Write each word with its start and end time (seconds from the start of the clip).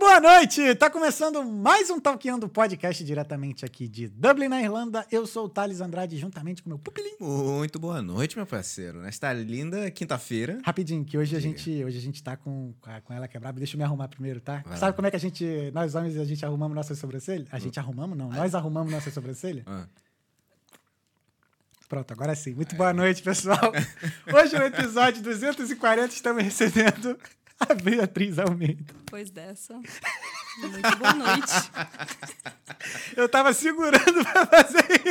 boa 0.00 0.18
noite! 0.18 0.74
Tá 0.76 0.88
começando 0.88 1.44
mais 1.44 1.90
um 1.90 2.00
Talkando 2.00 2.48
Podcast 2.48 3.04
diretamente 3.04 3.66
aqui 3.66 3.86
de 3.86 4.08
Dublin, 4.08 4.48
na 4.48 4.62
Irlanda. 4.62 5.06
Eu 5.12 5.26
sou 5.26 5.44
o 5.44 5.48
Thales 5.48 5.82
Andrade, 5.82 6.16
juntamente 6.16 6.62
com 6.62 6.70
meu 6.70 6.78
pupilim. 6.78 7.12
Muito 7.20 7.78
boa 7.78 8.00
noite, 8.00 8.34
meu 8.34 8.46
parceiro. 8.46 9.02
Nesta 9.02 9.30
linda 9.34 9.90
quinta-feira. 9.90 10.58
Rapidinho, 10.64 11.04
que 11.04 11.18
hoje 11.18 11.36
a, 11.36 11.38
gente, 11.38 11.84
hoje 11.84 11.98
a 11.98 12.00
gente 12.00 12.22
tá 12.22 12.34
com, 12.34 12.72
com 13.04 13.12
ela 13.12 13.28
quebrada. 13.28 13.58
Deixa 13.58 13.76
eu 13.76 13.78
me 13.78 13.84
arrumar 13.84 14.08
primeiro, 14.08 14.40
tá? 14.40 14.62
Vai 14.64 14.78
Sabe 14.78 14.92
lá. 14.92 14.92
como 14.94 15.06
é 15.06 15.10
que 15.10 15.16
a 15.16 15.20
gente, 15.20 15.70
nós 15.74 15.94
homens, 15.94 16.16
a 16.16 16.24
gente 16.24 16.46
arrumamos 16.46 16.74
nossas 16.74 16.98
sobrancelhas? 16.98 17.48
A 17.52 17.58
gente 17.58 17.78
hum. 17.78 17.82
arrumamos, 17.82 18.16
não. 18.16 18.30
Nós 18.30 18.54
arrumamos 18.54 18.90
nossas 18.90 19.12
sobrancelhas? 19.12 19.64
Ah. 19.66 19.84
Pronto, 21.90 22.10
agora 22.10 22.34
sim. 22.34 22.54
Muito 22.54 22.74
boa 22.74 22.94
noite, 22.94 23.22
pessoal. 23.22 23.58
Hoje 24.32 24.58
no 24.58 24.64
episódio 24.64 25.22
240 25.22 26.14
estamos 26.14 26.42
recebendo 26.42 27.18
a 27.68 27.74
Beatriz 27.74 28.38
Almeida. 28.38 28.94
Depois 29.04 29.30
dessa. 29.30 29.74
Muito 29.74 30.96
boa 30.98 31.12
noite. 31.14 31.70
Eu 33.16 33.28
tava 33.28 33.52
segurando 33.52 34.24
pra 34.24 34.46
fazer. 34.46 35.02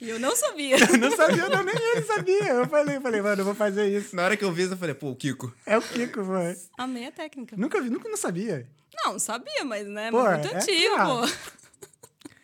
E 0.00 0.08
eu 0.08 0.18
não 0.18 0.34
sabia. 0.34 0.76
Eu 0.76 0.98
não 0.98 1.10
sabia, 1.16 1.48
não, 1.48 1.62
nem 1.62 1.74
ele 1.74 2.02
sabia. 2.02 2.48
Eu 2.48 2.66
falei, 2.66 3.00
falei, 3.00 3.22
mano, 3.22 3.42
eu 3.42 3.44
vou 3.44 3.54
fazer 3.54 3.86
isso. 3.86 4.16
Na 4.16 4.24
hora 4.24 4.36
que 4.36 4.44
eu 4.44 4.52
vi, 4.52 4.62
eu 4.62 4.76
falei, 4.76 4.94
pô, 4.94 5.10
o 5.10 5.16
Kiko. 5.16 5.54
É 5.66 5.76
o 5.76 5.82
Kiko, 5.82 6.24
mano. 6.24 6.56
Amei 6.78 7.06
a 7.06 7.12
técnica. 7.12 7.56
Nunca 7.56 7.80
vi, 7.80 7.90
nunca 7.90 8.08
não 8.08 8.16
sabia. 8.16 8.66
Não, 9.04 9.18
sabia, 9.18 9.64
mas, 9.64 9.86
né, 9.86 10.10
pô, 10.10 10.22
muito 10.22 10.48
é, 10.48 10.56
antigo, 10.56 10.96
pô. 10.96 11.63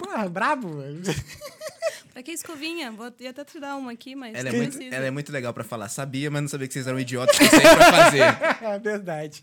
Porra, 0.00 0.28
brabo, 0.30 0.76
mano. 0.76 1.02
Pra 2.12 2.22
que 2.22 2.32
escovinha? 2.32 2.90
Vou 2.90 3.12
ia 3.20 3.30
até 3.30 3.44
te 3.44 3.60
dar 3.60 3.76
uma 3.76 3.92
aqui, 3.92 4.16
mas. 4.16 4.34
Ela, 4.34 4.48
é 4.48 4.52
muito, 4.52 4.82
ela 4.82 5.06
é 5.06 5.10
muito 5.10 5.30
legal 5.30 5.54
pra 5.54 5.62
falar. 5.62 5.88
Sabia, 5.88 6.30
mas 6.30 6.42
não 6.42 6.48
sabia 6.48 6.66
que 6.66 6.72
vocês 6.74 6.86
eram 6.86 6.98
idiotas 6.98 7.38
que 7.38 7.48
pra 7.48 7.92
fazer. 7.92 8.22
é 8.64 8.78
verdade. 8.78 9.40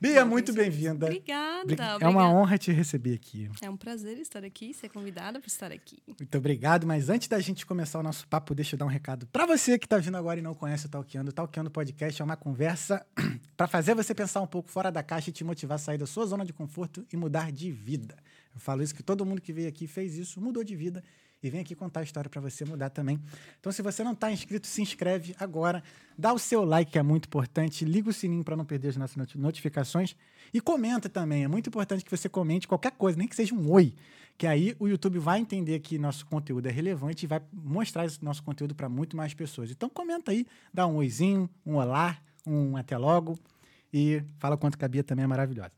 Bia, 0.00 0.24
Bom, 0.24 0.32
muito 0.32 0.52
bem-vinda. 0.52 1.06
Obrigada. 1.06 1.98
É 2.00 2.08
uma 2.08 2.28
honra 2.28 2.58
te 2.58 2.72
receber 2.72 3.14
aqui. 3.14 3.48
É 3.62 3.70
um 3.70 3.76
prazer 3.76 4.18
estar 4.18 4.44
aqui, 4.44 4.74
ser 4.74 4.88
convidada 4.88 5.38
para 5.38 5.46
estar 5.46 5.70
aqui. 5.70 5.98
Muito 6.06 6.36
obrigado, 6.36 6.86
mas 6.86 7.08
antes 7.08 7.28
da 7.28 7.38
gente 7.38 7.64
começar 7.64 8.00
o 8.00 8.02
nosso 8.02 8.26
papo, 8.26 8.54
deixa 8.54 8.74
eu 8.74 8.78
dar 8.78 8.86
um 8.86 8.88
recado 8.88 9.26
para 9.28 9.46
você 9.46 9.78
que 9.78 9.86
está 9.86 9.96
vindo 9.98 10.16
agora 10.16 10.40
e 10.40 10.42
não 10.42 10.52
conhece 10.52 10.86
o 10.86 10.88
Talkeando. 10.88 11.30
O 11.30 11.32
Talkeando 11.32 11.70
Podcast 11.70 12.20
é 12.20 12.24
uma 12.24 12.36
conversa 12.36 13.06
para 13.56 13.68
fazer 13.68 13.94
você 13.94 14.14
pensar 14.14 14.40
um 14.40 14.46
pouco 14.46 14.68
fora 14.68 14.90
da 14.90 15.02
caixa 15.02 15.30
e 15.30 15.32
te 15.32 15.44
motivar 15.44 15.76
a 15.76 15.78
sair 15.78 15.96
da 15.96 16.06
sua 16.06 16.26
zona 16.26 16.44
de 16.44 16.52
conforto 16.52 17.06
e 17.12 17.16
mudar 17.16 17.52
de 17.52 17.70
vida. 17.70 18.16
Eu 18.54 18.60
falo 18.60 18.82
isso 18.82 18.94
que 18.94 19.02
todo 19.02 19.26
mundo 19.26 19.40
que 19.40 19.52
veio 19.52 19.68
aqui 19.68 19.86
fez 19.86 20.16
isso, 20.16 20.40
mudou 20.40 20.62
de 20.62 20.76
vida 20.76 21.02
e 21.42 21.50
vem 21.50 21.60
aqui 21.60 21.74
contar 21.74 22.00
a 22.00 22.02
história 22.02 22.30
para 22.30 22.40
você 22.40 22.64
mudar 22.64 22.88
também. 22.88 23.20
Então, 23.60 23.70
se 23.70 23.82
você 23.82 24.02
não 24.02 24.12
está 24.12 24.32
inscrito, 24.32 24.66
se 24.66 24.80
inscreve 24.80 25.34
agora, 25.38 25.82
dá 26.16 26.32
o 26.32 26.38
seu 26.38 26.64
like, 26.64 26.92
que 26.92 26.98
é 26.98 27.02
muito 27.02 27.26
importante, 27.26 27.84
liga 27.84 28.08
o 28.08 28.12
sininho 28.12 28.42
para 28.42 28.56
não 28.56 28.64
perder 28.64 28.88
as 28.88 28.96
nossas 28.96 29.34
notificações 29.34 30.16
e 30.54 30.60
comenta 30.60 31.08
também. 31.08 31.44
É 31.44 31.48
muito 31.48 31.68
importante 31.68 32.02
que 32.02 32.10
você 32.10 32.30
comente 32.30 32.66
qualquer 32.66 32.92
coisa, 32.92 33.18
nem 33.18 33.28
que 33.28 33.36
seja 33.36 33.54
um 33.54 33.70
oi, 33.70 33.94
que 34.38 34.46
aí 34.46 34.74
o 34.78 34.88
YouTube 34.88 35.18
vai 35.18 35.38
entender 35.38 35.80
que 35.80 35.98
nosso 35.98 36.24
conteúdo 36.24 36.66
é 36.66 36.70
relevante 36.70 37.26
e 37.26 37.28
vai 37.28 37.42
mostrar 37.52 38.06
esse 38.06 38.24
nosso 38.24 38.42
conteúdo 38.42 38.74
para 38.74 38.88
muito 38.88 39.14
mais 39.14 39.34
pessoas. 39.34 39.70
Então, 39.70 39.90
comenta 39.90 40.30
aí, 40.30 40.46
dá 40.72 40.86
um 40.86 40.96
oizinho, 40.96 41.50
um 41.66 41.74
olá, 41.74 42.16
um 42.46 42.76
até 42.76 42.96
logo 42.96 43.38
e 43.92 44.22
fala 44.38 44.56
quanto 44.56 44.78
que 44.78 44.84
a 44.84 44.88
Bia 44.88 45.04
também 45.04 45.24
é 45.24 45.26
maravilhosa. 45.26 45.72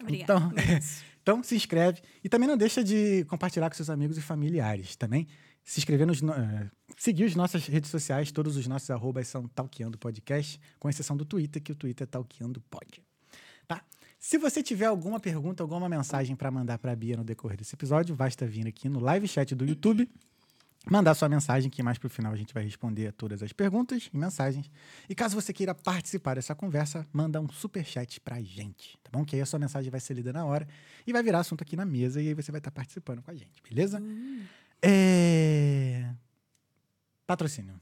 Obrigada. 0.00 0.22
Então, 0.22 0.52
Então, 1.28 1.42
se 1.42 1.54
inscreve. 1.54 2.00
E 2.24 2.28
também 2.28 2.48
não 2.48 2.56
deixa 2.56 2.82
de 2.82 3.22
compartilhar 3.26 3.68
com 3.68 3.76
seus 3.76 3.90
amigos 3.90 4.16
e 4.16 4.22
familiares 4.22 4.96
também. 4.96 5.26
Se 5.62 5.78
inscrever 5.78 6.06
nos. 6.06 6.22
Uh, 6.22 6.70
seguir 6.96 7.24
as 7.24 7.34
nossas 7.34 7.66
redes 7.66 7.90
sociais, 7.90 8.32
todos 8.32 8.56
os 8.56 8.66
nossos 8.66 8.88
arrobas 8.88 9.28
são 9.28 9.46
Talqueando 9.46 9.98
Podcast, 9.98 10.58
com 10.78 10.88
exceção 10.88 11.18
do 11.18 11.26
Twitter, 11.26 11.62
que 11.62 11.70
o 11.70 11.74
Twitter 11.74 12.06
é 12.06 12.10
Talqueando 12.10 12.62
Pod. 12.70 13.02
Tá? 13.66 13.84
Se 14.18 14.38
você 14.38 14.62
tiver 14.62 14.86
alguma 14.86 15.20
pergunta, 15.20 15.62
alguma 15.62 15.86
mensagem 15.86 16.34
para 16.34 16.50
mandar 16.50 16.78
para 16.78 16.92
a 16.92 16.96
Bia 16.96 17.18
no 17.18 17.24
decorrer 17.24 17.58
desse 17.58 17.74
episódio, 17.74 18.16
basta 18.16 18.46
vir 18.46 18.66
aqui 18.66 18.88
no 18.88 18.98
live 18.98 19.28
chat 19.28 19.54
do 19.54 19.66
YouTube 19.66 20.08
mandar 20.90 21.14
sua 21.14 21.28
mensagem, 21.28 21.70
que 21.70 21.82
mais 21.82 21.98
para 21.98 22.06
o 22.06 22.10
final 22.10 22.32
a 22.32 22.36
gente 22.36 22.52
vai 22.52 22.64
responder 22.64 23.08
a 23.08 23.12
todas 23.12 23.42
as 23.42 23.52
perguntas 23.52 24.10
e 24.12 24.16
mensagens. 24.16 24.70
E 25.08 25.14
caso 25.14 25.34
você 25.34 25.52
queira 25.52 25.74
participar 25.74 26.36
dessa 26.36 26.54
conversa, 26.54 27.06
manda 27.12 27.40
um 27.40 27.48
super 27.48 27.84
chat 27.84 28.20
para 28.20 28.36
a 28.36 28.42
gente, 28.42 28.98
tá 29.02 29.10
bom? 29.12 29.24
Que 29.24 29.36
aí 29.36 29.42
a 29.42 29.46
sua 29.46 29.58
mensagem 29.58 29.90
vai 29.90 30.00
ser 30.00 30.14
lida 30.14 30.32
na 30.32 30.44
hora 30.44 30.66
e 31.06 31.12
vai 31.12 31.22
virar 31.22 31.40
assunto 31.40 31.62
aqui 31.62 31.76
na 31.76 31.84
mesa 31.84 32.20
e 32.20 32.28
aí 32.28 32.34
você 32.34 32.50
vai 32.50 32.58
estar 32.58 32.70
participando 32.70 33.22
com 33.22 33.30
a 33.30 33.34
gente, 33.34 33.62
beleza? 33.68 34.00
Uhum. 34.00 34.42
É... 34.82 36.10
Patrocínio. 37.26 37.80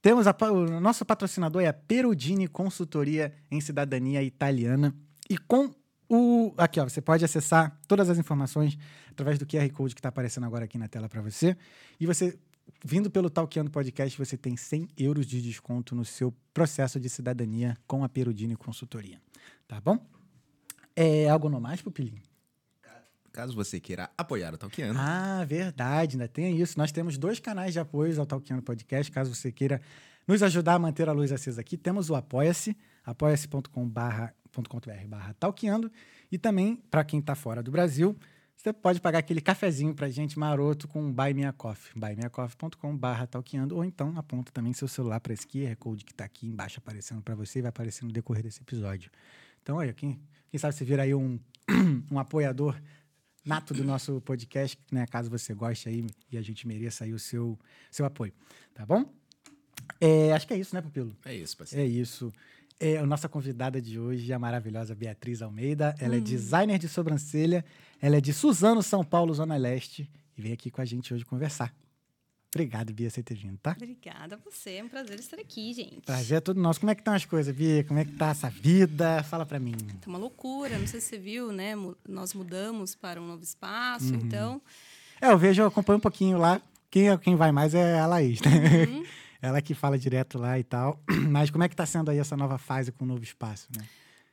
Temos 0.00 0.26
a, 0.26 0.36
o 0.52 0.80
nosso 0.80 1.04
patrocinador 1.04 1.62
é 1.62 1.66
a 1.66 1.72
Perudini 1.72 2.46
Consultoria 2.46 3.34
em 3.50 3.60
Cidadania 3.60 4.22
Italiana 4.22 4.94
e 5.28 5.36
com 5.36 5.74
o, 6.08 6.54
aqui, 6.56 6.80
ó, 6.80 6.88
você 6.88 7.02
pode 7.02 7.24
acessar 7.24 7.78
todas 7.86 8.08
as 8.08 8.18
informações 8.18 8.78
através 9.10 9.38
do 9.38 9.46
QR 9.46 9.68
Code 9.70 9.94
que 9.94 10.00
está 10.00 10.08
aparecendo 10.08 10.44
agora 10.44 10.64
aqui 10.64 10.78
na 10.78 10.88
tela 10.88 11.08
para 11.08 11.20
você. 11.20 11.56
E 12.00 12.06
você, 12.06 12.38
vindo 12.82 13.10
pelo 13.10 13.28
Talkeando 13.28 13.70
Podcast, 13.70 14.16
você 14.16 14.36
tem 14.36 14.56
100 14.56 14.88
euros 14.96 15.26
de 15.26 15.42
desconto 15.42 15.94
no 15.94 16.04
seu 16.04 16.34
processo 16.54 16.98
de 16.98 17.08
cidadania 17.10 17.76
com 17.86 18.02
a 18.02 18.08
Perudini 18.08 18.56
Consultoria. 18.56 19.20
Tá 19.66 19.80
bom? 19.80 19.98
É 20.96 21.28
algo 21.28 21.48
no 21.50 21.60
mais, 21.60 21.82
Pupilinho? 21.82 22.22
Caso 23.30 23.54
você 23.54 23.78
queira 23.78 24.10
apoiar 24.16 24.54
o 24.54 24.58
Talkeando. 24.58 24.98
Ah, 24.98 25.44
verdade, 25.44 26.16
ainda 26.16 26.26
tem 26.26 26.58
isso. 26.58 26.78
Nós 26.78 26.90
temos 26.90 27.18
dois 27.18 27.38
canais 27.38 27.74
de 27.74 27.78
apoio 27.78 28.18
ao 28.18 28.26
Talkeando 28.26 28.62
Podcast. 28.62 29.12
Caso 29.12 29.34
você 29.34 29.52
queira 29.52 29.80
nos 30.26 30.42
ajudar 30.42 30.74
a 30.74 30.78
manter 30.78 31.08
a 31.08 31.12
luz 31.12 31.32
acesa 31.32 31.60
aqui, 31.60 31.76
temos 31.76 32.10
o 32.10 32.14
Apoia-se, 32.14 32.76
apoia-se.com.br 33.04 33.70
.com.br 33.70 34.37
barra 35.08 35.34
talqueando. 35.34 35.90
E 36.30 36.38
também, 36.38 36.76
para 36.90 37.04
quem 37.04 37.20
está 37.20 37.34
fora 37.34 37.62
do 37.62 37.70
Brasil, 37.70 38.16
você 38.58 38.72
pode 38.72 39.00
pagar 39.00 39.20
aquele 39.20 39.40
cafezinho 39.40 39.94
para 39.94 40.10
gente 40.10 40.36
maroto 40.36 40.88
com 40.88 41.12
Buy 41.12 41.32
Me 41.32 41.44
a 41.44 41.52
Coffee, 41.52 41.92
buymeacoffee.com 41.94 42.96
barra 42.96 43.24
talqueando, 43.24 43.76
ou 43.76 43.84
então 43.84 44.12
aponta 44.18 44.50
também 44.50 44.72
seu 44.72 44.88
celular 44.88 45.20
para 45.20 45.32
esse 45.32 45.46
QR 45.46 45.76
Code 45.76 46.04
que 46.04 46.10
está 46.10 46.24
aqui 46.24 46.48
embaixo 46.48 46.78
aparecendo 46.78 47.22
para 47.22 47.36
você 47.36 47.60
e 47.60 47.62
vai 47.62 47.68
aparecer 47.68 48.04
no 48.04 48.10
decorrer 48.10 48.42
desse 48.42 48.60
episódio. 48.60 49.12
Então, 49.62 49.76
olha, 49.76 49.92
quem, 49.92 50.20
quem 50.50 50.58
sabe 50.58 50.74
você 50.74 50.84
vira 50.84 51.04
aí 51.04 51.14
um, 51.14 51.38
um 52.10 52.18
apoiador 52.18 52.76
nato 53.44 53.72
do 53.72 53.84
nosso 53.84 54.20
podcast, 54.22 54.76
né? 54.90 55.06
Caso 55.06 55.30
você 55.30 55.54
goste 55.54 55.88
aí 55.88 56.04
e 56.28 56.36
a 56.36 56.42
gente 56.42 56.66
mereça 56.66 57.04
aí 57.04 57.12
o 57.12 57.18
seu, 57.18 57.56
seu 57.92 58.04
apoio, 58.04 58.32
tá 58.74 58.84
bom? 58.84 59.08
É, 60.00 60.32
acho 60.32 60.48
que 60.48 60.54
é 60.54 60.56
isso, 60.56 60.74
né, 60.74 60.82
Pupilo? 60.82 61.16
É 61.24 61.32
isso, 61.32 61.56
parceiro. 61.56 61.84
É 61.84 61.88
isso. 61.88 62.32
É, 62.80 62.98
a 62.98 63.06
nossa 63.06 63.28
convidada 63.28 63.82
de 63.82 63.98
hoje 63.98 64.30
é 64.30 64.34
a 64.34 64.38
maravilhosa 64.38 64.94
Beatriz 64.94 65.42
Almeida. 65.42 65.94
Ela 65.98 66.14
é 66.14 66.18
hum. 66.18 66.20
é 66.20 66.24
designer 66.24 66.78
de 66.78 66.88
sobrancelha. 66.88 67.64
Ela 68.00 68.16
é 68.16 68.20
de 68.20 68.32
Suzano, 68.32 68.82
São 68.82 69.04
Paulo, 69.04 69.34
Zona 69.34 69.56
Leste. 69.56 70.08
E 70.36 70.42
veio 70.42 70.54
aqui 70.54 70.70
com 70.70 70.80
a 70.80 70.84
gente 70.84 71.12
hoje 71.12 71.24
conversar. 71.24 71.74
Obrigado, 72.54 72.94
Bia, 72.94 73.10
por 73.10 73.22
ter 73.22 73.34
vindo, 73.34 73.58
tá? 73.58 73.72
Obrigada 73.72 74.36
a 74.36 74.38
você. 74.38 74.76
É 74.76 74.84
um 74.84 74.88
prazer 74.88 75.18
estar 75.18 75.38
aqui, 75.38 75.72
gente. 75.74 76.00
Prazer 76.06 76.38
é 76.38 76.40
todo 76.40 76.58
nosso. 76.58 76.80
Como 76.80 76.90
é 76.90 76.94
que 76.94 77.00
estão 77.02 77.12
as 77.12 77.24
coisas, 77.24 77.54
Bia? 77.54 77.84
Como 77.84 77.98
é 77.98 78.04
que 78.04 78.12
tá 78.12 78.30
essa 78.30 78.48
vida? 78.48 79.22
Fala 79.24 79.44
para 79.44 79.58
mim. 79.58 79.74
Tá 80.00 80.08
uma 80.08 80.18
loucura. 80.18 80.78
Não 80.78 80.86
sei 80.86 81.00
se 81.00 81.08
você 81.08 81.18
viu, 81.18 81.52
né? 81.52 81.74
Nós 82.08 82.32
mudamos 82.32 82.94
para 82.94 83.20
um 83.20 83.26
novo 83.26 83.42
espaço, 83.42 84.14
uhum. 84.14 84.20
então... 84.24 84.62
É, 85.20 85.30
eu 85.30 85.36
vejo, 85.36 85.62
eu 85.62 85.66
acompanho 85.66 85.98
um 85.98 86.00
pouquinho 86.00 86.38
lá. 86.38 86.62
Quem, 86.90 87.18
quem 87.18 87.36
vai 87.36 87.52
mais 87.52 87.74
é 87.74 87.98
a 87.98 88.06
Laís, 88.06 88.40
né? 88.40 88.86
Uhum. 88.86 89.04
Ela 89.40 89.62
que 89.62 89.74
fala 89.74 89.98
direto 89.98 90.38
lá 90.38 90.58
e 90.58 90.64
tal. 90.64 91.00
Mas 91.30 91.50
como 91.50 91.64
é 91.64 91.68
que 91.68 91.74
está 91.74 91.86
sendo 91.86 92.10
aí 92.10 92.18
essa 92.18 92.36
nova 92.36 92.58
fase 92.58 92.90
com 92.90 93.04
o 93.04 93.08
novo 93.08 93.22
espaço, 93.22 93.68
né? 93.76 93.86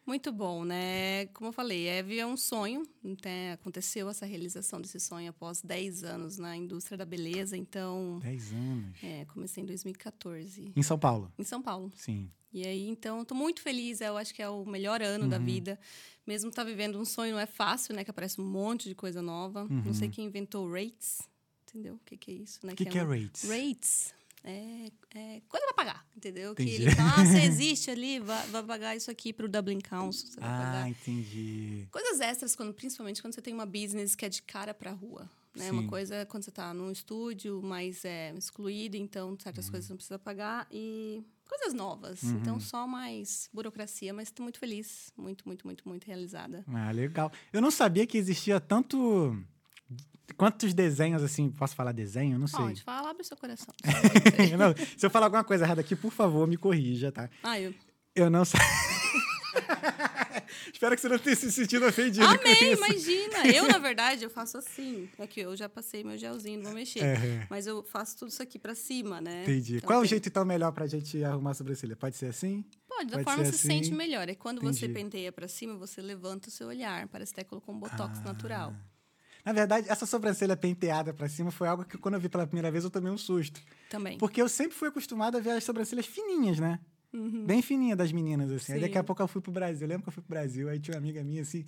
Muito 0.06 0.32
bom, 0.32 0.64
né? 0.64 1.26
Como 1.34 1.50
eu 1.50 1.54
falei, 1.54 1.88
é, 1.88 2.18
é 2.18 2.26
um 2.28 2.38
sonho. 2.38 2.84
Então, 3.04 3.32
aconteceu 3.54 4.08
essa 4.08 4.24
realização 4.24 4.80
desse 4.80 5.00
sonho 5.00 5.32
após 5.32 5.64
10 5.64 6.04
anos 6.04 6.38
na 6.38 6.56
indústria 6.56 6.96
da 6.96 7.06
beleza. 7.06 7.58
Então. 7.58 8.20
10 8.22 8.54
anos. 8.54 9.04
É, 9.04 9.26
comecei 9.26 9.64
em 9.64 9.66
2014. 9.66 10.72
Em 10.76 10.84
São 10.84 11.00
Paulo? 11.00 11.32
Em 11.40 11.44
São 11.44 11.60
Paulo. 11.60 11.92
Sim. 11.96 12.30
E 12.54 12.64
aí, 12.66 12.88
então, 12.88 13.24
estou 13.24 13.36
muito 13.36 13.62
feliz. 13.62 14.00
Eu 14.00 14.16
acho 14.16 14.32
que 14.34 14.44
é 14.44 14.50
o 14.50 14.64
melhor 14.64 15.02
ano 15.02 15.24
uhum. 15.24 15.30
da 15.30 15.40
vida. 15.40 15.80
Mesmo 16.26 16.50
estar 16.50 16.64
tá 16.64 16.70
vivendo 16.70 17.00
um 17.00 17.06
sonho 17.06 17.34
não 17.34 17.40
é 17.40 17.48
fácil, 17.48 17.96
né? 17.96 18.04
Que 18.04 18.12
aparece 18.12 18.40
um 18.40 18.46
monte 18.46 18.88
de 18.88 18.94
coisa 18.94 19.24
nova. 19.24 19.64
Uhum. 19.64 19.86
Não 19.86 19.94
sei 19.94 20.08
quem 20.08 20.26
inventou 20.26 20.72
rates. 20.72 21.28
Entendeu? 21.68 21.96
O 21.96 22.00
que, 22.06 22.16
que 22.16 22.32
é 22.32 22.34
isso, 22.36 22.60
né? 22.64 22.74
O 22.74 22.76
que, 22.76 22.86
que, 22.86 22.98
é, 23.00 23.02
é 23.02 23.04
rates? 23.04 23.50
Rates 23.50 24.14
é, 24.46 24.92
é, 25.16 25.42
coisa 25.50 25.66
pra 25.66 25.74
pagar, 25.74 26.06
entendeu? 26.16 26.52
Entendi. 26.52 26.78
Que 26.78 26.82
ele 26.84 26.92
fala, 26.92 27.14
ah, 27.18 27.26
você 27.26 27.42
existe 27.46 27.90
ali, 27.90 28.20
vai, 28.20 28.46
vai 28.48 28.64
pagar 28.64 28.96
isso 28.96 29.10
aqui 29.10 29.34
pro 29.34 29.50
Dublin 29.50 29.82
Council. 29.82 30.28
Você 30.28 30.40
ah, 30.40 30.44
pagar. 30.44 30.90
entendi. 30.90 31.88
Coisas 31.90 32.22
extras, 32.22 32.56
quando, 32.56 32.72
principalmente 32.72 33.22
quando 33.22 33.34
você 33.34 33.42
tem 33.42 33.54
uma 33.54 33.66
business 33.66 34.14
que 34.16 34.24
é 34.24 34.30
de 34.30 34.44
cara 34.44 34.74
pra 34.74 34.92
rua. 34.92 35.28
Né? 35.56 35.72
Uma 35.72 35.88
coisa 35.88 36.26
quando 36.26 36.44
você 36.44 36.52
tá 36.52 36.74
num 36.74 36.92
estúdio 36.92 37.62
mais 37.64 38.04
é, 38.04 38.34
excluído, 38.38 38.98
então 38.98 39.38
certas 39.40 39.66
uhum. 39.66 39.72
coisas 39.72 39.90
não 39.90 39.96
precisa 39.96 40.20
pagar. 40.20 40.68
E 40.70 41.24
coisas 41.48 41.74
novas. 41.74 42.22
Uhum. 42.22 42.38
Então, 42.38 42.60
só 42.60 42.86
mais 42.86 43.50
burocracia, 43.54 44.14
mas 44.14 44.28
estou 44.28 44.44
muito 44.44 44.60
feliz. 44.60 45.12
Muito, 45.18 45.48
muito, 45.48 45.66
muito, 45.66 45.88
muito 45.88 46.06
realizada. 46.06 46.64
Ah, 46.68 46.92
legal. 46.92 47.32
Eu 47.54 47.62
não 47.62 47.72
sabia 47.72 48.06
que 48.06 48.18
existia 48.18 48.60
tanto 48.60 49.42
Quantos 50.38 50.74
desenhos, 50.74 51.24
assim, 51.24 51.50
posso 51.50 51.76
falar 51.76 51.92
desenho? 51.92 52.38
Não 52.38 52.48
sei. 52.48 52.60
Pode, 52.60 52.84
fala, 52.84 53.12
abre 53.12 53.24
seu 53.24 53.38
coração. 53.38 53.74
não, 54.58 54.76
se 54.98 55.06
eu 55.06 55.10
falar 55.10 55.28
alguma 55.28 55.44
coisa 55.44 55.64
errada 55.64 55.82
aqui, 55.82 55.96
por 55.96 56.12
favor, 56.12 56.48
me 56.48 56.58
corrija, 56.58 57.12
tá? 57.12 57.30
Ah, 57.42 57.60
eu... 57.60 57.74
Eu 58.16 58.30
não 58.30 58.44
sei. 58.44 58.60
Espero 60.74 60.96
que 60.96 61.02
você 61.02 61.10
não 61.10 61.20
tenha 61.20 61.36
se 61.36 61.52
sentido 61.52 61.86
ofendido. 61.86 62.26
Amei, 62.26 62.74
imagina. 62.74 63.48
Eu, 63.48 63.68
na 63.68 63.78
verdade, 63.78 64.24
eu 64.24 64.30
faço 64.30 64.58
assim. 64.58 65.10
É 65.18 65.28
que 65.28 65.40
eu 65.40 65.56
já 65.56 65.70
passei 65.70 66.04
meu 66.04 66.18
gelzinho, 66.18 66.58
não 66.58 66.66
vou 66.66 66.74
mexer. 66.74 67.04
É. 67.04 67.48
Mas 67.50 67.68
eu 67.68 67.84
faço 67.84 68.18
tudo 68.18 68.30
isso 68.30 68.42
aqui 68.42 68.60
pra 68.60 68.76
cima, 68.76 69.22
né? 69.22 69.44
Entendi. 69.44 69.78
Então, 69.78 69.88
Qual 69.88 70.00
é 70.00 70.04
o 70.04 70.06
jeito, 70.06 70.28
então, 70.28 70.44
melhor 70.44 70.72
pra 70.72 70.88
gente 70.88 71.24
arrumar 71.24 71.52
a 71.52 71.54
sobrancelha? 71.54 71.96
Pode 71.96 72.16
ser 72.16 72.28
assim? 72.28 72.66
Pode, 72.88 73.10
da 73.10 73.18
Pode 73.18 73.24
forma 73.24 73.44
que 73.44 73.50
você 73.50 73.56
assim. 73.56 73.84
sente 73.84 73.94
melhor. 73.94 74.28
É 74.28 74.36
quando 74.36 74.58
Entendi. 74.58 74.80
você 74.80 74.90
penteia 74.90 75.32
pra 75.32 75.48
cima, 75.48 75.76
você 75.76 76.02
levanta 76.02 76.50
o 76.50 76.52
seu 76.52 76.68
olhar. 76.68 77.08
Parece 77.08 77.34
até 77.34 77.44
colocou 77.44 77.74
um 77.74 77.80
botox 77.80 78.20
ah. 78.20 78.24
natural. 78.24 78.74
Na 79.46 79.54
verdade, 79.54 79.88
essa 79.88 80.08
sobrancelha 80.08 80.58
penteada 80.58 81.14
para 81.14 81.30
cima 81.30 81.52
foi 81.52 81.68
algo 81.68 81.86
que, 81.86 82.00
quando 82.00 82.16
eu 82.16 82.20
vi 82.20 82.28
pela 82.28 82.48
primeira 82.48 82.72
vez, 82.72 82.84
eu 82.84 82.90
tomei 82.90 83.12
um 83.12 83.18
susto. 83.18 83.62
Também. 83.92 84.18
Porque 84.18 84.42
eu 84.42 84.50
sempre 84.50 84.76
fui 84.76 84.88
acostumado 84.88 85.38
a 85.38 85.40
ver 85.40 85.52
as 85.52 85.64
sobrancelhas 85.64 86.08
fininhas, 86.08 86.60
né? 86.60 86.80
Uhum. 87.14 87.46
Bem 87.46 87.62
fininha 87.62 87.96
das 87.96 88.12
meninas, 88.12 88.52
assim. 88.52 88.66
Sim. 88.66 88.74
Aí 88.74 88.82
daqui 88.82 88.98
a 88.98 89.04
pouco 89.04 89.22
eu 89.22 89.28
fui 89.28 89.42
pro 89.42 89.52
Brasil. 89.52 89.84
Eu 89.86 89.90
lembro 89.90 90.04
que 90.04 90.10
eu 90.10 90.14
fui 90.14 90.24
pro 90.24 90.32
Brasil, 90.32 90.68
aí 90.68 90.80
tinha 90.80 90.96
uma 90.96 91.00
amiga 91.00 91.24
minha, 91.24 91.44
assim. 91.44 91.64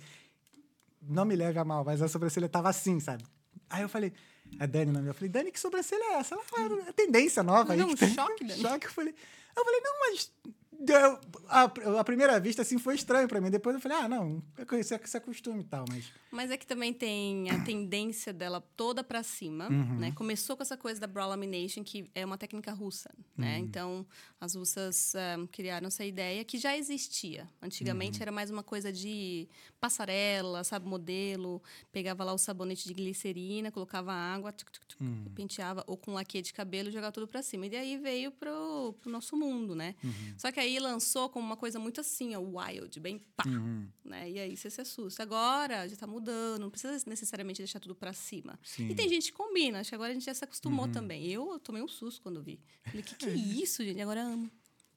Não 1.00 1.24
me 1.24 1.36
leve 1.36 1.56
a 1.56 1.64
mal, 1.64 1.84
mas 1.84 2.02
a 2.02 2.08
sobrancelha 2.08 2.48
tava 2.48 2.68
assim, 2.68 2.98
sabe? 2.98 3.24
Aí 3.70 3.82
eu 3.82 3.88
falei, 3.88 4.12
a 4.58 4.66
Dani, 4.66 4.90
não, 4.90 5.04
eu 5.04 5.14
falei, 5.14 5.28
Dani, 5.28 5.52
que 5.52 5.60
sobrancelha 5.60 6.02
é 6.02 6.14
essa? 6.14 6.34
Ela 6.34 6.44
falou, 6.44 6.80
é 6.80 6.92
tendência 6.92 7.44
nova 7.44 7.76
não, 7.76 7.86
aí. 7.86 7.94
Um 7.94 7.96
choque, 7.96 8.44
Dani. 8.44 8.58
choque. 8.60 8.86
Eu 8.86 8.92
falei, 8.92 9.14
eu 9.56 9.64
falei, 9.64 9.80
não, 9.80 9.92
mas 10.00 10.32
Deu, 10.80 11.18
a, 11.48 11.64
a, 11.64 12.04
primeira 12.04 12.38
vista, 12.38 12.62
assim, 12.62 12.78
foi 12.78 12.94
estranho 12.94 13.26
para 13.26 13.40
mim. 13.40 13.50
Depois 13.50 13.74
eu 13.74 13.80
falei, 13.80 13.98
ah, 13.98 14.08
não, 14.08 14.40
isso 14.78 14.94
é, 14.94 15.00
isso 15.02 15.16
é 15.16 15.20
costume 15.20 15.60
e 15.60 15.64
tal, 15.64 15.84
mas... 15.88 16.12
Mas 16.30 16.50
é 16.50 16.56
que 16.58 16.66
também 16.66 16.92
tem 16.92 17.50
a 17.50 17.64
tendência 17.64 18.32
dela 18.34 18.60
toda 18.76 19.02
para 19.02 19.22
cima, 19.22 19.68
uhum. 19.68 19.98
né? 19.98 20.12
Começou 20.12 20.56
com 20.56 20.62
essa 20.62 20.76
coisa 20.76 21.00
da 21.00 21.06
brow 21.06 21.28
lamination, 21.28 21.82
que 21.82 22.08
é 22.14 22.24
uma 22.24 22.36
técnica 22.36 22.70
russa, 22.70 23.10
né? 23.34 23.56
Uhum. 23.56 23.64
Então, 23.64 24.06
as 24.38 24.54
russas 24.54 25.14
um, 25.38 25.46
criaram 25.46 25.86
essa 25.86 26.04
ideia 26.04 26.44
que 26.44 26.58
já 26.58 26.76
existia. 26.76 27.48
Antigamente 27.62 28.18
uhum. 28.18 28.22
era 28.22 28.32
mais 28.32 28.50
uma 28.50 28.62
coisa 28.62 28.92
de 28.92 29.48
passarela, 29.80 30.62
sabe, 30.64 30.86
modelo. 30.86 31.62
Pegava 31.90 32.22
lá 32.24 32.34
o 32.34 32.38
sabonete 32.38 32.86
de 32.86 32.92
glicerina, 32.92 33.70
colocava 33.70 34.12
água, 34.12 34.54
uhum. 35.00 35.24
penteava, 35.34 35.82
ou 35.86 35.96
com 35.96 36.12
laque 36.12 36.42
de 36.42 36.52
cabelo 36.52 36.90
jogava 36.90 37.10
tudo 37.10 37.26
para 37.26 37.42
cima. 37.42 37.66
E 37.66 37.70
daí 37.70 37.96
veio 37.96 38.30
pro, 38.32 38.94
pro 39.00 39.10
nosso 39.10 39.34
mundo, 39.34 39.74
né? 39.74 39.94
Uhum. 40.04 40.34
Só 40.36 40.52
que 40.52 40.60
aí 40.60 40.67
aí 40.68 40.78
lançou 40.78 41.28
como 41.28 41.44
uma 41.44 41.56
coisa 41.56 41.78
muito 41.78 42.00
assim, 42.00 42.34
ó, 42.34 42.40
wild, 42.40 43.00
bem 43.00 43.18
pá. 43.36 43.44
Uhum. 43.46 43.88
Né? 44.04 44.30
E 44.30 44.38
aí 44.38 44.56
você 44.56 44.70
se 44.70 44.80
assusta. 44.80 45.22
Agora 45.22 45.88
já 45.88 45.94
está 45.94 46.06
mudando, 46.06 46.60
não 46.60 46.70
precisa 46.70 47.02
necessariamente 47.06 47.58
deixar 47.58 47.80
tudo 47.80 47.94
para 47.94 48.12
cima. 48.12 48.58
Sim. 48.62 48.88
E 48.88 48.94
tem 48.94 49.08
gente 49.08 49.32
que 49.32 49.36
combina, 49.36 49.80
acho 49.80 49.90
que 49.90 49.94
agora 49.94 50.10
a 50.10 50.14
gente 50.14 50.26
já 50.26 50.34
se 50.34 50.44
acostumou 50.44 50.86
uhum. 50.86 50.92
também. 50.92 51.26
Eu, 51.26 51.52
eu 51.52 51.58
tomei 51.58 51.82
um 51.82 51.88
susto 51.88 52.22
quando 52.22 52.42
vi. 52.42 52.60
Falei, 52.84 53.02
que 53.02 53.14
que 53.16 53.26
é 53.26 53.34
isso, 53.34 53.82
gente? 53.82 54.00
Agora 54.00 54.22
amo. 54.22 54.50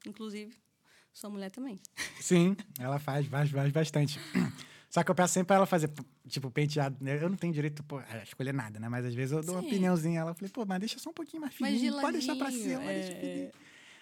Inclusive, 0.05 0.55
sou 1.13 1.29
mulher 1.29 1.51
também. 1.51 1.79
Sim, 2.19 2.55
ela 2.79 2.99
faz, 2.99 3.25
faz, 3.27 3.49
faz 3.49 3.71
bastante. 3.71 4.19
Só 4.91 5.03
que 5.03 5.09
eu 5.09 5.15
peço 5.15 5.33
sempre 5.33 5.47
pra 5.47 5.55
ela 5.55 5.65
fazer, 5.65 5.89
tipo, 6.27 6.51
penteado. 6.51 6.97
Né? 6.99 7.15
Eu 7.23 7.29
não 7.29 7.37
tenho 7.37 7.53
direito 7.53 7.81
pô, 7.81 7.99
a 7.99 8.23
escolher 8.23 8.53
nada, 8.53 8.77
né? 8.77 8.89
Mas 8.89 9.05
às 9.05 9.13
vezes 9.13 9.31
eu 9.31 9.41
dou 9.41 9.55
Sim. 9.55 9.61
uma 9.61 9.65
opiniãozinha. 9.65 10.19
Ela 10.19 10.33
falei, 10.33 10.51
pô, 10.51 10.65
mas 10.65 10.79
deixa 10.79 10.99
só 10.99 11.11
um 11.11 11.13
pouquinho 11.13 11.39
mais 11.39 11.53
fininho. 11.53 11.93
Pode 11.93 12.17
deixar 12.17 12.35
pra 12.35 12.51
cima, 12.51 12.83
é... 12.83 12.99
deixa 12.99 13.15
fininho. 13.19 13.51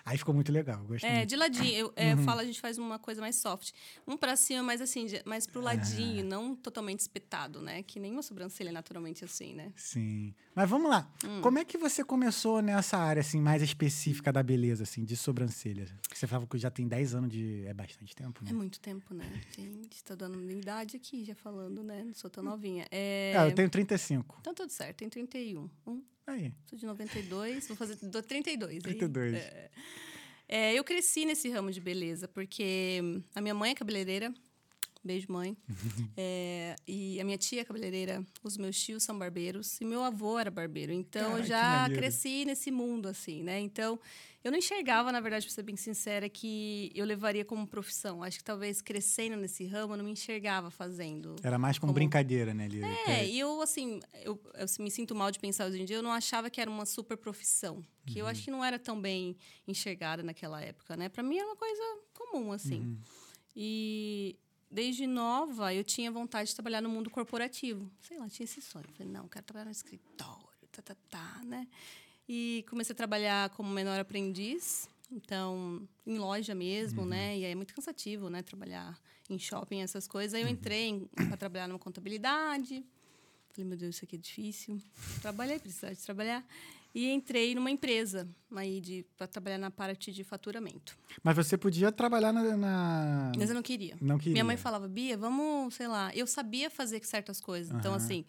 Aí 0.10 0.18
ficou 0.18 0.34
muito 0.34 0.52
legal, 0.52 0.84
gostei. 0.86 1.08
É, 1.08 1.24
de 1.24 1.36
ladinho. 1.36 1.72
Eu, 1.72 1.94
é, 1.96 2.16
uhum. 2.16 2.24
falo, 2.24 2.40
a 2.40 2.44
gente 2.44 2.60
faz 2.60 2.80
uma 2.80 2.98
coisa 2.98 3.22
mais 3.22 3.36
soft. 3.36 3.74
Um 4.08 4.18
pra 4.18 4.36
cima, 4.36 4.64
mas 4.64 4.82
assim, 4.82 5.06
mais 5.24 5.46
pro 5.46 5.62
ladinho, 5.62 6.22
ah. 6.22 6.28
não 6.28 6.56
totalmente 6.56 7.02
espetado, 7.02 7.62
né? 7.62 7.84
Que 7.84 8.00
nem 8.00 8.12
uma 8.12 8.24
sobrancelha 8.24 8.70
é 8.70 8.72
naturalmente 8.72 9.24
assim, 9.24 9.54
né? 9.54 9.72
Sim. 9.76 10.34
Mas 10.56 10.68
vamos 10.68 10.90
lá. 10.90 11.08
Hum. 11.24 11.42
Como 11.42 11.60
é 11.60 11.64
que 11.64 11.78
você 11.78 12.04
começou 12.04 12.60
nessa 12.60 12.98
área, 12.98 13.20
assim, 13.20 13.40
mais 13.40 13.62
específica 13.62 14.34
da 14.34 14.42
beleza, 14.42 14.82
assim, 14.82 15.06
de 15.06 15.16
sobrancelha? 15.16 15.86
Você 16.12 16.26
falava 16.26 16.48
que 16.48 16.58
já 16.58 16.72
tem 16.72 16.88
10 16.88 17.14
anos 17.14 17.30
de... 17.30 17.64
É 17.68 17.74
bastante 17.76 18.16
tempo, 18.16 18.44
né? 18.44 18.50
É 18.50 18.54
muito 18.54 18.80
tempo, 18.80 19.14
né? 19.14 19.30
Gente, 19.56 20.04
tá 20.04 20.16
dando 20.16 20.40
minha 20.40 20.60
idade 20.60 20.98
aqui, 20.98 21.24
já 21.24 21.36
falando, 21.36 21.84
né? 21.84 22.04
Não 22.04 22.16
sou 22.16 22.32
tão 22.32 22.44
novinha. 22.44 22.88
É... 22.90 23.34
é 23.38 23.46
eu 23.46 23.54
tenho 23.54 23.70
35. 23.70 24.38
Então 24.42 24.49
tudo 24.60 24.72
certo, 24.72 24.98
tenho 24.98 25.10
31. 25.10 25.70
Um, 25.88 26.04
Aí. 26.28 26.54
Sou 26.66 26.78
de 26.78 26.86
92, 26.86 27.68
vou 27.68 27.78
fazer 27.78 27.96
32. 27.96 28.84
32. 28.84 29.34
Aí, 29.34 29.40
é, 29.40 29.72
é, 30.48 30.74
eu 30.74 30.84
cresci 30.84 31.26
nesse 31.26 31.50
ramo 31.50 31.72
de 31.72 31.80
beleza, 31.80 32.28
porque 32.28 33.00
a 33.34 33.42
minha 33.42 33.54
mãe 33.54 33.72
é 33.72 33.76
cabeleireira. 33.76 34.34
Beijo, 35.02 35.32
mãe. 35.32 35.56
é, 36.18 36.76
e 36.86 37.22
a 37.22 37.24
minha 37.24 37.38
tia 37.38 37.62
é 37.62 37.64
cabeleireira, 37.64 38.24
os 38.44 38.58
meus 38.58 38.78
tios 38.78 39.02
são 39.02 39.18
barbeiros 39.18 39.80
e 39.80 39.86
meu 39.86 40.04
avô 40.04 40.38
era 40.38 40.52
barbeiro. 40.52 40.92
Então 40.92 41.38
eu 41.38 41.44
já 41.44 41.90
cresci 41.90 42.44
nesse 42.44 42.70
mundo, 42.70 43.08
assim, 43.08 43.42
né? 43.42 43.60
Então 43.60 43.98
eu 44.44 44.52
não 44.52 44.58
enxergava, 44.58 45.12
na 45.12 45.20
verdade, 45.20 45.46
para 45.46 45.54
ser 45.54 45.64
bem 45.64 45.76
sincera, 45.76 46.30
que 46.30 46.92
eu 46.96 47.06
levaria 47.06 47.44
como 47.44 47.68
profissão. 47.68 48.24
Acho 48.24 48.38
que 48.38 48.44
talvez 48.44 48.82
crescendo 48.82 49.36
nesse 49.36 49.66
ramo, 49.66 49.94
eu 49.94 49.98
não 49.98 50.06
me 50.06 50.12
enxergava 50.12 50.72
fazendo. 50.72 51.36
Era 51.44 51.60
mais 51.60 51.78
como, 51.78 51.92
como... 51.92 51.96
brincadeira, 51.96 52.54
né, 52.54 52.68
Lívia? 52.68 52.88
É, 53.06 53.28
e 53.28 53.38
eu, 53.38 53.62
assim, 53.62 54.00
eu, 54.24 54.42
eu, 54.54 54.66
me 54.80 54.90
sinto 54.90 55.14
mal 55.14 55.30
de 55.30 55.40
pensar 55.40 55.66
hoje 55.66 55.82
em 55.82 55.86
dia, 55.86 55.98
eu 55.98 56.04
não 56.04 56.14
achava 56.14 56.50
que 56.50 56.62
era 56.62 56.72
uma 56.72 56.86
super 56.86 57.18
profissão. 57.18 57.86
Que 58.06 58.14
uhum. 58.14 58.20
eu 58.20 58.28
acho 58.28 58.44
que 58.44 58.52
não 58.52 58.64
era 58.64 58.80
tão 58.80 59.00
bem 59.00 59.36
enxergada 59.68 60.24
naquela 60.24 60.62
época, 60.62 60.96
né? 60.96 61.10
Para 61.10 61.22
mim 61.22 61.38
era 61.38 61.46
uma 61.46 61.58
coisa 61.58 61.84
comum, 62.14 62.54
assim. 62.54 62.80
Uhum. 62.80 62.98
E 63.54 64.38
desde 64.72 65.06
nova, 65.06 65.74
eu 65.74 65.84
tinha 65.84 66.10
vontade 66.10 66.50
de 66.50 66.56
trabalhar 66.56 66.82
no 66.82 66.90
mundo 66.90 67.10
corporativo. 67.10 67.92
Sei 68.00 68.18
lá, 68.18 68.30
tinha 68.30 68.46
esse 68.46 68.62
sonho. 68.62 68.86
falei, 68.94 69.12
não, 69.12 69.28
quero 69.28 69.46
trabalhar 69.46 69.66
no 69.66 69.72
escritório, 69.72 70.48
tá, 70.72 70.82
tá, 70.82 70.96
tá, 71.10 71.42
né? 71.44 71.68
E 72.32 72.64
comecei 72.70 72.94
a 72.94 72.96
trabalhar 72.96 73.50
como 73.50 73.74
menor 73.74 74.00
aprendiz, 74.00 74.88
então 75.12 75.82
em 76.06 76.20
loja 76.20 76.54
mesmo, 76.54 77.02
uhum. 77.02 77.08
né? 77.08 77.40
E 77.40 77.44
aí 77.44 77.52
é 77.52 77.56
muito 77.56 77.74
cansativo, 77.74 78.30
né? 78.30 78.44
Trabalhar 78.44 78.96
em 79.28 79.40
shopping, 79.40 79.82
essas 79.82 80.08
coisas. 80.08 80.36
Aí 80.36 80.42
eu 80.42 80.46
uhum. 80.46 80.54
entrei 80.54 81.08
para 81.16 81.36
trabalhar 81.36 81.68
numa 81.68 81.80
contabilidade. 81.80 82.86
Falei, 83.52 83.68
meu 83.68 83.76
Deus, 83.76 83.96
isso 83.96 84.06
aqui 84.06 84.16
é 84.16 84.20
difícil. 84.20 84.80
Trabalhei, 85.24 85.58
precisava 85.58 85.96
de 85.96 86.02
trabalhar. 86.04 86.46
E 86.94 87.10
entrei 87.10 87.56
numa 87.56 87.72
empresa 87.72 88.28
aí 88.56 89.06
para 89.18 89.26
trabalhar 89.26 89.58
na 89.58 89.72
parte 89.72 90.12
de 90.12 90.24
faturamento. 90.24 90.96
Mas 91.24 91.36
você 91.36 91.58
podia 91.58 91.92
trabalhar 91.92 92.32
na, 92.32 92.56
na, 92.56 93.32
Mas 93.36 93.50
eu 93.50 93.56
não 93.56 93.64
queria. 93.64 93.98
Não 94.00 94.20
queria. 94.20 94.34
Minha 94.34 94.44
mãe 94.44 94.58
falava, 94.58 94.88
Bia, 94.88 95.18
vamos, 95.18 95.74
sei 95.74 95.88
lá. 95.88 96.12
Eu 96.16 96.28
sabia 96.28 96.70
fazer 96.70 97.04
certas 97.04 97.42
coisas. 97.42 97.72
Uhum. 97.72 97.80
Então, 97.80 97.94
assim, 97.94 98.24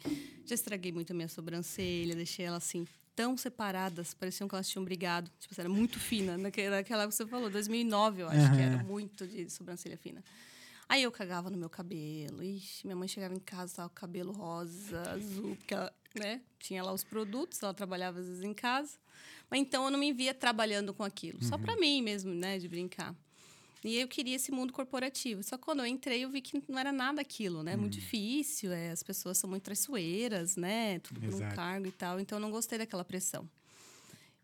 já 0.46 0.54
estraguei 0.54 0.90
muito 0.90 1.12
a 1.12 1.14
minha 1.14 1.28
sobrancelha, 1.28 2.14
deixei 2.14 2.46
ela 2.46 2.56
assim 2.56 2.86
tão 3.20 3.36
separadas, 3.36 4.14
pareciam 4.14 4.48
que 4.48 4.54
elas 4.54 4.66
tinham 4.66 4.82
brigado. 4.82 5.30
Tipo, 5.38 5.54
era 5.60 5.68
muito 5.68 6.00
fina, 6.00 6.38
naquela, 6.38 6.76
naquela 6.76 7.06
que 7.06 7.14
você 7.14 7.26
falou, 7.26 7.50
2009, 7.50 8.22
eu 8.22 8.28
acho 8.28 8.46
uhum. 8.46 8.56
que 8.56 8.62
era 8.62 8.82
muito 8.82 9.26
de 9.26 9.50
sobrancelha 9.50 9.98
fina. 9.98 10.24
Aí 10.88 11.02
eu 11.02 11.12
cagava 11.12 11.50
no 11.50 11.58
meu 11.58 11.68
cabelo. 11.68 12.42
Ixi, 12.42 12.86
minha 12.86 12.96
mãe 12.96 13.06
chegava 13.06 13.34
em 13.34 13.38
casa, 13.38 13.76
tava 13.76 13.90
com 13.90 13.94
o 13.94 14.00
cabelo 14.00 14.32
rosa, 14.32 15.02
azul, 15.10 15.54
porque 15.54 15.74
ela, 15.74 15.92
né, 16.18 16.40
tinha 16.58 16.82
lá 16.82 16.94
os 16.94 17.04
produtos, 17.04 17.62
ela 17.62 17.74
trabalhava 17.74 18.20
às 18.20 18.26
vezes 18.26 18.42
em 18.42 18.54
casa. 18.54 18.96
Mas 19.50 19.60
então 19.60 19.84
eu 19.84 19.90
não 19.90 19.98
me 19.98 20.14
via 20.14 20.32
trabalhando 20.32 20.94
com 20.94 21.04
aquilo, 21.04 21.40
uhum. 21.42 21.46
só 21.46 21.58
para 21.58 21.76
mim 21.76 22.00
mesmo, 22.00 22.32
né, 22.32 22.58
de 22.58 22.68
brincar. 22.68 23.14
E 23.82 23.96
eu 23.96 24.06
queria 24.06 24.36
esse 24.36 24.52
mundo 24.52 24.72
corporativo. 24.72 25.42
Só 25.42 25.56
que 25.56 25.64
quando 25.64 25.80
eu 25.80 25.86
entrei, 25.86 26.24
eu 26.24 26.30
vi 26.30 26.40
que 26.42 26.62
não 26.68 26.78
era 26.78 26.92
nada 26.92 27.20
aquilo, 27.20 27.62
né? 27.62 27.72
É 27.72 27.76
muito 27.76 27.94
difícil, 27.94 28.72
é, 28.72 28.90
as 28.90 29.02
pessoas 29.02 29.38
são 29.38 29.48
muito 29.48 29.62
traiçoeiras, 29.62 30.56
né? 30.56 30.98
Tudo 30.98 31.20
por 31.20 31.34
um 31.34 31.48
cargo 31.54 31.86
e 31.86 31.92
tal. 31.92 32.20
Então, 32.20 32.36
eu 32.36 32.42
não 32.42 32.50
gostei 32.50 32.78
daquela 32.78 33.04
pressão. 33.04 33.48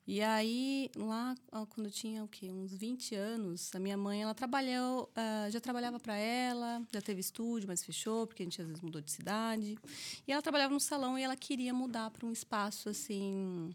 E 0.07 0.23
aí, 0.23 0.89
lá, 0.95 1.35
quando 1.71 1.87
eu 1.87 1.91
tinha 1.91 2.23
o 2.23 2.29
quê? 2.29 2.49
Uns 2.49 2.73
20 2.73 3.17
anos, 3.17 3.75
a 3.75 3.81
minha 3.81 3.97
mãe, 3.97 4.23
ela 4.23 4.35
trabalhou, 4.35 5.11
uh, 5.11 5.51
já 5.51 5.59
trabalhava 5.59 5.99
para 5.99 6.17
ela, 6.17 6.81
já 6.93 7.03
teve 7.03 7.21
estúdio, 7.21 7.67
mas 7.67 7.83
fechou, 7.83 8.25
porque 8.25 8.45
a 8.45 8.47
gente 8.47 8.61
às 8.63 8.69
vezes 8.69 8.81
mudou 8.81 9.03
de 9.03 9.11
cidade. 9.11 9.77
E 10.27 10.31
ela 10.33 10.41
trabalhava 10.41 10.73
no 10.73 10.79
salão 10.79 11.19
e 11.19 11.23
ela 11.23 11.35
queria 11.35 11.75
mudar 11.75 12.11
para 12.11 12.25
um 12.25 12.31
espaço, 12.31 12.89
assim, 12.89 13.75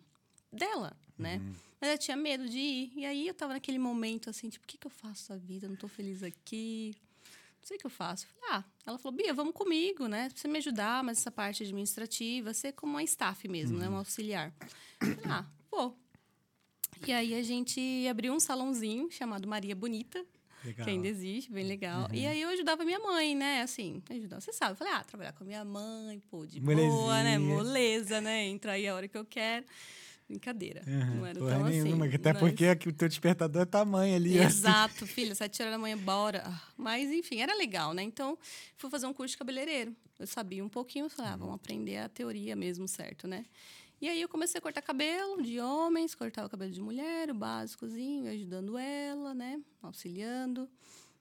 dela, 0.51 0.95
né? 1.17 1.37
Uhum. 1.37 1.53
Mas 1.79 1.89
eu 1.91 1.97
tinha 1.97 2.17
medo 2.17 2.47
de 2.47 2.59
ir. 2.59 2.93
E 2.95 3.05
aí 3.05 3.27
eu 3.27 3.33
tava 3.33 3.53
naquele 3.53 3.79
momento 3.79 4.29
assim, 4.29 4.49
tipo, 4.49 4.65
o 4.65 4.67
que, 4.67 4.77
que 4.77 4.85
eu 4.85 4.91
faço 4.91 5.31
na 5.31 5.37
vida? 5.37 5.67
Não 5.67 5.75
tô 5.75 5.87
feliz 5.87 6.21
aqui. 6.21 6.95
Não 7.61 7.67
sei 7.67 7.77
o 7.77 7.79
que 7.79 7.85
eu 7.85 7.91
faço. 7.91 8.27
Falei, 8.27 8.49
ah, 8.51 8.63
ela 8.85 8.97
falou, 8.97 9.17
Bia, 9.17 9.33
vamos 9.33 9.53
comigo, 9.53 10.07
né? 10.07 10.29
Você 10.35 10.47
me 10.47 10.57
ajudar, 10.57 11.03
mas 11.03 11.19
essa 11.19 11.31
parte 11.31 11.63
administrativa, 11.63 12.53
ser 12.53 12.73
como 12.73 12.93
uma 12.93 13.03
staff 13.03 13.47
mesmo, 13.47 13.75
uhum. 13.75 13.83
né? 13.83 13.89
Uma 13.89 13.99
auxiliar. 13.99 14.53
Falei, 14.99 15.17
ah, 15.25 15.45
vou. 15.69 15.97
E 17.07 17.11
aí 17.11 17.33
a 17.33 17.41
gente 17.41 18.07
abriu 18.07 18.33
um 18.33 18.39
salãozinho 18.39 19.09
chamado 19.11 19.47
Maria 19.47 19.75
Bonita. 19.75 20.23
Legal. 20.63 20.85
Que 20.85 20.91
ainda 20.91 21.07
existe, 21.07 21.51
bem 21.51 21.65
legal. 21.65 22.03
Uhum. 22.03 22.13
E 22.13 22.25
aí 22.27 22.39
eu 22.39 22.49
ajudava 22.49 22.85
minha 22.85 22.99
mãe, 22.99 23.35
né? 23.35 23.61
Assim, 23.63 24.01
ajudava. 24.09 24.41
Você 24.41 24.53
sabe, 24.53 24.73
eu 24.73 24.75
falei, 24.75 24.93
ah, 24.93 25.03
trabalhar 25.03 25.33
com 25.33 25.43
a 25.43 25.47
minha 25.47 25.65
mãe, 25.65 26.21
pô, 26.29 26.45
de 26.45 26.61
Molezinha. 26.61 26.91
boa, 26.91 27.23
né? 27.23 27.39
Moleza, 27.39 28.21
né? 28.21 28.45
Entrar 28.45 28.73
aí 28.73 28.87
a 28.87 28.93
hora 28.93 29.07
que 29.07 29.17
eu 29.17 29.25
quero. 29.25 29.65
Brincadeira. 30.31 30.81
Uhum. 30.87 31.15
Não 31.15 31.25
era 31.25 31.39
Porra 31.39 31.55
tão 31.55 31.63
nenhuma, 31.65 32.05
assim. 32.05 32.15
Até 32.15 32.33
mas... 32.33 32.39
porque 32.39 32.89
o 32.89 32.93
teu 32.93 33.09
despertador 33.09 33.63
é 33.63 33.65
tamanho 33.65 34.15
ali. 34.15 34.37
Exato, 34.37 35.03
assim. 35.03 35.05
filha, 35.05 35.35
sete 35.35 35.61
horas 35.61 35.73
da 35.73 35.77
manhã, 35.77 35.97
bora. 35.97 36.43
Mas, 36.77 37.11
enfim, 37.11 37.41
era 37.41 37.53
legal, 37.53 37.93
né? 37.93 38.01
Então, 38.01 38.37
fui 38.77 38.89
fazer 38.89 39.07
um 39.07 39.13
curso 39.13 39.33
de 39.33 39.37
cabeleireiro. 39.37 39.93
Eu 40.17 40.25
sabia 40.25 40.63
um 40.63 40.69
pouquinho, 40.69 41.09
falei, 41.09 41.31
ah, 41.31 41.35
vamos 41.35 41.55
aprender 41.55 41.97
a 41.97 42.07
teoria 42.07 42.55
mesmo, 42.55 42.87
certo, 42.87 43.27
né? 43.27 43.45
E 43.99 44.07
aí 44.07 44.21
eu 44.21 44.29
comecei 44.29 44.57
a 44.57 44.61
cortar 44.61 44.81
cabelo 44.81 45.43
de 45.43 45.59
homens, 45.59 46.15
cortava 46.15 46.49
cabelo 46.49 46.71
de 46.71 46.81
mulher, 46.81 47.29
o 47.29 47.33
básicozinho, 47.33 48.31
ajudando 48.31 48.77
ela, 48.77 49.33
né? 49.33 49.61
Auxiliando. 49.81 50.67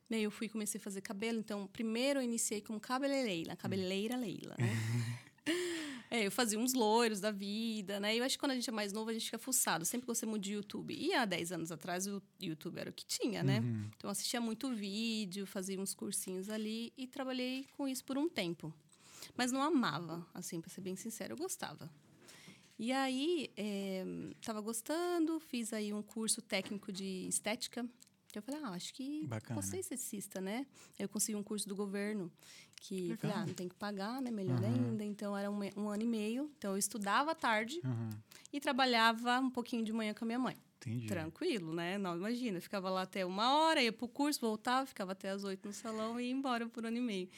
E 0.08 0.14
aí 0.14 0.22
eu 0.22 0.30
fui 0.30 0.46
e 0.46 0.50
comecei 0.50 0.80
a 0.80 0.82
fazer 0.82 1.00
cabelo. 1.00 1.38
Então, 1.38 1.66
primeiro 1.66 2.20
eu 2.20 2.24
iniciei 2.24 2.60
como 2.60 2.80
cabeleireira, 2.80 3.54
cabeleireira 3.56 4.16
Leila, 4.16 4.54
né? 4.58 5.26
É, 6.12 6.26
eu 6.26 6.30
fazia 6.32 6.58
uns 6.58 6.74
loiros 6.74 7.20
da 7.20 7.30
vida, 7.30 8.00
né? 8.00 8.16
Eu 8.16 8.24
acho 8.24 8.34
que 8.34 8.40
quando 8.40 8.50
a 8.50 8.54
gente 8.56 8.68
é 8.68 8.72
mais 8.72 8.92
novo, 8.92 9.10
a 9.10 9.12
gente 9.12 9.26
fica 9.26 9.38
fuçado. 9.38 9.84
Sempre 9.84 10.08
gostei 10.08 10.28
muito 10.28 10.42
de 10.42 10.54
YouTube. 10.54 10.92
E 10.92 11.14
há 11.14 11.24
10 11.24 11.52
anos 11.52 11.70
atrás, 11.70 12.04
o 12.08 12.20
YouTube 12.40 12.78
era 12.78 12.90
o 12.90 12.92
que 12.92 13.06
tinha, 13.06 13.44
né? 13.44 13.60
Uhum. 13.60 13.88
Então, 13.96 14.08
eu 14.08 14.10
assistia 14.10 14.40
muito 14.40 14.74
vídeo, 14.74 15.46
fazia 15.46 15.80
uns 15.80 15.94
cursinhos 15.94 16.50
ali 16.50 16.92
e 16.98 17.06
trabalhei 17.06 17.64
com 17.76 17.86
isso 17.86 18.04
por 18.04 18.18
um 18.18 18.28
tempo. 18.28 18.74
Mas 19.36 19.52
não 19.52 19.62
amava, 19.62 20.26
assim, 20.34 20.60
para 20.60 20.68
ser 20.68 20.80
bem 20.80 20.96
sincero, 20.96 21.34
eu 21.34 21.36
gostava. 21.36 21.88
E 22.76 22.90
aí, 22.90 23.52
é, 23.56 24.04
tava 24.44 24.60
gostando, 24.60 25.38
fiz 25.38 25.72
aí 25.72 25.92
um 25.92 26.02
curso 26.02 26.42
técnico 26.42 26.90
de 26.90 27.28
estética. 27.28 27.86
Eu 28.38 28.42
falei, 28.42 28.60
ah, 28.62 28.70
acho 28.70 28.92
que 28.94 29.26
Bacana. 29.26 29.54
posso 29.60 29.70
ser 29.70 29.78
esteticista, 29.78 30.40
né? 30.40 30.66
Eu 30.98 31.08
consegui 31.08 31.36
um 31.36 31.42
curso 31.42 31.68
do 31.68 31.74
governo, 31.76 32.30
que, 32.80 33.16
falei, 33.16 33.36
ah, 33.36 33.46
não 33.46 33.54
tem 33.54 33.68
que 33.68 33.74
pagar, 33.74 34.20
né? 34.22 34.30
Melhor 34.30 34.58
Aham. 34.62 34.66
ainda. 34.66 35.04
Então, 35.04 35.36
era 35.36 35.50
um, 35.50 35.58
um 35.76 35.88
ano 35.88 36.02
e 36.02 36.06
meio. 36.06 36.50
Então, 36.56 36.72
eu 36.72 36.78
estudava 36.78 37.32
à 37.32 37.34
tarde 37.34 37.80
Uhum. 37.84 38.10
e 38.52 38.60
trabalhava 38.60 39.38
um 39.40 39.50
pouquinho 39.50 39.84
de 39.84 39.92
manhã 39.92 40.14
com 40.14 40.24
a 40.24 40.26
minha 40.26 40.38
mãe. 40.38 40.56
Entendi. 40.78 41.06
Tranquilo, 41.08 41.74
né? 41.74 41.98
Não, 41.98 42.16
imagina, 42.16 42.56
eu 42.56 42.62
ficava 42.62 42.88
lá 42.88 43.02
até 43.02 43.26
uma 43.26 43.54
hora, 43.54 43.82
ia 43.82 43.92
pro 43.92 44.08
curso, 44.08 44.40
voltava, 44.40 44.86
ficava 44.86 45.12
até 45.12 45.28
as 45.30 45.44
oito 45.44 45.66
no 45.68 45.74
salão 45.74 46.18
e 46.18 46.24
ia 46.24 46.32
embora 46.32 46.66
por 46.68 46.86
ano 46.86 46.96
e 46.96 47.00
meio. 47.02 47.28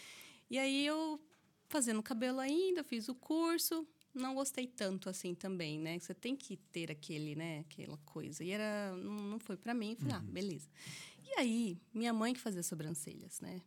E 0.49 0.59
aí 0.59 0.87
eu 0.87 1.21
fazendo 1.69 2.01
cabelo 2.03 2.39
ainda, 2.39 2.85
fiz 2.85 3.09
o 3.09 3.15
curso, 3.17 3.85
não 4.15 4.35
gostei 4.35 4.67
tanto 4.67 5.09
assim 5.09 5.35
também, 5.35 5.79
né? 5.79 5.99
Você 5.99 6.15
tem 6.15 6.37
que 6.37 6.57
ter 6.57 6.91
aquele, 6.91 7.35
né, 7.35 7.61
aquela 7.61 7.97
coisa. 7.99 8.45
E 8.45 8.51
era 8.51 8.95
não, 8.97 9.15
não 9.15 9.39
foi 9.39 9.57
para 9.57 9.75
mim, 9.75 9.97
falei, 9.97 10.15
ah, 10.15 10.21
beleza. 10.21 10.69
E 11.25 11.41
aí, 11.41 11.79
minha 11.95 12.13
mãe 12.13 12.35
que 12.35 12.41
fazia 12.41 12.63
sobrancelhas, 12.63 13.41
né? 13.41 13.63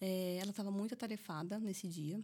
É, 0.00 0.38
ela 0.40 0.50
estava 0.50 0.70
muito 0.70 0.94
atarefada 0.94 1.58
nesse 1.58 1.88
dia. 1.88 2.20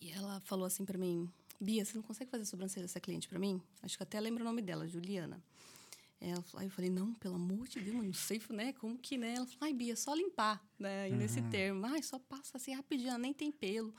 E 0.00 0.10
ela 0.10 0.40
falou 0.40 0.64
assim 0.64 0.84
para 0.84 0.98
mim: 0.98 1.30
Bia, 1.60 1.84
você 1.84 1.96
não 1.96 2.02
consegue 2.02 2.30
fazer 2.30 2.44
sobrancelha 2.44 2.84
dessa 2.84 3.00
cliente 3.00 3.28
para 3.28 3.38
mim? 3.38 3.60
Acho 3.82 3.96
que 3.96 4.02
até 4.02 4.20
lembro 4.20 4.42
o 4.42 4.46
nome 4.46 4.62
dela, 4.62 4.86
Juliana. 4.86 5.42
Ela, 6.20 6.40
falou- 6.42 6.60
aí 6.60 6.66
eu 6.66 6.70
falei, 6.70 6.90
não, 6.90 7.12
pelo 7.14 7.34
amor 7.34 7.68
de 7.68 7.78
Deus, 7.78 8.02
não 8.04 8.12
sei, 8.12 8.40
né? 8.50 8.72
Como 8.72 8.96
que, 8.98 9.18
né? 9.18 9.34
Ela 9.34 9.46
falou, 9.46 9.58
ai, 9.62 9.74
Bia, 9.74 9.94
só 9.94 10.14
limpar, 10.14 10.64
né? 10.78 11.08
E 11.10 11.12
nesse 11.14 11.40
termo, 11.50 11.84
ai, 11.86 12.02
só 12.02 12.18
passa 12.18 12.56
assim 12.56 12.74
rapidinho, 12.74 13.10
ela 13.10 13.18
nem 13.18 13.34
tem 13.34 13.52
pelo. 13.52 13.94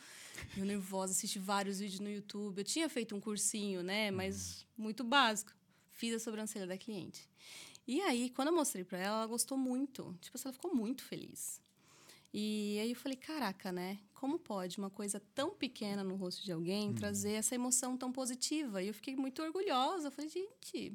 Eu 0.58 0.66
nervosa, 0.66 1.14
assisti 1.14 1.38
vários 1.38 1.80
vídeos 1.80 2.00
no 2.00 2.10
YouTube. 2.10 2.58
Eu 2.60 2.64
tinha 2.64 2.90
feito 2.90 3.16
um 3.16 3.20
cursinho, 3.22 3.84
né? 3.84 4.10
Mas 4.12 4.66
muito 4.76 5.04
básico. 5.04 5.52
Fiz 5.92 6.14
a 6.16 6.20
sobrancelha 6.20 6.66
da 6.66 6.78
cliente. 6.78 7.30
E 7.88 8.02
aí, 8.02 8.30
quando 8.32 8.50
eu 8.50 8.56
mostrei 8.56 8.84
pra 8.84 8.98
ela, 8.98 9.18
ela 9.20 9.28
gostou 9.28 9.58
muito. 9.58 10.18
Tipo 10.20 10.38
assim, 10.38 10.48
ela 10.48 10.54
ficou 10.54 10.74
muito 10.76 11.04
feliz. 11.04 11.62
E 12.39 12.77
aí 12.79 12.91
eu 12.91 12.96
falei, 12.96 13.17
caraca, 13.17 13.72
né? 13.72 13.98
Como 14.13 14.38
pode 14.38 14.77
uma 14.77 14.91
coisa 14.91 15.20
tão 15.34 15.56
pequena 15.56 16.03
no 16.03 16.15
rosto 16.15 16.46
de 16.46 16.51
alguém 16.51 16.94
trazer 16.94 17.32
essa 17.32 17.56
emoção 17.56 17.98
tão 17.98 18.12
positiva? 18.12 18.79
E 18.84 18.89
eu 18.89 18.94
fiquei 18.94 19.15
muito 19.15 19.41
orgulhosa. 19.41 20.10
Eu 20.10 20.12
falei, 20.12 20.29
gente, 20.29 20.94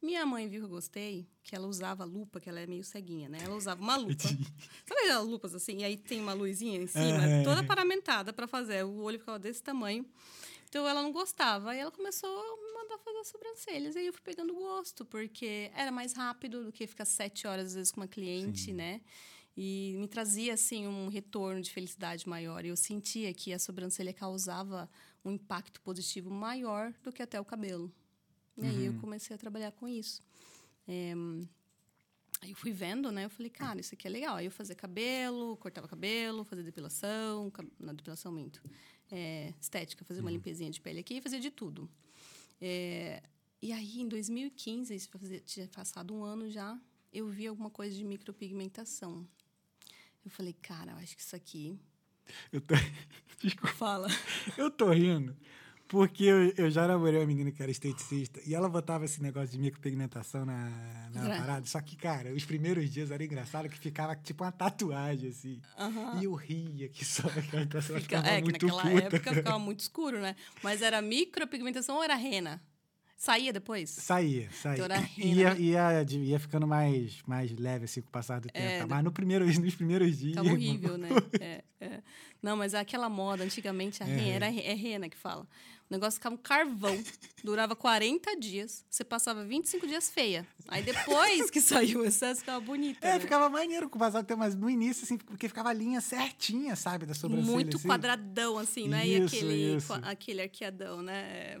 minha 0.00 0.24
mãe 0.24 0.48
viu 0.48 0.60
que 0.60 0.66
eu 0.66 0.70
gostei, 0.70 1.26
que 1.42 1.56
ela 1.56 1.66
usava 1.66 2.04
lupa, 2.04 2.38
que 2.38 2.48
ela 2.48 2.60
é 2.60 2.68
meio 2.68 2.84
ceguinha, 2.84 3.28
né? 3.28 3.40
Ela 3.42 3.56
usava 3.56 3.82
uma 3.82 3.96
lupa. 3.98 4.28
Sabe 4.28 5.00
aquelas 5.02 5.26
lupas 5.26 5.56
assim? 5.56 5.78
E 5.78 5.84
aí 5.84 5.96
tem 5.96 6.20
uma 6.20 6.34
luzinha 6.34 6.80
em 6.80 6.86
cima, 6.86 7.24
Aham. 7.24 7.42
toda 7.42 7.64
paramentada 7.64 8.32
para 8.32 8.46
fazer. 8.46 8.84
O 8.84 9.02
olho 9.02 9.18
ficava 9.18 9.40
desse 9.40 9.60
tamanho. 9.64 10.06
Então 10.68 10.86
ela 10.86 11.02
não 11.02 11.10
gostava. 11.10 11.72
Aí 11.72 11.80
ela 11.80 11.90
começou 11.90 12.28
a 12.30 12.56
me 12.64 12.72
mandar 12.74 12.98
fazer 12.98 13.18
as 13.18 13.26
sobrancelhas. 13.26 13.96
Aí 13.96 14.06
eu 14.06 14.12
fui 14.12 14.22
pegando 14.22 14.54
gosto, 14.54 15.04
porque 15.04 15.68
era 15.74 15.90
mais 15.90 16.12
rápido 16.12 16.62
do 16.62 16.70
que 16.70 16.86
ficar 16.86 17.06
sete 17.06 17.44
horas, 17.44 17.66
às 17.66 17.74
vezes, 17.74 17.90
com 17.90 18.00
uma 18.02 18.06
cliente, 18.06 18.72
né? 18.72 19.00
E 19.56 19.96
me 19.98 20.06
trazia, 20.06 20.52
assim, 20.54 20.86
um 20.86 21.08
retorno 21.08 21.62
de 21.62 21.70
felicidade 21.70 22.28
maior. 22.28 22.64
E 22.64 22.68
eu 22.68 22.76
sentia 22.76 23.32
que 23.32 23.52
a 23.52 23.58
sobrancelha 23.58 24.12
causava 24.12 24.88
um 25.24 25.30
impacto 25.32 25.80
positivo 25.80 26.30
maior 26.30 26.92
do 27.02 27.10
que 27.10 27.22
até 27.22 27.40
o 27.40 27.44
cabelo. 27.44 27.90
E 28.58 28.66
aí 28.66 28.84
eu 28.86 28.94
comecei 29.00 29.34
a 29.34 29.38
trabalhar 29.38 29.72
com 29.72 29.88
isso. 29.88 30.22
É, 30.86 31.14
Aí 32.42 32.50
eu 32.50 32.56
fui 32.56 32.70
vendo, 32.70 33.10
né? 33.10 33.24
Eu 33.24 33.30
falei, 33.30 33.48
cara, 33.48 33.80
isso 33.80 33.94
aqui 33.94 34.06
é 34.06 34.10
legal. 34.10 34.36
Aí 34.36 34.44
eu 34.44 34.50
fazia 34.50 34.74
cabelo, 34.74 35.56
cortava 35.56 35.88
cabelo, 35.88 36.44
fazia 36.44 36.62
depilação, 36.62 37.50
na 37.78 37.94
depilação 37.94 38.30
minto. 38.30 38.62
É, 39.10 39.54
estética, 39.58 40.04
fazia 40.04 40.22
uma 40.22 40.30
limpezinha 40.30 40.70
de 40.70 40.78
pele 40.78 41.00
aqui, 41.00 41.18
fazia 41.22 41.40
de 41.40 41.50
tudo. 41.50 41.88
É, 42.60 43.22
e 43.62 43.72
aí, 43.72 44.00
em 44.02 44.06
2015, 44.08 44.94
isso 44.94 45.08
fazia- 45.08 45.40
tinha 45.40 45.66
passado 45.68 46.14
um 46.14 46.22
ano 46.24 46.50
já, 46.50 46.78
eu 47.10 47.26
vi 47.26 47.46
alguma 47.46 47.70
coisa 47.70 47.96
de 47.96 48.04
micropigmentação. 48.04 49.26
Eu 50.26 50.30
falei, 50.30 50.52
cara, 50.60 50.90
eu 50.90 50.96
acho 50.98 51.14
que 51.16 51.22
isso 51.22 51.34
aqui. 51.36 51.78
Eu 52.52 52.60
tô... 52.60 52.74
Desculpa. 53.40 53.68
Fala. 53.76 54.08
Eu 54.58 54.70
tô 54.70 54.90
rindo. 54.90 55.34
Porque 55.88 56.24
eu, 56.24 56.52
eu 56.56 56.68
já 56.68 56.88
namorei 56.88 57.20
uma 57.20 57.26
menina 57.26 57.52
que 57.52 57.62
era 57.62 57.70
esteticista 57.70 58.40
e 58.44 58.52
ela 58.56 58.68
botava 58.68 59.04
esse 59.04 59.22
negócio 59.22 59.50
de 59.50 59.58
micropigmentação 59.60 60.44
na, 60.44 60.68
na 61.14 61.22
Gra- 61.22 61.36
parada. 61.38 61.66
Só 61.66 61.80
que, 61.80 61.94
cara, 61.94 62.34
os 62.34 62.44
primeiros 62.44 62.90
dias 62.90 63.12
era 63.12 63.22
engraçado 63.24 63.68
que 63.68 63.78
ficava 63.78 64.16
tipo 64.16 64.42
uma 64.42 64.50
tatuagem, 64.50 65.30
assim. 65.30 65.62
Aham. 65.78 66.20
E 66.20 66.24
eu 66.24 66.34
ria 66.34 66.88
que 66.88 67.04
só 67.04 67.28
aquela 67.28 67.62
ela 67.62 67.80
Fica- 67.82 68.00
ficava 68.00 68.26
é, 68.26 68.36
que 68.38 68.42
muito 68.42 68.66
naquela 68.66 68.82
puta. 68.82 69.04
época 69.16 69.34
ficava 69.34 69.58
muito 69.60 69.78
escuro, 69.80 70.18
né? 70.20 70.34
Mas 70.60 70.82
era 70.82 71.00
micropigmentação 71.00 71.94
ou 71.98 72.02
era 72.02 72.16
rena? 72.16 72.60
Saía 73.16 73.50
depois? 73.50 73.88
Saía, 73.88 74.50
saía. 74.50 74.86
Ia, 75.16 75.54
né? 75.54 75.60
ia, 75.60 76.06
ia 76.10 76.38
ficando 76.38 76.66
mais, 76.66 77.22
mais 77.26 77.50
leve, 77.50 77.86
assim, 77.86 78.02
com 78.02 78.08
o 78.08 78.12
passar 78.12 78.40
do 78.40 78.48
tempo. 78.48 78.58
É, 78.58 78.84
Mas 78.84 79.02
no 79.02 79.10
primeiro, 79.10 79.46
nos 79.58 79.74
primeiros 79.74 80.18
dias... 80.18 80.34
Tava 80.34 80.50
horrível, 80.50 80.98
né? 80.98 81.08
É, 81.40 81.64
é. 81.80 82.02
Não, 82.42 82.56
mas 82.56 82.74
aquela 82.74 83.08
moda, 83.08 83.42
antigamente, 83.42 84.02
a 84.02 84.06
É. 84.06 84.14
rena, 84.14 84.46
era, 84.46 84.46
é 84.46 84.74
rena 84.74 85.08
que 85.08 85.16
fala. 85.16 85.48
O 85.88 85.94
negócio 85.94 86.18
ficava 86.18 86.34
um 86.34 86.38
carvão, 86.38 87.02
durava 87.42 87.74
40 87.74 88.36
dias, 88.36 88.84
você 88.90 89.02
passava 89.02 89.44
25 89.44 89.86
dias 89.86 90.10
feia. 90.10 90.46
Aí 90.68 90.82
depois 90.82 91.48
que 91.48 91.60
saiu 91.60 92.00
o 92.00 92.04
excesso, 92.04 92.40
ficava 92.40 92.60
bonita. 92.60 93.06
É, 93.06 93.14
né? 93.14 93.20
ficava 93.20 93.48
maneiro 93.48 93.88
com 93.88 93.96
o 93.96 93.98
passar 93.98 94.20
do 94.20 94.26
tempo, 94.26 94.40
mas 94.40 94.54
no 94.54 94.68
início, 94.68 95.04
assim, 95.04 95.16
porque 95.16 95.48
ficava 95.48 95.70
a 95.70 95.72
linha 95.72 96.00
certinha, 96.00 96.76
sabe, 96.76 97.06
da 97.06 97.14
sobrancelha. 97.14 97.50
Muito 97.50 97.76
assim. 97.78 97.88
quadradão, 97.88 98.58
assim, 98.58 98.88
né? 98.88 99.06
Isso, 99.06 99.34
e 99.34 99.38
aquele, 99.38 99.76
isso. 99.76 99.92
aquele 99.94 100.42
arqueadão, 100.42 101.00
né? 101.02 101.56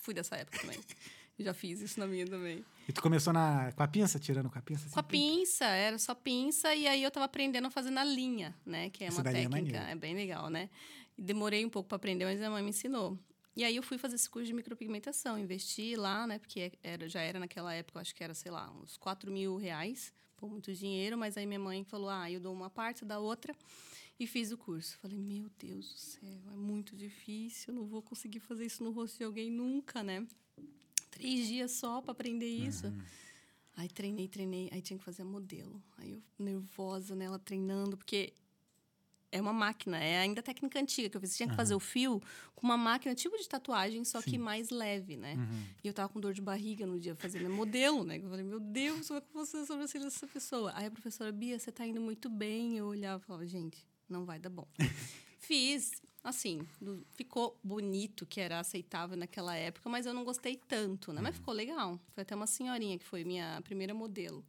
Fui 0.00 0.14
dessa 0.14 0.36
época 0.36 0.58
também. 0.58 0.78
Já 1.38 1.54
fiz 1.54 1.80
isso 1.80 1.98
na 1.98 2.06
minha 2.06 2.26
também. 2.26 2.64
E 2.88 2.92
tu 2.92 3.00
começou 3.02 3.32
na, 3.32 3.72
com 3.72 3.82
a 3.82 3.88
pinça, 3.88 4.18
tirando 4.18 4.50
com 4.50 4.58
a 4.58 4.62
pinça? 4.62 4.88
Com 4.90 4.98
a 4.98 5.00
assim? 5.00 5.08
pinça, 5.08 5.64
era 5.64 5.98
só 5.98 6.14
pinça, 6.14 6.74
e 6.74 6.86
aí 6.86 7.02
eu 7.02 7.10
tava 7.10 7.24
aprendendo 7.26 7.66
a 7.66 7.70
fazer 7.70 7.90
na 7.90 8.04
linha, 8.04 8.54
né? 8.64 8.90
Que 8.90 9.04
é 9.04 9.08
Isso 9.08 9.20
uma 9.20 9.28
é 9.30 9.32
técnica, 9.32 9.56
maneiro. 9.56 9.78
é, 9.78 9.94
bem 9.94 10.14
legal, 10.14 10.50
né? 10.50 10.68
Demorei 11.16 11.64
um 11.64 11.70
pouco 11.70 11.88
para 11.88 11.96
aprender, 11.96 12.24
mas 12.24 12.40
a 12.42 12.50
mãe 12.50 12.62
me 12.62 12.70
ensinou. 12.70 13.18
E 13.56 13.64
aí 13.64 13.76
eu 13.76 13.82
fui 13.82 13.98
fazer 13.98 14.14
esse 14.14 14.28
curso 14.28 14.46
de 14.46 14.52
micropigmentação, 14.52 15.38
investi 15.38 15.94
lá, 15.96 16.26
né? 16.26 16.38
Porque 16.38 16.72
era, 16.82 17.08
já 17.08 17.20
era 17.20 17.38
naquela 17.38 17.72
época, 17.74 18.00
acho 18.00 18.14
que 18.14 18.22
era, 18.22 18.34
sei 18.34 18.50
lá, 18.50 18.70
uns 18.70 18.96
4 18.96 19.30
mil 19.30 19.56
reais, 19.56 20.12
pô, 20.36 20.48
muito 20.48 20.72
dinheiro, 20.72 21.18
mas 21.18 21.36
aí 21.36 21.46
minha 21.46 21.58
mãe 21.58 21.84
falou: 21.84 22.08
ah, 22.10 22.30
eu 22.30 22.40
dou 22.40 22.52
uma 22.52 22.70
parte 22.70 23.04
da 23.04 23.18
outra. 23.18 23.54
E 24.18 24.26
fiz 24.26 24.52
o 24.52 24.58
curso. 24.58 24.98
Falei, 24.98 25.18
meu 25.18 25.50
Deus 25.58 25.88
do 25.92 25.98
céu, 25.98 26.40
é 26.52 26.56
muito 26.56 26.96
difícil, 26.96 27.74
não 27.74 27.84
vou 27.84 28.02
conseguir 28.02 28.40
fazer 28.40 28.66
isso 28.66 28.84
no 28.84 28.90
rosto 28.90 29.18
de 29.18 29.24
alguém 29.24 29.50
nunca, 29.50 30.02
né? 30.02 30.26
Três 31.10 31.46
dias 31.46 31.72
só 31.72 32.00
para 32.00 32.12
aprender 32.12 32.48
isso. 32.48 32.86
Aí 33.76 33.88
treinei, 33.88 34.28
treinei, 34.28 34.68
aí 34.72 34.82
tinha 34.82 34.98
que 34.98 35.04
fazer 35.04 35.22
a 35.22 35.24
modelo. 35.24 35.82
Aí 35.96 36.12
eu 36.12 36.22
nervosa 36.38 37.14
nela 37.14 37.38
treinando, 37.38 37.96
porque 37.96 38.32
é 39.30 39.40
uma 39.40 39.52
máquina, 39.52 39.98
é 39.98 40.18
ainda 40.18 40.40
a 40.40 40.42
técnica 40.42 40.78
antiga 40.78 41.08
que 41.08 41.16
eu 41.16 41.20
fiz. 41.20 41.34
Tinha 41.34 41.48
que 41.48 41.56
fazer 41.56 41.74
o 41.74 41.80
fio 41.80 42.20
com 42.54 42.66
uma 42.66 42.76
máquina 42.76 43.14
tipo 43.14 43.36
de 43.38 43.48
tatuagem, 43.48 44.04
só 44.04 44.20
que 44.20 44.36
mais 44.36 44.68
leve, 44.68 45.16
né? 45.16 45.36
E 45.82 45.88
eu 45.88 45.94
tava 45.94 46.10
com 46.10 46.20
dor 46.20 46.34
de 46.34 46.42
barriga 46.42 46.86
no 46.86 47.00
dia 47.00 47.16
fazendo 47.16 47.48
modelo, 47.48 48.04
né? 48.04 48.18
Eu 48.18 48.28
falei, 48.28 48.44
meu 48.44 48.60
Deus, 48.60 49.08
como 49.08 49.18
é 49.18 49.22
que 49.22 49.34
eu 49.34 49.40
a 49.40 49.66
sobrancelha 49.66 50.04
dessa 50.04 50.26
pessoa? 50.26 50.70
Aí 50.74 50.86
a 50.86 50.90
professora, 50.90 51.32
Bia, 51.32 51.58
você 51.58 51.72
tá 51.72 51.86
indo 51.86 52.00
muito 52.00 52.28
bem. 52.28 52.76
Eu 52.76 52.86
olhava 52.86 53.22
e 53.22 53.26
falava, 53.26 53.46
gente, 53.46 53.86
não 54.12 54.24
vai 54.24 54.38
dar 54.38 54.50
bom. 54.50 54.66
Fiz, 55.38 55.90
assim, 56.22 56.60
ficou 57.14 57.58
bonito, 57.64 58.24
que 58.26 58.40
era 58.40 58.60
aceitável 58.60 59.16
naquela 59.16 59.56
época, 59.56 59.88
mas 59.90 60.06
eu 60.06 60.14
não 60.14 60.24
gostei 60.24 60.56
tanto, 60.56 61.12
né? 61.12 61.20
Mas 61.20 61.34
ficou 61.36 61.52
legal. 61.52 61.98
Foi 62.14 62.22
até 62.22 62.34
uma 62.34 62.46
senhorinha 62.46 62.98
que 62.98 63.04
foi 63.04 63.24
minha 63.24 63.60
primeira 63.62 63.92
modelo. 63.92 64.44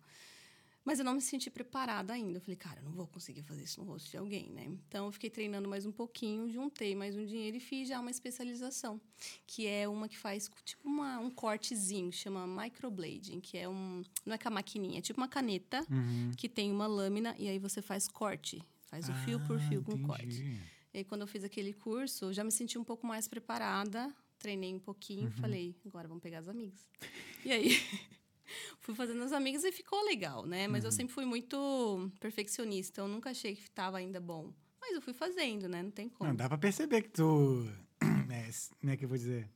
Mas 0.85 0.99
eu 0.99 1.05
não 1.05 1.13
me 1.13 1.21
senti 1.21 1.49
preparada 1.49 2.11
ainda. 2.11 2.37
Eu 2.37 2.41
falei, 2.41 2.57
cara, 2.57 2.81
eu 2.81 2.83
não 2.83 2.91
vou 2.91 3.07
conseguir 3.07 3.41
fazer 3.41 3.63
isso 3.63 3.79
no 3.79 3.87
rosto 3.87 4.11
de 4.11 4.17
alguém, 4.17 4.49
né? 4.49 4.65
Então, 4.65 5.05
eu 5.05 5.11
fiquei 5.13 5.29
treinando 5.29 5.67
mais 5.69 5.85
um 5.85 5.93
pouquinho, 5.93 6.49
juntei 6.51 6.93
mais 6.93 7.15
um 7.15 7.25
dinheiro 7.25 7.55
e 7.55 7.59
fiz 7.61 7.87
já 7.87 8.01
uma 8.01 8.11
especialização, 8.11 8.99
que 9.47 9.65
é 9.65 9.87
uma 9.87 10.09
que 10.09 10.17
faz 10.17 10.51
tipo 10.65 10.85
uma, 10.85 11.19
um 11.19 11.31
cortezinho, 11.31 12.11
chama 12.11 12.45
microblading, 12.45 13.39
que 13.39 13.57
é 13.57 13.67
um. 13.67 14.03
Não 14.25 14.33
é 14.35 14.37
com 14.37 14.49
a 14.49 14.51
maquininha, 14.51 14.99
é 14.99 15.01
tipo 15.01 15.21
uma 15.21 15.27
caneta 15.29 15.79
Uhum. 15.89 16.31
que 16.35 16.49
tem 16.49 16.69
uma 16.69 16.85
lâmina 16.85 17.33
e 17.39 17.47
aí 17.47 17.57
você 17.59 17.81
faz 17.81 18.09
corte. 18.09 18.61
Faz 18.93 19.09
o 19.09 19.13
fio 19.15 19.39
por 19.39 19.55
Ah, 19.55 19.59
fio 19.59 19.81
com 19.81 19.93
entendi. 19.93 20.03
corte. 20.07 20.45
E 20.93 20.99
aí, 20.99 21.03
quando 21.03 21.21
eu 21.21 21.27
fiz 21.27 21.43
aquele 21.43 21.73
curso, 21.73 22.31
já 22.31 22.43
me 22.43 22.51
senti 22.51 22.77
um 22.77 22.83
pouco 22.83 23.07
mais 23.07 23.27
preparada, 23.27 24.15
treinei 24.37 24.71
um 24.71 24.77
pouquinho, 24.79 25.29
Uhum. 25.29 25.31
falei, 25.41 25.75
agora 25.83 26.07
vamos 26.07 26.21
pegar 26.21 26.37
as 26.37 26.47
amigas. 26.47 26.87
E 27.43 27.51
aí, 27.51 27.69
fui 28.81 28.93
fazendo 28.93 29.23
as 29.23 29.31
amigas 29.31 29.63
e 29.63 29.71
ficou 29.71 29.99
legal, 30.05 30.45
né? 30.45 30.67
Mas 30.67 30.83
eu 30.83 30.91
sempre 30.91 31.11
fui 31.11 31.25
muito 31.25 32.11
perfeccionista. 32.19 33.01
Eu 33.01 33.07
nunca 33.07 33.31
achei 33.31 33.55
que 33.55 33.63
estava 33.63 33.97
ainda 33.97 34.19
bom. 34.19 34.53
Mas 34.79 34.93
eu 34.93 35.01
fui 35.01 35.13
fazendo, 35.13 35.67
né? 35.67 35.81
Não 35.81 35.89
tem 35.89 36.07
como. 36.07 36.29
Não, 36.29 36.35
dá 36.35 36.47
pra 36.47 36.59
perceber 36.59 37.01
que 37.01 37.09
tu. 37.09 37.67
É, 38.31 38.49
como 38.79 38.91
é 38.91 38.97
que 38.97 39.05
eu 39.05 39.09
vou 39.09 39.17
dizer? 39.17 39.47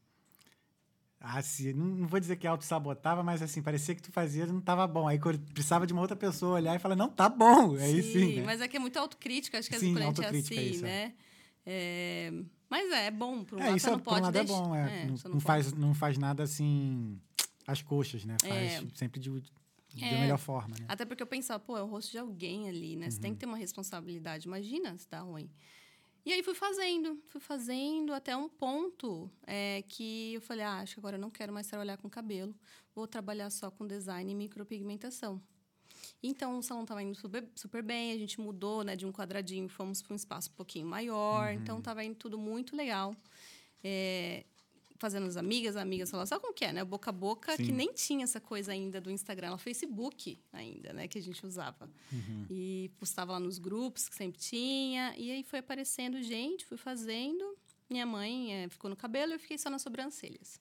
Ah, 1.20 1.42
se, 1.42 1.74
não, 1.74 2.06
vou 2.08 2.20
dizer 2.20 2.36
que 2.36 2.46
auto-sabotava, 2.46 3.24
mas 3.24 3.42
assim, 3.42 3.62
parecia 3.62 3.96
que 3.96 4.02
tu 4.02 4.12
fazia 4.12 4.44
e 4.44 4.48
não 4.48 4.62
tava 4.62 4.86
bom. 4.86 5.08
Aí 5.08 5.20
precisava 5.54 5.88
de 5.88 5.94
uma 5.94 6.02
outra 6.02 6.16
pessoa 6.16 6.56
olhar 6.56 6.76
e 6.76 6.80
falar, 6.80 6.96
não, 6.96 7.10
tá 7.10 7.28
bom. 7.28 7.76
Aí 7.76 8.04
sim. 8.04 8.36
né? 8.38 8.44
mas 8.46 8.62
é 8.62 8.68
que 8.68 8.78
é 8.78 8.80
muito 8.80 8.98
autocrítica, 8.98 9.58
acho 9.58 9.68
que 9.70 9.80
Sim, 9.80 9.94
quando 9.94 10.04
a 10.04 10.06
gente 10.06 10.22
é 10.22 10.26
autocrítica, 10.26 10.62
assim, 10.62 10.78
é. 10.78 10.82
né? 10.82 11.14
É, 11.66 12.32
Mas 12.70 12.92
é, 12.92 13.08
é 13.08 13.12
bom, 13.12 13.44
por 13.44 13.58
um 13.58 13.62
É, 13.62 13.66
lado 13.66 13.78
isso 13.78 13.88
é, 13.88 13.92
não 13.92 13.98
um 13.98 14.02
pode 14.02 14.22
lado 14.22 14.38
é 14.38 14.44
deixar. 14.44 14.62
bom. 14.62 14.76
É, 14.76 15.02
é, 15.02 15.06
não, 15.06 15.16
não 15.16 15.32
não 15.34 15.40
faz, 15.40 15.74
não 15.74 15.94
faz 15.94 16.18
nada 16.18 16.44
assim 16.44 17.20
às 17.66 17.82
coxas, 17.82 18.24
né? 18.24 18.38
Faz 18.40 18.54
É. 18.54 18.84
sempre 18.94 19.20
de, 19.20 19.30
de 19.90 20.04
É. 20.06 20.20
melhor 20.22 20.38
forma, 20.38 20.76
né? 20.80 20.86
Até 20.88 21.04
porque 21.04 21.22
eu 21.24 21.28
pensava, 21.28 21.60
pô, 21.60 21.78
é 21.78 21.82
o 21.84 21.88
rosto 21.88 22.12
de 22.12 22.20
alguém 22.20 22.70
ali, 22.70 22.96
né? 22.96 23.10
Você 23.10 23.20
tem 23.20 23.34
que 23.34 23.40
ter 23.40 23.46
uma 23.48 23.58
responsabilidade. 23.58 24.48
Imagina 24.48 24.96
se 24.98 25.10
dá 25.10 25.20
ruim. 25.22 25.50
E 26.28 26.34
aí 26.34 26.44
fui 26.44 26.54
fazendo, 26.54 27.18
fui 27.28 27.40
fazendo 27.40 28.14
até 28.14 28.36
um 28.36 28.50
ponto 28.50 29.32
é, 29.46 29.82
que 29.88 30.34
eu 30.34 30.42
falei, 30.42 30.66
ah, 30.66 30.80
acho 30.80 30.96
que 30.96 31.00
agora 31.00 31.16
eu 31.16 31.22
não 31.22 31.30
quero 31.30 31.54
mais 31.54 31.68
trabalhar 31.68 31.96
com 31.96 32.10
cabelo. 32.10 32.54
Vou 32.94 33.08
trabalhar 33.08 33.50
só 33.50 33.72
com 33.72 33.88
design 33.88 34.30
e 34.30 34.36
micropigmentação. 34.36 35.42
Então 36.22 36.58
o 36.58 36.62
salão 36.62 36.84
estava 36.84 37.02
indo 37.02 37.16
super, 37.16 37.48
super 37.56 37.82
bem, 37.82 38.12
a 38.12 38.18
gente 38.18 38.42
mudou 38.42 38.84
né, 38.84 38.94
de 38.98 39.06
um 39.06 39.12
quadradinho, 39.14 39.70
fomos 39.70 40.02
para 40.02 40.12
um 40.12 40.18
espaço 40.18 40.50
um 40.50 40.54
pouquinho 40.56 40.86
maior, 40.86 41.54
então 41.54 41.80
estava 41.80 42.04
indo 42.04 42.16
tudo 42.16 42.38
muito 42.38 42.76
legal. 42.76 43.16
É, 43.82 44.44
fazendo 44.98 45.28
as 45.28 45.38
amigas, 45.38 45.76
as 45.76 45.82
amigas 45.82 46.10
falavam, 46.10 46.28
sabe 46.28 46.42
como 46.42 46.54
que 46.54 46.66
é, 46.66 46.74
né? 46.74 46.84
Boca 46.84 47.10
a 47.10 47.14
boca, 47.14 47.56
que 47.56 47.66
Sim. 47.66 47.72
nem 47.72 47.94
tinha 47.94 48.24
essa 48.24 48.40
coisa 48.40 48.72
ainda 48.72 49.00
do 49.00 49.12
Instagram, 49.12 49.48
era 49.48 49.58
Facebook 49.58 50.40
ainda, 50.52 50.94
né? 50.94 51.08
Que 51.08 51.18
a 51.18 51.22
gente 51.22 51.46
usava. 51.46 51.90
E 52.50 52.92
postava 53.00 53.34
lá 53.34 53.40
nos 53.40 53.58
grupos, 53.58 54.10
que 54.10 54.16
sempre 54.16 54.40
tinha. 54.40 55.14
E 55.18 55.32
aí 55.32 55.44
foi 55.44 55.60
aparecendo 55.60 56.22
gente, 56.22 56.66
fui 56.66 56.78
fazendo. 56.78 57.58
Minha 57.90 58.06
mãe 58.06 58.54
eh, 58.54 58.70
ficou 58.70 58.90
no 58.90 58.96
cabelo, 58.96 59.34
eu 59.34 59.40
fiquei 59.40 59.58
só 59.58 59.70
nas 59.70 59.82
sobrancelhas. 59.82 60.60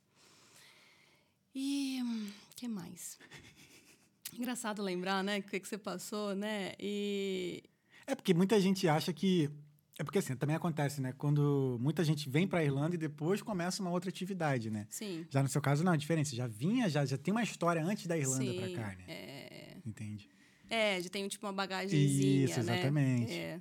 E 1.54 2.00
o 2.02 2.54
que 2.54 2.68
mais? 2.68 3.18
Engraçado 4.38 4.82
lembrar, 4.82 5.24
né? 5.24 5.38
O 5.38 5.42
que, 5.42 5.58
que 5.58 5.66
você 5.66 5.78
passou, 5.78 6.34
né? 6.34 6.74
E 6.78 7.62
É 8.06 8.14
porque 8.14 8.34
muita 8.34 8.60
gente 8.60 8.86
acha 8.86 9.12
que. 9.12 9.50
É 9.98 10.04
porque 10.04 10.18
assim, 10.18 10.36
também 10.36 10.54
acontece, 10.54 11.00
né? 11.00 11.12
Quando 11.16 11.78
muita 11.80 12.04
gente 12.04 12.28
vem 12.28 12.46
pra 12.46 12.62
Irlanda 12.62 12.94
e 12.94 12.98
depois 12.98 13.40
começa 13.40 13.80
uma 13.80 13.90
outra 13.90 14.10
atividade, 14.10 14.70
né? 14.70 14.86
sim. 14.90 15.26
Já 15.30 15.42
no 15.42 15.48
seu 15.48 15.60
caso, 15.60 15.82
não, 15.82 15.94
é 15.94 15.96
diferente. 15.96 16.36
Já 16.36 16.46
vinha, 16.46 16.88
já, 16.88 17.04
já 17.04 17.16
tem 17.16 17.32
uma 17.32 17.42
história 17.42 17.82
antes 17.82 18.06
da 18.06 18.16
Irlanda 18.16 18.52
pra 18.54 18.70
cá, 18.70 18.96
né? 18.96 19.04
É, 19.08 19.76
Entende? 19.86 20.28
é, 20.68 21.00
já 21.00 21.08
tem 21.08 21.26
tipo 21.28 21.46
uma 21.46 21.52
bagagenzinha, 21.52 22.44
Isso, 22.44 22.62
né? 22.62 22.74
exatamente. 22.74 23.32
É. 23.32 23.60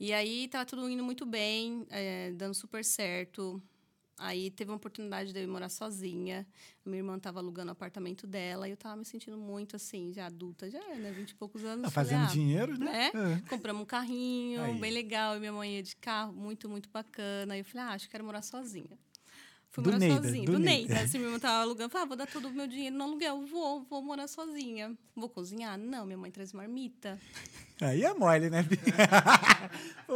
E 0.00 0.12
aí 0.12 0.48
tava 0.48 0.64
tudo 0.64 0.88
indo 0.88 1.02
muito 1.02 1.26
bem, 1.26 1.84
é, 1.90 2.30
dando 2.32 2.54
super 2.54 2.84
certo. 2.84 3.60
Aí 4.18 4.50
teve 4.50 4.70
uma 4.70 4.76
oportunidade 4.76 5.32
de 5.32 5.38
eu 5.38 5.44
ir 5.44 5.46
morar 5.46 5.68
sozinha. 5.68 6.46
Minha 6.84 6.98
irmã 6.98 7.18
tava 7.18 7.38
alugando 7.38 7.68
o 7.68 7.72
apartamento 7.72 8.26
dela 8.26 8.66
e 8.66 8.72
eu 8.72 8.76
tava 8.76 8.96
me 8.96 9.04
sentindo 9.04 9.36
muito 9.36 9.76
assim, 9.76 10.12
já 10.12 10.26
adulta, 10.26 10.70
já, 10.70 10.80
né? 10.96 11.12
Vinte 11.12 11.30
e 11.30 11.34
poucos 11.34 11.64
anos. 11.64 11.84
Tá 11.84 11.90
Falei, 11.90 12.10
fazendo 12.10 12.28
ah, 12.28 12.32
dinheiro, 12.32 12.78
né? 12.78 13.10
né? 13.14 13.42
É. 13.44 13.48
Compramos 13.48 13.82
um 13.82 13.86
carrinho, 13.86 14.62
Aí. 14.62 14.78
bem 14.78 14.90
legal. 14.90 15.36
E 15.36 15.40
minha 15.40 15.52
mãe 15.52 15.76
ia 15.76 15.82
de 15.82 15.96
carro, 15.96 16.32
muito, 16.32 16.68
muito 16.68 16.88
bacana. 16.90 17.56
E 17.56 17.60
eu 17.60 17.64
falei, 17.64 17.86
ah, 17.86 17.90
acho 17.92 18.06
que 18.06 18.10
quero 18.10 18.24
morar 18.24 18.42
sozinha. 18.42 18.98
Fui 19.70 19.84
Do 19.84 19.90
morar 19.90 19.98
Neida, 19.98 20.22
sozinha. 20.22 20.46
do 20.46 20.52
Do, 20.52 20.58
Neida. 20.58 20.94
Neida. 20.94 21.04
Assim, 21.04 21.18
minha 21.18 21.28
irmã 21.28 21.38
tava 21.38 21.62
alugando. 21.62 21.90
Falei, 21.90 22.04
ah, 22.04 22.08
vou 22.08 22.16
dar 22.16 22.26
todo 22.26 22.48
o 22.48 22.50
meu 22.50 22.66
dinheiro 22.66 22.96
no 22.96 23.04
aluguel. 23.04 23.44
Vou, 23.46 23.84
vou 23.84 24.02
morar 24.02 24.26
sozinha. 24.26 24.96
Vou 25.14 25.28
cozinhar? 25.28 25.78
Não, 25.78 26.06
minha 26.06 26.16
mãe 26.16 26.30
traz 26.30 26.52
marmita. 26.52 27.18
Aí 27.80 28.02
é 28.02 28.12
mole, 28.14 28.50
né? 28.50 28.64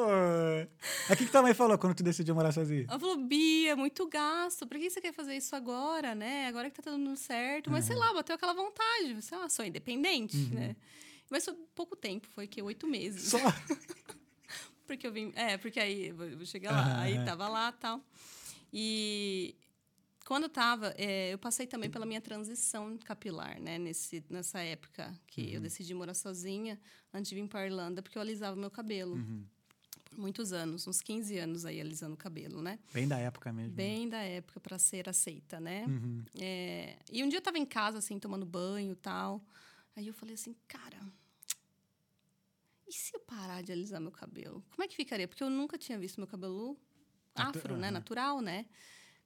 Aí 1.08 1.14
o 1.14 1.16
que, 1.16 1.26
que 1.26 1.30
tua 1.30 1.42
mãe 1.42 1.54
falou 1.54 1.78
quando 1.78 1.94
tu 1.94 2.02
decidiu 2.02 2.34
morar 2.34 2.50
sozinha? 2.50 2.86
Ela 2.88 2.98
falou, 2.98 3.16
Bia, 3.18 3.76
muito 3.76 4.08
gasto. 4.08 4.66
Por 4.66 4.78
que 4.78 4.90
você 4.90 5.00
quer 5.00 5.12
fazer 5.12 5.36
isso 5.36 5.54
agora, 5.54 6.14
né? 6.14 6.46
Agora 6.46 6.70
que 6.70 6.80
tá 6.82 6.90
dando 6.90 7.14
certo. 7.16 7.70
Mas, 7.70 7.84
sei 7.84 7.94
lá, 7.94 8.12
bateu 8.14 8.34
aquela 8.34 8.54
vontade. 8.54 9.14
Você 9.14 9.34
é 9.34 9.38
uma 9.38 9.48
sou 9.48 9.64
independente, 9.64 10.36
né? 10.52 10.74
Mas 11.30 11.44
foi 11.44 11.54
pouco 11.74 11.94
tempo. 11.94 12.26
Foi 12.34 12.46
que 12.46 12.60
oito 12.62 12.86
meses. 12.86 13.30
Só. 13.30 13.38
Porque 14.86 15.06
eu 15.06 15.12
vim. 15.12 15.32
É, 15.34 15.56
porque 15.56 15.80
aí, 15.80 16.10
vou 16.10 16.44
chegar 16.44 16.72
lá. 16.72 16.82
Aham, 16.82 17.00
aí 17.00 17.14
é. 17.14 17.24
tava 17.24 17.48
lá 17.48 17.72
tal. 17.72 18.00
E 18.72 19.54
quando 20.24 20.44
eu 20.44 20.48
tava, 20.48 20.94
é, 20.96 21.32
eu 21.32 21.38
passei 21.38 21.66
também 21.66 21.90
pela 21.90 22.06
minha 22.06 22.20
transição 22.20 22.96
capilar, 22.98 23.60
né? 23.60 23.78
Nesse, 23.78 24.24
nessa 24.30 24.60
época 24.60 25.12
que 25.26 25.52
eu 25.52 25.60
decidi 25.60 25.92
morar 25.94 26.14
sozinha 26.14 26.80
antes 27.12 27.28
de 27.28 27.34
vir 27.34 27.46
para 27.48 27.66
Irlanda, 27.66 28.02
porque 28.02 28.16
eu 28.16 28.22
alisava 28.22 28.56
meu 28.56 28.70
cabelo. 28.70 29.16
Por 30.04 30.18
muitos 30.18 30.52
anos, 30.52 30.86
uns 30.86 31.00
15 31.00 31.38
anos 31.38 31.64
aí 31.64 31.80
alisando 31.80 32.14
o 32.14 32.16
cabelo, 32.16 32.62
né? 32.62 32.78
Bem 32.92 33.08
da 33.08 33.18
época 33.18 33.52
mesmo. 33.52 33.74
Bem 33.74 34.08
da 34.08 34.22
época 34.22 34.60
para 34.60 34.78
ser 34.78 35.08
aceita, 35.08 35.58
né? 35.58 35.86
Uhum. 35.86 36.24
É, 36.38 36.96
e 37.10 37.24
um 37.24 37.28
dia 37.28 37.38
eu 37.38 37.42
tava 37.42 37.58
em 37.58 37.66
casa, 37.66 37.98
assim, 37.98 38.18
tomando 38.18 38.44
banho 38.44 38.92
e 38.92 38.96
tal. 38.96 39.42
Aí 39.96 40.06
eu 40.06 40.14
falei 40.14 40.34
assim, 40.34 40.54
cara, 40.68 40.98
e 42.86 42.92
se 42.92 43.14
eu 43.14 43.20
parar 43.20 43.62
de 43.62 43.72
alisar 43.72 44.00
meu 44.00 44.10
cabelo? 44.10 44.62
Como 44.70 44.84
é 44.84 44.88
que 44.88 44.94
ficaria? 44.94 45.26
Porque 45.26 45.42
eu 45.42 45.50
nunca 45.50 45.78
tinha 45.78 45.98
visto 45.98 46.18
meu 46.18 46.26
cabelo 46.26 46.78
Afro, 47.34 47.76
né? 47.76 47.88
aham. 47.88 47.92
Natural, 47.94 48.40
né? 48.40 48.66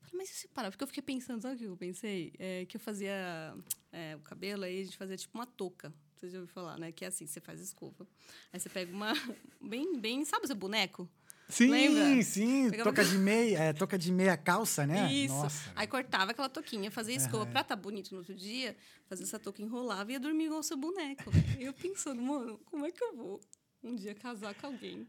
Falei, 0.00 0.16
mas 0.18 0.30
e 0.30 0.34
se 0.34 0.48
parar? 0.48 0.70
Porque 0.70 0.84
eu 0.84 0.88
fiquei 0.88 1.02
pensando, 1.02 1.42
sabe 1.42 1.54
o 1.56 1.58
que 1.58 1.64
eu 1.64 1.76
pensei? 1.76 2.32
É, 2.38 2.64
que 2.66 2.76
eu 2.76 2.80
fazia 2.80 3.56
é, 3.92 4.14
o 4.16 4.20
cabelo, 4.20 4.64
aí 4.64 4.80
a 4.80 4.84
gente 4.84 4.96
fazia 4.96 5.16
tipo 5.16 5.36
uma 5.36 5.46
touca. 5.46 5.92
Você 6.14 6.30
já 6.30 6.38
ouviu 6.38 6.52
falar, 6.52 6.78
né? 6.78 6.92
Que 6.92 7.04
é 7.04 7.08
assim, 7.08 7.26
você 7.26 7.40
faz 7.40 7.60
escova. 7.60 8.06
Aí 8.52 8.58
você 8.60 8.68
pega 8.68 8.92
uma... 8.92 9.12
Bem, 9.60 9.98
bem... 9.98 10.24
Sabe 10.24 10.44
o 10.44 10.46
seu 10.46 10.56
boneco? 10.56 11.08
Sim, 11.48 11.70
Lembra? 11.70 12.22
sim. 12.22 12.70
Pegava- 12.70 12.90
Toca 12.90 13.04
de 13.04 13.18
meia, 13.18 13.58
é, 13.58 13.72
toca 13.72 13.98
de 13.98 14.10
meia 14.12 14.36
calça, 14.36 14.86
né? 14.86 15.12
Isso. 15.12 15.34
Nossa. 15.34 15.72
Aí 15.76 15.86
cortava 15.86 16.30
aquela 16.32 16.48
touquinha, 16.48 16.90
fazia 16.90 17.14
escova 17.14 17.44
Aham. 17.44 17.52
pra 17.52 17.60
estar 17.60 17.76
bonito 17.76 18.10
no 18.12 18.18
outro 18.18 18.34
dia, 18.34 18.76
fazia 19.06 19.24
essa 19.24 19.38
touca, 19.38 19.60
enrolava 19.62 20.10
e 20.10 20.14
ia 20.14 20.20
dormir 20.20 20.46
igual 20.46 20.60
o 20.60 20.62
seu 20.64 20.76
boneco. 20.76 21.30
eu 21.60 21.72
pensando, 21.72 22.20
mano, 22.22 22.58
como 22.64 22.84
é 22.86 22.90
que 22.90 23.02
eu 23.02 23.14
vou 23.14 23.40
um 23.82 23.94
dia 23.94 24.14
casar 24.14 24.54
com 24.54 24.66
alguém 24.66 25.06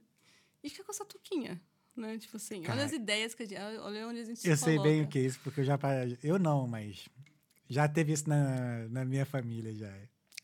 e 0.64 0.70
ficar 0.70 0.84
com 0.84 0.92
essa 0.92 1.06
touquinha? 1.06 1.60
Né? 2.00 2.18
Tipo 2.18 2.38
assim, 2.38 2.64
olha 2.68 2.86
as 2.86 2.92
ideias 2.92 3.34
que 3.34 3.44
a 3.44 3.46
gente. 3.46 3.60
Olha 3.60 4.08
onde 4.08 4.20
a 4.20 4.26
gente 4.26 4.40
se 4.40 4.48
Eu 4.48 4.56
sei 4.56 4.78
bem 4.80 5.02
o 5.02 5.08
que 5.08 5.18
é 5.20 5.22
isso, 5.24 5.40
porque 5.44 5.62
eu 5.62 5.66
já. 5.66 5.78
Eu 6.24 6.38
não, 6.40 6.68
mas. 6.68 7.08
Já 7.70 7.88
teve 7.88 8.14
isso 8.14 8.30
na, 8.30 8.88
na 8.90 9.04
minha 9.04 9.26
família 9.26 9.74
já. 9.74 9.92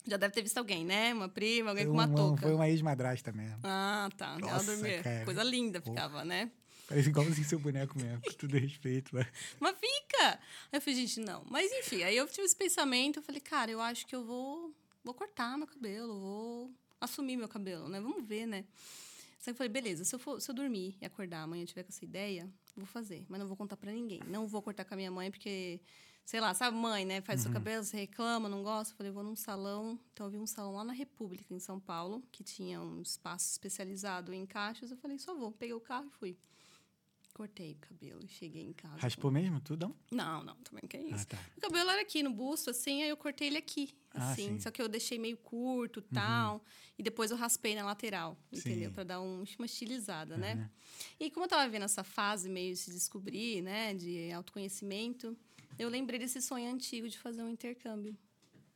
Já 0.06 0.18
deve 0.18 0.34
ter 0.34 0.42
visto 0.42 0.58
alguém, 0.58 0.84
né? 0.84 1.14
Uma 1.14 1.30
prima, 1.30 1.70
alguém 1.70 1.86
com 1.86 1.92
Um- 1.92 1.96
uma 1.96 2.06
um- 2.06 2.14
touca. 2.16 2.42
Foi 2.42 2.54
uma 2.54 2.68
ex-madrasta 2.68 3.32
mesmo. 3.32 3.60
Ah, 3.64 4.10
tá. 4.18 4.32
Ela 4.42 4.52
Nossa, 4.52 4.76
dormia. 4.76 5.02
cara. 5.02 5.24
Coisa 5.24 5.44
linda 5.44 5.80
Pô. 5.80 5.92
ficava, 5.92 6.26
né? 6.26 6.52
Parece 6.90 7.08
igualzinho 7.08 7.48
seu 7.48 7.60
boneco 7.60 7.98
mesmo, 7.98 8.22
com 8.22 8.32
todo 8.34 8.58
respeito. 8.58 9.12
Mas... 9.16 9.26
Mas 9.62 9.78
fica! 9.80 10.32
Aí 10.72 10.78
eu 10.78 10.82
falei, 10.82 11.00
gente, 11.00 11.20
não. 11.22 11.46
Mas 11.50 11.72
enfim, 11.72 12.04
aí 12.04 12.18
eu 12.18 12.28
tive 12.28 12.44
esse 12.46 12.56
pensamento, 12.56 13.20
eu 13.20 13.24
falei, 13.24 13.40
cara, 13.40 13.72
eu 13.72 13.80
acho 13.80 14.06
que 14.06 14.14
eu 14.14 14.26
vou, 14.26 14.74
vou 15.02 15.14
cortar 15.14 15.58
meu 15.58 15.66
cabelo, 15.66 16.20
vou 16.20 16.72
assumir 17.00 17.38
meu 17.38 17.48
cabelo, 17.48 17.88
né? 17.88 18.02
Vamos 18.02 18.28
ver, 18.28 18.46
né? 18.46 18.66
Só 19.44 19.48
que 19.48 19.56
eu 19.56 19.56
falei, 19.56 19.74
beleza, 19.74 20.06
se 20.06 20.16
eu, 20.16 20.20
for, 20.20 20.40
se 20.40 20.50
eu 20.50 20.56
dormir 20.56 20.96
e 21.02 21.06
acordar 21.06 21.42
amanhã 21.42 21.66
tiver 21.66 21.84
com 21.84 21.90
essa 21.90 22.06
ideia, 22.06 22.50
vou 22.78 22.86
fazer. 22.86 23.26
Mas 23.28 23.42
não 23.42 23.46
vou 23.46 23.58
contar 23.58 23.76
pra 23.76 23.92
ninguém. 23.92 24.22
Não 24.26 24.48
vou 24.48 24.62
cortar 24.62 24.86
com 24.86 24.94
a 24.94 24.96
minha 24.96 25.12
mãe, 25.12 25.30
porque, 25.30 25.82
sei 26.24 26.40
lá, 26.40 26.54
sabe, 26.54 26.78
mãe, 26.78 27.04
né? 27.04 27.20
Faz 27.20 27.42
seu 27.42 27.52
cabelo, 27.52 27.84
você 27.84 27.98
reclama, 27.98 28.48
não 28.48 28.64
gosta. 28.64 28.94
Eu 28.94 28.98
falei, 28.98 29.12
vou 29.12 29.22
num 29.22 29.36
salão. 29.36 30.00
Então 30.14 30.28
eu 30.28 30.32
vi 30.32 30.38
um 30.38 30.48
salão 30.48 30.76
lá 30.76 30.86
na 30.86 30.94
República, 30.94 31.54
em 31.54 31.60
São 31.60 31.78
Paulo, 31.78 32.24
que 32.32 32.42
tinha 32.42 32.80
um 32.80 33.02
espaço 33.02 33.52
especializado 33.52 34.32
em 34.32 34.46
caixas. 34.46 34.92
Eu 34.92 34.96
falei, 34.96 35.20
só 35.20 35.36
vou. 35.36 35.52
Peguei 35.52 35.74
o 35.74 35.82
carro 35.82 36.08
e 36.08 36.12
fui. 36.12 36.38
Cortei 37.34 37.72
o 37.72 37.76
cabelo 37.78 38.20
e 38.24 38.28
cheguei 38.28 38.62
em 38.64 38.74
casa. 38.74 38.96
Raspou 38.98 39.32
mesmo 39.32 39.60
tudo? 39.60 39.96
Não? 40.12 40.44
Não, 40.44 40.56
também 40.58 40.88
que 40.88 40.96
é 40.98 41.02
isso. 41.02 41.24
Ah, 41.24 41.26
tá. 41.26 41.40
O 41.58 41.62
cabelo 41.62 41.90
era 41.90 42.02
aqui 42.02 42.22
no 42.22 42.30
busto, 42.32 42.70
assim, 42.70 43.02
aí 43.02 43.10
eu 43.10 43.18
cortei 43.18 43.48
ele 43.48 43.58
aqui, 43.58 43.90
Ah, 44.14 44.32
assim. 44.32 44.44
sim. 44.44 44.52
Uhum. 44.52 44.60
só 44.60 44.70
que 44.70 44.80
eu 44.80 44.88
deixei 44.88 45.18
meio 45.18 45.36
curto 45.38 46.00
e 46.00 46.14
tal. 46.14 46.64
E 46.98 47.02
depois 47.02 47.32
eu 47.32 47.38
raspei 47.38 47.74
na 47.74 47.84
lateral, 47.84 48.38
entendeu? 48.52 48.90
Sim. 48.90 48.94
Pra 48.94 49.04
dar 49.04 49.20
um, 49.20 49.44
uma 49.58 49.66
estilizada, 49.66 50.38
né? 50.38 50.70
E 51.20 51.32
como 51.32 51.46
eu 51.46 51.50
tava 51.50 51.68
vendo 51.68 51.86
essa 51.86 52.04
fase 52.04 52.48
meio 52.48 52.74
de 52.74 52.80
se 52.80 52.92
descobrir, 52.92 53.64
né? 53.64 53.96
De 53.96 54.32
autoconhecimento, 54.32 55.36
eu 55.80 55.90
lembrei 55.90 56.20
desse 56.20 56.40
sonho 56.40 56.72
antigo 56.72 57.10
de 57.10 57.18
fazer 57.18 57.42
um 57.42 57.50
intercâmbio. 57.50 58.16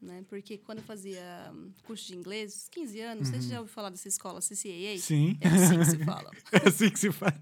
Né? 0.02 0.24
Porque 0.28 0.58
quando 0.58 0.80
eu 0.80 0.84
fazia 0.84 1.52
hum, 1.54 1.72
curso 1.86 2.08
de 2.08 2.16
inglês, 2.16 2.68
15 2.72 3.00
anos, 3.02 3.28
você 3.30 3.42
já 3.42 3.60
ouviu 3.60 3.74
falar 3.74 3.90
dessa 3.92 4.08
escola 4.08 4.40
CCAA? 4.42 4.94
Uhum. 4.94 4.98
Sim. 5.00 5.38
É 5.42 5.48
assim 5.48 5.78
que 5.80 5.86
se 5.86 6.06
fala. 6.06 6.32
É 6.52 6.68
assim 6.68 6.90
que 6.90 7.00
se 7.00 7.12
faz. 7.12 7.36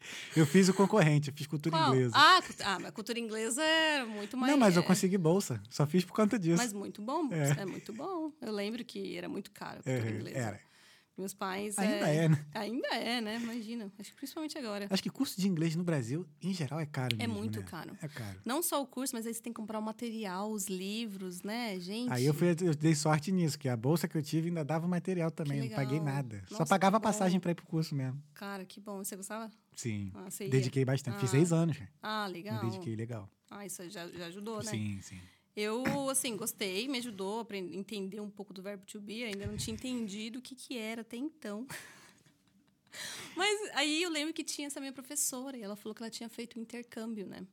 Eu 0.36 0.46
fiz 0.46 0.68
o 0.68 0.74
concorrente, 0.74 1.28
eu 1.28 1.34
fiz 1.34 1.46
cultura 1.46 1.76
Qual? 1.76 1.94
inglesa. 1.94 2.14
Ah, 2.16 2.40
ah, 2.64 2.78
mas 2.80 2.90
cultura 2.92 3.18
inglesa 3.18 3.62
é 3.62 4.04
muito 4.04 4.36
mais. 4.36 4.50
não, 4.52 4.58
mas 4.58 4.76
eu 4.76 4.82
é- 4.82 4.86
consegui 4.86 5.18
bolsa. 5.18 5.60
Só 5.68 5.86
fiz 5.86 6.04
por 6.04 6.14
conta 6.14 6.38
disso. 6.38 6.56
Mas 6.56 6.72
muito 6.72 7.02
bom, 7.02 7.28
É. 7.32 7.62
é. 7.62 7.66
muito 7.66 7.92
bom. 7.92 8.32
Eu 8.40 8.52
lembro 8.52 8.84
que 8.84 9.16
era 9.16 9.28
muito 9.28 9.50
caro 9.50 9.80
a 9.84 9.90
É, 9.90 9.96
cultura 9.98 10.14
inglesa. 10.20 10.38
era. 10.38 10.60
Meus 11.16 11.34
pais. 11.34 11.78
Ainda 11.78 12.08
é, 12.08 12.28
né? 12.28 12.46
Ainda 12.54 12.88
é, 12.88 13.20
né? 13.20 13.36
Imagina. 13.36 13.92
Acho 13.98 14.10
que 14.10 14.16
principalmente 14.16 14.56
agora. 14.56 14.86
Acho 14.88 15.02
que 15.02 15.10
curso 15.10 15.38
de 15.38 15.46
inglês 15.46 15.76
no 15.76 15.84
Brasil, 15.84 16.26
em 16.40 16.52
geral, 16.54 16.80
é 16.80 16.86
caro. 16.86 17.14
É 17.18 17.26
mesmo, 17.26 17.34
muito 17.34 17.60
né? 17.60 17.66
caro. 17.68 17.96
É 18.00 18.08
caro. 18.08 18.40
Não 18.44 18.62
só 18.62 18.80
o 18.82 18.86
curso, 18.86 19.14
mas 19.14 19.26
aí 19.26 19.34
você 19.34 19.42
tem 19.42 19.52
que 19.52 19.56
comprar 19.58 19.78
o 19.78 19.82
material, 19.82 20.50
os 20.50 20.66
livros, 20.68 21.42
né, 21.42 21.78
gente? 21.78 22.10
Aí 22.10 22.24
eu, 22.24 22.32
fui, 22.32 22.48
eu 22.62 22.74
dei 22.74 22.94
sorte 22.94 23.30
nisso, 23.30 23.58
que 23.58 23.68
a 23.68 23.76
bolsa 23.76 24.08
que 24.08 24.16
eu 24.16 24.22
tive 24.22 24.48
ainda 24.48 24.64
dava 24.64 24.86
o 24.86 24.88
material 24.88 25.30
também. 25.30 25.68
Não 25.68 25.76
paguei 25.76 26.00
nada. 26.00 26.42
Só 26.48 26.60
Nossa, 26.60 26.66
pagava 26.66 26.96
a 26.96 27.00
passagem 27.00 27.38
pra 27.38 27.50
ir 27.52 27.54
pro 27.54 27.66
curso 27.66 27.94
mesmo. 27.94 28.22
Cara, 28.34 28.64
que 28.64 28.80
bom. 28.80 29.04
Você 29.04 29.14
gostava? 29.16 29.50
Sim. 29.74 30.10
Ah, 30.14 30.30
você? 30.30 30.48
Dediquei 30.48 30.84
bastante. 30.84 31.18
Fiz 31.20 31.28
Ah. 31.28 31.32
seis 31.32 31.52
anos. 31.52 31.78
Ah, 32.02 32.26
Me 32.28 32.32
legal. 32.34 32.60
dediquei 32.64 32.96
legal. 32.96 33.28
Ah, 33.50 33.66
isso 33.66 33.88
já, 33.90 34.08
já 34.08 34.26
ajudou, 34.26 34.58
né? 34.58 34.70
Sim, 34.70 35.00
sim. 35.02 35.18
Eu, 35.56 36.08
assim, 36.08 36.36
gostei, 36.36 36.88
me 36.88 36.98
ajudou 36.98 37.38
a 37.38 37.42
aprender, 37.42 37.76
entender 37.76 38.20
um 38.20 38.30
pouco 38.30 38.52
do 38.52 38.62
verbo 38.62 38.84
to 38.86 39.00
be. 39.00 39.24
Ainda 39.24 39.46
não 39.46 39.56
tinha 39.56 39.74
entendido 39.74 40.38
o 40.38 40.42
que, 40.42 40.54
que 40.54 40.78
era 40.78 41.02
até 41.02 41.16
então. 41.16 41.66
Mas 43.36 43.70
aí 43.74 44.02
eu 44.02 44.10
lembro 44.10 44.34
que 44.34 44.42
tinha 44.44 44.66
essa 44.66 44.80
minha 44.80 44.92
professora 44.92 45.56
e 45.56 45.62
ela 45.62 45.76
falou 45.76 45.94
que 45.94 46.02
ela 46.02 46.10
tinha 46.10 46.28
feito 46.28 46.58
um 46.58 46.62
intercâmbio, 46.62 47.26
né? 47.26 47.46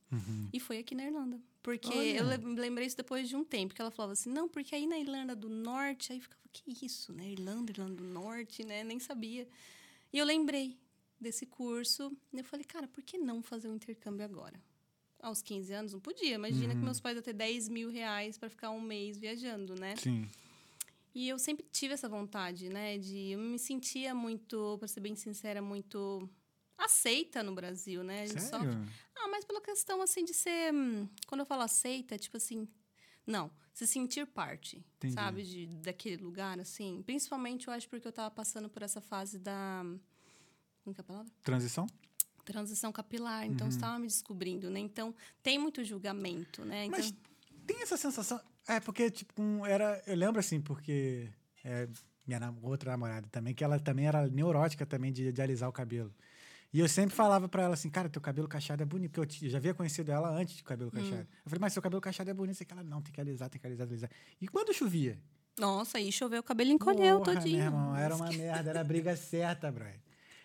E 0.52 0.60
foi 0.60 0.78
aqui 0.78 0.94
na 0.94 1.04
Irlanda. 1.04 1.40
Porque 1.62 1.88
Olha. 1.88 2.18
eu 2.18 2.54
lembrei 2.54 2.86
isso 2.86 2.96
depois 2.96 3.28
de 3.28 3.36
um 3.36 3.44
tempo, 3.44 3.74
que 3.74 3.80
ela 3.80 3.90
falava 3.90 4.12
assim, 4.12 4.30
não, 4.30 4.48
porque 4.48 4.74
aí 4.74 4.86
na 4.86 4.98
Irlanda 4.98 5.36
do 5.36 5.48
Norte, 5.48 6.12
aí 6.12 6.20
ficava, 6.20 6.40
que 6.52 6.84
isso, 6.84 7.12
né? 7.12 7.30
Irlanda, 7.30 7.70
Irlanda 7.70 7.94
do 7.94 8.04
Norte, 8.04 8.64
né? 8.64 8.82
Nem 8.82 8.98
sabia. 8.98 9.46
E 10.12 10.18
eu 10.18 10.24
lembrei 10.24 10.78
desse 11.20 11.46
curso, 11.46 12.16
e 12.32 12.38
eu 12.38 12.44
falei, 12.44 12.64
cara, 12.64 12.88
por 12.88 13.02
que 13.02 13.18
não 13.18 13.42
fazer 13.42 13.68
um 13.68 13.74
intercâmbio 13.74 14.24
agora? 14.24 14.60
Aos 15.20 15.42
15 15.42 15.72
anos 15.72 15.92
não 15.92 16.00
podia. 16.00 16.34
Imagina 16.34 16.74
que 16.74 16.82
meus 16.84 17.00
pais 17.00 17.16
iam 17.16 17.22
ter 17.22 17.32
10 17.32 17.68
mil 17.68 17.90
reais 17.90 18.38
para 18.38 18.48
ficar 18.48 18.70
um 18.70 18.80
mês 18.80 19.18
viajando, 19.18 19.74
né? 19.74 19.96
Sim. 19.96 20.28
E 21.14 21.28
eu 21.28 21.38
sempre 21.38 21.66
tive 21.72 21.94
essa 21.94 22.08
vontade, 22.08 22.68
né? 22.68 22.98
De 22.98 23.30
eu 23.32 23.38
me 23.38 23.58
sentia 23.58 24.14
muito, 24.14 24.76
para 24.78 24.86
ser 24.86 25.00
bem 25.00 25.16
sincera, 25.16 25.60
muito 25.60 26.28
aceita 26.76 27.42
no 27.42 27.52
Brasil, 27.54 28.04
né? 28.04 28.26
Sério? 28.28 28.48
sofre- 28.48 28.78
Ah, 29.16 29.26
mas 29.28 29.44
pela 29.44 29.60
questão 29.60 30.00
assim 30.00 30.24
de 30.24 30.32
ser, 30.32 30.72
hum, 30.72 31.08
quando 31.26 31.40
eu 31.40 31.46
falo 31.46 31.62
aceita, 31.62 32.14
é 32.14 32.18
tipo 32.18 32.36
assim, 32.36 32.68
não, 33.26 33.50
se 33.74 33.84
sentir 33.86 34.24
parte, 34.26 34.76
Entendi. 34.98 35.14
sabe, 35.14 35.42
de 35.42 35.66
daquele 35.82 36.22
lugar 36.22 36.60
assim. 36.60 37.02
Principalmente 37.02 37.66
eu 37.66 37.74
acho 37.74 37.88
porque 37.88 38.06
eu 38.06 38.12
tava 38.12 38.30
passando 38.30 38.68
por 38.68 38.82
essa 38.82 39.00
fase 39.00 39.36
da 39.40 39.82
como 40.84 40.94
que 40.94 41.00
é 41.00 41.02
a 41.02 41.04
palavra? 41.04 41.32
Transição? 41.42 41.86
Transição 42.52 42.90
capilar, 42.90 43.44
então 43.44 43.66
eu 43.66 43.70
estava 43.70 43.98
me 43.98 44.06
descobrindo, 44.06 44.70
né? 44.70 44.80
Então 44.80 45.14
tem 45.42 45.58
muito 45.58 45.84
julgamento, 45.84 46.64
né? 46.64 46.86
Então, 46.86 46.98
Mas 46.98 47.14
tem 47.66 47.82
essa 47.82 47.96
sensação. 47.98 48.40
É, 48.66 48.80
porque, 48.80 49.10
tipo, 49.10 49.42
era. 49.66 50.02
Eu 50.06 50.16
lembro 50.16 50.40
assim, 50.40 50.58
porque. 50.58 51.28
é, 51.62 51.86
minha 52.26 52.40
nam- 52.40 52.56
outra 52.62 52.90
namorada 52.92 53.26
também, 53.30 53.54
que 53.54 53.62
ela 53.62 53.78
também 53.78 54.06
era 54.06 54.26
neurótica 54.28 54.86
também 54.86 55.12
de, 55.12 55.30
de 55.30 55.42
alisar 55.42 55.68
o 55.68 55.72
cabelo. 55.72 56.10
E 56.72 56.80
eu 56.80 56.88
sempre 56.88 57.14
falava 57.14 57.48
pra 57.48 57.62
ela 57.64 57.74
assim, 57.74 57.90
cara, 57.90 58.08
teu 58.08 58.20
cabelo 58.20 58.48
cacheado 58.48 58.82
é 58.82 58.86
bonito, 58.86 59.12
porque 59.20 59.44
eu, 59.44 59.46
eu 59.48 59.50
já 59.50 59.58
havia 59.58 59.72
conhecido 59.74 60.10
ela 60.10 60.30
antes 60.30 60.56
de 60.56 60.62
cabelo 60.64 60.90
Hum. 60.94 60.98
cacheado. 61.00 61.28
Eu 61.44 61.50
falei, 61.50 61.60
mas 61.60 61.72
seu 61.74 61.82
cabelo 61.82 62.00
cacheado 62.00 62.30
é 62.30 62.34
bonito. 62.34 62.64
Que 62.64 62.72
ela, 62.72 62.82
não, 62.82 63.02
tem 63.02 63.12
que 63.12 63.20
alisar, 63.20 63.48
tem 63.50 63.60
que 63.60 63.66
alisar, 63.66 63.86
alisar. 63.86 64.10
E 64.40 64.48
quando 64.48 64.72
chovia? 64.72 65.18
nossa, 65.58 65.98
aí 65.98 66.10
choveu, 66.12 66.40
o 66.40 66.42
cabelo 66.42 66.70
encolheu 66.70 67.18
Porra, 67.20 67.34
todinho. 67.34 67.56
Meu 67.58 67.64
irmão, 67.66 67.96
era 67.96 68.14
uma 68.16 68.28
merda, 68.32 68.70
era 68.70 68.80
a 68.80 68.84
briga 68.84 69.14
certa, 69.16 69.70
brother. 69.72 70.00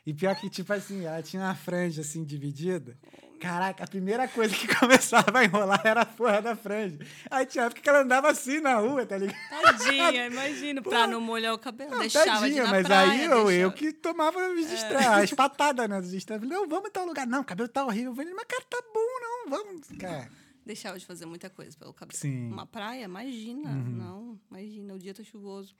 E 0.05 0.13
pior 0.13 0.35
que, 0.35 0.49
tipo 0.49 0.71
assim, 0.73 1.05
ela 1.05 1.21
tinha 1.23 1.41
uma 1.43 1.55
franja 1.55 2.01
assim 2.01 2.23
dividida. 2.23 2.97
Caraca, 3.39 3.83
a 3.83 3.87
primeira 3.87 4.25
coisa 4.27 4.55
que 4.55 4.67
começava 4.79 5.39
a 5.39 5.43
enrolar 5.43 5.81
era 5.83 6.01
a 6.01 6.05
porra 6.05 6.41
da 6.41 6.55
franja. 6.55 6.97
Aí 7.29 7.45
tinha 7.45 7.65
época 7.65 7.81
que 7.81 7.89
ela 7.89 8.01
andava 8.01 8.29
assim 8.29 8.59
na 8.61 8.75
rua, 8.75 9.05
tá 9.05 9.17
ligado? 9.17 9.37
Tadinha, 9.61 10.27
imagina, 10.27 10.81
pra 10.81 11.07
não 11.07 11.19
molhar 11.19 11.53
o 11.53 11.57
cabelo. 11.57 11.91
Não, 11.91 11.99
deixava 11.99 12.25
de 12.35 12.39
tadinha, 12.39 12.63
na 12.63 12.71
mas 12.71 12.83
praia, 12.87 13.11
aí 13.11 13.25
eu, 13.25 13.51
eu. 13.51 13.69
É. 13.69 13.73
que 13.73 13.91
tomava 13.91 14.39
estra- 14.59 15.17
as 15.21 15.31
patadas, 15.33 15.89
né? 15.89 15.99
Dos 15.99 16.13
estranhos. 16.13 16.47
Não, 16.47 16.67
vamos 16.69 16.89
em 16.89 16.91
tal 16.91 17.05
lugar. 17.05 17.27
Não, 17.27 17.41
o 17.41 17.45
cabelo 17.45 17.67
tá 17.67 17.83
horrível. 17.85 18.11
Eu 18.11 18.15
falei, 18.15 18.33
mas 18.33 18.45
cara, 18.45 18.63
tá 18.69 18.81
bom, 18.93 19.19
não, 19.21 19.49
vamos. 19.49 19.87
Cara, 19.99 20.29
Deixava 20.65 20.97
de 20.97 21.05
fazer 21.05 21.25
muita 21.25 21.49
coisa 21.49 21.75
pelo 21.77 21.93
cabelo. 21.93 22.17
Sim. 22.17 22.45
Uhum. 22.47 22.53
Uma 22.53 22.65
praia, 22.65 23.03
imagina. 23.03 23.69
Não, 23.69 24.39
imagina, 24.49 24.93
o 24.93 24.99
dia 24.99 25.13
tá 25.13 25.21
chuvoso. 25.21 25.75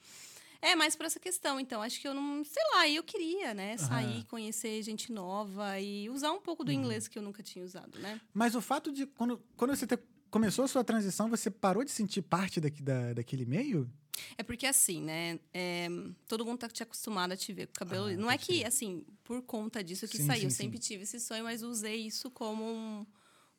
É, 0.66 0.76
mais 0.78 0.96
por 0.96 1.06
essa 1.06 1.20
questão, 1.20 1.60
então. 1.60 1.82
Acho 1.82 2.00
que 2.00 2.08
eu 2.08 2.14
não. 2.14 2.42
Sei 2.46 2.64
lá, 2.74 2.88
eu 2.88 3.04
queria, 3.04 3.54
né? 3.54 3.76
Sair, 3.78 4.24
conhecer 4.26 4.82
gente 4.82 5.12
nova 5.12 5.78
e 5.80 6.10
usar 6.10 6.32
um 6.32 6.40
pouco 6.40 6.64
do 6.64 6.72
Uhum. 6.72 6.78
inglês 6.78 7.08
que 7.08 7.20
eu 7.20 7.22
nunca 7.22 7.44
tinha 7.44 7.66
usado, 7.66 8.00
né? 8.00 8.20
mas 8.34 8.56
o 8.56 8.62
fato 8.62 8.90
de, 8.92 9.06
quando, 9.06 9.44
quando 9.58 9.76
você 9.76 9.86
te- 9.86 10.00
começou 10.32 10.64
a 10.64 10.68
sua 10.70 10.84
transição, 10.84 11.30
você 11.30 11.52
parou 11.52 11.84
de 11.84 11.92
sentir 11.92 12.22
parte 12.22 12.62
daqui, 12.62 12.82
da, 12.82 13.12
daquele 13.14 13.46
meio? 13.46 13.92
É 14.38 14.44
porque 14.44 14.66
assim, 14.66 15.02
né? 15.02 15.38
é, 15.54 15.88
todo 16.30 16.46
mundo 16.46 16.60
tá 16.60 16.70
te 16.70 16.82
acostumado 16.82 17.34
a 17.34 17.38
te 17.38 17.52
ver 17.52 17.68
com 17.68 17.74
o 17.74 17.80
cabelo. 17.80 18.06
Ah, 18.08 18.16
não 18.16 18.32
é 18.32 18.38
que, 18.38 18.64
assim, 18.64 19.04
por 19.24 19.42
conta 19.42 19.84
disso 19.84 20.08
que 20.08 20.18
Sim, 20.18 20.28
saiu. 20.28 20.40
sim, 20.42 20.46
Eu 20.46 20.52
sim. 20.52 20.56
sempre 20.64 20.80
tive 20.80 21.04
esse 21.04 21.20
sonho, 21.20 21.44
mas 21.44 21.62
usei 21.62 22.08
isso 22.08 22.32
como 22.32 22.64
um, 22.64 23.06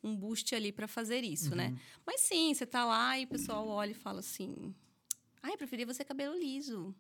um 0.02 0.16
boost 0.16 0.54
ali 0.54 0.72
para 0.72 0.88
fazer 0.88 1.22
isso, 1.22 1.54
né? 1.54 1.68
Uhum. 1.68 1.78
Mas 2.06 2.20
sim, 2.22 2.54
você 2.54 2.64
tá 2.64 2.84
lá 2.84 3.18
e 3.18 3.24
o 3.24 3.28
pessoal 3.28 3.66
olha 3.68 3.90
e 3.90 3.94
fala 3.94 4.20
assim: 4.20 4.74
ai, 5.44 5.56
preferia 5.56 5.86
você 5.86 6.04
cabelo 6.04 6.34
liso. 6.36 6.94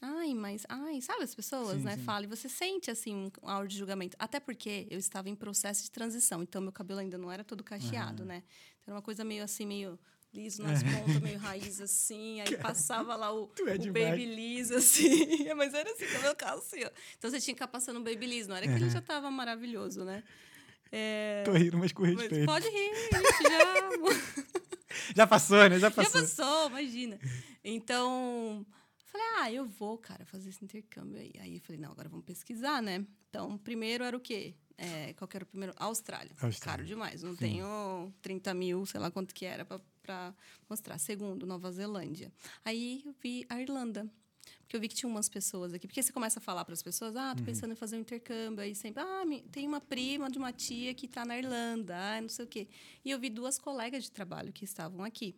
Ai, 0.00 0.34
mas. 0.34 0.64
Ai, 0.68 1.00
sabe 1.00 1.22
as 1.24 1.34
pessoas, 1.34 1.78
Sim, 1.78 1.84
né? 1.84 1.96
sim. 1.96 2.02
Falam 2.04 2.24
e 2.24 2.26
você 2.26 2.48
sente, 2.48 2.90
assim, 2.90 3.30
um 3.42 3.48
áudio 3.48 3.68
de 3.68 3.78
julgamento. 3.78 4.16
Até 4.18 4.38
porque 4.38 4.86
eu 4.90 4.98
estava 4.98 5.28
em 5.28 5.34
processo 5.34 5.82
de 5.84 5.90
transição, 5.90 6.42
então 6.42 6.60
meu 6.60 6.72
cabelo 6.72 7.00
ainda 7.00 7.16
não 7.18 7.32
era 7.32 7.42
todo 7.42 7.64
cacheado, 7.64 8.24
né? 8.24 8.42
Então 8.82 8.92
era 8.92 8.94
uma 8.96 9.02
coisa 9.02 9.24
meio 9.24 9.42
assim, 9.42 9.64
meio 9.66 9.98
liso 10.34 10.62
nas 10.62 10.82
pontas, 10.82 11.18
meio 11.22 11.38
raiz 11.38 11.80
assim. 11.80 12.42
Aí 12.42 12.56
passava 12.60 13.16
lá 13.16 13.32
o, 13.34 13.50
é 13.66 13.72
o 13.72 13.78
demais. 13.78 14.10
baby 14.10 14.26
liso, 14.26 14.74
assim. 14.74 15.52
Mas 15.56 15.72
era 15.72 15.90
assim, 15.90 16.06
cabelo 16.06 16.36
calço 16.36 16.76
assim. 16.76 16.84
Então 17.18 17.30
você 17.30 17.40
tinha 17.40 17.54
que 17.54 17.60
ficar 17.60 17.68
passando 17.68 17.98
um 17.98 18.04
baby 18.04 18.26
liso. 18.26 18.50
Não 18.50 18.56
era 18.56 18.66
que 18.66 18.74
ele 18.74 18.90
já 18.90 19.00
tava 19.00 19.30
maravilhoso, 19.30 20.04
né? 20.04 20.22
É, 20.92 21.42
Tô 21.44 21.52
rindo, 21.52 21.78
mas 21.78 21.90
com 21.92 22.02
mas 22.02 22.16
respeito. 22.16 22.46
pode 22.46 22.68
rir, 22.68 22.94
gente, 22.94 23.42
já. 23.42 24.60
Já 25.14 25.26
passou, 25.26 25.68
né? 25.68 25.78
Já 25.78 25.88
Já 25.88 25.90
passou. 25.90 26.20
passou, 26.20 26.68
imagina. 26.68 27.18
Então, 27.64 28.64
falei, 29.04 29.26
ah, 29.38 29.52
eu 29.52 29.66
vou, 29.66 29.98
cara, 29.98 30.24
fazer 30.24 30.50
esse 30.50 30.64
intercâmbio 30.64 31.18
aí. 31.18 31.32
Aí 31.40 31.54
eu 31.56 31.60
falei, 31.60 31.80
não, 31.80 31.90
agora 31.92 32.08
vamos 32.08 32.24
pesquisar, 32.24 32.80
né? 32.82 33.04
Então, 33.28 33.58
primeiro 33.58 34.04
era 34.04 34.16
o 34.16 34.20
quê? 34.20 34.54
É, 34.78 35.14
qual 35.14 35.26
que 35.26 35.36
era 35.36 35.44
o 35.44 35.46
primeiro? 35.46 35.72
Austrália. 35.76 36.30
Austrália. 36.32 36.60
Caro 36.60 36.84
demais. 36.84 37.22
Não 37.22 37.34
tenho 37.34 38.12
30 38.20 38.52
mil, 38.54 38.84
sei 38.84 39.00
lá 39.00 39.10
quanto 39.10 39.34
que 39.34 39.46
era 39.46 39.64
pra 39.64 40.34
mostrar. 40.68 40.98
Segundo, 40.98 41.46
Nova 41.46 41.72
Zelândia. 41.72 42.30
Aí 42.64 43.02
eu 43.04 43.14
vi 43.22 43.46
a 43.48 43.60
Irlanda. 43.60 44.06
Porque 44.66 44.76
eu 44.76 44.80
vi 44.80 44.88
que 44.88 44.96
tinha 44.96 45.08
umas 45.08 45.28
pessoas 45.28 45.72
aqui. 45.72 45.86
Porque 45.86 46.02
você 46.02 46.12
começa 46.12 46.40
a 46.40 46.42
falar 46.42 46.64
para 46.64 46.74
as 46.74 46.82
pessoas, 46.82 47.14
ah, 47.14 47.34
tô 47.36 47.44
pensando 47.44 47.72
em 47.72 47.76
fazer 47.76 47.96
um 47.96 48.00
intercâmbio. 48.00 48.64
Aí 48.64 48.74
sempre, 48.74 49.00
ah, 49.00 49.22
tem 49.52 49.66
uma 49.66 49.80
prima 49.80 50.28
de 50.28 50.38
uma 50.38 50.52
tia 50.52 50.92
que 50.92 51.06
tá 51.06 51.24
na 51.24 51.38
Irlanda, 51.38 51.96
ah, 51.96 52.20
não 52.20 52.28
sei 52.28 52.44
o 52.44 52.48
quê. 52.48 52.66
E 53.04 53.10
eu 53.12 53.18
vi 53.18 53.30
duas 53.30 53.58
colegas 53.58 54.02
de 54.02 54.10
trabalho 54.10 54.52
que 54.52 54.64
estavam 54.64 55.04
aqui. 55.04 55.36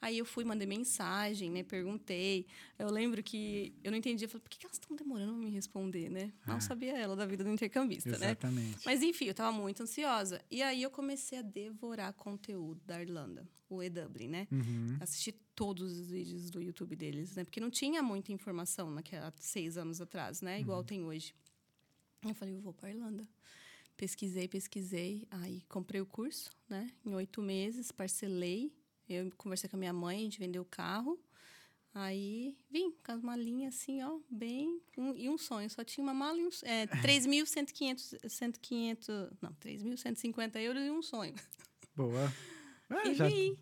Aí 0.00 0.18
eu 0.18 0.24
fui, 0.26 0.44
mandei 0.44 0.66
mensagem, 0.66 1.50
né? 1.50 1.62
Perguntei. 1.62 2.46
Eu 2.78 2.90
lembro 2.90 3.22
que 3.22 3.74
eu 3.82 3.90
não 3.90 3.96
entendi. 3.96 4.24
Eu 4.24 4.28
falei, 4.28 4.42
por 4.42 4.50
que 4.50 4.58
que 4.58 4.66
elas 4.66 4.76
estão 4.76 4.94
demorando 4.94 5.32
a 5.32 5.36
me 5.36 5.48
responder, 5.50 6.10
né? 6.10 6.30
Não 6.46 6.60
sabia 6.60 6.96
ela 6.98 7.16
da 7.16 7.24
vida 7.24 7.42
do 7.42 7.50
intercambista, 7.50 8.10
né? 8.18 8.26
Exatamente. 8.26 8.80
Mas 8.84 9.02
enfim, 9.02 9.24
eu 9.26 9.30
estava 9.30 9.50
muito 9.56 9.82
ansiosa. 9.82 10.42
E 10.50 10.62
aí 10.62 10.82
eu 10.82 10.90
comecei 10.90 11.38
a 11.38 11.42
devorar 11.42 12.12
conteúdo 12.12 12.82
da 12.84 13.00
Irlanda, 13.00 13.48
o 13.68 13.82
E-Dublin, 13.82 14.28
né? 14.28 14.46
Uhum. 14.52 14.98
Assisti 15.00 15.32
todos 15.54 15.98
os 15.98 16.10
vídeos 16.10 16.50
do 16.50 16.60
YouTube 16.60 16.94
deles, 16.94 17.34
né? 17.34 17.44
Porque 17.44 17.58
não 17.60 17.70
tinha 17.70 18.02
muita 18.02 18.30
informação 18.30 18.90
naquela 18.90 19.32
seis 19.38 19.78
anos 19.78 20.02
atrás, 20.02 20.42
né? 20.42 20.60
Igual 20.60 20.80
Uhum. 20.80 20.84
tem 20.84 21.02
hoje. 21.02 21.34
Eu 22.22 22.34
falei, 22.34 22.56
eu 22.56 22.60
vou 22.60 22.74
para 22.74 22.90
Irlanda. 22.90 23.26
Pesquisei, 23.96 24.48
pesquisei. 24.48 25.26
Aí 25.30 25.62
comprei 25.68 26.00
o 26.02 26.06
curso, 26.06 26.50
né? 26.68 26.90
Em 27.06 27.14
oito 27.14 27.40
meses, 27.40 27.90
parcelei. 27.92 28.70
Eu 29.08 29.30
conversei 29.36 29.68
com 29.68 29.76
a 29.76 29.78
minha 29.78 29.92
mãe, 29.92 30.18
a 30.18 30.22
gente 30.22 30.38
vendeu 30.38 30.62
o 30.62 30.66
carro. 30.66 31.18
Aí 31.96 32.56
vim 32.70 32.90
com 33.04 33.12
as 33.12 33.20
malinhas 33.22 33.74
assim, 33.76 34.02
ó, 34.02 34.18
bem. 34.28 34.80
um- 34.98 35.14
e 35.16 35.28
um 35.28 35.38
sonho. 35.38 35.70
Só 35.70 35.84
tinha 35.84 36.02
uma 36.02 36.12
mala 36.14 36.36
e 36.38 36.44
um. 36.44 36.48
É, 36.64 36.86
3.100, 37.02 37.94
1.500. 38.26 39.30
Não, 39.40 39.52
3.150 39.54 40.56
euros 40.60 40.82
e 40.82 40.90
um 40.90 41.02
sonho. 41.02 41.34
Boa. 41.94 42.32
É, 42.90 43.08
E 43.08 43.14
já- 43.14 43.26
vim. 43.28 43.56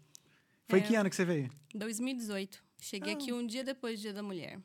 Foi 0.69 0.81
É. 0.81 0.83
que 0.83 0.95
ano 0.97 1.09
que 1.09 1.15
você 1.17 1.25
veio? 1.25 1.49
2018. 1.75 2.63
Cheguei 2.81 3.13
Ah. 3.13 3.17
aqui 3.17 3.33
um 3.33 3.47
dia 3.47 3.63
depois 3.63 3.99
do 3.99 4.03
Dia 4.03 4.13
da 4.13 4.23
Mulher. 4.23 4.59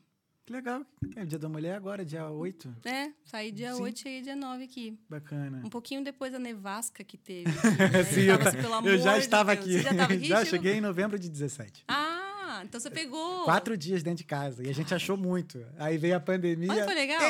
Que 0.48 0.54
legal. 0.54 0.86
É 1.14 1.24
o 1.24 1.26
dia 1.26 1.38
da 1.38 1.50
mulher 1.50 1.76
agora, 1.76 2.06
dia 2.06 2.30
8. 2.30 2.74
É, 2.86 3.12
saí 3.26 3.52
dia 3.52 3.74
Sim. 3.74 3.82
8, 3.82 4.00
cheguei 4.00 4.22
dia 4.22 4.34
9 4.34 4.64
aqui. 4.64 4.98
Bacana. 5.10 5.62
Um 5.62 5.70
pouquinho 5.70 6.02
depois 6.02 6.32
da 6.32 6.40
nevasca 6.40 7.04
que 7.04 7.18
teve. 7.18 7.52
né? 7.52 8.04
Sim, 8.06 8.22
eu, 8.22 8.38
tava 8.38 8.50
assim, 8.80 8.88
eu 8.88 8.98
já 8.98 9.14
de 9.16 9.20
estava 9.20 9.54
Deus. 9.54 9.66
aqui. 9.66 9.74
Você 9.74 9.84
já 9.84 9.92
estava 9.92 10.14
aqui? 10.14 10.24
já 10.30 10.46
cheguei 10.46 10.74
em 10.76 10.80
novembro 10.80 11.20
de 11.20 11.28
17. 11.28 11.84
Ah, 11.90 12.62
então 12.64 12.80
você 12.80 12.90
pegou. 12.90 13.44
Quatro 13.44 13.76
dias 13.78 14.02
dentro 14.02 14.20
de 14.20 14.24
casa. 14.24 14.66
E 14.66 14.70
a 14.70 14.74
gente 14.74 14.96
achou 14.96 15.18
muito. 15.18 15.62
Aí 15.78 15.98
veio 15.98 16.16
a 16.16 16.20
pandemia. 16.22 16.72
Olha, 16.72 16.86
foi 16.86 16.96
legal. 16.96 17.22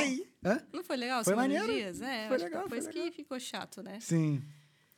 Não 0.71 0.84
foi 0.84 0.97
legal 0.97 1.23
Foi 1.23 1.34
maneiro. 1.34 1.73
dias? 1.73 1.99
É, 2.03 2.27
Foi 2.27 2.38
que 2.38 2.43
legal, 2.43 2.69
foi 2.69 2.77
depois 2.77 2.88
que 2.88 2.99
legal. 2.99 3.13
ficou 3.13 3.39
chato, 3.39 3.82
né? 3.82 3.99
Sim. 3.99 4.43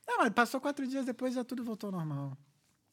Ah, 0.05 0.15
mas 0.19 0.33
passou 0.33 0.59
quatro 0.59 0.85
dias 0.85 1.05
depois 1.05 1.33
já 1.35 1.45
tudo 1.45 1.63
voltou 1.63 1.87
ao 1.87 1.93
normal. 1.93 2.37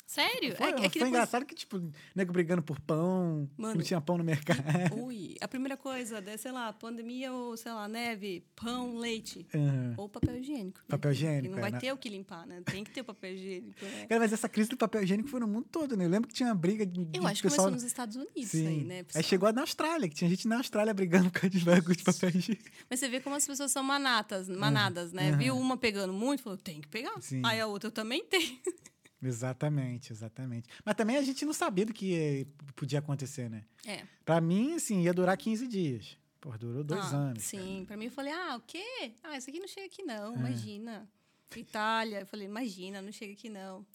Sério? 0.06 0.54
Foi, 0.56 0.68
é, 0.68 0.72
que- 0.72 0.78
é 0.78 0.82
que 0.82 0.82
foi 0.82 0.88
depois... 0.90 1.08
engraçado 1.08 1.44
que, 1.44 1.54
tipo, 1.54 1.82
nego 2.14 2.32
brigando 2.32 2.62
por 2.62 2.78
pão, 2.80 3.48
que 3.56 3.60
Mano. 3.60 3.74
não 3.74 3.82
tinha 3.82 4.00
pão 4.00 4.16
no 4.16 4.22
mercado. 4.22 4.62
Ui, 5.04 5.34
a 5.40 5.48
primeira 5.48 5.76
coisa, 5.76 6.20
né, 6.20 6.36
sei 6.36 6.52
lá, 6.52 6.72
pandemia 6.72 7.32
ou, 7.32 7.56
sei 7.56 7.72
lá, 7.72 7.88
neve, 7.88 8.44
pão, 8.54 8.96
leite. 8.96 9.44
Aham. 9.52 9.94
Ou 9.96 10.08
papel 10.08 10.36
higiênico. 10.38 10.78
né? 10.78 10.84
Papel 10.88 11.10
Que 11.10 11.16
higiênico, 11.16 11.50
não 11.52 11.58
é, 11.58 11.60
vai 11.62 11.70
né? 11.72 11.78
ter 11.80 11.92
o 11.92 11.96
que 11.96 12.08
limpar, 12.08 12.46
né? 12.46 12.62
Tem 12.64 12.84
que 12.84 12.92
ter 12.92 13.00
o 13.00 13.04
papel 13.04 13.34
higiênico, 13.34 13.84
né? 13.84 14.06
Cara, 14.06 14.20
mas 14.20 14.32
essa 14.32 14.48
crise 14.48 14.70
do 14.70 14.76
papel 14.76 15.02
higiênico 15.02 15.28
foi 15.28 15.40
no 15.40 15.48
mundo 15.48 15.66
todo, 15.72 15.96
né? 15.96 16.04
Eu 16.04 16.08
lembro 16.10 16.28
que 16.28 16.34
tinha 16.34 16.48
uma 16.50 16.54
briga 16.54 16.86
de, 16.86 17.00
Eu 17.12 17.26
acho 17.26 17.42
que 17.42 17.48
pessoal... 17.48 17.66
começou 17.66 17.70
nos 17.72 17.82
Estados 17.82 18.14
Unidos 18.14 18.50
Sim. 18.50 18.66
aí, 18.68 18.84
né? 18.84 18.98
Aí 18.98 19.04
pessoal? 19.04 19.24
chegou 19.24 19.52
na 19.52 19.62
Austrália, 19.62 20.08
que 20.08 20.14
tinha 20.14 20.30
gente 20.30 20.46
na 20.46 20.58
Austrália 20.58 20.94
brigando 20.94 21.30
por 21.32 21.40
causa 21.40 21.58
de 21.58 21.64
bagulho 21.64 21.96
de 21.96 22.04
papel 22.04 22.30
higiênico. 22.30 22.70
Mas 22.88 23.00
você 23.00 23.08
vê 23.08 23.18
como 23.20 23.34
as 23.34 23.44
pessoas 23.44 23.72
são 23.72 23.82
manatas, 23.82 24.48
manadas, 24.48 25.12
né? 25.12 25.30
Aham. 25.30 25.38
Viu 25.38 25.58
uma 25.58 25.76
pegando 25.76 26.12
muito, 26.12 26.44
falou, 26.44 26.56
tem 26.56 26.80
que 26.80 26.86
pegar. 26.88 27.20
Sim. 27.20 27.42
Aí 27.44 27.60
a 27.60 27.66
outra, 27.66 27.88
eu 27.88 27.92
também 27.92 28.24
tenho. 28.24 28.56
Exatamente, 29.22 30.12
exatamente. 30.12 30.68
Mas 30.84 30.94
também 30.94 31.16
a 31.16 31.22
gente 31.22 31.44
não 31.44 31.52
sabia 31.52 31.86
do 31.86 31.92
que 31.94 32.14
eh, 32.14 32.46
podia 32.74 32.98
acontecer, 32.98 33.48
né? 33.48 33.64
É. 33.84 34.06
Pra 34.24 34.40
mim, 34.40 34.74
assim, 34.74 35.02
ia 35.02 35.12
durar 35.14 35.36
15 35.36 35.66
dias. 35.66 36.18
Pô, 36.40 36.56
durou 36.58 36.84
dois 36.84 37.12
Ah, 37.12 37.16
anos. 37.16 37.42
Sim, 37.42 37.84
pra 37.86 37.96
mim 37.96 38.04
eu 38.06 38.10
falei, 38.10 38.32
ah, 38.32 38.56
o 38.56 38.60
quê? 38.60 39.14
Ah, 39.22 39.36
isso 39.36 39.48
aqui 39.50 39.58
não 39.58 39.66
chega 39.66 39.86
aqui 39.86 40.02
não, 40.02 40.34
É. 40.34 40.38
imagina. 40.38 41.08
Itália, 41.56 42.20
eu 42.20 42.26
falei, 42.26 42.46
imagina, 42.46 43.00
não 43.00 43.10
chega 43.10 43.32
aqui 43.32 43.48
não. 43.48 43.86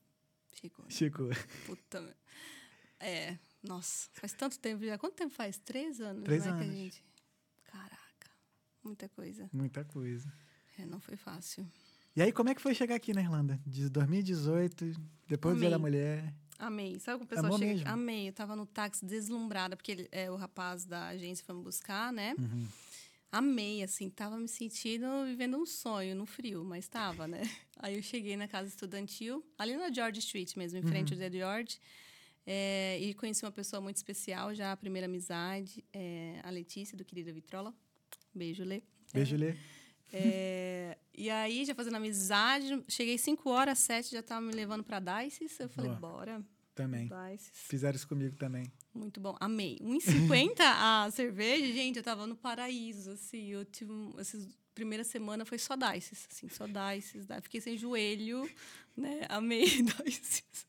Chegou. 0.60 0.84
né? 0.86 0.92
Chico, 0.92 1.30
Puta. 1.66 2.18
É, 3.00 3.38
nossa, 3.64 4.10
faz 4.14 4.34
tanto 4.34 4.60
tempo 4.60 4.84
já. 4.84 4.98
Quanto 4.98 5.16
tempo 5.16 5.34
faz? 5.34 5.58
Três 5.60 6.02
anos, 6.02 6.24
Três 6.24 6.46
né, 6.46 6.52
que 6.52 6.58
a 6.58 6.62
anos. 6.62 6.76
gente... 6.76 7.04
Caraca, 7.66 8.30
muita 8.84 9.08
coisa. 9.10 9.50
muita 9.54 9.84
coisa. 9.86 10.32
É, 10.78 10.86
não 10.86 11.00
foi 11.00 11.16
fácil. 11.16 11.66
E 12.16 12.22
aí, 12.22 12.32
como 12.32 12.50
é 12.50 12.56
que 12.56 12.62
foi 12.62 12.76
chegar 12.76 12.96
aqui 12.96 13.14
na 13.14 13.22
Irlanda? 13.22 13.60
De 13.66 13.90
2018, 13.90 14.94
depois 15.28 15.56
do 15.56 15.62
Dia 15.62 15.70
da 15.70 15.78
Amei. 15.78 15.92
Mulher. 15.92 16.34
Amei. 16.60 17.00
Sabe 17.00 17.20
quando 17.20 17.24
o 17.24 17.28
pessoal 17.28 17.46
Amou 17.46 17.58
chega? 17.58 17.74
mesmo? 17.74 17.90
Amei. 17.90 18.28
Eu 18.28 18.34
tava 18.34 18.56
no 18.56 18.66
táxi 18.66 19.06
deslumbrada, 19.06 19.78
porque 19.78 19.94
ele, 19.94 20.08
é, 20.12 20.30
o 20.30 20.36
rapaz 20.36 20.84
da 20.86 21.08
agência 21.08 21.46
foi 21.46 21.56
me 21.56 21.64
buscar, 21.64 22.12
né? 22.12 22.36
Uhum. 22.38 22.68
Amei, 23.32 23.82
assim, 23.82 24.10
tava 24.10 24.38
me 24.38 24.48
sentindo 24.50 25.08
vivendo 25.26 25.56
um 25.56 25.66
sonho 25.66 26.14
no 26.14 26.26
frio, 26.26 26.66
mas 26.66 26.86
tava, 26.90 27.30
né? 27.30 27.42
Aí 27.80 27.96
eu 27.96 28.04
cheguei 28.04 28.36
na 28.36 28.46
casa 28.46 28.68
estudantil, 28.68 29.42
ali 29.58 29.78
na 29.78 29.90
George 29.90 30.20
Street 30.20 30.58
mesmo, 30.58 30.80
em 30.80 30.84
frente 30.84 31.14
ao 31.14 31.20
The 31.20 31.32
George, 31.32 31.80
é, 32.46 33.00
e 33.00 33.14
conheci 33.14 33.46
uma 33.46 33.52
pessoa 33.52 33.80
muito 33.80 33.96
especial, 33.96 34.54
já 34.54 34.74
a 34.74 34.78
primeira 34.78 35.06
amizade, 35.08 35.82
é, 35.94 36.42
a 36.44 36.50
Letícia, 36.50 36.98
do 36.98 37.06
Querida 37.06 37.32
Vitrola. 37.32 37.74
Beijo, 38.36 38.66
Lê. 38.66 38.84
Beijo, 39.14 39.38
Lê. 39.38 39.52
É, 39.52 39.58
e 41.14 41.30
aí, 41.30 41.66
já 41.66 41.76
fazendo 41.76 41.96
amizade, 41.98 42.84
cheguei 42.88 43.18
5 43.18 43.50
horas, 43.50 43.80
7 43.80 44.12
já 44.12 44.24
tava 44.24 44.42
me 44.42 44.54
levando 44.54 44.84
pra 44.84 45.00
Dices. 45.00 45.60
Eu 45.60 45.70
falei, 45.70 45.92
Boa. 45.92 46.00
bora. 46.00 46.46
Também. 46.74 47.10
Dices. 47.10 47.52
Fizeram 47.54 47.96
isso 47.96 48.08
comigo 48.08 48.36
também. 48.38 48.72
Muito 48.94 49.20
bom, 49.20 49.36
amei. 49.40 49.78
1,50 49.82 50.56
a 50.62 51.10
cerveja, 51.12 51.66
gente, 51.74 51.98
eu 51.98 52.04
tava 52.04 52.26
no 52.26 52.36
paraíso, 52.36 53.12
assim. 53.12 53.48
Eu 53.48 53.66
tive. 53.66 53.92
Essas 54.18 54.48
primeira 54.74 55.04
semana 55.04 55.46
foi 55.46 55.58
só 55.58 55.76
Dices, 55.76 56.28
assim, 56.32 56.50
só. 56.50 56.66
Dices. 56.66 57.28
Fiquei 57.42 57.62
sem 57.62 57.78
joelho, 57.78 58.50
né? 58.96 59.22
Amei 59.30 59.66
Dices. 60.06 60.66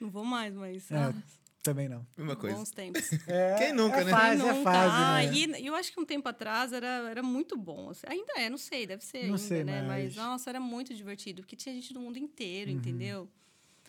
Não 0.00 0.10
vou 0.10 0.24
mais, 0.24 0.54
mas. 0.54 0.90
É, 0.90 0.96
ah, 0.96 1.14
Também 1.62 1.88
não. 1.90 2.06
Mesma 2.16 2.36
coisa. 2.36 2.56
bons 2.56 2.70
tempos. 2.70 3.10
É, 3.28 3.54
Quem 3.58 3.72
nunca, 3.74 4.00
é 4.00 4.04
né? 4.04 4.10
Fase, 4.10 4.40
Quem 4.40 4.48
é 4.48 4.52
nunca? 4.54 4.70
fase, 4.70 4.94
Ah, 4.96 5.16
né? 5.30 5.34
e, 5.58 5.62
e 5.62 5.66
eu 5.66 5.74
acho 5.74 5.92
que 5.92 6.00
um 6.00 6.06
tempo 6.06 6.26
atrás 6.28 6.72
era, 6.72 6.86
era 7.10 7.22
muito 7.22 7.56
bom. 7.56 7.90
assim. 7.90 8.06
Ainda 8.08 8.32
é, 8.36 8.48
não 8.48 8.56
sei, 8.56 8.86
deve 8.86 9.04
ser 9.04 9.18
Não 9.24 9.34
ainda, 9.34 9.38
sei 9.38 9.64
né? 9.64 9.82
mais. 9.82 10.16
Mas, 10.16 10.16
nossa, 10.16 10.48
era 10.50 10.58
muito 10.58 10.94
divertido, 10.94 11.42
porque 11.42 11.56
tinha 11.56 11.74
gente 11.74 11.92
do 11.92 12.00
mundo 12.00 12.18
inteiro, 12.18 12.70
Uhum. 12.70 12.78
entendeu? 12.78 13.28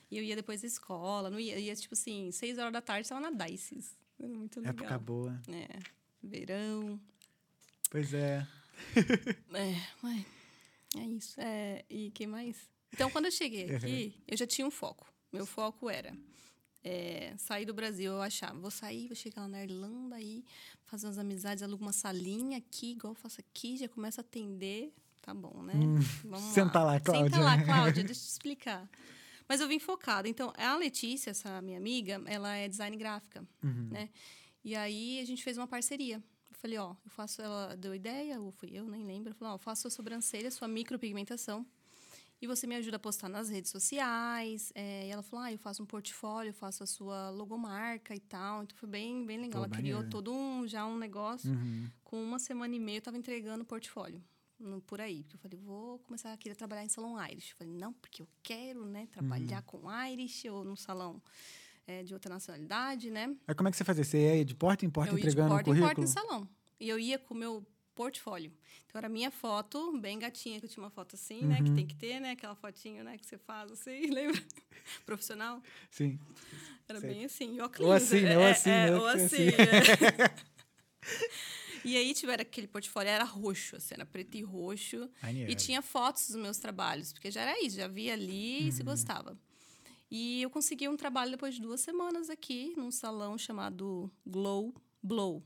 E 0.09 0.17
eu 0.17 0.23
ia 0.23 0.35
depois 0.35 0.59
da 0.61 0.67
escola, 0.67 1.29
não 1.29 1.39
ia, 1.39 1.57
ia 1.57 1.73
tipo 1.73 1.93
assim, 1.93 2.29
seis 2.33 2.57
horas 2.57 2.73
da 2.73 2.81
tarde, 2.81 3.03
estava 3.03 3.21
na 3.21 3.45
Dices. 3.45 3.95
Era 4.19 4.27
muito 4.27 4.59
legal. 4.59 4.73
Época 4.75 4.99
boa. 4.99 5.41
É, 5.47 5.79
verão. 6.21 6.99
Pois 7.89 8.13
é. 8.13 8.45
É, 9.53 9.75
ué, 10.05 10.25
é 10.97 11.05
isso. 11.05 11.39
É, 11.39 11.85
e 11.89 12.11
quem 12.11 12.27
mais? 12.27 12.57
Então, 12.93 13.09
quando 13.09 13.25
eu 13.25 13.31
cheguei 13.31 13.73
aqui, 13.75 14.13
eu 14.27 14.35
já 14.35 14.45
tinha 14.45 14.67
um 14.67 14.71
foco. 14.71 15.07
Meu 15.31 15.45
foco 15.45 15.89
era 15.89 16.13
é, 16.83 17.33
sair 17.37 17.65
do 17.65 17.73
Brasil. 17.73 18.11
Eu 18.11 18.21
achava, 18.21 18.57
vou 18.59 18.71
sair, 18.71 19.07
vou 19.07 19.15
chegar 19.15 19.43
lá 19.43 19.47
na 19.47 19.63
Irlanda 19.63 20.15
aí, 20.15 20.43
fazer 20.85 21.07
umas 21.07 21.17
amizades, 21.17 21.63
alugo 21.63 21.83
uma 21.83 21.93
salinha 21.93 22.57
aqui, 22.57 22.91
igual 22.91 23.11
eu 23.11 23.15
faço 23.15 23.39
aqui, 23.39 23.77
já 23.77 23.87
começo 23.87 24.19
a 24.19 24.21
atender. 24.21 24.93
Tá 25.21 25.33
bom, 25.33 25.61
né? 25.61 25.73
Vamos 26.23 26.53
senta 26.53 26.81
lá, 26.81 26.99
Cláudia. 26.99 27.25
Senta 27.25 27.39
lá, 27.39 27.63
Cláudia, 27.63 28.03
deixa 28.03 28.21
eu 28.21 28.25
te 28.25 28.29
explicar. 28.29 28.89
Mas 29.47 29.61
eu 29.61 29.67
vim 29.67 29.79
focada. 29.79 30.27
Então, 30.27 30.51
a 30.57 30.75
Letícia, 30.77 31.29
essa 31.29 31.61
minha 31.61 31.77
amiga, 31.77 32.21
ela 32.25 32.55
é 32.55 32.67
design 32.67 32.95
gráfica, 32.97 33.45
né? 33.61 34.09
E 34.63 34.75
aí 34.75 35.19
a 35.19 35.25
gente 35.25 35.43
fez 35.43 35.57
uma 35.57 35.67
parceria. 35.67 36.23
Eu 36.49 36.55
falei, 36.55 36.77
ó, 36.77 36.95
eu 37.03 37.11
faço, 37.11 37.41
ela 37.41 37.75
deu 37.75 37.93
ideia, 37.93 38.39
ou 38.39 38.51
fui 38.51 38.69
eu, 38.71 38.87
nem 38.87 39.03
lembro. 39.03 39.31
Eu 39.31 39.35
falei, 39.35 39.53
ó, 39.53 39.55
eu 39.55 39.59
faço 39.59 39.87
a 39.87 39.91
sobrancelha, 39.91 40.49
sua 40.49 40.67
micropigmentação. 40.67 41.65
E 42.41 42.47
você 42.47 42.65
me 42.65 42.75
ajuda 42.75 42.95
a 42.97 42.99
postar 42.99 43.29
nas 43.29 43.49
redes 43.49 43.69
sociais. 43.69 44.71
É, 44.73 45.07
e 45.07 45.11
ela 45.11 45.21
falou, 45.21 45.45
ah, 45.45 45.51
eu 45.51 45.59
faço 45.59 45.83
um 45.83 45.85
portfólio, 45.85 46.51
faço 46.51 46.83
a 46.83 46.87
sua 46.87 47.29
logomarca 47.29 48.15
e 48.15 48.19
tal. 48.19 48.63
Então 48.63 48.75
foi 48.75 48.89
bem, 48.89 49.23
bem 49.25 49.37
legal. 49.37 49.61
Pô, 49.61 49.67
ela 49.67 49.69
criou 49.69 49.99
maneiro. 49.99 50.09
todo 50.09 50.33
um, 50.33 50.67
já 50.67 50.85
um 50.85 50.97
negócio. 50.97 51.51
Uhum. 51.51 51.87
Com 52.03 52.23
uma 52.23 52.39
semana 52.39 52.75
e 52.75 52.79
meia 52.79 52.97
eu 52.97 53.01
tava 53.01 53.17
entregando 53.17 53.63
o 53.63 53.65
portfólio. 53.65 54.21
Por 54.87 54.99
aí. 54.99 55.21
Porque 55.23 55.35
eu 55.35 55.39
falei, 55.39 55.59
vou 55.59 55.99
começar 55.99 56.33
a 56.33 56.37
querer 56.37 56.55
trabalhar 56.55 56.83
em 56.83 56.89
salão 56.89 57.15
Irish. 57.27 57.51
Eu 57.51 57.57
falei, 57.57 57.73
não, 57.73 57.93
porque 57.93 58.23
eu 58.23 58.27
quero, 58.41 58.85
né, 58.85 59.07
trabalhar 59.11 59.61
com 59.61 59.83
Irish 60.07 60.45
ou 60.45 60.63
num 60.63 60.75
salão 60.75 61.21
é, 61.85 62.03
de 62.03 62.13
outra 62.13 62.33
nacionalidade, 62.33 63.11
né? 63.11 63.35
Aí 63.47 63.55
como 63.55 63.69
é 63.69 63.71
que 63.71 63.77
você 63.77 63.83
fazia? 63.83 64.03
Você 64.03 64.37
ia 64.37 64.45
de 64.45 64.55
porta 64.55 64.85
em 64.85 64.89
porta 64.89 65.11
eu 65.11 65.17
ia 65.17 65.21
de 65.21 65.27
entregando 65.27 65.53
o 65.53 65.57
porta 65.57 65.69
em 65.69 65.79
porta 65.79 65.95
currículo? 65.95 66.07
em 66.07 66.07
salão. 66.07 66.49
E 66.79 66.89
eu 66.89 66.97
ia 66.97 67.19
com 67.19 67.33
o 67.33 67.37
meu 67.37 67.65
portfólio. 67.95 68.51
Então, 68.87 68.99
era 68.99 69.07
minha 69.09 69.31
foto, 69.31 69.97
bem 69.99 70.17
gatinha, 70.19 70.59
que 70.59 70.65
eu 70.65 70.69
tinha 70.69 70.83
uma 70.83 70.89
foto 70.89 71.15
assim, 71.15 71.45
né? 71.45 71.57
Uhum. 71.59 71.63
Que 71.65 71.71
tem 71.71 71.85
que 71.87 71.95
ter, 71.95 72.19
né? 72.19 72.31
Aquela 72.31 72.55
fotinho, 72.55 73.03
né? 73.03 73.17
Que 73.17 73.25
você 73.25 73.37
faz 73.37 73.71
assim, 73.71 74.07
lembra? 74.11 74.41
Profissional. 75.05 75.61
Sim. 75.89 76.19
Era 76.87 76.99
bem 76.99 77.25
assim. 77.25 77.55
E 77.55 77.59
Ou 77.59 77.65
óculos, 77.67 77.91
assim, 77.91 78.21
né? 78.21 78.37
Ou 78.37 78.43
assim, 78.45 78.69
né? 78.69 78.95
Ou 78.95 79.07
Assim. 79.07 79.25
assim, 79.25 79.47
é. 79.49 80.51
E 81.83 81.97
aí, 81.97 82.13
tiveram 82.13 82.43
aquele 82.43 82.67
portfólio, 82.67 83.09
era 83.09 83.23
roxo, 83.23 83.75
assim, 83.75 83.95
era 83.95 84.05
preto 84.05 84.35
e 84.37 84.43
roxo. 84.43 85.09
Maneiro. 85.23 85.51
E 85.51 85.55
tinha 85.55 85.81
fotos 85.81 86.27
dos 86.27 86.35
meus 86.35 86.57
trabalhos, 86.59 87.11
porque 87.11 87.31
já 87.31 87.41
era 87.41 87.59
isso, 87.65 87.75
já 87.77 87.87
via 87.87 88.13
ali 88.13 88.61
e 88.61 88.65
Uhum. 88.65 88.71
se 88.71 88.83
gostava. 88.83 89.35
E 90.09 90.43
eu 90.43 90.49
consegui 90.51 90.87
um 90.87 90.95
trabalho 90.95 91.31
depois 91.31 91.55
de 91.55 91.61
duas 91.61 91.81
semanas 91.81 92.29
aqui, 92.29 92.73
num 92.77 92.91
salão 92.91 93.35
chamado 93.35 94.11
Glow 94.27 94.75
Blow. 95.01 95.41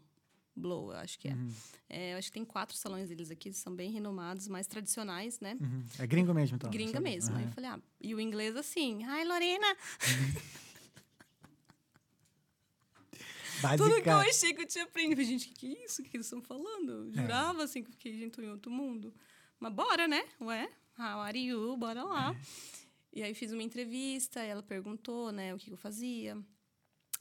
Blow, 0.56 0.92
eu 0.92 0.98
acho 0.98 1.20
que 1.20 1.28
é. 1.28 1.34
Uhum. 1.34 1.54
É, 1.90 2.14
eu 2.14 2.18
acho 2.18 2.30
que 2.30 2.34
tem 2.34 2.46
quatro 2.46 2.78
salões 2.78 3.10
deles 3.10 3.30
aqui, 3.30 3.52
são 3.52 3.76
bem 3.76 3.92
renomados, 3.92 4.48
mais 4.48 4.68
tradicionais, 4.68 5.40
né? 5.40 5.58
Uhum. 5.60 5.84
É 6.00 6.08
gringo 6.08 6.34
mesmo, 6.34 6.56
então? 6.56 6.72
Gringa 6.72 6.94
sabe? 6.94 7.04
mesmo. 7.04 7.36
Aí 7.36 7.42
Aham. 7.42 7.50
eu 7.50 7.54
falei, 7.54 7.70
ah, 7.72 7.80
e 8.00 8.16
o 8.16 8.20
inglês 8.22 8.56
assim, 8.56 9.04
ai, 9.04 9.26
Lorena, 9.26 9.68
tudo 13.78 14.02
que 14.02 14.10
eu 14.10 14.18
achei 14.18 14.54
que 14.54 14.62
eu 14.62 14.68
tinha 14.68 14.84
aprendido. 14.84 15.24
Gente, 15.24 15.46
o 15.46 15.50
que, 15.50 15.56
que 15.56 15.68
é 15.68 15.86
isso? 15.86 16.02
O 16.02 16.04
que, 16.06 16.12
que 16.12 16.18
eles 16.18 16.26
estão 16.26 16.42
falando? 16.42 17.10
É. 17.10 17.22
jurava, 17.22 17.64
assim, 17.64 17.84
que 17.84 17.90
eu 17.90 17.94
fiquei 17.94 18.18
gente 18.18 18.40
em 18.40 18.50
outro 18.50 18.72
mundo. 18.72 19.14
Mas 19.60 19.74
bora, 19.74 20.08
né? 20.08 20.24
Ué, 20.42 20.70
how 20.98 21.22
are 21.22 21.40
you? 21.40 21.76
Bora 21.78 22.04
lá. 22.04 22.32
É. 22.34 22.38
E 23.14 23.24
aí 23.24 23.34
fiz 23.34 23.52
uma 23.52 23.64
entrevista, 23.64 24.42
ela 24.42 24.62
perguntou, 24.62 25.32
né, 25.32 25.54
o 25.54 25.58
que 25.58 25.72
eu 25.72 25.78
fazia. 25.78 26.38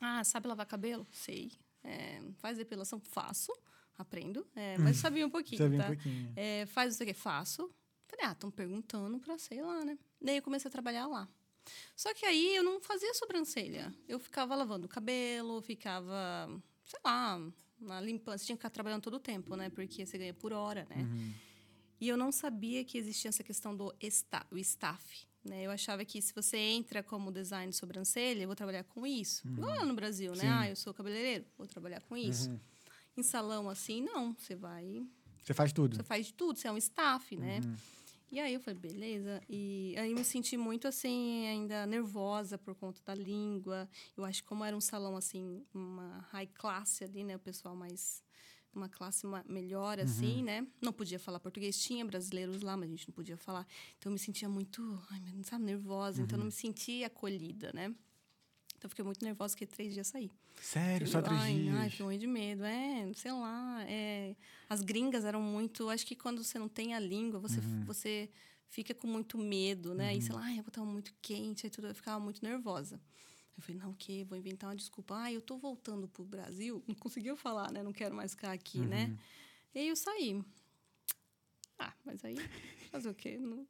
Ah, 0.01 0.25
sabe 0.25 0.49
lavar 0.49 0.66
cabelo? 0.66 1.07
Sei. 1.12 1.53
É, 1.85 2.20
faz 2.38 2.59
depilação? 2.59 2.99
Faço. 2.99 3.53
Aprendo. 3.97 4.44
É, 4.57 4.77
mas 4.79 4.97
sabia 4.97 5.25
um 5.25 5.31
pouquinho, 5.31 5.70
vi 5.70 5.79
tá? 5.79 5.85
um 5.85 5.87
pouquinho. 5.87 6.33
É, 6.35 6.66
faz 6.66 6.94
isso 6.94 7.03
aqui? 7.03 7.14
Faço. 7.14 7.70
Falei, 8.09 8.27
ah, 8.27 8.33
estão 8.33 8.51
perguntando 8.51 9.18
pra 9.20 9.38
sei 9.38 9.62
lá, 9.62 9.85
né? 9.85 9.99
Daí 10.20 10.37
eu 10.37 10.42
comecei 10.42 10.68
a 10.68 10.73
trabalhar 10.73 11.07
lá. 11.07 11.29
Só 11.97 12.12
que 12.12 12.27
aí 12.27 12.57
eu 12.57 12.62
não 12.62 12.81
fazia 12.81 13.14
sobrancelha. 13.14 13.94
Eu 14.09 14.18
ficava 14.18 14.55
lavando 14.55 14.87
o 14.87 14.88
cabelo, 14.88 15.62
ficava, 15.62 16.49
sei 16.85 17.01
lá, 17.05 17.40
na 17.81 18.01
limpando. 18.01 18.38
Você 18.38 18.47
tinha 18.47 18.57
que 18.57 18.61
ficar 18.61 18.70
trabalhando 18.70 19.03
todo 19.03 19.14
o 19.14 19.20
tempo, 19.20 19.57
né? 19.57 19.70
Porque 19.70 20.05
você 20.05 20.18
ganha 20.18 20.35
por 20.35 20.53
hora, 20.53 20.87
né? 20.90 21.03
Uhum. 21.03 21.33
E 22.01 22.09
eu 22.09 22.16
não 22.16 22.31
sabia 22.33 22.85
que 22.85 22.99
existia 22.99 23.29
essa 23.29 23.42
questão 23.42 23.75
do 23.75 23.94
esta, 24.01 24.44
o 24.51 24.59
staff. 24.59 25.27
Né? 25.45 25.63
Eu 25.63 25.71
achava 25.71 26.05
que 26.05 26.23
se 26.23 26.33
você 26.35 26.57
entra 26.57 27.03
como 27.03 27.31
design 27.31 27.71
de 27.71 27.77
sobrancelha, 27.77 28.43
eu 28.43 28.47
vou 28.47 28.57
trabalhar 28.57 28.85
com 28.85 29.07
isso. 29.07 29.47
Igual 29.47 29.77
lá 29.77 29.85
no 29.85 29.95
Brasil, 29.95 30.33
né? 30.33 30.41
Sim. 30.41 30.49
Ah, 30.49 30.69
eu 30.71 30.77
sou 30.77 30.95
cabeleireiro, 30.95 31.45
vou 31.59 31.67
trabalhar 31.67 32.01
com 32.03 32.17
isso. 32.17 32.49
Uhum. 32.51 32.59
Em 33.19 33.23
salão, 33.23 33.69
assim, 33.69 34.03
não. 34.03 34.35
Você 34.35 34.55
vai 34.55 35.07
Você 35.45 35.53
faz 35.53 35.73
tudo. 35.73 35.97
você 35.97 36.03
faz 36.03 36.27
de 36.27 36.33
tudo, 36.33 36.59
você 36.59 36.67
é 36.67 36.73
um 36.73 36.79
staff, 36.79 37.37
né? 37.37 37.61
Uhum. 37.63 37.77
E 38.33 38.41
aí 38.41 38.55
eu 38.55 38.59
falei, 38.61 38.81
beleza. 38.81 39.41
E 39.49 39.95
aí 39.97 40.11
eu 40.11 40.17
me 40.17 40.25
senti 40.25 40.57
muito 40.57 40.89
assim, 40.89 41.47
ainda 41.47 41.87
nervosa 41.87 42.59
por 42.59 42.75
conta 42.75 43.01
da 43.05 43.15
língua. 43.15 43.89
Eu 44.17 44.25
acho 44.25 44.43
que 44.43 44.49
como 44.49 44.65
era 44.65 44.77
um 44.77 44.81
salão 44.81 45.17
assim, 45.17 45.63
uma 45.73 46.27
high 46.33 46.49
class 46.49 47.03
ali, 47.03 47.23
né? 47.23 47.37
O 47.37 47.39
pessoal 47.39 47.77
mais 47.77 48.24
uma 48.77 48.89
classe 48.89 49.27
melhor, 49.49 49.99
assim, 49.99 50.43
né? 50.43 50.67
Não 50.81 50.93
podia 50.93 51.19
falar 51.19 51.41
português, 51.41 51.79
tinha 51.79 52.05
brasileiros 52.05 52.61
lá, 52.63 52.77
mas 52.77 52.89
a 52.89 52.93
gente 52.93 53.09
não 53.09 53.15
podia 53.15 53.37
falar. 53.37 53.67
Então 53.99 54.11
eu 54.11 54.15
me 54.15 54.19
sentia 54.19 54.49
muito, 54.49 55.03
ai, 55.11 55.21
Deus, 55.21 55.47
sabe, 55.47 55.65
nervosa. 55.65 56.23
Então 56.23 56.37
eu 56.37 56.39
não 56.41 56.47
me 56.47 56.53
sentia 56.53 57.07
acolhida, 57.07 57.71
né? 57.75 57.87
Então 58.77 58.85
eu 58.87 58.91
fiquei 58.91 59.05
muito 59.05 59.25
nervosa, 59.25 59.53
fiquei 59.55 59.67
três 59.67 59.95
dias 59.95 60.07
sair. 60.09 60.31
Sério, 60.61 61.07
só 61.09 61.21
três 61.23 61.41
ai, 61.41 61.55
dias. 61.55 61.75
Ai, 61.77 61.91
fiquei 61.91 62.05
morrendo 62.05 62.21
de 62.21 62.27
medo. 62.27 62.65
É, 62.65 63.13
sei 63.15 63.33
lá. 63.33 63.85
É, 63.89 64.37
as 64.69 64.81
gringas 64.83 65.25
eram 65.25 65.41
muito. 65.43 65.89
Acho 65.89 66.07
que 66.07 66.15
quando 66.15 66.43
você 66.45 66.59
não 66.59 66.69
tem 66.69 66.95
a 66.95 67.01
língua, 67.01 67.39
você, 67.41 67.61
Uhum. 67.61 67.85
você 67.85 68.29
fica 68.69 68.93
com 68.95 69.07
muito 69.07 69.39
medo, 69.39 69.95
né? 69.95 70.15
E 70.17 70.21
sei 70.23 70.35
lá, 70.35 70.43
ai, 70.43 70.59
eu 70.59 70.63
vou 70.63 70.69
estar 70.69 70.85
muito 70.85 71.15
quente, 71.23 71.67
aí 71.67 71.71
tudo, 71.71 71.87
eu 71.89 71.95
ficava 71.95 72.19
muito 72.19 72.43
nervosa. 72.43 73.01
Eu 73.57 73.62
falei, 73.62 73.81
não, 73.81 73.90
o 73.90 73.95
quê? 73.95 74.25
Vou 74.29 74.37
inventar 74.37 74.69
uma 74.71 74.77
desculpa. 74.77 75.17
Ah, 75.17 75.33
eu 75.33 75.40
tô 75.40 75.57
voltando 75.57 76.09
pro 76.09 76.25
Brasil. 76.25 76.83
Não 76.88 76.95
conseguiu 76.95 77.37
falar, 77.37 77.71
né? 77.71 77.83
Não 77.83 77.93
quero 77.93 78.14
mais 78.14 78.33
ficar 78.33 78.53
aqui, 78.53 78.81
Uhum. 78.81 78.87
né? 78.88 79.17
E 79.75 79.79
aí 79.79 79.88
eu 79.88 79.97
saí. 79.97 80.43
Ah, 81.79 81.93
mas 82.05 82.25
aí, 82.25 82.37
fazer 82.90 83.09
o 83.09 83.14
quê? 83.14 83.38
Não, 83.38 83.67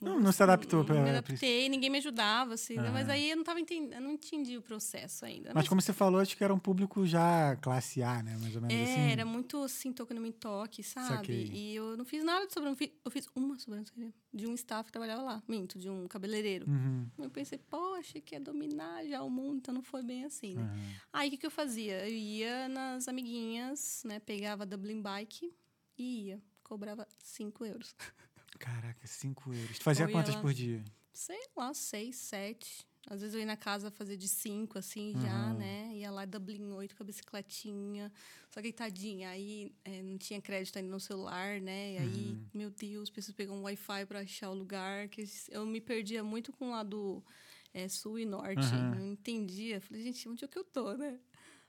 Não, 0.00 0.20
não 0.20 0.32
se 0.32 0.42
adaptou 0.42 0.80
não 0.80 0.86
pra- 0.86 1.02
me 1.02 1.10
adaptei, 1.10 1.68
ninguém 1.68 1.88
me 1.90 1.98
ajudava, 1.98 2.54
assim, 2.54 2.74
né? 2.76 2.90
Mas 2.90 3.08
Ah. 3.08 3.12
aí 3.12 3.30
eu 3.30 3.36
não 3.36 3.44
tava 3.44 3.60
entendendo, 3.60 4.00
não 4.02 4.12
entendi 4.12 4.56
o 4.56 4.62
processo 4.62 5.24
ainda. 5.24 5.52
Mas 5.54 5.68
como 5.68 5.80
você 5.80 5.92
falou, 5.92 6.20
acho 6.20 6.36
que 6.36 6.44
era 6.44 6.52
um 6.54 6.58
público 6.58 7.06
já 7.06 7.56
classe 7.56 8.02
A, 8.02 8.22
né? 8.22 8.36
Mais 8.38 8.54
ou 8.54 8.62
menos 8.62 8.76
É, 8.76 8.82
assim. 8.92 9.10
era 9.12 9.24
muito 9.24 9.62
assim, 9.62 9.92
toque 9.92 10.12
no 10.14 10.20
me 10.20 10.32
toque, 10.32 10.82
sabe? 10.82 11.08
Saquei. 11.08 11.50
E 11.52 11.74
eu 11.74 11.96
não 11.96 12.04
fiz 12.04 12.22
nada 12.24 12.46
de 12.46 12.52
sobrancelha. 12.52 12.92
Eu 13.04 13.10
fiz 13.10 13.26
uma 13.34 13.58
sobrancelha 13.58 14.12
de 14.32 14.46
um 14.46 14.54
staff 14.54 14.84
que 14.86 14.92
trabalhava 14.92 15.22
lá. 15.22 15.42
Minto, 15.48 15.78
de 15.78 15.88
um 15.88 16.06
cabeleireiro. 16.06 16.68
Uhum. 16.68 17.08
Eu 17.18 17.30
pensei, 17.30 17.58
poxa, 17.58 18.20
quer 18.20 18.40
dominar 18.40 19.04
já 19.06 19.22
o 19.22 19.30
mundo, 19.30 19.56
então 19.58 19.72
não 19.74 19.82
foi 19.82 20.02
bem 20.02 20.24
assim, 20.24 20.54
né? 20.54 20.62
Uhum. 20.62 20.90
Aí 21.12 21.28
o 21.28 21.30
que, 21.30 21.38
que 21.38 21.46
eu 21.46 21.50
fazia? 21.50 22.06
Eu 22.08 22.14
ia 22.14 22.68
nas 22.68 23.08
amiguinhas, 23.08 24.02
né? 24.04 24.18
Pegava 24.20 24.64
a 24.64 24.66
Dublin 24.66 25.00
Bike 25.00 25.52
e 25.96 26.26
ia. 26.26 26.42
Cobrava 26.62 27.06
5 27.22 27.64
euros. 27.64 27.94
Caraca, 28.58 29.06
cinco 29.06 29.52
euros. 29.52 29.78
Tu 29.78 29.82
fazia 29.84 30.08
quantas 30.08 30.34
lá. 30.34 30.40
por 30.40 30.52
dia? 30.54 30.82
Sei 31.12 31.40
lá, 31.56 31.72
seis, 31.74 32.16
sete. 32.16 32.86
Às 33.08 33.20
vezes 33.20 33.34
eu 33.34 33.40
ia 33.40 33.46
na 33.46 33.56
casa 33.56 33.88
fazer 33.88 34.16
de 34.16 34.26
cinco, 34.26 34.78
assim, 34.78 35.12
já, 35.20 35.50
Uhum. 35.52 35.58
né? 35.58 35.92
Ia 35.94 36.10
lá 36.10 36.24
Dublin 36.24 36.72
8 36.72 36.96
com 36.96 37.04
a 37.04 37.06
bicicletinha. 37.06 38.12
Só 38.50 38.60
que, 38.60 38.72
tadinha, 38.72 39.28
aí 39.30 39.72
é, 39.84 40.02
não 40.02 40.18
tinha 40.18 40.42
crédito 40.42 40.76
ainda 40.76 40.90
no 40.90 40.98
celular, 40.98 41.60
né? 41.60 41.92
E 41.94 41.98
aí, 41.98 42.30
Uhum. 42.32 42.46
meu 42.52 42.68
Deus, 42.70 43.08
preciso 43.08 43.32
pegar 43.36 43.52
um 43.52 43.62
Wi-Fi 43.62 44.06
pra 44.06 44.20
achar 44.20 44.50
o 44.50 44.54
lugar. 44.54 45.08
que 45.08 45.24
Eu 45.50 45.64
me 45.64 45.80
perdia 45.80 46.24
muito 46.24 46.52
com 46.52 46.66
o 46.68 46.70
lado 46.72 47.24
é, 47.72 47.86
sul 47.88 48.18
e 48.18 48.24
norte. 48.24 48.66
Uhum. 48.74 48.94
Não 48.96 49.06
entendia. 49.12 49.80
Falei, 49.80 50.02
gente, 50.02 50.28
onde 50.28 50.44
é 50.44 50.48
que 50.48 50.58
eu 50.58 50.64
tô, 50.64 50.92
né? 50.94 51.20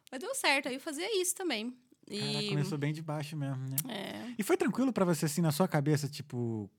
Mas 0.10 0.19
deu 0.19 0.34
certo, 0.34 0.69
aí 0.69 0.73
eu 0.76 0.80
fazia 0.82 1.21
isso 1.21 1.36
também. 1.36 1.78
E, 2.10 2.20
Caraca, 2.20 2.48
começou 2.50 2.78
bem 2.78 2.93
de 2.93 3.02
baixo 3.02 3.36
mesmo, 3.36 3.67
né? 3.67 3.76
é, 3.89 4.34
E 4.38 4.43
foi 4.43 4.56
tranquilo 4.58 4.93
pra 4.93 5.04
você, 5.06 5.26
assim, 5.26 5.41
na 5.41 5.52
sua 5.52 5.67
cabeça, 5.67 6.08
tipo... 6.08 6.70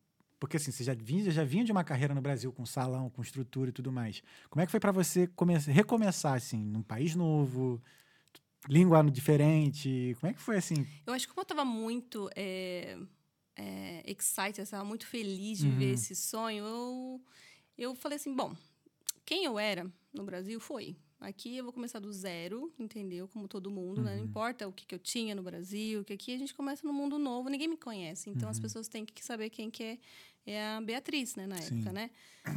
Porque, 0.41 0.57
assim, 0.57 0.71
você 0.71 0.85
já 0.85 0.95
vinha, 0.95 1.29
já 1.33 1.43
vinha 1.45 1.65
de 1.65 1.73
uma 1.73 1.83
carreira 1.83 2.15
no 2.15 2.21
Brasil 2.21 2.53
com 2.53 2.65
salão, 2.65 3.11
com 3.11 3.21
estrutura 3.23 3.71
e 3.71 3.73
tudo 3.73 3.91
mais. 3.91 4.23
Como 4.49 4.63
é 4.63 4.67
que 4.67 4.71
foi 4.71 4.79
pra 4.79 4.93
você 4.93 5.27
come- 5.27 5.59
recomeçar, 5.59 6.35
assim, 6.35 6.65
num 6.65 6.81
país 6.83 7.17
novo, 7.17 7.83
língua 8.69 9.03
diferente? 9.11 10.17
Como 10.21 10.31
é 10.31 10.35
que 10.35 10.41
foi, 10.41 10.57
assim? 10.57 10.87
Eu 11.05 11.13
acho 11.13 11.27
que 11.27 11.35
como 11.35 11.43
eu 11.43 11.47
tava 11.47 11.65
muito 11.65 12.31
é, 12.37 12.97
é, 13.57 14.03
excited, 14.11 14.61
eu 14.61 14.67
tava 14.67 14.85
muito 14.85 15.07
feliz 15.09 15.59
de 15.59 15.69
ver 15.71 15.87
Uhum. 15.87 15.95
esse 15.95 16.15
sonho, 16.15 16.65
eu, 16.65 17.21
eu 17.77 17.95
falei 17.97 18.17
assim, 18.17 18.33
bom, 18.33 18.55
quem 19.25 19.45
eu 19.45 19.59
era 19.59 19.91
no 20.13 20.23
Brasil 20.25 20.61
foi. 20.61 20.97
Aqui 21.21 21.57
eu 21.57 21.65
vou 21.65 21.73
começar 21.73 21.99
do 21.99 22.13
zero, 22.13 22.73
entendeu? 22.79 23.27
Como 23.29 23.49
todo 23.49 23.71
mundo, 23.71 24.03
né? 24.05 24.17
Não 24.17 24.21
Uhum. 24.21 24.25
importa 24.25 24.69
o 24.69 24.73
que, 24.73 24.87
que 24.87 24.95
eu 24.95 24.99
tinha 25.01 25.35
no 25.35 25.43
Brasil, 25.43 26.05
que 26.05 26.13
aqui 26.13 26.33
a 26.35 26.39
gente 26.39 26.55
começa 26.55 26.87
num 26.87 26.93
mundo 26.93 27.19
novo, 27.19 27.49
ninguém 27.49 27.67
me 27.69 27.77
conhece. 27.77 28.31
Então 28.31 28.49
Uhum. 28.49 28.51
as 28.51 28.61
pessoas 28.61 28.87
têm 28.89 29.05
que 29.05 29.25
saber 29.25 29.51
quem 29.51 29.69
que 29.71 29.83
é, 29.83 29.99
é 30.47 30.67
a 30.77 30.81
Beatriz, 30.81 31.35
né? 31.35 31.47
Na 31.47 31.61
Sim. 31.61 31.65
época, 31.65 31.93
né? 31.93 32.11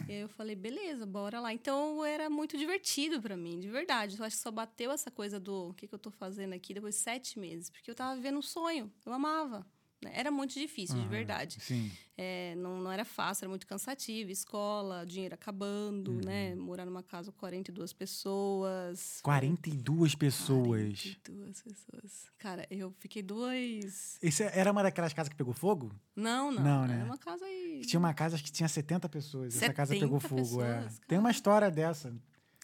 Eu 0.08 0.30
falei, 0.30 0.56
beleza, 0.56 1.06
bora 1.06 1.40
lá. 1.40 1.54
Então 1.54 2.04
era 2.06 2.30
muito 2.30 2.58
divertido 2.58 3.22
para 3.22 3.36
mim, 3.38 3.60
de 3.60 3.70
verdade. 3.70 4.18
Eu 4.20 4.26
acho 4.26 4.36
que 4.38 4.42
só 4.44 4.52
bateu 4.52 4.92
essa 4.92 5.10
coisa 5.12 5.40
do 5.40 5.70
o 5.70 5.74
que, 5.74 5.88
que 5.88 5.96
eu 5.96 6.00
tô 6.00 6.12
fazendo 6.12 6.54
aqui 6.54 6.74
depois 6.74 6.96
de 6.96 7.02
sete 7.02 7.40
meses, 7.40 7.70
porque 7.70 7.90
eu 7.92 7.96
tava 7.96 8.16
vivendo 8.16 8.38
um 8.38 8.42
sonho, 8.44 8.92
eu 9.06 9.14
amava. 9.14 9.66
Né? 10.04 10.12
Era 10.14 10.32
muito 10.32 10.54
difícil, 10.54 10.96
de 10.96 11.02
Aham, 11.02 11.10
verdade. 11.10 11.58
Sim. 11.60 11.92
É, 12.18 12.54
não, 12.56 12.80
não 12.82 12.92
era 12.92 13.04
fácil, 13.06 13.46
era 13.46 13.50
muito 13.50 13.66
cansativo. 13.66 14.30
Escola, 14.32 15.06
dinheiro 15.06 15.34
acabando, 15.34 16.12
Uhum. 16.12 16.22
né? 16.24 16.56
Morar 16.56 16.86
numa 16.86 17.02
casa 17.04 17.32
com 17.32 17.40
42 17.40 17.94
pessoas. 17.94 19.20
42 19.24 20.16
pessoas. 20.16 20.68
42 20.68 21.62
pessoas. 21.62 22.32
Cara, 22.38 22.68
eu 22.70 22.94
fiquei 23.00 23.22
dois. 23.24 24.18
Isso 24.22 24.44
era 24.44 24.72
uma 24.72 24.84
daquelas 24.84 25.14
casas 25.14 25.30
que 25.30 25.36
pegou 25.36 25.54
fogo? 25.54 25.92
Não, 26.16 26.52
não. 26.52 26.64
Não, 26.64 26.84
era 26.84 26.94
né? 26.98 27.04
uma 27.04 27.18
casa 27.18 27.46
aí. 27.46 27.82
Tinha 27.86 28.00
uma 28.00 28.14
casa 28.14 28.36
acho 28.36 28.44
que 28.44 28.52
tinha 28.52 28.70
70 28.70 29.08
pessoas. 29.10 29.56
Essa 29.56 29.74
casa 29.74 29.94
70 29.94 30.06
pegou 30.06 30.20
fogo, 30.20 30.62
é. 30.64 30.76
pessoas, 30.80 31.00
Tem 31.08 31.18
uma 31.18 31.32
história 31.32 31.72
dessa. 31.72 32.10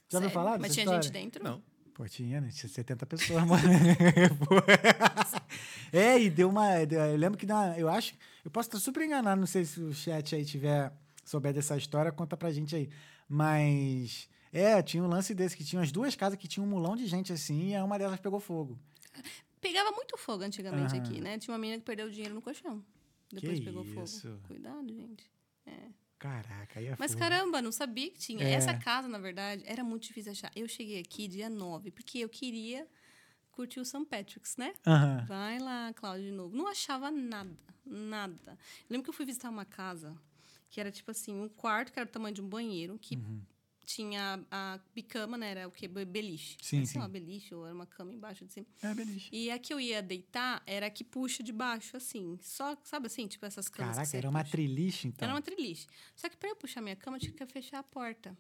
Já 0.10 0.20
ouviu 0.20 0.30
Sério? 0.30 0.32
falar 0.32 0.52
Mas 0.60 0.62
dessa 0.62 0.74
tinha 0.74 0.84
história? 0.84 1.02
gente 1.04 1.12
dentro? 1.12 1.44
Não. 1.44 1.62
Pô, 1.94 2.08
tinha, 2.08 2.40
né? 2.40 2.50
Tinha 2.52 2.70
70 2.70 3.06
pessoas. 3.08 3.44
é, 5.92 6.20
e 6.22 6.30
deu 6.30 6.50
uma. 6.50 6.82
Eu 6.82 7.16
lembro 7.18 7.38
que 7.38 7.46
dá. 7.46 7.78
Eu 7.78 7.88
acho. 7.90 8.16
Eu 8.44 8.52
posso 8.52 8.70
estar 8.70 8.80
super 8.80 9.04
enganado, 9.04 9.40
não 9.40 9.48
sei 9.48 9.66
se 9.66 9.80
o 9.82 9.94
chat 9.94 10.36
aí 10.36 10.46
tiver 10.46 10.92
souber 11.26 11.54
dessa 11.54 11.76
história, 11.78 12.12
conta 12.12 12.36
pra 12.38 12.52
gente 12.52 12.76
aí. 12.76 12.90
Mas. 13.28 14.30
É, 14.54 14.82
tinha 14.82 15.04
um 15.04 15.08
lance 15.08 15.36
desse, 15.36 15.56
que 15.58 15.64
tinha 15.64 15.82
as 15.82 15.92
duas 15.92 16.16
casas 16.16 16.40
que 16.40 16.48
tinha 16.48 16.64
um 16.64 16.68
mulão 16.70 16.96
de 16.96 17.06
gente 17.06 17.34
assim, 17.34 17.74
e 17.74 17.78
uma 17.82 18.00
delas 18.00 18.20
pegou 18.20 18.40
fogo. 18.40 18.80
Pegava 19.60 19.92
muito 19.92 20.18
fogo 20.18 20.44
antigamente 20.44 20.96
Aham. 20.96 21.04
aqui, 21.04 21.20
né? 21.20 21.38
Tinha 21.38 21.54
uma 21.54 21.60
menina 21.60 21.80
que 21.80 21.86
perdeu 21.86 22.08
o 22.08 22.12
dinheiro 22.12 22.34
no 22.34 22.42
colchão. 22.42 22.82
Depois 23.32 23.60
Que 23.60 23.66
pegou 23.66 23.84
isso? 23.84 24.22
fogo. 24.22 24.40
Cuidado, 24.48 24.88
gente. 24.88 25.30
Caraca, 26.18 26.80
aí 26.80 26.88
é 26.88 26.96
Mas 26.98 27.12
fogo. 27.12 27.20
caramba, 27.24 27.62
não 27.62 27.72
sabia 27.72 28.10
que 28.10 28.18
tinha. 28.18 28.44
É. 28.44 28.54
Essa 28.54 28.74
casa, 28.74 29.08
na 29.08 29.20
verdade, 29.20 29.64
era 29.68 29.84
muito 29.84 30.04
difícil 30.04 30.32
achar. 30.32 30.52
Eu 30.56 30.68
cheguei 30.68 31.00
aqui 31.00 31.28
dia 31.28 31.50
9, 31.50 31.92
porque 31.92 32.20
eu 32.20 32.30
queria 32.30 32.88
curtir 33.58 33.80
o 33.80 33.86
St. 33.86 34.06
Patrick's, 34.06 34.56
né? 34.56 34.74
Aham. 34.86 35.26
Vai 35.28 35.58
lá, 35.60 35.92
Cláudia, 35.96 36.26
de 36.30 36.32
novo. 36.32 36.56
Não 36.56 36.68
achava 36.68 37.10
nada, 37.10 37.58
nada. 37.84 38.52
Eu 38.52 38.86
lembro 38.92 39.04
que 39.06 39.10
eu 39.10 39.14
fui 39.14 39.26
visitar 39.26 39.50
uma 39.50 39.66
casa 39.66 40.16
que 40.70 40.80
era 40.80 40.92
tipo 40.92 41.10
assim, 41.10 41.34
um 41.34 41.50
quarto 41.50 41.92
que 41.92 41.98
era 42.00 42.06
do 42.06 42.12
tamanho 42.12 42.36
de 42.36 42.42
um 42.42 42.48
banheiro, 42.48 43.00
que 43.00 43.16
Uhum. 43.16 43.42
tinha 43.86 44.46
a 44.52 44.80
bicama, 44.94 45.38
né? 45.38 45.52
Era 45.52 45.68
o 45.68 45.72
quê? 45.72 45.88
Be- 45.88 46.04
Beliche. 46.06 46.58
Sim, 46.62 46.78
Era, 46.78 46.86
sei 46.86 46.94
sim. 46.94 47.00
lá, 47.00 47.08
beliche, 47.08 47.56
ou 47.56 47.66
era 47.66 47.74
uma 47.74 47.86
cama 47.88 48.14
embaixo 48.14 48.46
de 48.46 48.54
cima. 48.54 48.68
É, 48.84 48.94
beleza. 48.94 49.22
E 49.32 49.50
a 49.50 49.58
que 49.58 49.74
eu 49.74 49.80
ia 49.80 50.04
deitar 50.04 50.62
era 50.68 50.88
a 50.88 50.90
que 50.90 51.04
puxa 51.06 51.42
de 51.42 51.54
baixo, 51.54 51.96
assim. 51.98 52.38
Só, 52.42 52.78
sabe 52.84 53.08
assim, 53.08 53.28
tipo 53.28 53.46
essas 53.46 53.70
camas 53.70 53.92
que 53.96 54.02
Caraca, 54.02 54.18
era 54.18 54.30
uma 54.30 54.42
puxa. 54.44 54.52
triliche, 54.52 55.08
então. 55.08 55.26
Era 55.26 55.34
uma 55.34 55.42
triliche. 55.42 55.88
Só 56.16 56.28
que 56.30 56.36
para 56.38 56.50
eu 56.50 56.56
puxar 56.58 56.82
minha 56.82 56.96
cama, 56.98 57.16
eu 57.18 57.22
tinha 57.22 57.34
que 57.34 57.46
fechar 57.48 57.80
a 57.80 57.84
porta. 57.84 58.38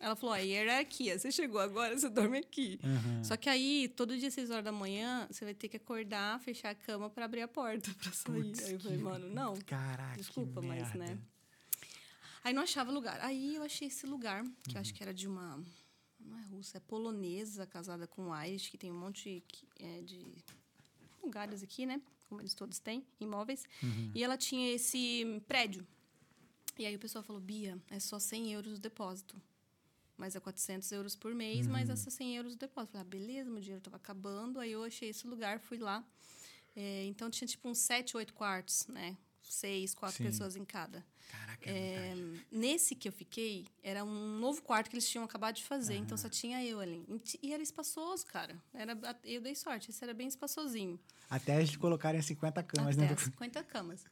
Ela 0.00 0.14
falou: 0.14 0.34
ó, 0.34 0.38
hierarquia, 0.38 1.18
você 1.18 1.32
chegou 1.32 1.58
agora, 1.60 1.98
você 1.98 2.08
dorme 2.08 2.38
aqui. 2.38 2.78
Uhum. 2.84 3.24
Só 3.24 3.36
que 3.36 3.48
aí, 3.48 3.88
todo 3.96 4.16
dia, 4.18 4.30
6 4.30 4.50
horas 4.50 4.64
da 4.64 4.72
manhã, 4.72 5.26
você 5.30 5.44
vai 5.44 5.54
ter 5.54 5.68
que 5.68 5.76
acordar, 5.78 6.38
fechar 6.40 6.70
a 6.70 6.74
cama 6.74 7.08
para 7.08 7.24
abrir 7.24 7.40
a 7.42 7.48
porta 7.48 7.90
para 7.94 8.12
sair. 8.12 8.52
Aí 8.64 8.72
eu 8.74 8.80
falei, 8.80 8.98
mano, 8.98 9.28
não. 9.30 9.56
Caraca, 9.62 10.16
Desculpa, 10.16 10.60
que 10.60 10.66
mas, 10.66 10.94
merda. 10.94 10.98
né? 11.14 11.18
Aí 12.44 12.52
não 12.52 12.62
achava 12.62 12.90
lugar. 12.92 13.18
Aí 13.22 13.56
eu 13.56 13.62
achei 13.62 13.88
esse 13.88 14.06
lugar, 14.06 14.44
que 14.68 14.76
eu 14.76 14.80
acho 14.80 14.92
que 14.94 15.02
era 15.02 15.12
de 15.14 15.26
uma. 15.26 15.60
Não 16.20 16.38
é 16.38 16.42
russa, 16.42 16.76
é 16.76 16.80
polonesa, 16.80 17.66
casada 17.66 18.06
com 18.06 18.34
Irish, 18.44 18.68
que 18.68 18.76
tem 18.78 18.90
um 18.90 18.98
monte 18.98 19.42
que- 19.48 19.66
é, 19.78 20.02
de 20.02 20.26
lugares 21.22 21.62
aqui, 21.62 21.86
né? 21.86 22.00
Como 22.28 22.40
eles 22.40 22.52
todos 22.54 22.78
têm, 22.80 23.04
imóveis. 23.20 23.64
Uhum. 23.82 24.10
E 24.14 24.22
ela 24.22 24.36
tinha 24.36 24.72
esse 24.74 25.40
prédio. 25.48 25.86
E 26.78 26.84
aí 26.84 26.94
o 26.94 26.98
pessoal 26.98 27.24
falou: 27.24 27.40
Bia, 27.40 27.78
é 27.90 27.98
só 27.98 28.18
100 28.18 28.52
euros 28.52 28.74
o 28.74 28.80
depósito. 28.80 29.40
Mas 30.16 30.34
é 30.34 30.40
400 30.40 30.90
euros 30.92 31.14
por 31.14 31.34
mês, 31.34 31.66
Uhum. 31.66 31.72
mas 31.72 31.90
é 31.90 31.96
só 31.96 32.08
100 32.10 32.36
euros 32.36 32.54
o 32.54 32.56
depósito. 32.56 32.92
Falei, 32.92 33.06
ah, 33.06 33.10
beleza, 33.10 33.50
meu 33.50 33.60
dinheiro 33.60 33.78
estava 33.78 33.96
acabando. 33.96 34.58
Aí 34.58 34.72
eu 34.72 34.82
achei 34.84 35.10
esse 35.10 35.26
lugar, 35.26 35.60
fui 35.60 35.78
lá. 35.78 36.04
É, 36.74 37.04
então 37.04 37.30
tinha 37.30 37.46
tipo 37.46 37.68
uns 37.68 37.78
7, 37.78 38.16
8 38.16 38.32
quartos, 38.34 38.86
né? 38.88 39.16
Seis, 39.42 39.94
quatro 39.94 40.16
Sim. 40.18 40.24
pessoas 40.24 40.56
em 40.56 40.64
cada. 40.64 41.04
Caraca, 41.30 41.70
É, 41.70 42.14
verdade. 42.14 42.46
nesse 42.50 42.94
que 42.96 43.06
eu 43.08 43.12
fiquei, 43.12 43.64
era 43.82 44.04
um 44.04 44.38
novo 44.38 44.60
quarto 44.62 44.90
que 44.90 44.96
eles 44.96 45.08
tinham 45.08 45.24
acabado 45.24 45.54
de 45.56 45.64
fazer, 45.64 45.94
então 45.96 46.16
só 46.18 46.28
tinha 46.28 46.64
eu 46.64 46.80
ali. 46.80 47.04
E 47.42 47.52
era 47.52 47.62
espaçoso, 47.62 48.26
cara. 48.26 48.60
Era, 48.74 48.98
eu 49.22 49.40
dei 49.40 49.54
sorte, 49.54 49.90
esse 49.90 50.02
era 50.02 50.12
bem 50.12 50.26
espaçosinho. 50.26 50.98
Até 51.30 51.58
eles 51.58 51.76
colocarem 51.76 52.20
50 52.20 52.62
camas 52.64 52.96
Até 52.96 53.06
dentro 53.06 53.14
as 53.24 53.30
50 53.30 53.62
camas. 53.64 54.04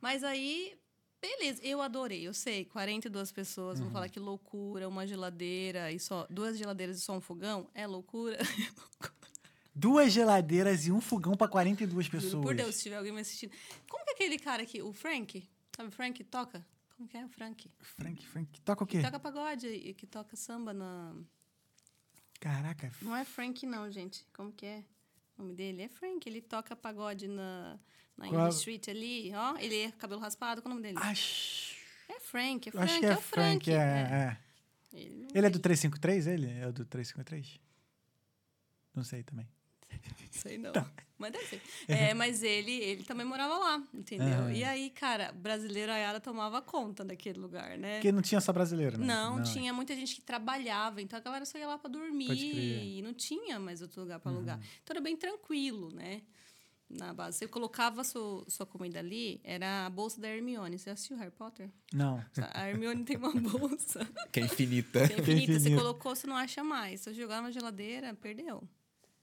Mas 0.00 0.24
aí, 0.24 0.78
beleza, 1.20 1.60
eu 1.64 1.80
adorei, 1.82 2.26
eu 2.26 2.32
sei, 2.34 2.64
42 2.64 3.32
pessoas, 3.32 3.78
Uhum. 3.78 3.84
vou 3.86 3.92
falar 3.92 4.08
que 4.08 4.20
loucura, 4.20 4.88
uma 4.88 5.06
geladeira 5.06 5.90
e 5.92 5.98
só 5.98 6.26
duas 6.30 6.56
geladeiras 6.56 6.98
e 6.98 7.00
só 7.00 7.16
um 7.16 7.20
fogão, 7.20 7.68
é 7.74 7.86
loucura. 7.86 8.38
Duas 9.74 10.12
geladeiras 10.12 10.86
e 10.88 10.90
um 10.90 11.00
fogão 11.00 11.36
pra 11.36 11.46
42 11.46 12.08
pessoas. 12.08 12.32
Juro 12.32 12.42
por 12.42 12.54
Deus, 12.54 12.74
se 12.74 12.82
tiver 12.82 12.96
alguém 12.96 13.12
me 13.12 13.20
assistindo. 13.20 13.52
Como 13.88 14.04
que 14.04 14.10
é 14.10 14.14
aquele 14.14 14.36
cara 14.36 14.64
aqui, 14.64 14.82
o 14.82 14.92
Frank? 14.92 15.48
Sabe 15.76 15.88
o 15.88 15.92
Frank 15.92 16.24
toca? 16.24 16.66
Como 16.96 17.08
que 17.08 17.16
é 17.16 17.24
o 17.24 17.28
Frank? 17.28 17.70
Frank, 17.78 18.26
Frank. 18.26 18.60
Toca 18.62 18.82
o 18.82 18.86
quê? 18.88 18.96
Que 18.98 19.04
toca 19.04 19.20
pagode 19.20 19.68
e 19.68 19.94
que 19.94 20.04
toca 20.04 20.34
samba 20.34 20.74
na. 20.74 21.14
Caraca. 22.40 22.90
Não 23.00 23.14
é 23.14 23.24
Frank, 23.24 23.64
não, 23.66 23.88
gente. 23.88 24.26
Como 24.32 24.50
que 24.52 24.66
é? 24.66 24.84
O 25.36 25.42
nome 25.42 25.54
dele 25.54 25.82
é 25.82 25.88
Frank. 25.88 26.28
Ele 26.28 26.40
toca 26.40 26.74
pagode 26.74 27.28
na, 27.28 27.78
na 28.18 28.28
Qual- 28.28 28.48
Street 28.50 28.88
ali, 28.88 29.32
ó. 29.34 29.56
Ele 29.58 29.76
é 29.82 29.90
cabelo 29.92 30.20
raspado. 30.20 30.60
Qual 30.60 30.70
é 30.72 30.74
o 30.74 30.78
nome 30.80 30.88
dele? 30.88 30.98
Acho, 31.00 31.74
É 32.08 32.20
Frank, 32.20 32.68
é 32.68 32.72
eu 32.76 32.80
acho 32.80 32.92
Frank, 32.94 33.00
que 33.00 33.06
é, 33.06 33.16
o 33.16 33.20
Frank. 33.20 33.64
Frank, 33.64 33.70
é, 33.70 33.74
é. 33.76 34.38
Ele, 34.92 35.14
não 35.16 35.28
Ele 35.34 35.46
é 35.46 35.50
do 35.50 35.58
353, 35.58 36.26
ele? 36.26 36.50
É 36.58 36.66
o 36.66 36.72
do 36.72 36.84
353? 36.84 37.60
Não 38.94 39.04
sei 39.04 39.22
também. 39.22 39.46
sei 40.30 40.58
não. 40.58 40.72
Tá. 40.72 40.90
Mas 41.16 41.32
deve 41.32 41.46
ser. 41.46 41.62
É, 41.88 42.14
mas 42.14 42.42
ele, 42.44 42.72
ele 42.72 43.02
também 43.02 43.26
morava 43.26 43.58
lá, 43.58 43.82
entendeu? 43.92 44.26
Aham. 44.28 44.52
E 44.52 44.62
aí, 44.62 44.90
cara, 44.90 45.32
brasileiro 45.32 45.90
Ayara 45.90 46.20
tomava 46.20 46.62
conta 46.62 47.04
daquele 47.04 47.38
lugar, 47.40 47.76
né? 47.76 47.94
Porque 47.96 48.12
não 48.12 48.22
tinha 48.22 48.40
só 48.40 48.52
brasileiro, 48.52 48.96
né? 48.98 49.04
Não, 49.06 49.42
tinha 49.42 49.72
muita 49.72 49.94
gente 49.96 50.14
que 50.14 50.20
trabalhava, 50.20 51.02
então 51.02 51.18
a 51.18 51.22
galera 51.22 51.44
só 51.44 51.58
ia 51.58 51.66
lá 51.66 51.76
pra 51.76 51.90
dormir 51.90 52.28
Pode 52.28 52.50
crer. 52.50 52.78
Uhum. 52.78 52.84
e 52.84 53.02
não 53.02 53.12
tinha 53.14 53.58
mais 53.58 53.82
outro 53.82 54.00
lugar 54.02 54.20
pra 54.20 54.30
alugar. 54.30 54.60
Então 54.82 54.94
era 54.94 55.00
bem 55.00 55.16
tranquilo, 55.16 55.90
né? 55.92 56.22
Na 56.90 57.12
base. 57.12 57.36
Você 57.38 57.46
colocava 57.46 58.02
sua, 58.02 58.44
sua 58.48 58.64
comida 58.64 58.98
ali, 58.98 59.40
era 59.44 59.84
a 59.86 59.90
bolsa 59.90 60.18
da 60.20 60.28
Hermione. 60.28 60.78
Você 60.78 60.88
assistiu 60.88 61.18
Harry 61.18 61.30
Potter? 61.30 61.68
Não. 61.92 62.24
A 62.54 62.68
Hermione 62.70 63.04
tem 63.04 63.16
uma 63.18 63.30
bolsa. 63.38 64.08
Que 64.32 64.40
é 64.40 64.44
infinita. 64.44 65.06
Que 65.06 65.14
é 65.14 65.18
infinita. 65.20 65.52
Você 65.52 65.58
infinito. 65.58 65.80
colocou, 65.82 66.16
você 66.16 66.26
não 66.26 66.36
acha 66.36 66.64
mais. 66.64 67.02
Se 67.02 67.10
eu 67.10 67.14
jogar 67.14 67.42
na 67.42 67.50
geladeira, 67.50 68.14
perdeu. 68.14 68.62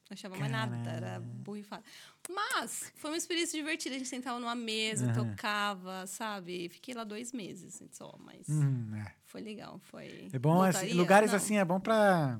Não 0.07 0.13
achava 0.13 0.37
mais 0.37 0.51
nada, 0.51 0.75
era 0.91 1.19
borrifado. 1.19 1.83
Mas 2.29 2.93
foi 2.95 3.09
uma 3.09 3.17
experiência 3.17 3.57
divertida. 3.59 3.95
A 3.95 3.97
gente 3.97 4.07
sentava 4.07 4.39
numa 4.39 4.53
mesa, 4.53 5.11
tocava, 5.11 6.05
sabe? 6.05 6.69
Fiquei 6.69 6.93
lá 6.93 7.03
dois 7.03 7.33
meses 7.33 7.81
só, 7.91 8.15
mas 8.23 8.47
Hum, 8.47 8.95
é. 8.95 9.11
foi 9.25 9.41
legal. 9.41 9.79
Foi. 9.85 10.29
É 10.31 10.37
bom, 10.37 10.61
assim, 10.61 10.93
lugares 10.93 11.31
Não. 11.31 11.37
assim 11.37 11.57
é 11.57 11.65
bom 11.65 11.79
pra. 11.79 12.39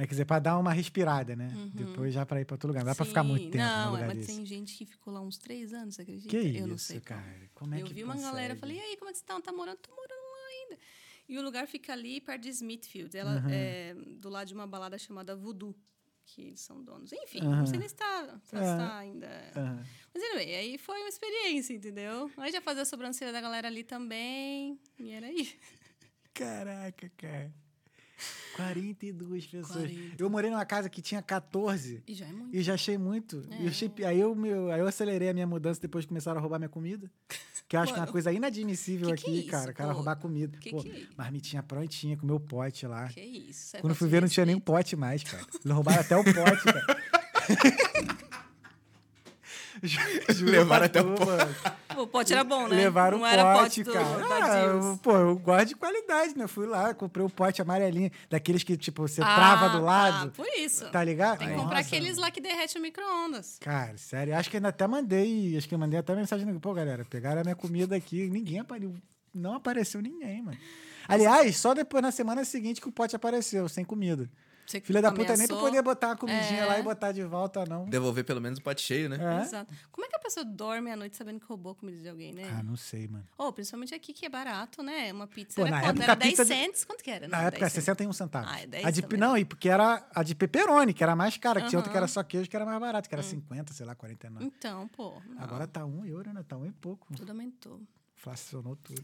Né, 0.00 0.06
quer 0.06 0.12
dizer, 0.12 0.24
pra 0.24 0.38
dar 0.38 0.56
uma 0.56 0.72
respirada, 0.72 1.36
né? 1.36 1.52
Depois 1.74 2.14
já 2.14 2.24
pra 2.24 2.40
ir 2.40 2.46
pra 2.46 2.54
outro 2.54 2.68
lugar. 2.68 2.80
Não 2.80 2.86
dá 2.90 2.94
pra 2.94 3.04
ficar 3.04 3.22
muito 3.22 3.50
tempo 3.50 3.62
Não, 3.64 3.84
num 3.84 3.90
lugar 3.92 4.06
mas 4.08 4.16
desse. 4.16 4.34
tem 4.34 4.46
gente 4.46 4.74
que 4.74 4.86
ficou 4.86 5.12
lá 5.12 5.20
uns 5.20 5.36
três 5.36 5.74
anos, 5.74 5.94
você 5.96 6.00
acredita? 6.00 6.30
Que 6.30 6.56
eu 6.56 6.66
não 6.66 6.76
isso, 6.76 6.86
sei 6.86 7.00
como. 7.00 7.20
cara? 7.20 7.50
Como 7.52 7.74
é 7.74 7.82
eu 7.82 7.84
que 7.84 7.92
vi 7.92 8.02
uma 8.02 8.16
galera, 8.16 8.54
consegue? 8.54 8.60
falei, 8.60 8.76
e 8.78 8.80
aí, 8.80 8.96
como 8.96 9.10
é 9.10 9.12
que 9.12 9.18
você 9.18 9.24
tá? 9.26 9.38
Tá 9.42 9.52
morando? 9.52 9.76
Tô 9.76 9.90
morando 9.90 10.08
lá 10.08 10.48
ainda. 10.48 10.78
E 11.28 11.38
o 11.38 11.42
lugar 11.42 11.66
fica 11.68 11.92
ali 11.92 12.18
perto 12.18 12.40
de 12.44 12.48
Smithfield. 12.48 13.14
Ela 13.14 13.42
Uhum. 13.44 13.50
é 13.50 13.94
do 14.16 14.30
lado 14.30 14.48
de 14.48 14.54
uma 14.54 14.66
balada 14.66 14.96
chamada 14.96 15.36
Voodoo, 15.36 15.76
que 16.24 16.46
eles 16.46 16.60
são 16.60 16.82
donos. 16.82 17.12
Enfim, 17.12 17.40
Aham. 17.42 17.56
não 17.58 17.66
sei 17.66 17.78
nem 17.78 17.86
se 17.88 17.94
tá, 17.94 18.40
se 18.42 18.56
É. 18.56 18.60
tá 18.60 18.96
ainda. 18.96 19.26
Aham. 19.54 19.84
Mas 20.14 20.22
anyway, 20.22 20.54
aí 20.54 20.78
foi 20.78 20.98
uma 20.98 21.08
experiência, 21.10 21.74
entendeu? 21.74 22.30
Aí 22.38 22.50
já 22.50 22.62
fazia 22.62 22.84
a 22.84 22.86
sobrancelha 22.86 23.32
da 23.32 23.40
galera 23.42 23.68
ali 23.68 23.84
também. 23.84 24.80
E 24.98 25.10
era 25.10 25.26
aí. 25.26 25.46
Caraca, 26.32 27.10
cara. 27.18 27.52
42 28.56 29.46
pessoas. 29.46 29.72
40. 29.90 30.16
Eu 30.22 30.28
morei 30.30 30.50
numa 30.50 30.64
casa 30.64 30.88
que 30.88 31.00
tinha 31.00 31.22
14 31.22 32.02
E 32.06 32.14
já 32.14 32.26
é 32.26 32.32
muito. 32.32 32.54
e 32.56 32.62
já 32.62 32.74
achei 32.74 32.98
muito. 32.98 33.46
E 33.50 33.62
eu 33.62 33.66
É. 33.66 33.68
achei- 33.68 33.92
aí, 34.04 34.20
eu, 34.20 34.34
meu, 34.34 34.70
aí 34.70 34.80
eu 34.80 34.86
acelerei 34.86 35.28
a 35.30 35.34
minha 35.34 35.46
mudança 35.46 35.80
depois 35.80 36.04
que 36.04 36.08
começaram 36.08 36.38
a 36.38 36.40
roubar 36.40 36.58
minha 36.58 36.68
comida. 36.68 37.10
Que 37.68 37.76
eu 37.76 37.80
acho 37.80 37.92
que 37.92 37.98
é 38.00 38.02
uma 38.02 38.10
coisa 38.10 38.32
inadmissível 38.32 39.08
que 39.14 39.22
que 39.22 39.26
é 39.26 39.30
aqui, 39.30 39.38
isso, 39.42 39.50
cara. 39.50 39.70
O 39.70 39.74
cara 39.74 39.92
roubar 39.92 40.16
comida. 40.16 40.58
Que 40.58 40.70
pô, 40.70 40.82
que 40.82 40.90
é 40.90 41.06
marmitinha 41.16 41.62
prontinha 41.62 42.16
com 42.16 42.26
meu 42.26 42.40
pote 42.40 42.84
lá. 42.86 43.06
Que 43.08 43.20
isso? 43.20 43.76
é 43.76 43.80
Quando 43.80 43.94
fui 43.94 44.08
ver, 44.08 44.20
não 44.20 44.28
tinha 44.28 44.44
nem 44.44 44.56
um 44.56 44.60
pote 44.60 44.96
mais, 44.96 45.22
cara. 45.22 45.44
Eles 45.64 45.72
roubaram 45.74 46.00
até 46.00 46.16
o 46.16 46.24
pote, 46.24 46.64
cara. 46.64 46.86
Levaram 50.42 50.86
até 50.86 51.02
o 51.02 51.06
mano. 51.08 51.56
O 51.96 52.06
pote 52.06 52.32
era 52.32 52.44
bom, 52.44 52.68
né? 52.68 52.76
Levaram 52.76 53.18
o 53.18 53.20
pote, 53.20 53.82
pote 53.82 53.82
do, 53.84 53.92
cara. 53.92 54.04
da 54.28 54.72
Ah, 54.72 54.98
pô, 55.02 55.16
eu 55.16 55.36
gosto 55.36 55.66
de 55.68 55.74
qualidade, 55.76 56.36
né? 56.36 56.46
Fui 56.46 56.66
lá, 56.66 56.94
comprei 56.94 57.24
o 57.24 57.30
pote 57.30 57.60
amarelinho, 57.60 58.10
daqueles 58.28 58.62
que, 58.62 58.76
tipo, 58.76 59.02
você 59.06 59.20
Ah, 59.22 59.34
trava 59.34 59.68
do 59.70 59.78
tá, 59.78 59.84
lado. 59.84 60.30
por 60.32 60.46
isso. 60.58 60.88
Tá 60.90 61.02
ligado? 61.02 61.38
Tem 61.38 61.48
que 61.48 61.52
Nossa. 61.54 61.64
comprar 61.64 61.80
aqueles 61.80 62.16
lá 62.16 62.30
que 62.30 62.40
derrete 62.40 62.78
o 62.78 62.80
micro-ondas. 62.82 63.58
Cara, 63.60 63.96
sério, 63.96 64.36
acho 64.36 64.48
que 64.50 64.56
ainda 64.56 64.68
até 64.68 64.86
mandei, 64.86 65.56
acho 65.56 65.68
que 65.68 65.76
mandei 65.76 65.98
até 65.98 66.14
mensagem 66.14 66.46
no 66.46 66.60
pô, 66.60 66.72
galera, 66.72 67.04
pegaram 67.04 67.40
a 67.40 67.44
minha 67.44 67.56
comida 67.56 67.96
aqui, 67.96 68.28
ninguém 68.30 68.60
apareceu, 68.60 68.94
não 69.34 69.54
apareceu 69.54 70.00
ninguém, 70.00 70.42
mano. 70.42 70.58
Aliás, 71.08 71.56
só 71.56 71.74
depois 71.74 72.02
na 72.02 72.12
semana 72.12 72.44
seguinte 72.44 72.80
que 72.80 72.88
o 72.88 72.92
pote 72.92 73.16
apareceu, 73.16 73.68
sem 73.68 73.84
comida. 73.84 74.30
Você 74.70 74.80
Filha 74.80 75.02
da 75.02 75.10
puta 75.12 75.36
nem 75.36 75.46
pra 75.48 75.56
poder 75.56 75.82
botar 75.82 76.08
uma 76.08 76.16
comidinha 76.16 76.60
É. 76.62 76.64
lá 76.66 76.78
e 76.78 76.82
botar 76.82 77.12
de 77.12 77.22
volta, 77.24 77.64
não. 77.66 77.86
Devolver 77.88 78.24
pelo 78.24 78.40
menos 78.40 78.58
o 78.58 78.62
pote 78.62 78.80
cheio, 78.82 79.08
né? 79.08 79.18
É? 79.20 79.42
Exato. 79.42 79.74
Como 79.90 80.04
é 80.06 80.08
que 80.08 80.16
a 80.16 80.18
pessoa 80.20 80.44
dorme 80.44 80.90
à 80.90 80.96
noite 80.96 81.16
sabendo 81.16 81.40
que 81.40 81.46
roubou 81.46 81.72
a 81.72 81.74
comida 81.74 81.98
de 82.00 82.08
alguém, 82.08 82.32
né? 82.32 82.48
Ah, 82.56 82.62
não 82.62 82.76
sei, 82.76 83.08
mano. 83.08 83.24
Ou, 83.36 83.52
principalmente 83.52 83.94
aqui, 83.94 84.12
que 84.12 84.24
é 84.24 84.28
barato, 84.28 84.82
né? 84.82 85.12
Uma 85.12 85.26
pizza 85.26 85.56
Pô, 85.60 85.66
era 85.66 85.70
na 85.76 85.80
quanto? 85.82 85.88
época 85.90 86.04
Era 86.04 86.12
a 86.12 86.14
10 86.16 86.30
pizza 86.30 86.44
de- 86.44 86.48
cents? 86.54 86.84
Quanto 86.84 87.02
que 87.02 87.10
era? 87.10 87.26
Na 87.28 87.38
Não, 87.38 87.44
época, 87.46 87.60
10 87.60 87.72
cents. 87.72 87.84
61 87.84 88.12
centavos. 88.12 88.50
Ah, 88.52 88.60
é 88.60 88.66
10 88.66 88.84
a 88.86 88.90
de, 88.90 89.02
também. 89.02 89.18
não, 89.18 89.36
e 89.36 89.44
porque 89.44 89.68
era 89.68 90.06
a 90.14 90.22
de 90.22 90.34
pepperoni, 90.34 90.94
que 90.94 91.02
era 91.02 91.16
mais 91.16 91.36
cara, 91.36 91.60
que 91.60 91.68
tinha 91.68 91.78
outra 91.78 91.90
que 91.90 91.96
era 91.96 92.06
só 92.06 92.22
queijo, 92.22 92.48
que 92.48 92.54
era 92.54 92.64
mais 92.64 92.78
barato, 92.78 93.08
que 93.08 93.14
era 93.14 93.22
50, 93.24 93.72
sei 93.72 93.84
lá, 93.84 93.94
49. 93.96 94.44
Então, 94.44 94.86
pô. 94.88 95.20
não. 95.28 95.42
Agora 95.42 95.66
tá 95.66 95.84
um 95.84 96.04
euro, 96.06 96.32
né? 96.32 96.44
Tá 96.46 96.56
um 96.56 96.64
e 96.64 96.70
pouco. 96.70 97.12
Tudo 97.16 97.30
aumentou. 97.30 97.80
Inflacionou 98.16 98.76
tudo. 98.76 99.02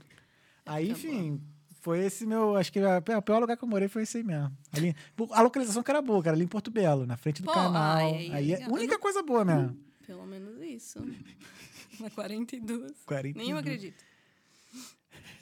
Aí, 0.65 0.87
Tá 0.87 0.93
enfim, 0.93 1.41
foi 1.87 2.01
esse 2.05 2.27
meu. 2.27 2.57
Acho 2.57 2.73
que 2.73 2.81
a- 2.81 2.99
o 2.99 3.23
pior 3.23 3.39
lugar 3.39 3.57
que 3.57 3.63
eu 3.63 3.69
morei 3.69 3.87
foi 3.87 4.03
esse 4.03 4.17
aí 4.17 4.25
mesmo. 4.25 4.51
Ali, 4.73 4.93
a 5.31 5.41
localização 5.41 5.85
que 5.85 5.91
era 5.91 6.03
boa, 6.03 6.21
cara, 6.21 6.35
ali 6.35 6.45
em 6.45 6.49
Porto 6.49 6.69
Belo, 6.69 7.07
na 7.07 7.17
frente 7.17 7.43
do 7.43 7.47
Pô, 7.47 7.53
canal. 7.53 7.73
ai, 7.99 8.29
aí 8.33 8.53
é 8.55 8.65
a 8.65 8.69
única 8.69 8.95
não- 8.95 9.01
coisa 9.01 9.23
boa 9.23 9.45
mesmo. 9.45 9.79
Pelo 10.05 10.27
menos 10.27 10.61
isso. 10.63 10.99
Uma 12.01 12.11
42. 12.11 12.93
42. 13.07 13.37
Nem 13.37 13.53
eu 13.53 13.59
acredito. 13.59 14.05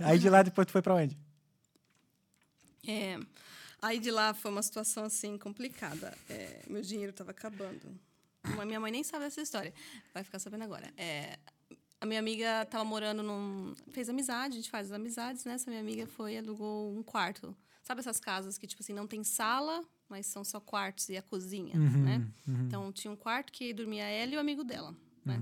Aí 0.00 0.18
de 0.18 0.28
lá 0.28 0.42
depois 0.42 0.66
tu 0.66 0.72
foi 0.72 0.82
pra 0.82 0.94
onde? 0.96 1.16
É, 2.86 3.18
aí 3.80 3.98
de 3.98 4.10
lá 4.10 4.34
foi 4.34 4.50
uma 4.50 4.62
situação 4.62 5.04
assim 5.04 5.38
complicada. 5.38 6.12
É, 6.28 6.60
meu 6.68 6.82
dinheiro 6.82 7.10
estava 7.10 7.30
acabando. 7.30 7.98
Minha 8.66 8.78
mãe 8.78 8.92
nem 8.92 9.02
sabe 9.02 9.24
dessa 9.24 9.40
história. 9.40 9.72
Vai 10.12 10.22
ficar 10.22 10.38
sabendo 10.38 10.64
agora. 10.64 10.92
É, 10.98 11.38
a 12.04 12.06
minha 12.06 12.20
amiga 12.20 12.62
estava 12.62 12.84
morando 12.84 13.22
num. 13.22 13.74
Fez 13.90 14.08
amizade, 14.08 14.54
a 14.54 14.56
gente 14.56 14.70
faz 14.70 14.86
as 14.88 14.92
amizades, 14.92 15.44
né? 15.44 15.54
Essa 15.54 15.70
minha 15.70 15.82
amiga 15.82 16.06
foi 16.06 16.34
e 16.34 16.38
alugou 16.38 16.96
um 16.96 17.02
quarto. 17.02 17.56
Sabe 17.82 18.00
essas 18.00 18.20
casas 18.20 18.56
que, 18.56 18.66
tipo 18.66 18.82
assim, 18.82 18.92
não 18.92 19.06
tem 19.06 19.24
sala, 19.24 19.82
mas 20.08 20.26
são 20.26 20.44
só 20.44 20.60
quartos 20.60 21.08
e 21.08 21.16
a 21.16 21.22
cozinha, 21.22 21.74
né? 22.04 22.26
Então 22.66 22.92
tinha 22.92 23.10
um 23.10 23.16
quarto 23.16 23.52
que 23.52 23.72
dormia 23.72 24.04
ela 24.04 24.32
e 24.32 24.36
o 24.36 24.40
amigo 24.40 24.62
dela, 24.62 24.94
né? 25.24 25.38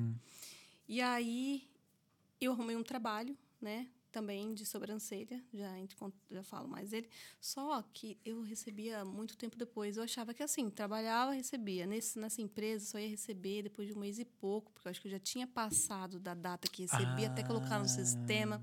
E 0.88 1.00
aí 1.00 1.68
eu 2.40 2.52
arrumei 2.52 2.76
um 2.76 2.82
trabalho, 2.82 3.36
né? 3.60 3.86
Também 4.12 4.52
de 4.52 4.66
sobrancelha, 4.66 5.42
já, 5.54 5.72
já 6.30 6.42
falo 6.44 6.68
mais 6.68 6.90
dele. 6.90 7.08
Só 7.40 7.82
que 7.94 8.18
eu 8.24 8.42
recebia 8.42 9.06
muito 9.06 9.36
tempo 9.38 9.56
depois. 9.56 9.96
Eu 9.96 10.02
achava 10.02 10.34
que 10.34 10.42
assim, 10.42 10.68
trabalhava, 10.68 11.32
recebia. 11.32 11.86
Nesse, 11.86 12.18
nessa 12.18 12.42
empresa 12.42 12.84
só 12.84 12.98
ia 12.98 13.08
receber 13.08 13.62
depois 13.62 13.88
de 13.88 13.94
um 13.94 13.98
mês 13.98 14.18
e 14.18 14.24
pouco, 14.26 14.70
porque 14.72 14.86
eu 14.86 14.90
acho 14.90 15.00
que 15.00 15.08
eu 15.08 15.12
já 15.12 15.18
tinha 15.18 15.46
passado 15.46 16.20
da 16.20 16.34
data 16.34 16.68
que 16.68 16.82
recebia, 16.82 17.28
até 17.28 17.42
colocar 17.42 17.78
no 17.78 17.88
sistema. 17.88 18.62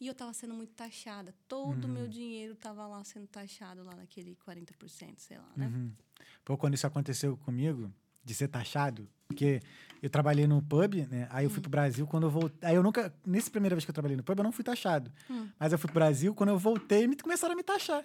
E 0.00 0.06
eu 0.06 0.12
estava 0.12 0.32
sendo 0.32 0.54
muito 0.54 0.72
taxada. 0.74 1.34
Todo 1.48 1.86
o 1.86 1.88
meu 1.88 2.06
dinheiro 2.06 2.52
estava 2.52 2.86
lá 2.86 3.02
sendo 3.02 3.26
taxado, 3.26 3.82
lá 3.82 3.94
naquele 3.96 4.36
40%, 4.36 5.18
sei 5.18 5.38
lá, 5.38 5.50
né? 5.56 5.66
Uhum. 5.66 5.92
Pô, 6.44 6.56
quando 6.56 6.74
isso 6.74 6.86
aconteceu 6.86 7.36
comigo, 7.38 7.92
de 8.26 8.34
ser 8.34 8.48
taxado, 8.48 9.08
porque 9.28 9.60
eu 10.02 10.10
trabalhei 10.10 10.46
no 10.46 10.60
pub, 10.60 10.94
né? 11.08 11.28
Aí 11.30 11.44
eu 11.44 11.48
Hum. 11.48 11.52
fui 11.54 11.62
pro 11.62 11.70
Brasil, 11.70 12.06
quando 12.06 12.24
eu 12.24 12.30
voltei. 12.30 12.68
Aí 12.68 12.74
eu 12.74 12.82
nunca. 12.82 13.14
Nessa 13.24 13.50
primeira 13.50 13.74
vez 13.76 13.84
que 13.84 13.90
eu 13.90 13.94
trabalhei 13.94 14.16
no 14.16 14.22
pub, 14.24 14.36
eu 14.38 14.44
não 14.44 14.52
fui 14.52 14.64
taxado. 14.64 15.10
Hum. 15.30 15.46
Mas 15.58 15.72
eu 15.72 15.78
fui 15.78 15.86
pro 15.88 15.94
Brasil, 15.94 16.34
quando 16.34 16.50
eu 16.50 16.58
voltei, 16.58 17.06
me 17.06 17.16
começaram 17.16 17.54
a 17.54 17.56
me 17.56 17.62
taxar. 17.62 18.04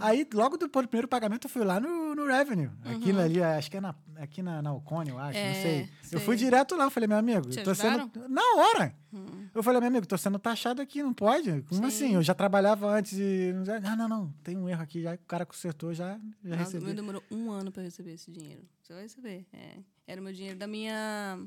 Aí, 0.00 0.26
logo 0.32 0.56
depois 0.56 0.86
do 0.86 0.88
primeiro 0.88 1.08
pagamento, 1.08 1.46
eu 1.46 1.50
fui 1.50 1.64
lá 1.64 1.80
no, 1.80 2.14
no 2.14 2.26
Revenue. 2.26 2.70
Aqui 2.84 3.10
Uhum. 3.10 3.20
ali, 3.20 3.42
acho 3.42 3.70
que 3.70 3.76
é 3.76 3.80
na, 3.80 3.94
aqui 4.16 4.40
na, 4.42 4.62
na 4.62 4.70
Alcone, 4.70 5.10
eu 5.10 5.18
acho, 5.18 5.38
não 5.38 5.44
É, 5.46 5.54
sei. 5.54 5.82
Eu 5.82 5.88
sei. 6.04 6.20
fui 6.20 6.36
direto 6.36 6.76
lá, 6.76 6.84
eu 6.84 6.90
falei, 6.90 7.08
meu 7.08 7.16
amigo, 7.18 7.48
Te 7.50 7.62
tô 7.64 7.74
sendo. 7.74 8.00
ajudaram? 8.02 8.28
Na 8.28 8.42
hora! 8.56 8.94
Hum. 9.12 9.48
Eu 9.54 9.62
falei, 9.62 9.80
meu 9.80 9.88
amigo, 9.88 10.06
tô 10.06 10.16
sendo 10.16 10.38
taxado 10.38 10.80
aqui, 10.80 11.02
não 11.02 11.12
pode? 11.12 11.62
Como 11.62 11.80
Sim. 11.82 11.86
assim? 11.86 12.14
Eu 12.14 12.22
já 12.22 12.34
trabalhava 12.34 12.86
antes 12.88 13.14
e. 13.18 13.52
Ah, 13.84 13.96
não, 13.96 14.08
não, 14.08 14.32
tem 14.44 14.56
um 14.56 14.68
erro 14.68 14.82
aqui, 14.82 15.02
já 15.02 15.14
o 15.14 15.18
cara 15.26 15.44
consertou, 15.44 15.92
já, 15.94 16.18
já 16.44 16.54
o 16.54 16.58
recebi. 16.58 16.84
meu 16.84 16.94
demorou 16.94 17.22
um 17.30 17.50
ano 17.50 17.72
para 17.72 17.82
receber 17.82 18.12
esse 18.14 18.30
dinheiro. 18.30 18.62
Você 18.82 18.92
vai 18.92 19.02
receber. 19.02 19.46
É. 19.52 19.78
Era 20.06 20.20
o 20.20 20.24
meu 20.24 20.32
dinheiro 20.32 20.58
da 20.58 20.66
minha 20.66 21.40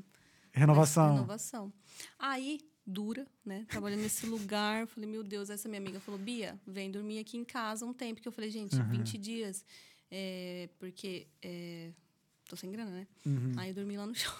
Renovação. 0.52 1.14
renovação. 1.14 1.72
Aí, 2.18 2.60
dura, 2.90 3.26
né? 3.44 3.64
Trabalhando 3.68 4.00
nesse 4.02 4.26
lugar. 4.26 4.86
Falei, 4.86 5.08
meu 5.08 5.22
Deus, 5.22 5.48
essa 5.50 5.68
minha 5.68 5.80
amiga 5.80 6.00
falou, 6.00 6.20
Bia, 6.20 6.58
vem 6.66 6.90
dormir 6.90 7.18
aqui 7.20 7.36
em 7.38 7.44
casa 7.44 7.86
um 7.86 7.92
tempo. 7.92 8.20
Que 8.20 8.28
eu 8.28 8.32
falei, 8.32 8.50
gente, 8.50 8.76
Uhum. 8.76 8.88
20 8.88 9.16
dias. 9.18 9.64
É, 10.10 10.68
porque 10.78 11.26
é, 11.42 11.90
tô 12.48 12.56
sem 12.56 12.70
grana, 12.70 12.90
né? 12.90 13.06
Uhum. 13.24 13.52
Aí 13.56 13.70
eu 13.70 13.74
dormi 13.74 13.96
lá 13.96 14.06
no 14.06 14.14
chão. 14.14 14.32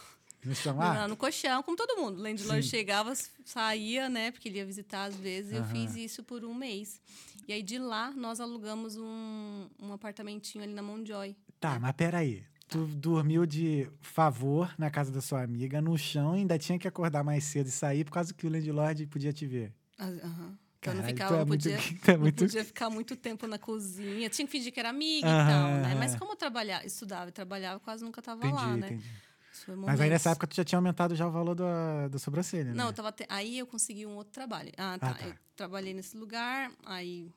No 0.44 0.54
chão, 0.54 0.74
lá 0.76 1.04
ah, 1.04 1.08
no 1.08 1.16
colchão, 1.16 1.62
como 1.62 1.76
todo 1.76 1.96
mundo. 2.00 2.20
Landlord 2.20 2.62
Sim. 2.64 2.68
chegava, 2.68 3.14
saía, 3.44 4.08
né? 4.08 4.30
Porque 4.32 4.48
ele 4.48 4.58
ia 4.58 4.66
visitar 4.66 5.04
às 5.04 5.14
vezes. 5.16 5.52
E 5.52 5.56
eu 5.56 5.64
fiz 5.64 5.94
isso 5.96 6.22
por 6.24 6.44
um 6.44 6.54
mês. 6.54 7.00
E 7.46 7.52
aí, 7.52 7.62
de 7.62 7.78
lá, 7.78 8.10
nós 8.12 8.40
alugamos 8.40 8.96
um, 8.96 9.68
um 9.80 9.92
apartamentinho 9.92 10.62
ali 10.64 10.72
na 10.74 10.82
Montjoy. 10.82 11.34
tá, 11.58 11.78
mas 11.78 11.92
peraí. 11.94 12.44
Tu 12.70 12.86
dormiu 12.86 13.44
de 13.46 13.90
favor 14.00 14.72
na 14.78 14.90
casa 14.90 15.10
da 15.10 15.20
sua 15.20 15.42
amiga, 15.42 15.80
no 15.80 15.98
chão, 15.98 16.36
e 16.36 16.40
ainda 16.40 16.56
tinha 16.58 16.78
que 16.78 16.86
acordar 16.86 17.24
mais 17.24 17.42
cedo 17.44 17.66
e 17.66 17.70
sair 17.70 18.04
por 18.04 18.12
causa 18.12 18.32
que 18.32 18.46
o 18.46 18.50
landlord 18.50 19.06
podia 19.08 19.32
te 19.32 19.44
ver. 19.46 19.72
Ah, 19.98 20.06
aham. 20.06 20.58
Então 20.78 20.94
não 20.94 21.02
ficava, 21.02 21.34
é 21.34 21.44
muito- 21.44 21.68
podia, 21.68 21.76
é 22.14 22.16
muito- 22.16 22.44
podia 22.44 22.64
ficar 22.64 22.88
muito 22.88 23.16
tempo 23.16 23.46
na 23.46 23.58
cozinha. 23.58 24.30
Tinha 24.30 24.46
que 24.46 24.52
fingir 24.52 24.72
que 24.72 24.78
era 24.80 24.88
amiga 24.88 25.28
Aham, 25.28 25.42
e 25.42 25.46
tal, 25.46 25.68
né? 25.82 25.94
Mas 25.96 26.14
como 26.14 26.32
eu 26.32 26.36
trabalhava, 26.36 26.86
estudava 26.86 27.28
e 27.28 27.32
trabalhava, 27.32 27.80
quase 27.80 28.04
nunca 28.04 28.22
tava 28.22 28.48
lá, 28.48 28.76
né? 28.76 28.86
entendi. 28.86 29.10
Mas 29.84 30.00
aí 30.00 30.08
nessa 30.08 30.30
época 30.30 30.46
tu 30.46 30.54
já 30.54 30.64
tinha 30.64 30.78
aumentado 30.78 31.14
já 31.16 31.26
o 31.26 31.30
valor 31.30 31.54
da, 31.56 32.06
da 32.08 32.18
sobrancelha, 32.20 32.72
Não, 32.72 32.84
né? 32.84 32.90
eu 32.90 32.94
tava 32.94 33.10
te- 33.10 33.26
aí 33.28 33.58
eu 33.58 33.66
consegui 33.66 34.06
um 34.06 34.14
outro 34.14 34.32
trabalho. 34.32 34.70
Ah, 34.78 34.96
tá. 34.96 35.10
Ah, 35.10 35.14
tá. 35.14 35.26
Eu 35.26 35.34
trabalhei 35.56 35.92
nesse 35.92 36.16
lugar, 36.16 36.72
aí 36.86 37.30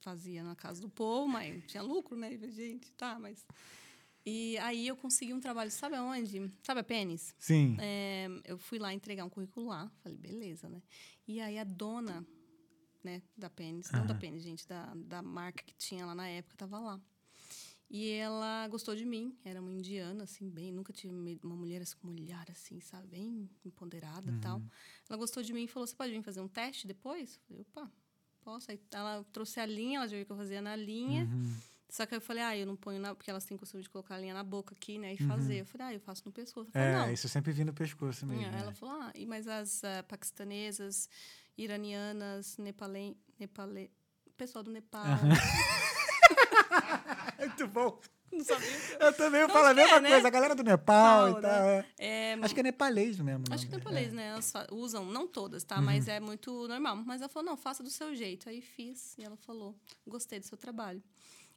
fazia 0.00 0.42
na 0.42 0.54
casa 0.54 0.80
do 0.80 0.88
povo, 0.88 1.28
mas 1.28 1.62
tinha 1.66 1.82
lucro, 1.82 2.16
né? 2.16 2.36
Gente, 2.48 2.90
tá, 2.92 3.18
mas. 3.20 3.44
E 4.26 4.56
aí 4.58 4.88
eu 4.88 4.96
consegui 4.96 5.34
um 5.34 5.40
trabalho, 5.40 5.70
sabe 5.70 5.96
aonde? 5.96 6.50
Sabe 6.62 6.80
a 6.80 6.84
Pênis? 6.84 7.34
Sim. 7.38 7.76
É, 7.78 8.26
eu 8.44 8.56
fui 8.56 8.78
lá 8.78 8.92
entregar 8.92 9.24
um 9.24 9.28
currículo 9.28 9.66
lá. 9.66 9.90
Falei, 10.02 10.16
beleza, 10.16 10.68
né? 10.68 10.82
E 11.28 11.40
aí 11.40 11.58
a 11.58 11.64
dona, 11.64 12.26
né, 13.02 13.22
da 13.36 13.50
Pênis, 13.50 13.90
não 13.92 14.06
da. 14.06 14.14
Pênis, 14.14 14.42
gente, 14.42 14.66
da, 14.66 14.94
da 14.94 15.22
marca 15.22 15.62
que 15.62 15.74
tinha 15.74 16.06
lá 16.06 16.14
na 16.14 16.26
época, 16.26 16.56
tava 16.56 16.78
lá. 16.78 17.00
E 17.90 18.10
ela 18.12 18.66
gostou 18.68 18.96
de 18.96 19.04
mim, 19.04 19.36
era 19.44 19.60
uma 19.60 19.70
indiana, 19.70 20.24
assim, 20.24 20.48
bem, 20.48 20.72
nunca 20.72 20.92
tive 20.92 21.14
uma 21.42 21.54
mulher 21.54 21.82
assim, 21.82 21.94
com 21.98 22.08
um 22.08 22.10
olhar 22.12 22.50
assim, 22.50 22.80
sabe, 22.80 23.06
bem 23.08 23.48
empoderada 23.64 24.30
e 24.32 24.40
tal. 24.40 24.60
Ela 25.08 25.18
gostou 25.18 25.42
de 25.42 25.52
mim 25.52 25.64
e 25.64 25.68
falou: 25.68 25.86
Você 25.86 25.94
pode 25.94 26.10
vir 26.10 26.22
fazer 26.22 26.40
um 26.40 26.48
teste 26.48 26.86
depois? 26.86 27.34
Eu 27.34 27.40
falei: 27.46 27.60
Opa, 27.60 27.92
posso. 28.42 28.70
Aí 28.70 28.80
ela 28.90 29.22
trouxe 29.32 29.60
a 29.60 29.66
linha, 29.66 29.98
ela 29.98 30.08
já 30.08 30.16
viu 30.16 30.24
que 30.24 30.32
eu 30.32 30.36
fazia 30.36 30.62
na 30.62 30.74
linha. 30.74 31.24
Uhum. 31.24 31.56
Só 31.94 32.04
que 32.06 32.12
eu 32.12 32.20
falei: 32.20 32.42
Ah, 32.42 32.56
eu 32.56 32.66
não 32.66 32.74
ponho 32.74 32.98
na. 32.98 33.14
Porque 33.14 33.30
elas 33.30 33.44
têm 33.44 33.56
costume 33.56 33.80
de 33.80 33.88
colocar 33.88 34.16
a 34.16 34.18
linha 34.18 34.34
na 34.34 34.42
boca 34.42 34.74
aqui, 34.74 34.98
né? 34.98 35.14
E 35.14 35.16
fazer. 35.16 35.60
Eu 35.60 35.64
falei: 35.64 35.86
Ah, 35.86 35.94
eu 35.94 36.00
faço 36.00 36.22
no 36.26 36.32
pescoço. 36.32 36.72
Falou: 36.72 36.88
É, 36.88 36.92
Não. 36.92 37.12
isso 37.12 37.26
eu 37.26 37.30
sempre 37.30 37.52
vi 37.52 37.62
no 37.62 37.72
pescoço 37.72 38.26
mesmo. 38.26 38.42
É, 38.42 38.50
né? 38.50 38.58
Ela 38.62 38.74
falou, 38.74 39.00
ah, 39.00 39.12
e 39.14 39.24
mas 39.24 39.46
as 39.46 39.84
ah, 39.84 40.02
paquistanesas, 40.02 41.08
iranianas, 41.56 42.58
nepalen, 42.58 43.16
nepale, 43.38 43.92
pessoal 44.36 44.64
do 44.64 44.72
Nepal. 44.72 45.04
Muito 47.38 47.68
bom. 47.68 48.00
Não 48.32 48.44
sabia. 48.44 48.68
Eu 48.98 49.12
também 49.12 49.42
eu 49.42 49.46
Não, 49.46 49.54
falo 49.54 49.68
a 49.68 49.74
que 49.74 49.80
é, 49.80 49.84
mesma 49.84 50.00
né? 50.00 50.10
coisa. 50.10 50.26
A 50.26 50.30
galera 50.30 50.54
do 50.56 50.64
Nepal 50.64 51.34
Tal, 51.34 51.38
e 51.38 51.42
tal. 51.42 51.68
é. 51.68 51.86
É, 51.98 52.34
Acho 52.42 52.54
que 52.54 52.60
é 52.60 52.64
nepalês 52.64 53.20
mesmo. 53.20 53.44
acho 53.52 53.66
que 53.66 53.70
não, 53.70 53.78
nepalês, 53.78 54.12
né? 54.12 54.30
Elas 54.30 54.52
usam, 54.72 55.04
não 55.04 55.28
todas, 55.28 55.62
tá? 55.62 55.76
Uhum. 55.76 55.84
Mas 55.84 56.08
é 56.08 56.18
muito 56.18 56.66
normal. 56.66 56.96
Mas 56.96 57.20
ela 57.20 57.28
falou, 57.28 57.50
não, 57.50 57.56
faça 57.56 57.84
do 57.84 57.90
seu 57.90 58.12
jeito. 58.16 58.48
Aí 58.48 58.60
fiz, 58.60 59.16
e 59.16 59.22
ela 59.22 59.36
falou, 59.36 59.76
gostei 60.04 60.40
do 60.40 60.46
seu 60.46 60.58
trabalho. 60.58 61.00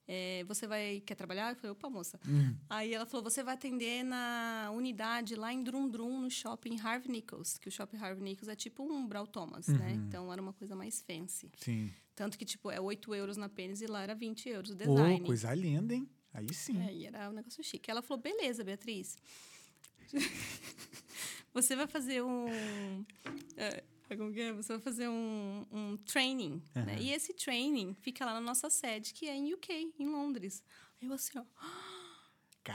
É, 0.08 0.46
você 0.46 0.66
vai, 0.66 1.02
quer 1.06 1.16
trabalhar? 1.16 1.52
Eu 1.52 1.56
falei, 1.58 1.72
opa, 1.72 1.90
moça. 1.90 2.20
Uhum. 2.26 2.56
Aí 2.70 2.94
ela 2.94 3.06
falou, 3.06 3.24
você 3.24 3.44
vai 3.44 3.56
atender 3.56 4.04
na 4.04 4.72
unidade 4.74 5.36
lá 5.36 5.52
em 5.52 5.62
Drum 5.62 5.90
Drum, 5.90 6.22
no 6.22 6.32
shopping 6.32 6.80
Harvey 6.80 7.12
Nichols. 7.12 7.58
Que 7.58 7.68
o 7.68 7.72
shopping 7.72 7.98
Harvey 7.98 8.24
Nichols 8.24 8.48
é 8.48 8.56
tipo 8.56 8.84
um 8.84 9.06
Brau 9.06 9.28
Thomas, 9.28 9.68
né? 9.68 9.88
Uhum. 9.88 9.94
Então 10.08 10.32
era 10.32 10.42
uma 10.42 10.54
coisa 10.54 10.76
mais 10.76 11.02
fancy. 11.02 11.52
Sim. 11.58 11.92
Tanto 12.16 12.38
que, 12.38 12.46
tipo, 12.46 12.72
é 12.72 12.80
8 12.80 13.14
euros 13.14 13.38
na 13.38 13.50
pênis 13.50 13.82
e 13.82 13.86
lá 13.86 14.02
era 14.02 14.16
20 14.16 14.50
euros 14.50 14.72
o 14.72 14.76
design. 14.76 15.22
coisa 15.22 15.54
linda, 15.54 15.94
hein? 15.94 16.10
Aí 16.34 16.54
sim. 16.54 16.82
É, 16.82 16.94
e 16.94 17.06
era 17.06 17.30
um 17.30 17.34
negócio 17.34 17.64
chique. 17.64 17.92
Ela 17.92 18.02
falou, 18.02 18.22
beleza, 18.22 18.64
Beatriz. 18.64 19.18
Você 21.54 21.76
vai 21.76 21.88
fazer 21.88 22.24
um... 22.24 23.06
É, 23.56 23.84
como 24.16 24.32
que 24.32 24.40
é? 24.40 24.54
Você 24.54 24.74
vai 24.74 24.82
fazer 24.82 25.08
um, 25.10 25.66
um 25.72 25.98
training, 25.98 26.62
né? 26.76 26.94
Aham. 26.94 27.00
E 27.02 27.12
esse 27.12 27.34
training 27.34 27.94
fica 27.96 28.26
lá 28.26 28.34
na 28.36 28.42
nossa 28.42 28.70
sede, 28.70 29.14
que 29.14 29.28
é 29.28 29.36
em 29.36 29.54
UK, 29.54 29.94
em 30.00 30.08
Londres. 30.08 30.64
Aí 31.02 31.08
eu 31.08 31.14
assim, 31.14 31.38
ó... 31.38 31.44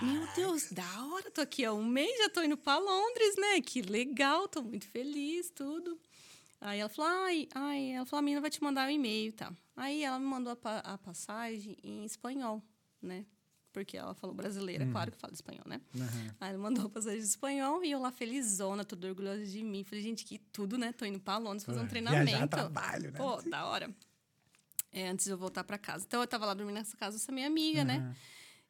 Meu 0.00 0.22
Cara, 0.22 0.32
Deus, 0.34 0.72
da 0.72 1.04
hora, 1.06 1.30
tô 1.30 1.42
aqui 1.42 1.64
há 1.64 1.72
um 1.72 1.84
mês, 1.84 2.16
já 2.18 2.28
tô 2.30 2.42
indo 2.42 2.56
pra 2.56 2.78
Londres, 2.78 3.36
né? 3.36 3.60
Que 3.60 3.82
legal, 3.82 4.48
tô 4.48 4.62
muito 4.62 4.86
feliz, 4.86 5.50
tudo. 5.50 6.00
Aí 6.60 6.80
ela 6.80 6.88
falou, 6.88 7.10
ai, 7.24 7.48
ai, 7.54 7.90
ela 7.92 8.06
falou, 8.06 8.20
a 8.20 8.22
menina 8.22 8.40
vai 8.40 8.50
te 8.50 8.62
mandar 8.62 8.88
um 8.88 8.90
e-mail, 8.90 9.32
tá? 9.32 9.52
Aí 9.76 10.02
ela 10.02 10.18
me 10.18 10.24
mandou 10.24 10.52
a, 10.52 10.56
pa- 10.56 10.78
a 10.78 10.96
passagem 10.96 11.76
em 11.82 12.04
espanhol, 12.04 12.62
né? 13.02 13.26
Porque 13.72 13.96
ela 13.96 14.14
falou 14.14 14.36
brasileira, 14.36 14.86
claro 14.86 15.10
que 15.10 15.16
fala 15.16 15.32
espanhol, 15.32 15.64
né? 15.66 15.80
Aham. 15.96 16.34
Aí 16.40 16.50
ela 16.50 16.58
mandou 16.58 16.86
a 16.86 16.88
passagem 16.90 17.20
em 17.20 17.22
espanhol 17.22 17.82
e 17.82 17.90
eu 17.90 17.98
lá 17.98 18.12
felizona, 18.12 18.84
toda 18.84 19.08
orgulhosa 19.08 19.44
de 19.46 19.62
mim. 19.62 19.82
Falei, 19.82 20.02
gente, 20.02 20.24
que 20.24 20.38
tudo, 20.38 20.76
né? 20.76 20.92
Tô 20.92 21.06
indo 21.06 21.18
pra 21.18 21.38
Londres 21.38 21.64
fazer 21.64 21.80
um 21.80 21.84
Pô, 21.84 21.88
treinamento. 21.88 22.26
Viajar 22.26 22.44
a 22.44 22.48
trabalho, 22.48 23.10
né? 23.10 23.18
Pô, 23.18 23.40
da 23.42 23.66
hora. 23.66 23.94
É, 24.92 25.08
antes 25.08 25.24
de 25.24 25.32
eu 25.32 25.38
voltar 25.38 25.64
pra 25.64 25.78
casa. 25.78 26.04
Então 26.06 26.20
eu 26.20 26.26
tava 26.26 26.44
lá 26.44 26.52
dormindo 26.52 26.74
nessa 26.74 26.96
casa 26.98 27.16
dessa 27.16 27.32
minha 27.32 27.46
amiga, 27.46 27.82
né? 27.82 27.96
Aham. 27.96 28.16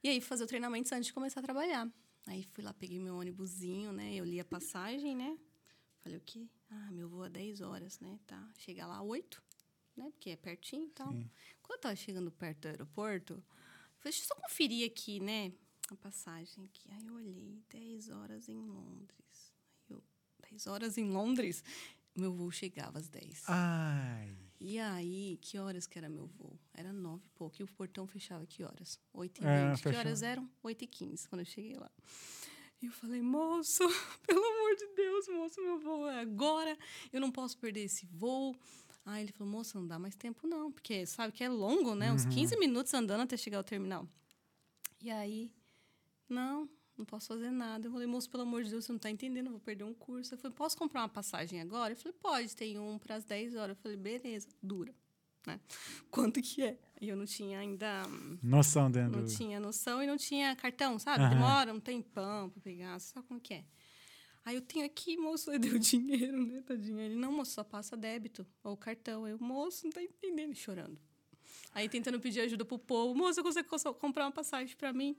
E 0.05 0.09
aí, 0.09 0.20
fazer 0.20 0.44
o 0.44 0.46
treinamento 0.46 0.92
antes 0.94 1.07
de 1.07 1.12
começar 1.12 1.40
a 1.40 1.42
trabalhar. 1.42 1.88
Aí 2.26 2.44
fui 2.53 2.62
lá, 2.62 2.72
peguei 2.72 2.98
meu 2.98 3.16
ônibusinho, 3.16 3.92
né? 3.92 4.14
Eu 4.14 4.24
li 4.24 4.38
a 4.38 4.44
passagem, 4.44 5.16
né? 5.16 5.36
Falei, 6.00 6.18
o 6.18 6.20
quê? 6.20 6.48
Ah, 6.70 6.90
meu 6.90 7.09
voo 7.09 7.24
é 7.24 7.28
10 7.28 7.61
horas, 7.61 8.00
né? 8.00 8.18
Tá. 8.26 8.48
Chegar 8.59 8.86
lá 8.86 9.03
8, 9.03 9.42
né? 9.96 10.11
Porque 10.11 10.30
é 10.30 10.36
pertinho 10.36 10.86
e 10.86 10.90
tal. 10.90 11.12
Sim. 11.12 11.30
Quando 11.62 11.78
eu 11.78 11.80
tava 11.82 11.96
chegando 11.96 12.30
perto 12.30 12.62
do 12.62 12.68
aeroporto, 12.68 13.42
falei, 14.03 14.12
deixa 14.12 14.22
eu 14.22 14.26
só 14.26 14.34
conferir 14.34 14.86
aqui, 14.90 15.20
né? 15.20 15.53
A 15.90 15.96
passagem 15.96 16.64
aqui. 16.64 16.88
Aí 16.92 17.07
eu 17.07 17.14
olhei, 17.14 17.62
10 17.70 18.09
horas 18.11 18.48
em 18.48 18.57
Londres. 18.57 19.53
Aí 19.88 19.96
eu, 19.96 20.03
10 20.50 20.66
horas 20.66 20.98
em 20.98 21.05
Londres? 21.11 21.62
Meu 22.16 22.32
voo 22.32 22.50
chegava 22.50 22.98
às 22.98 23.09
10. 23.09 23.42
Ai. 23.48 24.36
E 24.61 24.78
aí, 24.78 25.38
que 25.40 25.59
horas 25.59 25.86
que 25.86 25.98
era 25.98 26.09
meu 26.09 26.26
voo? 26.26 26.59
Era 26.72 26.92
nove 26.92 27.26
e 27.26 27.30
pouco. 27.30 27.57
E 27.61 27.64
o 27.64 27.66
portão 27.66 28.07
fechava 28.07 28.46
que 28.46 28.62
horas? 28.62 28.98
Oito 29.14 29.42
e 29.42 29.46
É, 29.46 29.66
vinte. 29.68 29.76
que 29.78 29.82
fechava. 29.84 29.98
horas 30.00 30.22
eram? 30.22 30.48
Oito 30.62 30.84
e 30.84 30.86
quinze, 30.86 31.28
quando 31.28 31.40
eu 31.40 31.46
cheguei 31.46 31.74
lá. 31.76 31.90
E 32.80 32.86
eu 32.86 32.92
falei, 32.92 33.20
moço, 33.22 33.82
pelo 34.26 34.44
amor 34.44 34.76
de 34.76 34.86
Deus, 34.94 35.28
moço, 35.28 35.61
meu 35.61 35.78
voo 35.80 36.09
é 36.09 36.20
agora. 36.20 36.76
Eu 37.12 37.20
não 37.20 37.30
posso 37.30 37.57
perder 37.59 37.84
esse 37.84 38.07
voo. 38.07 38.55
Aí 39.05 39.24
ele 39.24 39.32
falou, 39.32 39.53
moça, 39.53 39.78
não 39.78 39.86
dá 39.86 39.98
mais 39.98 40.14
tempo 40.14 40.46
não. 40.46 40.70
Porque 40.70 41.05
sabe 41.07 41.32
que 41.32 41.42
é 41.42 41.48
longo, 41.48 41.94
né? 41.94 42.09
Uhum. 42.09 42.14
Uns 42.14 42.24
15 42.24 42.57
minutos 42.59 42.94
andando 42.94 43.22
até 43.22 43.36
chegar 43.36 43.59
ao 43.59 43.64
terminal. 43.64 44.09
E 45.00 45.11
aí, 45.11 45.53
não, 46.28 46.68
não 46.96 47.05
posso 47.05 47.28
fazer 47.28 47.50
nada. 47.50 47.88
Eu 47.88 47.92
falei, 47.92 48.07
moço, 48.07 48.30
pelo 48.30 48.44
amor 48.44 48.62
de 48.62 48.70
Deus, 48.70 48.84
você 48.84 48.92
não 48.92 48.98
tá 48.98 49.11
entendendo, 49.11 49.46
eu 49.46 49.53
vou 49.53 49.61
perder 49.61 49.84
um 49.84 49.94
curso. 49.94 50.34
Eu 50.34 50.38
falei, 50.38 50.57
posso 50.57 50.76
comprar 50.76 51.00
uma 51.00 51.09
passagem 51.09 51.61
agora? 51.61 51.92
Ele 51.92 52.00
falou, 52.00 52.16
pode, 52.20 52.55
tem 52.55 52.78
um 52.78 52.98
para 52.98 53.16
as 53.16 53.24
10 53.24 53.57
horas. 53.57 53.76
Eu 53.76 53.82
falei, 53.82 53.96
beleza, 53.96 54.48
dura. 54.62 54.94
Né? 55.44 55.59
Quanto 56.09 56.40
que 56.40 56.62
é? 56.62 56.78
E 57.00 57.09
eu 57.09 57.16
não 57.16 57.26
tinha 57.26 57.59
ainda. 57.59 58.05
Noção 58.40 58.88
dentro. 58.88 59.20
Não 59.20 59.26
tinha 59.26 59.59
noção 59.59 60.00
e 60.00 60.07
não 60.07 60.16
tinha 60.16 60.55
cartão, 60.55 60.98
sabe? 61.00 61.24
Aham. 61.24 61.34
Demora 61.34 61.74
um 61.74 61.80
tempão 61.80 62.48
pra 62.48 62.62
pegar, 62.62 63.00
sabe 63.00 63.26
como 63.26 63.40
que 63.40 63.55
é. 63.55 63.64
Aí 64.45 64.57
eu 64.57 64.62
tenho 64.62 64.84
aqui, 64.84 65.16
moço, 65.16 65.51
deu 65.59 65.78
dinheiro, 65.78 66.45
né? 66.47 66.62
Tadinho. 66.62 66.99
Ele, 66.99 67.14
não, 67.14 67.32
moço, 67.32 67.53
só 67.53 67.62
passa 67.64 67.97
débito 67.97 68.47
ou 68.62 68.76
cartão. 68.76 69.26
Eu, 69.26 69.38
moço, 69.38 69.84
não 69.84 69.93
tá 69.93 70.03
entendendo, 70.03 70.55
chorando. 70.55 70.99
Aí 71.74 71.88
tentando 71.88 72.20
pedir 72.20 72.40
ajuda 72.40 72.64
pro 72.64 72.78
povo, 72.78 73.14
moço, 73.14 73.34
você 73.34 73.43
consegue 73.43 73.68
cons- 73.68 73.99
comprar 73.99 74.24
uma 74.26 74.32
passagem 74.32 74.76
pra 74.76 74.93
mim? 74.93 75.16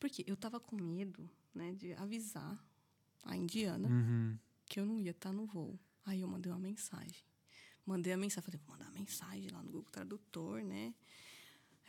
Porque 0.00 0.24
eu 0.26 0.36
tava 0.36 0.58
com 0.58 0.74
medo, 0.76 1.28
né, 1.54 1.72
de 1.74 1.92
avisar 1.94 2.58
a 3.22 3.36
indiana 3.36 3.88
Uhum. 3.88 4.36
que 4.66 4.80
eu 4.80 4.86
não 4.86 4.98
ia 4.98 5.12
estar 5.12 5.32
no 5.32 5.46
voo. 5.46 5.78
Aí 6.04 6.20
eu 6.22 6.28
mandei 6.28 6.50
uma 6.50 6.58
mensagem. 6.58 7.22
Mandei 7.86 8.12
a 8.12 8.16
mensagem, 8.16 8.44
falei, 8.44 8.60
vou 8.66 8.74
mandar 8.76 8.86
uma 8.90 8.98
mensagem 8.98 9.48
lá 9.50 9.62
no 9.62 9.70
Google 9.70 9.90
Tradutor, 9.92 10.62
né? 10.64 10.94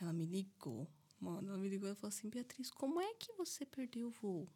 Ela 0.00 0.12
me 0.12 0.26
ligou. 0.26 0.88
Mano, 1.20 1.48
ela 1.48 1.58
me 1.58 1.68
ligou 1.68 1.88
e 1.88 1.94
falou 1.94 2.08
assim, 2.08 2.28
Beatriz, 2.28 2.70
como 2.70 3.00
é 3.00 3.14
que 3.14 3.32
você 3.32 3.64
perdeu 3.64 4.08
o 4.08 4.10
voo? 4.10 4.48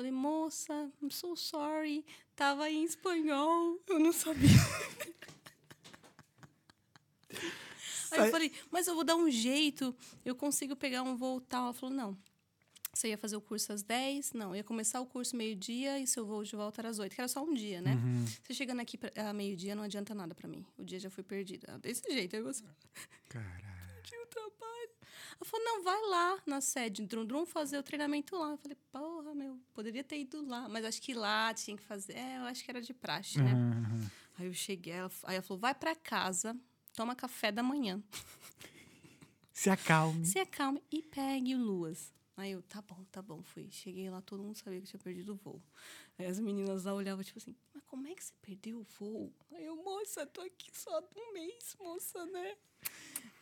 Falei, 0.00 0.12
moça, 0.12 0.90
I'm 1.02 1.10
so 1.10 1.36
sorry. 1.36 2.02
Tava 2.34 2.70
em 2.70 2.84
espanhol, 2.84 3.78
eu 3.86 3.98
não 3.98 4.14
sabia. 4.14 4.48
Aí 8.10 8.20
eu 8.20 8.30
falei, 8.30 8.50
mas 8.70 8.86
eu 8.86 8.94
vou 8.94 9.04
dar 9.04 9.16
um 9.16 9.30
jeito, 9.30 9.94
eu 10.24 10.34
consigo 10.34 10.74
pegar 10.74 11.02
um 11.02 11.16
voo 11.16 11.38
tal. 11.38 11.64
Ela 11.64 11.74
falou, 11.74 11.94
não. 11.94 12.18
Você 12.94 13.08
ia 13.08 13.18
fazer 13.18 13.36
o 13.36 13.42
curso 13.42 13.74
às 13.74 13.82
10? 13.82 14.32
Não, 14.32 14.56
ia 14.56 14.64
começar 14.64 15.02
o 15.02 15.06
curso 15.06 15.36
meio-dia 15.36 15.98
e 15.98 16.06
seu 16.06 16.24
voo 16.24 16.42
de 16.44 16.56
volta 16.56 16.80
era 16.80 16.88
às 16.88 16.98
8, 16.98 17.14
que 17.14 17.20
era 17.20 17.28
só 17.28 17.44
um 17.44 17.52
dia, 17.52 17.82
né? 17.82 17.96
Uhum. 17.96 18.24
Você 18.42 18.54
chegando 18.54 18.80
aqui 18.80 18.98
a 19.16 19.34
meio-dia 19.34 19.74
não 19.74 19.82
adianta 19.82 20.14
nada 20.14 20.34
pra 20.34 20.48
mim. 20.48 20.64
O 20.78 20.82
dia 20.82 20.98
já 20.98 21.10
foi 21.10 21.22
perdido. 21.22 21.66
Desse 21.78 22.10
jeito, 22.10 22.34
aí 22.36 22.40
você 22.40 22.64
Caralho. 23.28 23.66
tinha 24.02 24.22
o 24.22 24.26
trabalho. 24.28 24.90
Ela 25.40 25.48
falou, 25.48 25.64
não, 25.64 25.82
vai 25.82 26.00
lá 26.08 26.38
na 26.46 26.60
sede 26.60 27.06
Drum 27.06 27.24
Drum 27.24 27.46
fazer 27.46 27.78
o 27.78 27.82
treinamento 27.82 28.36
lá. 28.36 28.50
Eu 28.50 28.58
falei, 28.58 28.76
porra, 28.92 29.34
meu, 29.34 29.58
poderia 29.72 30.04
ter 30.04 30.20
ido 30.20 30.46
lá. 30.46 30.68
Mas 30.68 30.84
acho 30.84 31.00
que 31.00 31.14
lá 31.14 31.54
tinha 31.54 31.76
que 31.78 31.82
fazer. 31.82 32.12
É, 32.12 32.38
eu 32.38 32.42
acho 32.42 32.62
que 32.62 32.70
era 32.70 32.82
de 32.82 32.92
praxe, 32.92 33.40
né? 33.40 33.54
Uhum. 33.54 34.06
Aí 34.38 34.46
eu 34.46 34.52
cheguei, 34.52 34.92
ela, 34.92 35.10
aí 35.24 35.36
ela 35.36 35.42
falou, 35.42 35.58
vai 35.58 35.74
pra 35.74 35.94
casa, 35.94 36.54
toma 36.94 37.14
café 37.14 37.50
da 37.50 37.62
manhã. 37.62 38.02
Se 39.50 39.70
acalme. 39.70 40.26
Se 40.26 40.38
acalme 40.38 40.82
e 40.90 41.02
pegue 41.02 41.54
luas. 41.54 42.12
Aí 42.36 42.52
eu, 42.52 42.62
tá 42.62 42.82
bom, 42.82 43.04
tá 43.10 43.20
bom, 43.20 43.42
fui. 43.42 43.68
Cheguei 43.70 44.08
lá, 44.10 44.22
todo 44.22 44.42
mundo 44.42 44.56
sabia 44.56 44.78
que 44.78 44.86
eu 44.86 44.90
tinha 44.90 45.00
perdido 45.00 45.32
o 45.32 45.36
voo. 45.36 45.62
Aí 46.18 46.26
as 46.26 46.38
meninas 46.38 46.84
lá 46.84 46.94
olhavam, 46.94 47.22
tipo 47.24 47.38
assim, 47.38 47.54
como 47.90 48.06
é 48.06 48.14
que 48.14 48.22
você 48.22 48.32
perdeu 48.40 48.78
o 48.78 48.86
voo? 48.98 49.32
Aí 49.52 49.64
eu, 49.64 49.74
moça, 49.74 50.24
tô 50.24 50.40
aqui 50.42 50.70
só 50.72 50.90
há 50.98 51.02
um 51.18 51.32
mês, 51.32 51.74
moça, 51.80 52.24
né? 52.26 52.54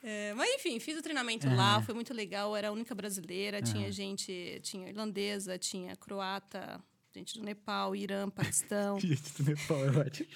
É, 0.03 0.33
mas 0.35 0.49
enfim, 0.55 0.81
fiz 0.81 0.97
o 0.99 1.03
treinamento 1.03 1.47
lá, 1.55 1.75
Aham. 1.77 1.83
foi 1.83 1.95
muito 1.95 2.15
legal. 2.15 2.57
Era 2.57 2.69
a 2.69 2.73
única 2.73 2.95
brasileira, 2.95 3.61
tinha 3.61 3.93
gente, 3.93 4.59
tinha 4.63 4.89
irlandesa, 4.89 5.59
tinha 5.59 5.95
croata, 5.97 6.83
gente 7.15 7.39
do 7.39 7.45
Nepal, 7.45 7.95
Irã, 7.95 8.31
Paquistão. 8.31 8.99
Gente 9.01 9.31
do 9.35 9.51
Nepal 9.51 9.85
é 9.85 9.91
ótimo. 9.99 10.29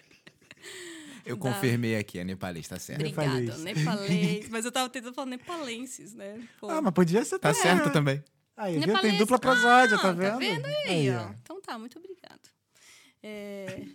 Eu 1.25 1.37
da- 1.37 1.43
confirmei 1.43 1.97
aqui, 1.97 2.19
a 2.21 2.25
nepalês, 2.25 2.69
tá 2.69 2.79
certo. 2.79 3.01
Obrigada, 3.01 3.57
Nepalês. 3.59 4.49
Mas 4.51 4.65
eu 4.67 4.73
tava 4.73 4.91
tentando 4.91 5.15
falar 5.15 5.27
nepalenses, 5.31 6.13
né? 6.13 6.47
Pô. 6.61 6.69
Ah, 6.69 6.83
mas 6.83 6.93
podia 6.93 7.25
ser 7.25 7.39
Tá 7.39 7.55
certo 7.55 7.91
também. 7.91 8.23
Aí? 8.57 8.79
Nepalês. 8.79 9.01
Tem 9.01 9.17
dupla 9.17 9.39
prosódia, 9.39 9.97
tá 9.99 10.09
Ah, 10.09 10.13
vendo? 10.13 10.33
Tá 10.33 10.39
vendo 10.39 10.67
aí, 10.67 11.11
ó. 11.11 11.29
ó. 11.29 11.33
Então 11.43 11.61
tá, 11.63 11.79
muito 11.79 11.99
obrigada. 11.99 12.41
É, 13.23 13.87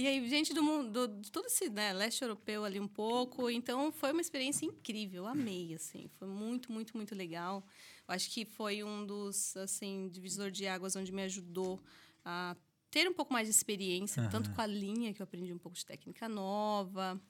E 0.00 0.06
aí, 0.06 0.28
gente 0.28 0.54
do 0.54 0.62
mundo, 0.62 1.08
do- 1.08 1.20
de 1.20 1.30
todo 1.32 1.46
esse 1.46 1.68
né, 1.68 1.92
leste 1.92 2.22
europeu 2.22 2.64
ali 2.64 2.78
um 2.78 2.86
pouco. 2.86 3.50
Então, 3.50 3.90
foi 3.90 4.12
uma 4.12 4.20
experiência 4.20 4.64
incrível. 4.64 5.26
Amei, 5.26 5.74
assim. 5.74 6.08
Foi 6.20 6.28
muito, 6.28 6.70
muito, 6.70 6.96
muito 6.96 7.16
legal. 7.16 7.64
Eu 8.06 8.14
acho 8.14 8.30
que 8.30 8.44
foi 8.44 8.84
um 8.84 9.04
dos, 9.04 9.56
assim, 9.56 10.08
divisor 10.08 10.52
de 10.52 10.68
águas 10.68 10.94
onde 10.94 11.10
me 11.10 11.22
ajudou 11.22 11.80
a 12.24 12.56
ter 12.92 13.08
um 13.08 13.12
pouco 13.12 13.32
mais 13.32 13.48
de 13.48 13.50
experiência, 13.54 14.22
tanto 14.30 14.50
com 14.54 14.60
a 14.60 14.66
linha, 14.68 15.12
que 15.12 15.20
eu 15.20 15.24
aprendi 15.24 15.52
um 15.52 15.58
pouco 15.58 15.76
de 15.76 15.84
técnica 15.84 16.28
nova. 16.28 17.20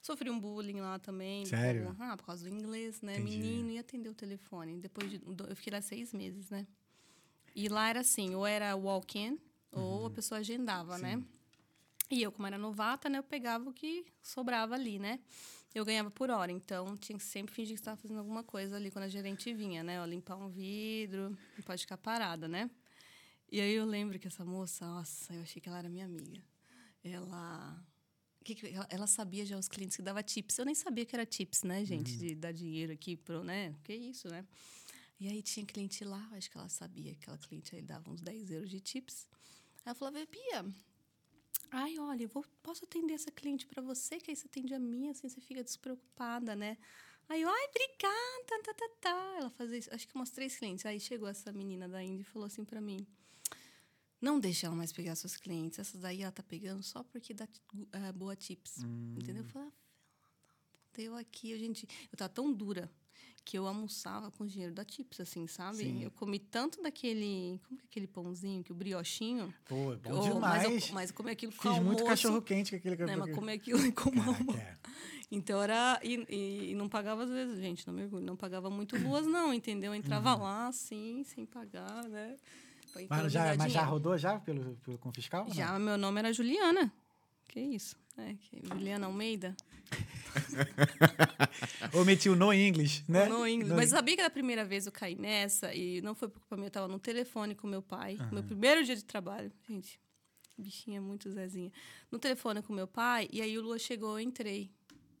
Sofri 0.00 0.30
um 0.30 0.40
bullying 0.40 0.80
lá 0.80 0.98
também. 0.98 1.44
Sério? 1.44 1.94
Por, 1.94 2.02
ah, 2.02 2.16
por 2.16 2.24
causa 2.24 2.44
do 2.44 2.48
inglês, 2.48 3.02
né? 3.02 3.18
Entendi. 3.18 3.36
Menino, 3.38 3.70
ia 3.72 3.80
atender 3.82 4.08
o 4.08 4.14
telefone. 4.14 4.78
Depois 4.78 5.10
de, 5.10 5.20
eu 5.48 5.54
fiquei 5.56 5.70
lá 5.72 5.82
seis 5.82 6.14
meses, 6.14 6.48
né? 6.48 6.66
E 7.54 7.68
lá 7.68 7.90
era 7.90 8.00
assim, 8.00 8.34
ou 8.34 8.46
era 8.46 8.74
walk-in, 8.74 9.38
ou 9.72 10.06
a 10.06 10.10
pessoa 10.10 10.40
agendava, 10.40 10.98
né? 10.98 11.22
E 12.10 12.22
eu, 12.22 12.30
como 12.30 12.46
era 12.46 12.56
novata, 12.56 13.08
né, 13.08 13.18
eu 13.18 13.22
pegava 13.22 13.68
o 13.68 13.72
que 13.72 14.06
sobrava 14.22 14.74
ali, 14.74 14.98
né? 14.98 15.18
Eu 15.74 15.84
ganhava 15.84 16.10
por 16.10 16.30
hora, 16.30 16.50
então 16.50 16.96
tinha 16.96 17.18
que 17.18 17.24
sempre 17.24 17.54
fingir 17.54 17.74
que 17.74 17.80
estava 17.80 17.96
fazendo 17.96 18.18
alguma 18.18 18.42
coisa 18.42 18.76
ali 18.76 18.90
quando 18.90 19.04
a 19.04 19.08
gerente 19.08 19.52
vinha, 19.52 19.82
né? 19.82 20.00
Ó, 20.00 20.06
limpar 20.06 20.36
um 20.36 20.48
vidro, 20.48 21.30
não 21.30 21.64
pode 21.64 21.82
ficar 21.82 21.98
parada, 21.98 22.48
né? 22.48 22.70
E 23.50 23.60
aí 23.60 23.74
eu 23.74 23.84
lembro 23.84 24.18
que 24.18 24.26
essa 24.26 24.44
moça, 24.44 24.86
nossa, 24.86 25.34
eu 25.34 25.42
achei 25.42 25.60
que 25.60 25.68
ela 25.68 25.78
era 25.78 25.88
minha 25.88 26.04
amiga. 26.04 26.42
Ela. 27.04 27.84
ela, 28.88 29.06
sabia 29.06 29.44
já 29.44 29.58
os 29.58 29.68
clientes 29.68 29.96
que 29.96 30.02
dava 30.02 30.22
tips. 30.22 30.58
Eu 30.58 30.64
nem 30.64 30.74
sabia 30.74 31.04
que 31.04 31.14
era 31.14 31.26
tips, 31.26 31.62
né, 31.62 31.84
gente? 31.84 32.16
De 32.16 32.34
dar 32.34 32.52
dinheiro 32.52 32.92
aqui 32.92 33.16
pro, 33.16 33.44
né? 33.44 33.74
Que 33.84 33.94
isso, 33.94 34.28
né? 34.28 34.44
E 35.20 35.28
aí 35.28 35.42
tinha 35.42 35.64
cliente 35.64 36.04
lá, 36.04 36.28
acho 36.32 36.50
que 36.50 36.58
ela 36.58 36.68
sabia 36.68 37.14
que 37.14 37.22
aquela 37.22 37.38
cliente 37.38 37.74
aí 37.74 37.82
dava 37.82 38.10
uns 38.10 38.20
10 38.20 38.50
euros 38.50 38.70
de 38.70 38.80
tips. 38.80 39.28
Aí 39.86 39.90
ela 39.90 39.94
falava, 39.94 40.18
Bia, 40.26 40.74
ai, 41.70 41.96
olha, 41.96 42.24
eu 42.24 42.28
vou, 42.28 42.44
posso 42.60 42.84
atender 42.84 43.14
essa 43.14 43.30
cliente 43.30 43.64
para 43.68 43.80
você, 43.80 44.18
que 44.18 44.32
aí 44.32 44.36
você 44.36 44.48
atende 44.48 44.74
a 44.74 44.80
minha, 44.80 45.12
assim 45.12 45.28
você 45.28 45.40
fica 45.40 45.62
despreocupada, 45.62 46.56
né? 46.56 46.76
Aí 47.28 47.42
eu, 47.42 47.48
ai, 47.48 47.66
obrigada, 47.68 48.62
tá, 48.64 48.74
tá, 48.74 48.88
tá. 49.00 49.36
Ela 49.38 49.50
fazia 49.50 49.78
isso, 49.78 49.94
acho 49.94 50.08
que 50.08 50.14
umas 50.16 50.30
três 50.30 50.56
clientes. 50.56 50.84
Aí 50.84 50.98
chegou 50.98 51.28
essa 51.28 51.52
menina 51.52 51.88
da 51.88 52.02
Índia 52.02 52.22
e 52.22 52.24
falou 52.24 52.46
assim 52.46 52.64
para 52.64 52.80
mim, 52.80 53.06
não 54.20 54.40
deixa 54.40 54.66
ela 54.66 54.74
mais 54.74 54.92
pegar 54.92 55.14
seus 55.14 55.36
clientes. 55.36 55.78
Essas 55.78 56.00
daí 56.00 56.22
ela 56.22 56.32
tá 56.32 56.42
pegando 56.42 56.82
só 56.82 57.04
porque 57.04 57.32
dá 57.32 57.46
eh, 57.92 58.12
boa 58.12 58.34
tips. 58.34 58.78
Entendeu? 59.16 59.44
Eu 59.44 59.48
falei, 59.50 59.68
ah, 59.68 61.00
eu 61.00 61.14
aqui, 61.14 61.52
eu, 61.52 61.58
gente, 61.60 61.86
eu 62.10 62.18
tava 62.18 62.28
tão 62.28 62.52
dura 62.52 62.90
que 63.46 63.56
eu 63.56 63.64
almoçava 63.68 64.28
com 64.32 64.42
o 64.42 64.46
dinheiro 64.46 64.74
da 64.74 64.84
tips, 64.84 65.20
assim, 65.20 65.46
sabe? 65.46 65.76
Sim. 65.78 66.02
Eu 66.02 66.10
comi 66.10 66.40
tanto 66.40 66.82
daquele, 66.82 67.60
como 67.68 67.78
que 67.78 67.84
é 67.84 67.88
aquele 67.88 68.06
pãozinho, 68.08 68.64
que 68.64 68.72
o 68.72 68.74
briochinho. 68.74 69.54
Pô, 69.68 69.92
é 69.92 69.96
bom 69.96 70.18
demais. 70.20 70.64
Mas 70.64 70.88
eu, 70.88 70.94
mas 70.94 71.10
eu 71.10 71.16
comi 71.16 71.30
aquilo 71.30 71.52
com 71.52 71.62
Fiz 71.62 71.70
muito 71.80 72.00
almoço, 72.00 72.04
cachorro 72.06 72.42
quente 72.42 72.70
com 72.72 72.76
aquele 72.76 72.96
né? 73.06 73.14
Mas 73.14 73.32
comer 73.32 73.52
aquilo 73.52 73.78
como 73.94 74.20
Caraca, 74.20 74.38
almoço. 74.40 74.58
é. 74.58 74.76
Então 75.30 75.62
era. 75.62 76.00
E, 76.02 76.14
e- 76.28 76.70
e 76.72 76.74
não 76.74 76.88
pagava 76.88 77.22
às 77.22 77.30
vezes, 77.30 77.58
gente, 77.60 77.86
não 77.86 77.94
me 77.94 78.02
orgulho. 78.02 78.24
Não 78.26 78.36
pagava 78.36 78.68
muito 78.68 78.96
luas, 78.98 79.24
não, 79.26 79.54
entendeu? 79.54 79.92
Eu 79.92 79.94
entrava 79.94 80.34
lá, 80.34 80.66
assim, 80.66 81.22
sem 81.24 81.46
pagar, 81.46 82.02
né? 82.08 82.36
Pra 82.92 83.02
Uhum. 83.02 83.08
Mas 83.10 83.32
já, 83.32 83.54
mas 83.56 83.72
já 83.72 83.84
rodou 83.84 84.18
já 84.18 84.40
pelo, 84.40 84.74
pelo 84.78 84.98
com 84.98 85.12
fiscal? 85.12 85.42
ou 85.42 85.48
não? 85.48 85.54
Já, 85.54 85.78
meu 85.78 85.96
nome 85.96 86.18
era 86.18 86.32
Juliana. 86.32 86.92
Que 87.56 87.60
isso? 87.62 87.96
É, 88.18 88.34
que- 88.34 88.60
Juliana 88.68 89.06
Almeida. 89.06 89.56
Ou 91.94 92.04
meti 92.04 92.28
o 92.28 92.36
no 92.36 92.52
English, 92.52 93.02
né? 93.08 93.24
No 93.30 93.46
inglês. 93.48 93.70
No 93.70 93.76
Mas 93.76 93.88
sabia 93.88 94.14
que 94.14 94.22
da 94.22 94.28
primeira 94.28 94.62
vez 94.62 94.84
eu 94.84 94.92
caí 94.92 95.14
nessa 95.14 95.74
e 95.74 96.02
não 96.02 96.14
foi 96.14 96.28
por 96.28 96.38
culpa 96.40 96.54
minha, 96.54 96.66
eu 96.66 96.70
tava 96.70 96.86
no 96.86 96.98
telefone 96.98 97.54
com 97.54 97.66
meu 97.66 97.80
pai, 97.80 98.18
meu 98.30 98.42
primeiro 98.42 98.84
dia 98.84 98.94
de 98.94 99.02
trabalho. 99.02 99.50
Gente, 99.66 99.98
bichinha 100.58 101.00
muito 101.00 101.30
Zezinha. 101.30 101.72
No 102.12 102.18
telefone 102.18 102.60
com 102.60 102.74
meu 102.74 102.86
pai, 102.86 103.26
e 103.32 103.40
aí 103.40 103.56
o 103.56 103.62
Lua 103.62 103.78
chegou, 103.78 104.18
eu 104.18 104.20
entrei. 104.20 104.70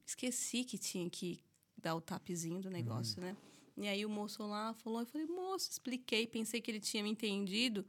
Esqueci 0.04 0.62
que 0.62 0.76
tinha 0.76 1.08
que 1.08 1.40
dar 1.74 1.94
o 1.94 2.02
tapzinho 2.02 2.60
do 2.60 2.68
negócio, 2.68 3.18
né? 3.18 3.34
E 3.78 3.88
aí 3.88 4.04
o 4.04 4.10
moço 4.10 4.46
lá 4.46 4.74
falou, 4.74 5.00
eu 5.00 5.06
falei, 5.06 5.26
moço, 5.26 5.70
expliquei, 5.70 6.26
pensei 6.26 6.60
que 6.60 6.70
ele 6.70 6.80
tinha 6.80 7.02
me 7.02 7.08
entendido. 7.08 7.82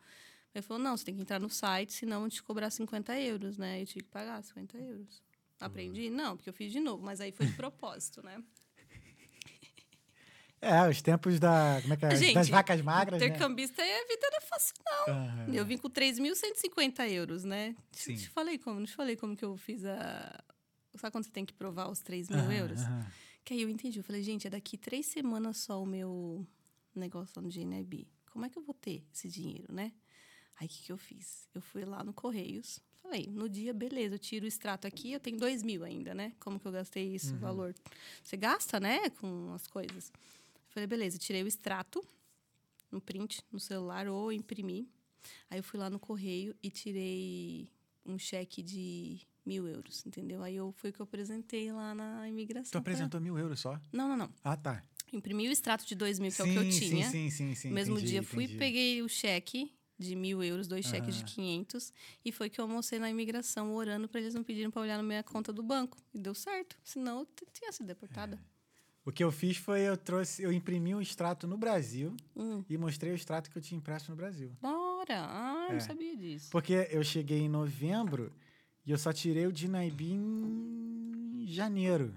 Ele 0.53 0.61
falou, 0.61 0.81
não, 0.81 0.97
você 0.97 1.05
tem 1.05 1.15
que 1.15 1.21
entrar 1.21 1.39
no 1.39 1.49
site, 1.49 1.93
senão 1.93 2.27
te 2.27 2.41
cobrar 2.41 2.69
50 2.71 3.19
euros, 3.19 3.57
né? 3.57 3.81
Eu 3.81 3.85
tive 3.85 4.05
que 4.05 4.09
pagar 4.09 4.43
50 4.43 4.77
euros. 4.77 5.21
Aprendi? 5.59 6.09
Não, 6.09 6.35
porque 6.35 6.49
eu 6.49 6.53
fiz 6.53 6.71
de 6.71 6.79
novo, 6.79 7.03
mas 7.03 7.21
aí 7.21 7.31
foi 7.31 7.45
de 7.45 7.53
propósito, 7.57 8.23
né? 8.23 8.41
É, 10.59 10.89
os 10.89 11.01
tempos 11.01 11.39
da. 11.39 11.79
Como 11.81 11.93
é 11.93 11.97
que 11.97 12.05
é? 12.05 12.15
Gente, 12.15 12.33
das 12.33 12.49
vacas 12.49 12.81
magras, 12.81 13.21
né? 13.21 13.27
Intercambista 13.27 13.81
é 13.83 14.01
a 14.01 14.07
vida 14.07 14.27
não 14.31 14.37
é 14.37 14.41
fácil, 14.41 14.73
não. 14.83 15.13
Aham. 15.13 15.53
Eu 15.53 15.65
vim 15.65 15.77
com 15.77 15.87
3.150 15.87 17.07
euros, 17.11 17.43
né? 17.43 17.75
Sim. 17.91 18.15
Te 18.15 18.27
falei 18.29 18.57
como, 18.57 18.79
não 18.79 18.87
te 18.87 18.95
falei 18.95 19.15
como 19.15 19.35
que 19.35 19.45
eu 19.45 19.55
fiz 19.55 19.85
a. 19.85 20.43
Sabe 20.95 21.11
quando 21.11 21.25
você 21.25 21.31
tem 21.31 21.45
que 21.45 21.53
provar 21.53 21.89
os 21.89 22.01
3 22.01 22.27
mil 22.27 22.39
Aham, 22.39 22.53
euros? 22.53 22.81
Que 23.45 23.53
aí 23.53 23.61
eu 23.61 23.69
entendi. 23.69 23.99
Eu 23.99 24.03
falei, 24.03 24.23
gente, 24.23 24.47
é 24.47 24.49
daqui 24.49 24.77
três 24.77 25.05
semanas 25.05 25.57
só 25.57 25.81
o 25.81 25.85
meu 25.85 26.45
negócio 26.95 27.33
lá 27.35 27.43
no 27.43 27.49
GNIB. 27.49 28.07
Como 28.31 28.43
é 28.43 28.49
que 28.49 28.57
eu 28.57 28.63
vou 28.63 28.73
ter 28.73 29.05
esse 29.13 29.29
dinheiro, 29.29 29.71
né? 29.71 29.93
Aí 30.60 30.66
o 30.66 30.70
que, 30.70 30.84
que 30.84 30.91
eu 30.91 30.97
fiz? 30.97 31.47
Eu 31.53 31.62
fui 31.62 31.86
lá 31.86 32.03
no 32.03 32.14
Correios. 32.14 32.80
Falei, 33.01 33.28
no 33.28 33.47
dia, 33.47 33.74
beleza, 33.74 34.16
eu 34.16 34.20
tiro 34.20 34.45
o 34.45 34.47
extrato 34.47 34.86
aqui, 34.88 35.14
eu 35.14 35.20
tenho 35.20 35.38
dois 35.38 35.64
mil 35.64 35.84
ainda, 35.84 36.14
né? 36.14 36.34
Como 36.39 36.60
que 36.60 36.68
eu 36.68 36.72
gastei 36.72 37.14
isso, 37.16 37.36
o 37.36 37.38
valor? 37.38 37.74
Você 38.24 38.36
gasta, 38.36 38.80
né, 38.80 39.10
com 39.12 39.53
as 39.53 39.66
coisas. 39.68 40.12
Falei, 40.70 40.88
beleza, 40.88 41.18
tirei 41.18 41.41
o 41.43 41.47
extrato, 41.47 42.03
no 42.91 42.99
print, 42.99 43.41
no 43.51 43.60
celular, 43.60 44.08
ou 44.08 44.32
imprimi. 44.32 44.89
Aí 45.49 45.60
eu 45.60 45.64
fui 45.64 45.80
lá 45.80 45.89
no 45.89 45.99
correio 45.99 46.55
e 46.62 46.70
tirei 46.70 47.70
um 48.05 48.18
cheque 48.18 48.62
de 48.62 49.20
mil 49.45 49.68
euros, 49.68 50.05
entendeu? 50.05 50.41
Aí 50.43 50.55
eu 50.55 50.72
fui 50.74 50.91
que 50.91 50.99
eu 50.99 51.03
apresentei 51.05 51.72
lá 51.72 51.93
na 51.95 52.28
imigração. 52.28 52.72
Tu 52.72 52.84
pra- 52.84 52.91
apresentou 52.93 53.22
mil 53.22 53.38
euros 53.38 53.60
só? 53.62 53.80
Não, 53.93 54.10
não, 54.10 54.18
não. 54.18 54.34
Ah, 54.43 54.58
tá. 54.58 54.84
Imprimi 55.14 55.47
o 55.47 55.51
extrato 55.51 55.86
de 55.86 55.95
dois 55.95 56.20
mil, 56.20 56.32
que 56.32 56.41
é 56.41 56.43
o 56.43 56.47
que 56.51 56.58
eu 56.58 56.64
Sim, 56.64 56.80
tinha. 56.80 57.10
Sim, 57.10 57.30
sim, 57.30 57.30
sim. 57.30 57.55
sim 57.55 57.70
No 57.70 57.76
mesmo 57.76 57.93
entendi, 57.95 58.12
dia 58.12 58.24
fui, 58.24 58.43
entendi. 58.43 58.58
peguei 58.60 59.01
o 59.01 59.08
cheque 59.08 59.72
de 59.97 60.15
mil 60.15 60.43
euros, 60.43 60.67
dois 60.67 60.85
cheques 60.85 61.15
de 61.15 61.23
Ah. 61.23 61.25
500, 61.25 61.93
e 62.23 62.31
foi 62.31 62.49
que 62.49 62.59
eu 62.61 62.65
almocei 62.65 62.99
na 62.99 63.09
imigração 63.09 63.73
orando 63.73 64.07
para 64.07 64.19
eles 64.21 64.33
não 64.33 64.43
pedirem 64.43 64.69
para 64.69 64.81
olhar 64.81 64.97
na 64.97 65.03
minha 65.03 65.23
conta 65.23 65.51
do 65.51 65.63
banco. 65.63 65.97
E 66.13 66.19
deu 66.19 66.35
certo, 66.35 66.77
senão 66.83 67.19
eu 67.21 67.27
tinha 67.53 67.71
sido 67.71 67.87
deportada. 67.87 68.39
O 69.03 69.11
que 69.11 69.23
eu 69.23 69.31
fiz 69.31 69.55
foi 69.57 69.79
eu 69.81 69.95
trouxe, 69.95 70.43
eu 70.43 70.51
imprimi 70.51 70.93
um 70.93 70.99
extrato 71.01 71.47
no 71.47 71.57
Brasil 71.57 72.15
Hum. 72.35 72.63
e 72.69 72.77
mostrei 72.77 73.11
o 73.13 73.15
extrato 73.15 73.49
que 73.49 73.57
eu 73.57 73.61
tinha 73.61 73.77
impresso 73.77 74.11
no 74.11 74.17
Brasil. 74.17 74.51
Bora! 74.61 75.25
Ah, 75.29 75.67
É. 75.69 75.73
não 75.73 75.79
sabia 75.79 76.15
disso. 76.15 76.49
Porque 76.51 76.87
eu 76.91 77.03
cheguei 77.03 77.39
em 77.39 77.47
novembro 77.49 78.33
e 78.85 78.91
eu 78.91 78.97
só 78.97 79.13
tirei 79.13 79.47
o 79.47 79.51
de 79.51 79.67
Naibi 79.69 80.11
em 80.13 81.45
janeiro. 81.47 82.13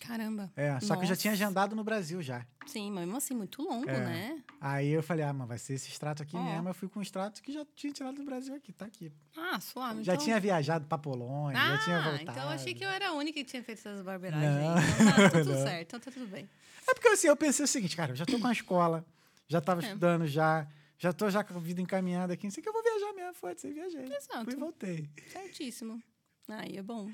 Caramba. 0.00 0.52
É, 0.56 0.78
só 0.80 0.94
que 0.96 1.02
eu 1.02 1.06
já 1.08 1.16
tinha 1.16 1.32
Nossa. 1.32 1.44
agendado 1.44 1.74
no 1.76 1.82
Brasil 1.82 2.20
já. 2.22 2.46
Sim, 2.66 2.90
mas 2.90 3.04
mesmo 3.04 3.16
assim, 3.16 3.34
muito 3.34 3.62
longo, 3.62 3.88
É. 3.88 3.98
né? 4.04 4.44
Aí 4.60 4.88
eu 4.88 5.02
falei, 5.02 5.24
ah, 5.24 5.32
mas 5.32 5.46
vai 5.48 5.58
ser 5.58 5.74
esse 5.74 5.88
extrato 5.90 6.22
aqui 6.22 6.36
Ó. 6.36 6.42
mesmo. 6.42 6.68
Eu 6.68 6.74
fui 6.74 6.88
com 6.88 6.98
o 6.98 7.02
extrato 7.02 7.42
que 7.42 7.52
já 7.52 7.64
tinha 7.74 7.92
tirado 7.92 8.16
do 8.16 8.24
Brasil 8.24 8.54
aqui, 8.54 8.72
tá 8.72 8.86
aqui. 8.86 9.12
Ah, 9.36 9.60
suave. 9.60 10.02
Já 10.02 10.14
então... 10.14 10.24
tinha 10.24 10.40
viajado 10.40 10.86
pra 10.86 10.96
Polônia, 10.98 11.60
Ah, 11.60 11.76
já 11.76 11.84
tinha 11.84 12.02
voltado. 12.02 12.22
então 12.30 12.42
eu 12.44 12.48
achei 12.50 12.74
que 12.74 12.84
eu 12.84 12.88
era 12.88 13.08
a 13.08 13.12
única 13.12 13.38
que 13.38 13.44
tinha 13.44 13.62
feito 13.62 13.78
essas 13.78 14.02
barberagens 14.02 14.50
Não. 14.50 14.78
Então 14.78 15.06
tá 15.16 15.30
tudo 15.30 15.50
Não. 15.54 15.62
certo, 15.66 15.86
então 15.88 16.00
tá 16.00 16.10
tudo 16.10 16.26
bem. 16.26 16.48
É 16.88 16.94
porque 16.94 17.08
assim, 17.08 17.26
eu 17.28 17.36
pensei 17.36 17.64
o 17.64 17.68
seguinte, 17.68 17.96
cara, 17.96 18.12
eu 18.12 18.16
já 18.16 18.24
tô 18.24 18.38
com 18.38 18.46
a 18.46 18.52
escola, 18.52 19.04
já 19.48 19.60
tava 19.60 19.82
É. 19.82 19.86
estudando 19.86 20.26
já, 20.26 20.66
já 20.98 21.12
tô 21.12 21.28
já 21.28 21.44
com 21.44 21.54
a 21.56 21.60
vida 21.60 21.80
encaminhada 21.82 22.32
aqui, 22.32 22.44
não 22.44 22.50
sei 22.50 22.62
que 22.62 22.68
eu 22.68 22.72
vou 22.72 22.82
viajar 22.82 23.12
mesmo, 23.12 23.34
foda-se, 23.34 23.70
viajei. 23.72 24.04
Exato. 24.04 24.44
Fui 24.44 24.54
e 24.54 24.56
voltei. 24.56 25.10
Certíssimo. 25.28 26.02
Aí 26.48 26.76
é 26.78 26.82
bom. 26.82 27.10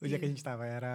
O 0.00 0.06
dia 0.08 0.16
E- 0.16 0.18
que 0.18 0.24
a 0.24 0.28
gente 0.28 0.42
tava 0.42 0.66
era... 0.66 0.94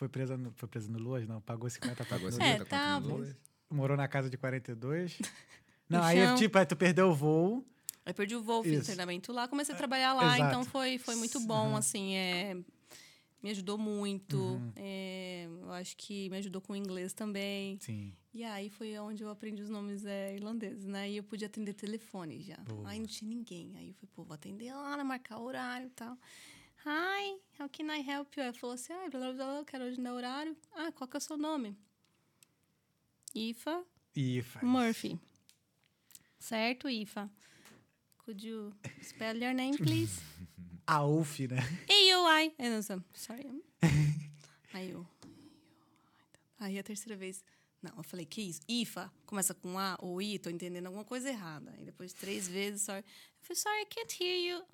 Foi 0.00 0.08
presa 0.08 0.34
no, 0.34 0.50
foi 0.56 0.66
presa 0.66 0.90
no 0.90 0.98
Loas? 0.98 1.28
Não, 1.28 1.42
pagou 1.42 1.68
50 1.68 2.06
Pagou 2.06 2.30
no 2.30 2.32
50 2.32 2.62
É, 2.62 2.64
tá. 2.64 2.96
Lula. 2.96 3.36
Morou 3.68 3.98
na 3.98 4.08
casa 4.08 4.30
de 4.30 4.38
42. 4.38 5.18
Não, 5.86 6.02
aí, 6.02 6.16
chão. 6.24 6.36
tipo, 6.36 6.56
aí 6.56 6.64
tu 6.64 6.74
perdeu 6.74 7.10
o 7.10 7.14
voo. 7.14 7.62
Aí 8.06 8.14
perdi 8.14 8.34
o 8.34 8.42
voo, 8.42 8.62
fiz 8.62 8.76
Isso. 8.76 8.84
treinamento 8.86 9.30
lá, 9.30 9.46
comecei 9.46 9.74
a 9.74 9.76
trabalhar 9.76 10.14
lá, 10.14 10.36
exato. 10.36 10.42
então 10.48 10.64
foi, 10.64 10.96
foi 10.96 11.16
muito 11.16 11.38
bom, 11.40 11.68
Aham. 11.68 11.76
assim, 11.76 12.14
é, 12.14 12.56
me 13.42 13.50
ajudou 13.50 13.76
muito. 13.76 14.38
Uhum. 14.38 14.72
é, 14.74 15.46
eu 15.60 15.70
acho 15.72 15.94
que 15.98 16.30
me 16.30 16.38
ajudou 16.38 16.62
com 16.62 16.72
o 16.72 16.76
inglês 16.76 17.12
também. 17.12 17.78
Sim. 17.78 18.14
E 18.32 18.42
aí 18.42 18.70
foi 18.70 18.98
onde 19.00 19.22
eu 19.22 19.28
aprendi 19.28 19.60
os 19.60 19.68
nomes 19.68 20.06
é, 20.06 20.34
irlandeses, 20.34 20.86
né? 20.86 21.10
E 21.10 21.18
eu 21.18 21.22
podia 21.22 21.46
atender 21.46 21.74
telefone 21.74 22.40
já. 22.40 22.56
Boa. 22.56 22.88
Aí 22.88 22.98
não 22.98 23.06
tinha 23.06 23.28
ninguém. 23.28 23.70
Aí 23.76 23.88
eu 23.88 23.94
falei, 23.94 24.08
pô, 24.14 24.24
vou 24.24 24.34
atender 24.34 24.72
lá, 24.72 24.96
né, 24.96 25.02
marcar 25.04 25.36
o 25.36 25.44
horário 25.44 25.88
e 25.88 25.90
tal. 25.90 26.16
Hi, 26.84 27.36
how 27.58 27.68
can 27.68 27.90
I 27.90 27.98
help 28.00 28.34
you? 28.36 28.42
Aí 28.42 28.52
falou 28.54 28.74
assim, 28.74 28.92
ah, 28.94 29.08
blá, 29.10 29.20
blá, 29.20 29.32
blá, 29.34 29.58
eu 29.58 29.64
quero 29.66 29.84
agendar 29.84 30.14
horário. 30.14 30.56
Ah, 30.72 30.90
qual 30.92 31.06
que 31.06 31.16
é 31.16 31.18
o 31.18 31.20
seu 31.20 31.36
nome? 31.36 31.76
Ifa 33.34 33.84
faz. 34.42 34.64
Murphy. 34.64 35.18
Certo, 36.38 36.88
Ifa? 36.88 37.30
Could 38.24 38.46
you 38.46 38.72
spell 39.02 39.36
your 39.36 39.52
name, 39.52 39.76
please? 39.76 40.22
A 40.86 41.04
UF, 41.04 41.46
né? 41.46 41.58
Nós, 42.58 42.88
sorry. 43.12 43.62
Aí 44.72 44.90
eu. 44.90 45.06
Aí 46.58 46.78
a 46.78 46.82
terceira 46.82 47.16
vez. 47.16 47.44
Não, 47.82 47.92
eu 47.96 48.02
falei, 48.02 48.26
que 48.26 48.42
isso? 48.42 48.60
IFA, 48.68 49.10
começa 49.24 49.54
com 49.54 49.78
A 49.78 49.96
ou 50.00 50.20
I, 50.20 50.38
tô 50.38 50.50
entendendo 50.50 50.86
alguma 50.86 51.04
coisa 51.04 51.30
errada. 51.30 51.72
Aí 51.78 51.84
depois 51.84 52.12
três 52.12 52.46
vezes, 52.46 52.82
sorry. 52.82 53.00
Eu 53.00 53.04
falei, 53.40 53.56
sorry, 53.56 53.82
I 53.82 53.86
can't 53.86 54.22
hear 54.22 54.56
you. 54.56 54.64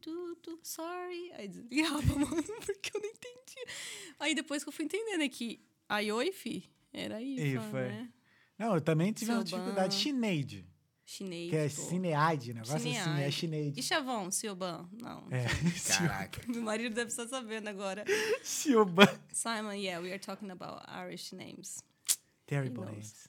Tu, 0.00 0.36
tu, 0.42 0.58
sorry. 0.62 1.32
Aí 1.34 1.48
desligava, 1.48 2.02
mano, 2.02 2.42
porque 2.66 2.96
eu 2.96 3.00
não 3.00 3.08
entendi. 3.08 3.72
Aí 4.18 4.34
depois 4.34 4.62
que 4.64 4.68
eu 4.68 4.72
fui 4.72 4.84
entendendo 4.84 5.22
é 5.22 5.28
que 5.28 5.60
a 5.88 6.00
IOIF 6.00 6.68
era 6.92 7.22
IFA, 7.22 7.42
IFA, 7.42 7.78
é. 7.78 7.88
né? 7.88 8.12
Não, 8.58 8.74
eu 8.74 8.80
também 8.80 9.12
tive 9.12 9.30
uma 9.30 9.46
Sioban. 9.46 9.62
dificuldade. 9.62 9.94
Chineide, 9.94 10.66
Chinês. 11.06 11.48
que 11.48 11.56
é 11.56 11.68
cineade, 11.68 12.52
negócio 12.52 12.76
assim, 12.76 12.96
é 12.96 13.30
chineide. 13.30 13.78
E 13.78 13.82
Chavon, 13.82 14.30
Sioban? 14.30 14.88
Não. 14.92 15.26
É, 15.30 15.46
Caraca. 15.88 16.42
Meu 16.48 16.62
marido 16.62 16.94
deve 16.94 17.10
estar 17.10 17.26
sabendo 17.28 17.68
agora. 17.68 18.04
Sioban. 18.42 19.08
Simon, 19.32 19.74
yeah, 19.74 20.02
we 20.02 20.10
are 20.10 20.18
talking 20.18 20.50
about 20.50 20.82
Irish 20.88 21.32
names. 21.32 21.82
Terrible 22.48 22.84
names. 22.84 23.28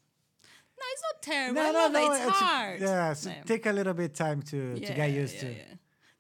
No, 0.79 0.85
it's 0.93 1.03
not 1.13 1.21
terrible. 1.21 1.61
No, 1.61 1.71
no, 1.71 1.91
that 1.91 2.03
it's 2.03 2.19
tipo- 2.25 2.31
hard. 2.31 2.81
yeah, 2.81 3.13
so 3.13 3.31
take 3.45 3.65
a 3.65 3.71
little 3.71 3.93
bit 3.93 4.15
time 4.15 4.41
to, 4.43 4.75
to 4.75 4.93
get 4.93 5.11
used 5.11 5.35
yeah, 5.35 5.41
to. 5.41 5.47
yeah. 5.49 5.63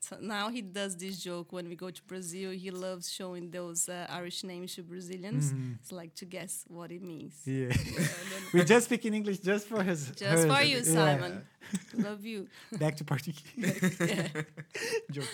So 0.01 0.17
now 0.19 0.49
he 0.49 0.61
does 0.61 0.95
this 0.95 1.21
joke 1.21 1.53
when 1.53 1.69
we 1.69 1.75
go 1.75 1.91
to 1.91 2.03
Brazil. 2.03 2.51
He 2.51 2.71
loves 2.71 3.11
showing 3.11 3.51
those 3.51 3.87
uh, 3.87 4.07
Irish 4.09 4.43
names 4.43 4.73
to 4.75 4.81
Brazilians. 4.81 5.53
It's 5.81 5.91
like 5.91 6.15
to 6.15 6.25
guess 6.25 6.65
what 6.67 6.91
it 6.91 7.03
means. 7.03 7.35
Yeah. 7.45 7.73
We 8.53 8.63
just 8.63 8.85
speak 8.85 9.05
in 9.05 9.13
English 9.13 9.39
just 9.39 9.67
for 9.67 9.83
his. 9.83 10.11
Just 10.15 10.47
for 10.47 10.61
you, 10.63 10.77
yeah. 10.77 10.83
Simon. 10.83 11.45
Love 11.93 12.25
you. 12.25 12.47
Back 12.79 12.95
to 12.95 13.03
Portuguese. 13.03 13.43
Joke. 15.11 15.27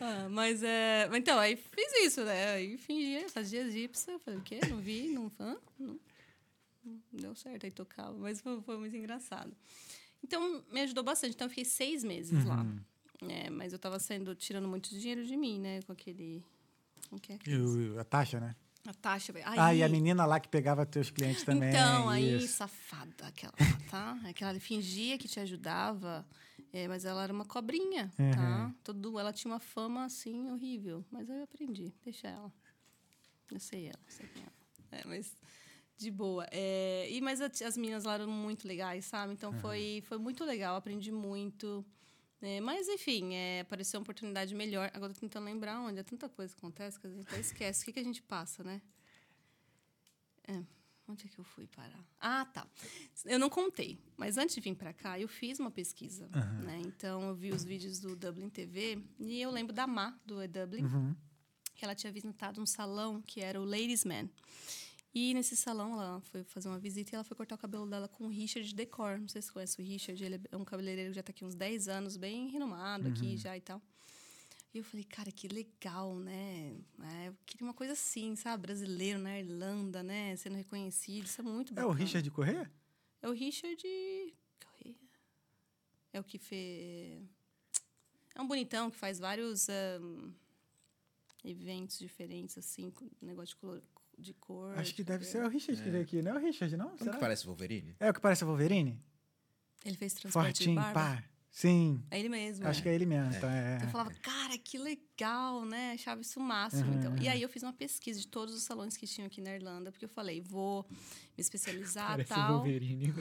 Ah, 0.00 0.28
mas 0.30 0.62
é. 0.62 1.10
Então, 1.12 1.38
aí 1.38 1.56
fiz 1.56 1.92
isso, 2.06 2.24
né? 2.24 2.54
Aí 2.54 2.78
fingia, 2.78 3.28
fazia 3.28 3.62
egípcia. 3.62 4.18
Falei, 4.24 4.40
o 4.40 4.42
quê? 4.42 4.60
Não 4.68 4.78
vi, 4.78 5.08
não 5.08 5.28
fã? 5.28 5.56
Não 5.78 5.98
deu 7.12 7.34
certo, 7.34 7.64
aí 7.64 7.70
tocava. 7.70 8.16
Mas 8.18 8.40
foi, 8.40 8.60
foi 8.62 8.78
muito 8.78 8.96
engraçado. 8.96 9.54
Então, 10.22 10.64
me 10.72 10.80
ajudou 10.82 11.02
bastante. 11.04 11.34
Então, 11.34 11.46
eu 11.46 11.50
fiquei 11.50 11.64
seis 11.64 12.04
meses 12.04 12.44
lá. 12.44 12.64
É, 13.28 13.50
mas 13.50 13.72
eu 13.72 13.78
tava 13.78 13.98
sendo, 13.98 14.34
tirando 14.34 14.66
muito 14.68 14.88
dinheiro 14.90 15.24
de 15.24 15.36
mim, 15.36 15.60
né? 15.60 15.80
Com 15.82 15.92
aquele. 15.92 16.44
Como 17.08 17.20
que 17.20 17.32
é? 17.32 17.38
O- 17.56 17.98
a 18.00 18.04
taxa, 18.04 18.40
né? 18.40 18.56
A 18.86 18.92
taxa. 18.94 19.32
Aí, 19.44 19.58
Ah, 19.58 19.74
e 19.74 19.82
a 19.82 19.88
menina 19.88 20.26
lá 20.26 20.40
que 20.40 20.48
pegava 20.48 20.84
teus 20.84 21.08
clientes 21.10 21.44
também. 21.44 21.68
Então, 21.70 22.08
aí, 22.08 22.44
isso. 22.44 22.54
safada 22.56 23.26
aquela, 23.26 23.52
tá? 23.88 24.18
Aquela 24.34 24.58
fingia 24.58 25.16
que 25.18 25.28
te 25.28 25.38
ajudava, 25.38 26.26
é, 26.72 26.88
mas 26.88 27.04
ela 27.04 27.22
era 27.22 27.32
uma 27.32 27.44
cobrinha, 27.44 28.10
tá? 28.34 28.66
Uhum. 28.66 28.74
Todo, 28.82 29.18
ela 29.20 29.32
tinha 29.32 29.52
uma 29.52 29.60
fama, 29.60 30.04
assim, 30.04 30.50
horrível. 30.50 31.04
Mas 31.12 31.28
eu 31.28 31.44
aprendi, 31.44 31.92
deixa 32.04 32.26
ela. 32.26 32.52
Eu 33.52 33.60
sei 33.60 33.86
ela, 33.86 34.00
sei 34.08 34.26
quem 34.26 34.42
é 34.42 34.46
ela. 34.46 35.00
É, 35.02 35.06
mas 35.06 35.36
de 36.02 36.10
boa. 36.10 36.46
É, 36.50 37.08
e, 37.10 37.20
mas 37.20 37.40
as 37.40 37.76
meninas 37.76 38.04
lá 38.04 38.14
eram 38.14 38.28
muito 38.28 38.66
legais, 38.68 39.04
sabe? 39.06 39.32
Então, 39.32 39.52
foi, 39.54 40.02
foi 40.06 40.18
muito 40.18 40.44
legal, 40.44 40.76
aprendi 40.76 41.10
muito. 41.10 41.84
É, 42.40 42.60
mas, 42.60 42.88
enfim, 42.88 43.34
é, 43.34 43.60
apareceu 43.60 43.98
uma 43.98 44.02
oportunidade 44.02 44.54
melhor. 44.54 44.90
Agora, 44.92 45.12
tô 45.14 45.20
tentando 45.20 45.44
lembrar 45.44 45.80
onde. 45.80 46.00
É 46.00 46.02
tanta 46.02 46.28
coisa 46.28 46.52
que 46.52 46.58
acontece 46.58 46.98
que 46.98 47.06
a 47.06 47.10
gente 47.10 47.26
até 47.28 47.38
esquece. 47.40 47.82
O 47.82 47.84
que, 47.86 47.92
que 47.92 48.00
a 48.00 48.04
gente 48.04 48.20
passa, 48.22 48.64
né? 48.64 48.82
É, 50.48 50.60
onde 51.08 51.24
é 51.26 51.28
que 51.28 51.38
eu 51.38 51.44
fui 51.44 51.66
parar? 51.68 52.04
Ah, 52.18 52.44
tá. 52.46 52.66
Eu 53.24 53.38
não 53.38 53.48
contei, 53.48 53.98
mas 54.16 54.36
antes 54.38 54.54
de 54.56 54.60
vir 54.60 54.74
para 54.74 54.92
cá, 54.92 55.18
eu 55.20 55.28
fiz 55.28 55.58
uma 55.60 55.70
pesquisa, 55.70 56.28
né? 56.64 56.80
Então, 56.84 57.22
eu 57.28 57.34
vi 57.34 57.52
os 57.52 57.62
vídeos 57.64 58.00
do 58.00 58.16
Dublin 58.16 58.48
TV 58.48 58.98
e 59.20 59.40
eu 59.40 59.50
lembro 59.50 59.72
da 59.72 59.86
Má, 59.86 60.18
do 60.26 60.42
E-Dublin, 60.42 60.82
Uhum. 60.84 61.14
que 61.76 61.84
ela 61.84 61.94
tinha 61.94 62.12
visitado 62.12 62.60
um 62.60 62.66
salão 62.66 63.22
que 63.22 63.40
era 63.40 63.60
o 63.60 63.64
Ladies 63.64 64.04
Man. 64.04 64.28
E 65.14 65.34
nesse 65.34 65.54
salão, 65.56 65.92
ela 66.00 66.20
foi 66.22 66.42
fazer 66.44 66.68
uma 66.68 66.78
visita 66.78 67.10
e 67.12 67.14
ela 67.16 67.24
foi 67.24 67.36
cortar 67.36 67.54
o 67.54 67.58
cabelo 67.58 67.86
dela 67.86 68.08
com 68.08 68.24
o 68.24 68.28
Richard 68.30 68.74
Decor. 68.74 69.18
Não 69.20 69.28
sei 69.28 69.42
se 69.42 69.48
você 69.48 69.52
conhece 69.52 69.80
o 69.80 69.84
Richard, 69.84 70.24
ele 70.24 70.40
é 70.50 70.56
um 70.56 70.64
cabeleireiro 70.64 71.10
que 71.10 71.14
já 71.16 71.20
está 71.20 71.30
aqui 71.30 71.44
uns 71.44 71.54
10 71.54 71.88
anos, 71.88 72.16
bem 72.16 72.48
renomado 72.48 73.08
aqui 73.08 73.36
já 73.36 73.54
e 73.56 73.60
tal. 73.60 73.80
E 74.72 74.78
eu 74.78 74.84
falei, 74.84 75.04
cara, 75.04 75.30
que 75.30 75.48
legal, 75.48 76.16
né? 76.16 76.74
É, 77.02 77.28
eu 77.28 77.36
queria 77.44 77.66
uma 77.66 77.74
coisa 77.74 77.92
assim, 77.92 78.34
sabe? 78.36 78.62
Brasileiro 78.62 79.18
na 79.18 79.38
Irlanda, 79.38 80.02
né? 80.02 80.34
Sendo 80.36 80.56
reconhecido, 80.56 81.26
isso 81.26 81.42
é 81.42 81.44
muito 81.44 81.72
É 81.72 81.76
bacana. 81.76 81.92
o 81.92 81.94
Richard 81.94 82.30
Corrêa? 82.30 82.72
É 83.20 83.28
o 83.28 83.32
Richard. 83.32 83.82
Correia. 84.64 84.96
É 86.14 86.20
o 86.20 86.24
que 86.24 86.38
fez. 86.38 87.22
É 88.34 88.40
um 88.40 88.46
bonitão 88.46 88.90
que 88.90 88.96
faz 88.96 89.18
vários 89.18 89.68
ahn, 89.68 90.32
eventos 91.44 91.98
diferentes, 91.98 92.56
assim, 92.56 92.90
negócio 93.20 93.54
de. 93.60 93.82
De 94.22 94.32
cor 94.34 94.78
Acho 94.78 94.94
que 94.94 95.02
de 95.02 95.08
deve 95.12 95.24
ser 95.24 95.44
o 95.44 95.48
Richard 95.48 95.82
que 95.82 95.90
veio 95.90 96.02
aqui. 96.04 96.22
Não 96.22 96.32
é 96.32 96.34
o 96.34 96.38
Richard, 96.38 96.76
não? 96.76 96.86
Como 96.90 96.98
Será? 96.98 97.12
que 97.14 97.20
parece 97.20 97.44
Wolverine? 97.44 97.96
É 97.98 98.08
o 98.10 98.14
que 98.14 98.20
parece 98.20 98.44
a 98.44 98.46
Wolverine? 98.46 99.02
Ele 99.84 99.96
fez 99.96 100.14
transplante 100.14 100.52
de 100.52 100.58
Fortinho, 100.58 100.76
barba. 100.76 100.92
pá. 100.94 101.24
Sim. 101.50 102.02
É 102.10 102.18
ele 102.18 102.30
mesmo. 102.30 102.66
Acho 102.66 102.82
que 102.82 102.88
é 102.88 102.94
ele 102.94 103.04
mesmo. 103.04 103.34
Então 103.34 103.50
é. 103.50 103.74
Então 103.76 103.88
eu 103.88 103.92
falava, 103.92 104.10
cara, 104.22 104.56
que 104.56 104.78
legal, 104.78 105.64
né? 105.66 105.92
Achava 105.92 106.20
isso 106.22 106.40
o 106.40 106.42
máximo. 106.42 106.92
Uhum, 106.92 106.98
Então. 106.98 107.16
E 107.16 107.24
uhum. 107.26 107.30
aí 107.30 107.42
eu 107.42 107.48
fiz 107.48 107.62
uma 107.62 107.72
pesquisa 107.74 108.18
de 108.20 108.26
todos 108.28 108.54
os 108.54 108.62
salões 108.62 108.96
que 108.96 109.06
tinham 109.06 109.26
aqui 109.26 109.40
na 109.42 109.54
Irlanda, 109.54 109.90
porque 109.92 110.04
eu 110.06 110.08
falei, 110.08 110.40
vou 110.40 110.86
me 110.90 110.98
especializar 111.38 112.06
e 112.20 112.24
Parece 112.24 112.32
o 112.32 112.34
tal. 112.36 112.52
Wolverine. 112.54 113.12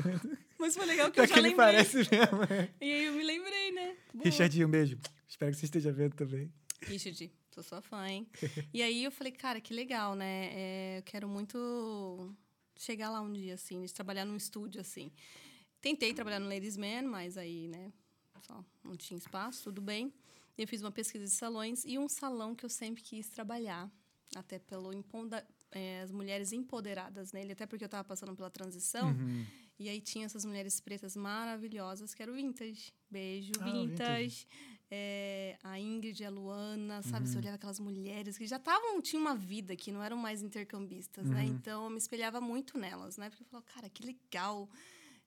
Mas 0.57 0.75
foi 0.75 0.85
legal 0.85 1.11
que 1.11 1.19
eu 1.19 1.27
já 1.27 1.33
que 1.33 1.39
ele 1.39 1.49
lembrei. 1.49 1.65
parece 1.65 1.97
mesmo. 1.97 2.43
é. 2.49 2.69
E 2.79 2.93
aí 2.93 3.05
eu 3.05 3.13
me 3.13 3.23
lembrei, 3.23 3.71
né? 3.71 3.95
Boa. 4.13 4.23
Richard, 4.23 4.65
um 4.65 4.69
beijo. 4.69 4.97
Espero 5.27 5.51
que 5.51 5.57
você 5.57 5.65
esteja 5.65 5.91
vendo 5.91 6.15
também. 6.15 6.53
Richard, 6.83 7.31
sou 7.53 7.63
sua 7.63 7.81
fã, 7.81 8.07
hein? 8.07 8.27
e 8.73 8.81
aí 8.81 9.03
eu 9.03 9.11
falei, 9.11 9.31
cara, 9.31 9.59
que 9.61 9.73
legal, 9.73 10.15
né? 10.15 10.49
É, 10.53 10.97
eu 10.99 11.03
quero 11.03 11.27
muito 11.27 12.35
chegar 12.77 13.09
lá 13.09 13.21
um 13.21 13.31
dia, 13.31 13.53
assim, 13.55 13.83
de 13.85 13.93
trabalhar 13.93 14.25
num 14.25 14.35
estúdio, 14.35 14.81
assim. 14.81 15.11
Tentei 15.81 16.13
trabalhar 16.13 16.39
no 16.39 16.47
Ladies 16.47 16.77
Man, 16.77 17.03
mas 17.03 17.37
aí, 17.37 17.67
né, 17.67 17.91
só 18.41 18.63
não 18.83 18.95
tinha 18.95 19.17
espaço, 19.17 19.63
tudo 19.65 19.81
bem. 19.81 20.13
Eu 20.57 20.67
fiz 20.67 20.81
uma 20.81 20.91
pesquisa 20.91 21.25
de 21.25 21.31
salões 21.31 21.83
e 21.85 21.97
um 21.97 22.07
salão 22.07 22.53
que 22.55 22.65
eu 22.65 22.69
sempre 22.69 23.01
quis 23.01 23.29
trabalhar, 23.29 23.89
até 24.35 24.59
pelo 24.59 24.93
empoda- 24.93 25.45
é, 25.71 26.01
as 26.01 26.11
mulheres 26.11 26.51
empoderadas 26.51 27.31
nele, 27.31 27.53
até 27.53 27.65
porque 27.65 27.83
eu 27.83 27.87
estava 27.87 28.03
passando 28.03 28.35
pela 28.35 28.49
transição. 28.49 29.09
Uhum. 29.11 29.45
E 29.79 29.89
aí 29.89 29.99
tinha 30.01 30.25
essas 30.25 30.45
mulheres 30.45 30.79
pretas 30.79 31.15
maravilhosas, 31.15 32.13
que 32.13 32.21
era 32.21 32.31
o 32.31 32.35
Vintage. 32.35 32.93
Beijo, 33.09 33.51
Ah, 33.59 33.63
Vintage. 33.65 33.87
Vintage. 33.87 34.47
É, 34.93 35.57
a 35.63 35.79
Ingrid, 35.79 36.21
a 36.25 36.29
Luana, 36.29 37.01
sabe? 37.01 37.25
Uhum. 37.25 37.31
Você 37.31 37.37
olhava 37.37 37.55
aquelas 37.55 37.79
mulheres 37.79 38.37
que 38.37 38.45
já 38.45 38.57
estavam, 38.57 39.01
tinham 39.01 39.21
uma 39.21 39.33
vida, 39.33 39.73
que 39.73 39.89
não 39.89 40.03
eram 40.03 40.17
mais 40.17 40.41
intercambistas, 40.41 41.29
né? 41.29 41.43
Uhum. 41.43 41.47
Então 41.47 41.85
eu 41.85 41.89
me 41.89 41.97
espelhava 41.97 42.41
muito 42.41 42.77
nelas, 42.77 43.15
né? 43.15 43.29
Porque 43.29 43.43
eu 43.43 43.47
falava, 43.47 43.65
cara, 43.73 43.89
que 43.89 44.05
legal. 44.05 44.69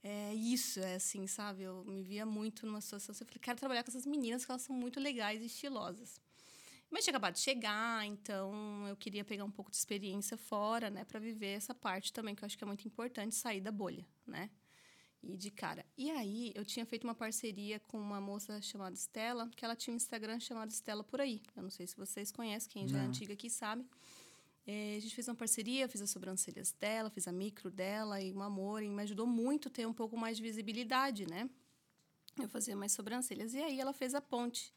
É 0.02 0.34
isso, 0.34 0.80
é 0.80 0.96
assim, 0.96 1.26
sabe? 1.26 1.62
Eu 1.62 1.82
me 1.86 2.02
via 2.02 2.26
muito 2.26 2.66
numa 2.66 2.82
situação. 2.82 3.12
assim, 3.12 3.24
Eu 3.24 3.26
falei, 3.26 3.40
quero 3.40 3.58
trabalhar 3.58 3.82
com 3.82 3.90
essas 3.90 4.04
meninas, 4.04 4.44
que 4.44 4.50
elas 4.52 4.60
são 4.60 4.76
muito 4.76 5.00
legais 5.00 5.40
e 5.40 5.46
estilosas. 5.46 6.20
Mas 6.90 7.04
tinha 7.04 7.12
acabado 7.12 7.32
de 7.32 7.40
chegar, 7.40 8.04
então 8.04 8.86
eu 8.86 8.96
queria 8.96 9.24
pegar 9.24 9.44
um 9.44 9.50
pouco 9.50 9.70
de 9.70 9.78
experiência 9.78 10.36
fora, 10.36 10.90
né, 10.90 11.04
para 11.04 11.18
viver 11.18 11.56
essa 11.56 11.74
parte 11.74 12.12
também, 12.12 12.34
que 12.34 12.44
eu 12.44 12.46
acho 12.46 12.56
que 12.58 12.62
é 12.62 12.66
muito 12.66 12.86
importante 12.86 13.34
sair 13.34 13.62
da 13.62 13.72
bolha, 13.72 14.06
né? 14.26 14.50
E 15.26 15.36
de 15.36 15.50
cara. 15.50 15.84
E 15.96 16.10
aí 16.10 16.52
eu 16.54 16.64
tinha 16.64 16.84
feito 16.84 17.04
uma 17.04 17.14
parceria 17.14 17.80
com 17.80 17.98
uma 17.98 18.20
moça 18.20 18.60
chamada 18.60 18.94
Estela, 18.94 19.50
que 19.56 19.64
ela 19.64 19.74
tinha 19.74 19.92
um 19.92 19.96
Instagram 19.96 20.38
chamado 20.38 20.70
Estela 20.70 21.02
por 21.02 21.20
aí. 21.20 21.40
Eu 21.56 21.62
não 21.62 21.70
sei 21.70 21.86
se 21.86 21.96
vocês 21.96 22.30
conhecem, 22.30 22.70
quem 22.70 22.86
já 22.86 22.98
é 22.98 23.02
Não. 23.02 23.08
antiga 23.08 23.32
aqui 23.32 23.48
sabe. 23.48 23.84
É, 24.66 24.96
a 24.96 25.00
gente 25.00 25.14
fez 25.14 25.28
uma 25.28 25.34
parceria, 25.34 25.88
fiz 25.88 26.00
as 26.00 26.10
sobrancelhas 26.10 26.72
dela, 26.72 27.10
fiz 27.10 27.26
a 27.28 27.32
micro 27.32 27.70
dela 27.70 28.20
e 28.20 28.32
um 28.32 28.42
amor, 28.42 28.82
e 28.82 28.88
me 28.88 29.02
ajudou 29.02 29.26
muito 29.26 29.68
a 29.68 29.70
ter 29.70 29.86
um 29.86 29.92
pouco 29.92 30.16
mais 30.16 30.36
de 30.36 30.42
visibilidade, 30.42 31.26
né? 31.26 31.48
Eu 32.38 32.48
fazia 32.48 32.74
mais 32.76 32.92
sobrancelhas. 32.92 33.54
E 33.54 33.58
aí 33.62 33.78
ela 33.80 33.92
fez 33.92 34.14
a 34.14 34.20
ponte 34.20 34.72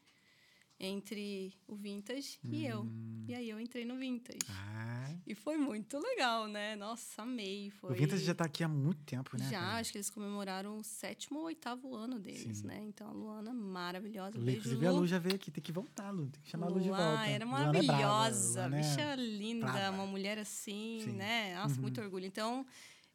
entre 0.78 1.54
o 1.66 1.74
vintage 1.74 2.38
e 2.44 2.64
eu. 2.64 2.86
E 3.26 3.34
aí 3.34 3.50
eu 3.50 3.58
entrei 3.58 3.84
no 3.84 3.96
vintage. 3.96 4.38
Ah, 4.48 4.97
E 5.26 5.34
foi 5.34 5.56
muito 5.56 5.98
legal, 5.98 6.46
né? 6.48 6.74
Nossa, 6.76 7.22
amei. 7.22 7.70
Foi... 7.70 7.92
o 7.92 7.94
Vintage 7.94 8.24
já 8.24 8.34
tá 8.34 8.44
aqui 8.44 8.62
há 8.64 8.68
muito 8.68 9.02
tempo, 9.04 9.36
né? 9.38 9.48
Já, 9.50 9.76
acho 9.78 9.92
que 9.92 9.98
eles 9.98 10.10
comemoraram 10.10 10.78
o 10.78 10.84
sétimo 10.84 11.40
ou 11.40 11.44
oitavo 11.46 11.94
ano 11.94 12.18
deles, 12.18 12.58
Sim. 12.58 12.66
né? 12.66 12.82
Então 12.84 13.08
a 13.08 13.12
Luana, 13.12 13.52
maravilhosa. 13.52 14.38
Lu- 14.38 14.44
Beijo, 14.44 14.58
Inclusive 14.60 14.86
a 14.86 14.90
Lu. 14.90 15.00
Lu 15.00 15.06
já 15.06 15.18
veio 15.18 15.34
aqui, 15.36 15.50
tem 15.50 15.62
que 15.62 15.72
voltar, 15.72 16.10
Lu. 16.10 16.28
Tem 16.28 16.42
que 16.42 16.48
chamar 16.50 16.66
a 16.66 16.70
Lu 16.70 16.80
de 16.80 16.88
Lu, 16.90 16.94
volta. 16.96 17.20
ah, 17.20 17.28
era 17.28 17.44
Luana 17.44 17.78
é 17.78 17.82
brava, 17.82 18.02
maravilhosa. 18.02 18.60
Luana 18.60 18.76
é- 18.76 18.80
bicha 18.80 19.14
linda, 19.16 19.66
brava. 19.66 19.96
uma 19.96 20.06
mulher 20.06 20.38
assim, 20.38 21.00
Sim. 21.04 21.12
né? 21.12 21.54
Nossa, 21.56 21.74
Uhum. 21.76 21.82
muito 21.82 22.00
orgulho. 22.00 22.26
Então, 22.26 22.66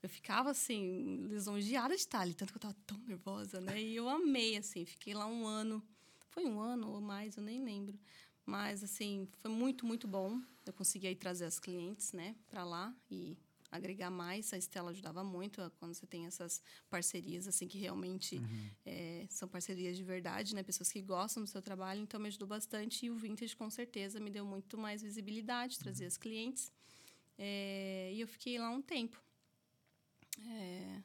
eu 0.01 0.09
ficava 0.09 0.51
assim, 0.51 1.25
lisonjeada 1.29 1.95
de 1.95 2.01
estar 2.01 2.19
ali, 2.19 2.33
tanto 2.33 2.51
que 2.51 2.57
eu 2.57 2.61
tava 2.61 2.75
tão 2.85 2.97
nervosa, 3.07 3.61
né? 3.61 3.81
E 3.81 3.95
eu 3.95 4.09
amei, 4.09 4.57
assim, 4.57 4.85
fiquei 4.85 5.13
lá 5.13 5.25
um 5.25 5.45
ano. 5.47 5.81
Foi 6.29 6.45
um 6.45 6.59
ano 6.59 6.89
ou 6.91 6.99
mais, 7.01 7.37
eu 7.37 7.43
nem 7.43 7.63
lembro. 7.63 7.97
Mas, 8.45 8.83
assim, 8.83 9.27
foi 9.41 9.49
muito, 9.51 9.85
muito 9.85 10.07
bom. 10.07 10.41
Eu 10.65 10.73
consegui 10.73 11.07
aí 11.07 11.15
trazer 11.15 11.45
as 11.45 11.59
clientes, 11.59 12.13
né, 12.13 12.35
pra 12.47 12.63
lá 12.63 12.95
e 13.11 13.37
agregar 13.71 14.09
mais. 14.11 14.53
A 14.53 14.57
Estela 14.57 14.91
ajudava 14.91 15.23
muito 15.23 15.61
a- 15.61 15.69
quando 15.71 15.93
você 15.93 16.05
tem 16.05 16.25
essas 16.27 16.61
parcerias, 16.89 17.47
assim, 17.47 17.67
que 17.67 17.77
realmente 17.79 18.37
é, 18.85 19.25
são 19.29 19.47
parcerias 19.47 19.97
de 19.97 20.03
verdade, 20.03 20.53
né? 20.53 20.61
Pessoas 20.63 20.91
que 20.91 21.01
gostam 21.01 21.41
do 21.43 21.47
seu 21.49 21.61
trabalho. 21.61 21.99
Então, 22.01 22.19
me 22.19 22.27
ajudou 22.27 22.47
bastante. 22.47 23.05
E 23.05 23.09
o 23.09 23.15
Vintage, 23.15 23.55
com 23.55 23.69
certeza, 23.69 24.19
me 24.19 24.29
deu 24.29 24.45
muito 24.45 24.77
mais 24.77 25.01
visibilidade, 25.01 25.79
trazia 25.79 26.05
as 26.07 26.17
clientes. 26.17 26.71
É, 27.37 28.11
e 28.13 28.21
eu 28.21 28.27
fiquei 28.27 28.59
lá 28.59 28.69
um 28.69 28.81
tempo. 28.81 29.19
É, 30.45 31.01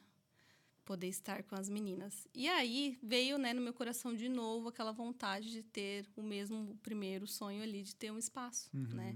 poder 0.89 1.07
estar 1.07 1.43
com 1.43 1.53
as 1.53 1.69
meninas. 1.69 2.27
E 2.33 2.49
aí 2.49 2.97
veio, 3.03 3.37
né, 3.37 3.53
no 3.53 3.61
meu 3.61 3.75
coração 3.75 4.11
de 4.15 4.27
novo 4.27 4.69
aquela 4.69 4.91
vontade 4.91 5.51
de 5.51 5.61
ter 5.61 6.09
o 6.15 6.23
mesmo 6.23 6.75
primeiro 6.81 7.27
sonho 7.27 7.61
ali 7.61 7.83
de 7.83 7.93
ter 7.95 8.11
um 8.11 8.17
espaço, 8.17 8.71
né? 8.73 9.15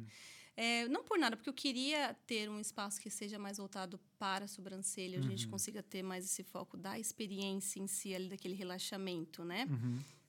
É, 0.56 0.88
não 0.88 1.04
por 1.04 1.18
nada, 1.18 1.36
porque 1.36 1.50
eu 1.50 1.54
queria 1.54 2.16
ter 2.28 2.48
um 2.48 2.60
espaço 2.60 3.02
que 3.02 3.10
seja 3.10 3.40
mais 3.40 3.58
voltado 3.58 4.00
para 4.20 4.46
a 4.46 4.48
sobrancelha, 4.48 5.18
a 5.18 5.22
gente 5.24 5.48
consiga 5.48 5.82
ter 5.82 6.04
mais 6.04 6.26
esse 6.26 6.44
foco 6.44 6.78
da 6.78 7.00
experiência 7.00 7.80
em 7.80 7.88
si, 7.88 8.14
ali, 8.14 8.30
daquele 8.30 8.54
relaxamento, 8.54 9.44
né? 9.44 9.68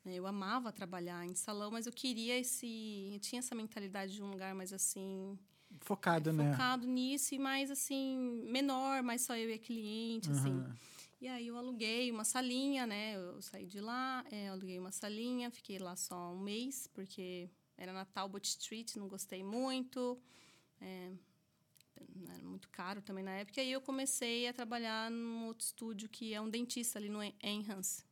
Eu 0.07 0.27
amava 0.27 0.73
trabalhar 0.73 1.27
em 1.27 1.35
salão, 1.35 1.71
mas 1.71 1.85
eu 1.85 1.93
queria 1.93 2.39
esse. 2.39 3.11
Eu 3.13 3.21
tinha 3.21 3.41
essa 3.41 3.55
mentalidade 3.55 4.15
de 4.15 4.23
um 4.23 4.31
lugar 4.31 4.55
mais 4.55 4.73
assim. 4.73 5.39
Focado, 5.81 6.33
né? 6.33 6.53
focado 6.53 6.87
nisso 6.87 7.35
e 7.35 7.39
mais 7.39 7.71
assim, 7.71 8.17
menor, 8.51 9.03
mais 9.03 9.21
só 9.23 9.37
eu 9.37 9.51
e 9.51 9.55
a 9.55 9.59
cliente, 9.59 10.31
assim. 10.31 10.65
E 11.25 11.29
aí 11.29 11.47
eu 11.47 11.57
aluguei 11.57 12.11
uma 12.11 12.23
salinha, 12.23 12.87
né? 12.87 13.17
Eu 13.17 13.41
saí 13.41 13.65
de 13.65 13.81
lá, 13.81 14.23
é, 14.31 14.49
aluguei 14.49 14.79
uma 14.79 14.93
salinha, 14.93 15.51
fiquei 15.51 15.79
lá 15.79 15.97
só 15.97 16.31
um 16.35 16.39
mês, 16.39 16.87
porque 16.93 17.49
era 17.79 17.95
na 17.95 18.05
Talbot 18.05 18.47
Street, 18.47 18.95
não 18.97 19.09
gostei 19.09 19.43
muito. 19.43 20.21
É, 20.83 21.11
era 22.29 22.45
muito 22.45 22.69
caro 22.69 23.01
também 23.01 23.25
na 23.25 23.31
época. 23.37 23.59
E 23.59 23.65
aí 23.65 23.73
eu 23.73 23.81
comecei 23.81 24.47
a 24.47 24.53
trabalhar 24.53 25.11
num 25.11 25.47
outro 25.47 25.65
estúdio 25.65 26.11
que 26.11 26.35
é 26.35 26.41
um 26.43 26.51
dentista 26.51 26.99
ali 26.99 27.09
no 27.09 27.23
En- 27.23 27.35
Enhance. 27.43 28.05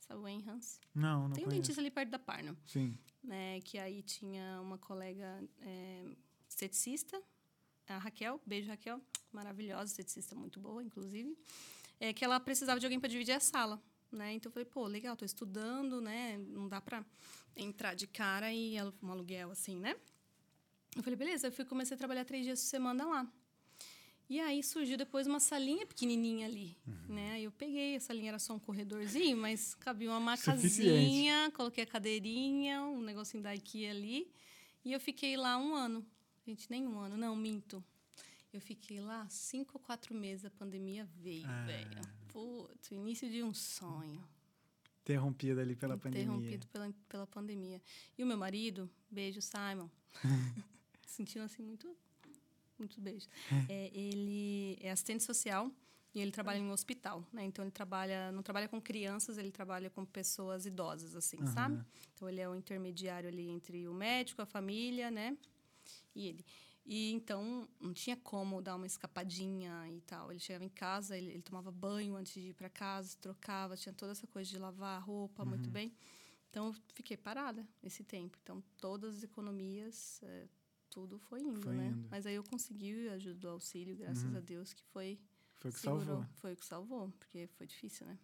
Sabe 0.00 0.20
o 0.20 0.26
Enhance? 0.28 0.80
Não, 0.92 1.28
não 1.28 1.34
Tem 1.36 1.44
um 1.44 1.46
conheço. 1.46 1.62
dentista 1.62 1.80
ali 1.80 1.90
perto 1.92 2.10
da 2.10 2.18
Parna 2.18 2.56
Sim. 2.66 2.98
né? 3.22 3.60
Que 3.60 3.78
aí 3.78 4.02
tinha 4.02 4.60
uma 4.60 4.76
colega 4.76 5.40
é, 5.60 6.04
esteticista, 6.48 7.22
a 7.86 7.98
Raquel, 7.98 8.40
beijo 8.44 8.68
Raquel, 8.68 9.00
maravilhosa, 9.30 9.84
esteticista 9.92 10.34
muito 10.34 10.58
boa, 10.58 10.82
inclusive, 10.82 11.36
é 12.00 12.12
que 12.12 12.24
ela 12.24 12.38
precisava 12.38 12.78
de 12.78 12.86
alguém 12.86 13.00
para 13.00 13.08
dividir 13.08 13.32
a 13.32 13.40
sala, 13.40 13.80
né? 14.10 14.32
Então 14.34 14.50
eu 14.50 14.52
falei, 14.52 14.66
pô, 14.66 14.86
legal, 14.86 15.16
tô 15.16 15.24
estudando, 15.24 16.00
né? 16.00 16.38
Não 16.48 16.68
dá 16.68 16.80
para 16.80 17.04
entrar 17.56 17.94
de 17.94 18.06
cara 18.06 18.52
e 18.52 18.76
um 19.02 19.10
aluguel 19.10 19.50
assim, 19.50 19.76
né? 19.78 19.96
Eu 20.94 21.02
falei, 21.02 21.16
beleza, 21.16 21.48
eu 21.48 21.52
fui 21.52 21.64
comecei 21.64 21.94
a 21.94 21.98
trabalhar 21.98 22.24
três 22.24 22.44
dias 22.44 22.60
por 22.60 22.66
semana 22.66 23.06
lá. 23.06 23.32
E 24.28 24.40
aí 24.40 24.60
surgiu 24.60 24.96
depois 24.96 25.26
uma 25.26 25.38
salinha 25.38 25.86
pequenininha 25.86 26.46
ali, 26.48 26.76
né? 27.08 27.32
Aí 27.32 27.44
eu 27.44 27.52
peguei, 27.52 27.94
a 27.94 28.00
salinha 28.00 28.30
era 28.30 28.38
só 28.40 28.54
um 28.54 28.58
corredorzinho, 28.58 29.36
mas 29.36 29.74
cabia 29.76 30.10
uma 30.10 30.36
Suficiente. 30.36 30.88
macazinha, 30.88 31.50
coloquei 31.52 31.84
a 31.84 31.86
cadeirinha, 31.86 32.82
um 32.82 33.02
negocinho 33.02 33.42
da 33.42 33.54
IKEA 33.54 33.92
ali, 33.92 34.28
e 34.84 34.92
eu 34.92 34.98
fiquei 34.98 35.36
lá 35.36 35.56
um 35.56 35.74
ano. 35.74 36.04
Gente, 36.44 36.68
nem 36.68 36.86
um 36.86 36.98
ano, 36.98 37.16
não, 37.16 37.36
minto. 37.36 37.84
Eu 38.56 38.60
fiquei 38.62 39.00
lá 39.00 39.28
cinco 39.28 39.72
ou 39.74 39.80
quatro 39.80 40.14
meses, 40.14 40.46
a 40.46 40.50
pandemia 40.50 41.06
veio, 41.20 41.44
Ah. 41.46 41.66
velho. 41.66 42.00
Putz, 42.28 42.90
início 42.90 43.28
de 43.30 43.42
um 43.42 43.52
sonho 43.52 44.26
Interrompido 45.02 45.60
ali 45.60 45.76
pela 45.76 45.96
pandemia. 45.98 46.22
interrompido 46.24 46.66
pela, 46.68 46.94
pela 47.06 47.26
pandemia. 47.26 47.80
E 48.16 48.24
o 48.24 48.26
meu 48.26 48.36
marido, 48.38 48.90
beijo, 49.10 49.40
Simon. 49.42 49.88
Sentindo 51.06 51.42
assim 51.44 51.62
muito, 51.62 51.94
muitos 52.78 52.98
beijos. 52.98 53.28
É, 53.68 53.90
ele 53.94 54.78
é 54.80 54.90
assistente 54.90 55.22
social 55.22 55.70
e 56.14 56.20
ele 56.20 56.30
trabalha 56.32 56.58
em 56.58 56.64
um 56.64 56.72
hospital, 56.72 57.22
né? 57.32 57.44
Então 57.44 57.62
ele 57.62 57.70
trabalha, 57.70 58.32
não 58.32 58.42
trabalha 58.42 58.68
com 58.68 58.80
crianças, 58.80 59.36
ele 59.38 59.52
trabalha 59.52 59.90
com 59.90 60.02
pessoas 60.04 60.64
idosas, 60.64 61.14
assim, 61.14 61.36
sabe? 61.48 61.78
Então 62.14 62.26
ele 62.28 62.40
é 62.40 62.48
o 62.48 62.54
intermediário 62.56 63.28
ali 63.28 63.48
entre 63.50 63.86
o 63.86 63.92
médico, 63.94 64.40
a 64.40 64.46
família, 64.46 65.10
né? 65.10 65.36
E 66.14 66.26
ele. 66.26 66.44
E 66.88 67.10
então 67.12 67.68
não 67.80 67.92
tinha 67.92 68.16
como 68.16 68.62
dar 68.62 68.76
uma 68.76 68.86
escapadinha 68.86 69.88
e 69.90 70.00
tal. 70.02 70.30
Ele 70.30 70.38
chegava 70.38 70.64
em 70.64 70.68
casa, 70.68 71.18
ele, 71.18 71.32
ele 71.32 71.42
tomava 71.42 71.72
banho 71.72 72.14
antes 72.14 72.32
de 72.34 72.50
ir 72.50 72.54
para 72.54 72.70
casa, 72.70 73.16
trocava, 73.20 73.76
tinha 73.76 73.92
toda 73.92 74.12
essa 74.12 74.26
coisa 74.28 74.48
de 74.48 74.56
lavar 74.56 74.96
a 74.96 75.00
roupa 75.00 75.44
muito 75.44 75.68
bem. 75.68 75.92
Então 76.48 76.68
eu 76.68 76.74
fiquei 76.94 77.16
parada 77.16 77.66
esse 77.82 78.04
tempo. 78.04 78.38
Então 78.40 78.62
todas 78.80 79.16
as 79.16 79.22
economias, 79.24 80.20
eh, 80.22 80.46
tudo 80.88 81.18
foi 81.18 81.40
indo, 81.42 81.60
Foi 81.60 81.74
né? 81.74 81.88
indo. 81.88 82.08
Mas 82.08 82.24
aí 82.24 82.36
eu 82.36 82.44
consegui 82.44 83.08
a 83.08 83.14
ajuda 83.14 83.34
do 83.34 83.48
auxílio, 83.48 83.96
graças 83.96 84.32
a 84.34 84.40
Deus, 84.40 84.72
que 84.72 84.84
foi 84.84 85.18
Foi 85.56 85.70
o 85.70 85.74
que 85.74 85.80
salvou. 85.80 86.24
Foi 86.36 86.52
o 86.52 86.56
que 86.56 86.64
salvou, 86.64 87.10
porque 87.18 87.48
foi 87.48 87.66
difícil, 87.66 88.06
né? 88.06 88.16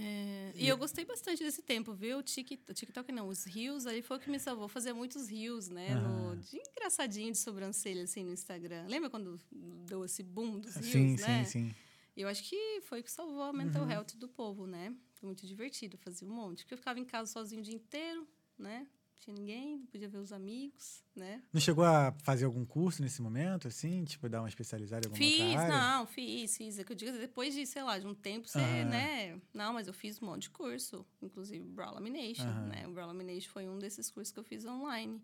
É, 0.00 0.52
e 0.54 0.66
eu 0.66 0.78
gostei 0.78 1.04
bastante 1.04 1.42
desse 1.44 1.62
tempo, 1.62 1.92
viu? 1.92 2.18
O 2.18 2.22
Tik- 2.22 2.62
o 2.68 2.72
TikTok 2.72 3.12
não, 3.12 3.28
os 3.28 3.44
rios 3.44 3.86
ali 3.86 4.00
foi 4.02 4.16
o 4.16 4.20
que 4.20 4.30
me 4.30 4.38
salvou. 4.38 4.66
Fazer 4.68 4.92
muitos 4.92 5.28
rios, 5.28 5.68
né? 5.68 5.94
No, 5.94 6.36
de 6.36 6.56
engraçadinho 6.56 7.30
de 7.32 7.38
sobrancelha, 7.38 8.04
assim, 8.04 8.24
no 8.24 8.32
Instagram. 8.32 8.86
Lembra 8.88 9.10
quando 9.10 9.38
deu 9.86 10.04
esse 10.04 10.22
boom 10.22 10.58
dos 10.58 10.76
rios, 10.76 10.90
Sim, 10.90 11.16
né? 11.16 11.44
sim, 11.44 11.68
sim. 11.68 11.74
Eu 12.16 12.28
acho 12.28 12.44
que 12.44 12.80
foi 12.82 13.00
o 13.00 13.02
que 13.02 13.10
salvou 13.10 13.42
a 13.42 13.52
mental 13.52 13.88
health 13.90 14.14
do 14.16 14.28
povo, 14.28 14.66
né? 14.66 14.94
Foi 15.14 15.26
muito 15.26 15.46
divertido, 15.46 15.98
fazia 15.98 16.26
um 16.26 16.30
monte. 16.32 16.58
Porque 16.62 16.74
eu 16.74 16.78
ficava 16.78 16.98
em 16.98 17.04
casa 17.04 17.30
sozinho 17.30 17.60
o 17.60 17.64
dia 17.64 17.74
inteiro, 17.74 18.26
né? 18.56 18.86
Tinha 19.24 19.34
ninguém, 19.34 19.78
não 19.78 19.86
podia 19.86 20.06
ver 20.06 20.18
os 20.18 20.34
amigos, 20.34 21.02
né? 21.16 21.42
Não 21.50 21.58
chegou 21.58 21.82
a 21.82 22.12
fazer 22.22 22.44
algum 22.44 22.62
curso 22.66 23.00
nesse 23.00 23.22
momento, 23.22 23.66
assim? 23.66 24.04
Tipo, 24.04 24.28
dar 24.28 24.42
uma 24.42 24.50
especializada 24.50 25.06
em 25.06 25.10
alguma 25.10 25.16
Fiz, 25.16 25.56
área? 25.56 25.78
não, 25.78 26.06
fiz, 26.06 26.56
fiz. 26.58 26.78
É 26.78 26.84
que 26.84 26.92
eu 26.92 26.96
digo, 26.96 27.12
depois 27.16 27.54
de, 27.54 27.64
sei 27.64 27.82
lá, 27.82 27.98
de 27.98 28.06
um 28.06 28.14
tempo, 28.14 28.46
você, 28.46 28.58
né? 28.58 29.40
Não, 29.54 29.72
mas 29.72 29.86
eu 29.86 29.94
fiz 29.94 30.20
um 30.20 30.26
monte 30.26 30.42
de 30.42 30.50
curso, 30.50 31.06
inclusive 31.22 31.64
Brow 31.64 31.94
Lamination, 31.94 32.44
né? 32.68 32.86
O 32.86 32.92
Brow 32.92 33.06
Lamination 33.06 33.48
foi 33.50 33.66
um 33.66 33.78
desses 33.78 34.10
cursos 34.10 34.30
que 34.30 34.38
eu 34.38 34.44
fiz 34.44 34.66
online. 34.66 35.22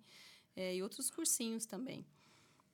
É, 0.57 0.75
e 0.75 0.83
outros 0.83 1.11
cursinhos 1.11 1.67
também. 1.67 2.07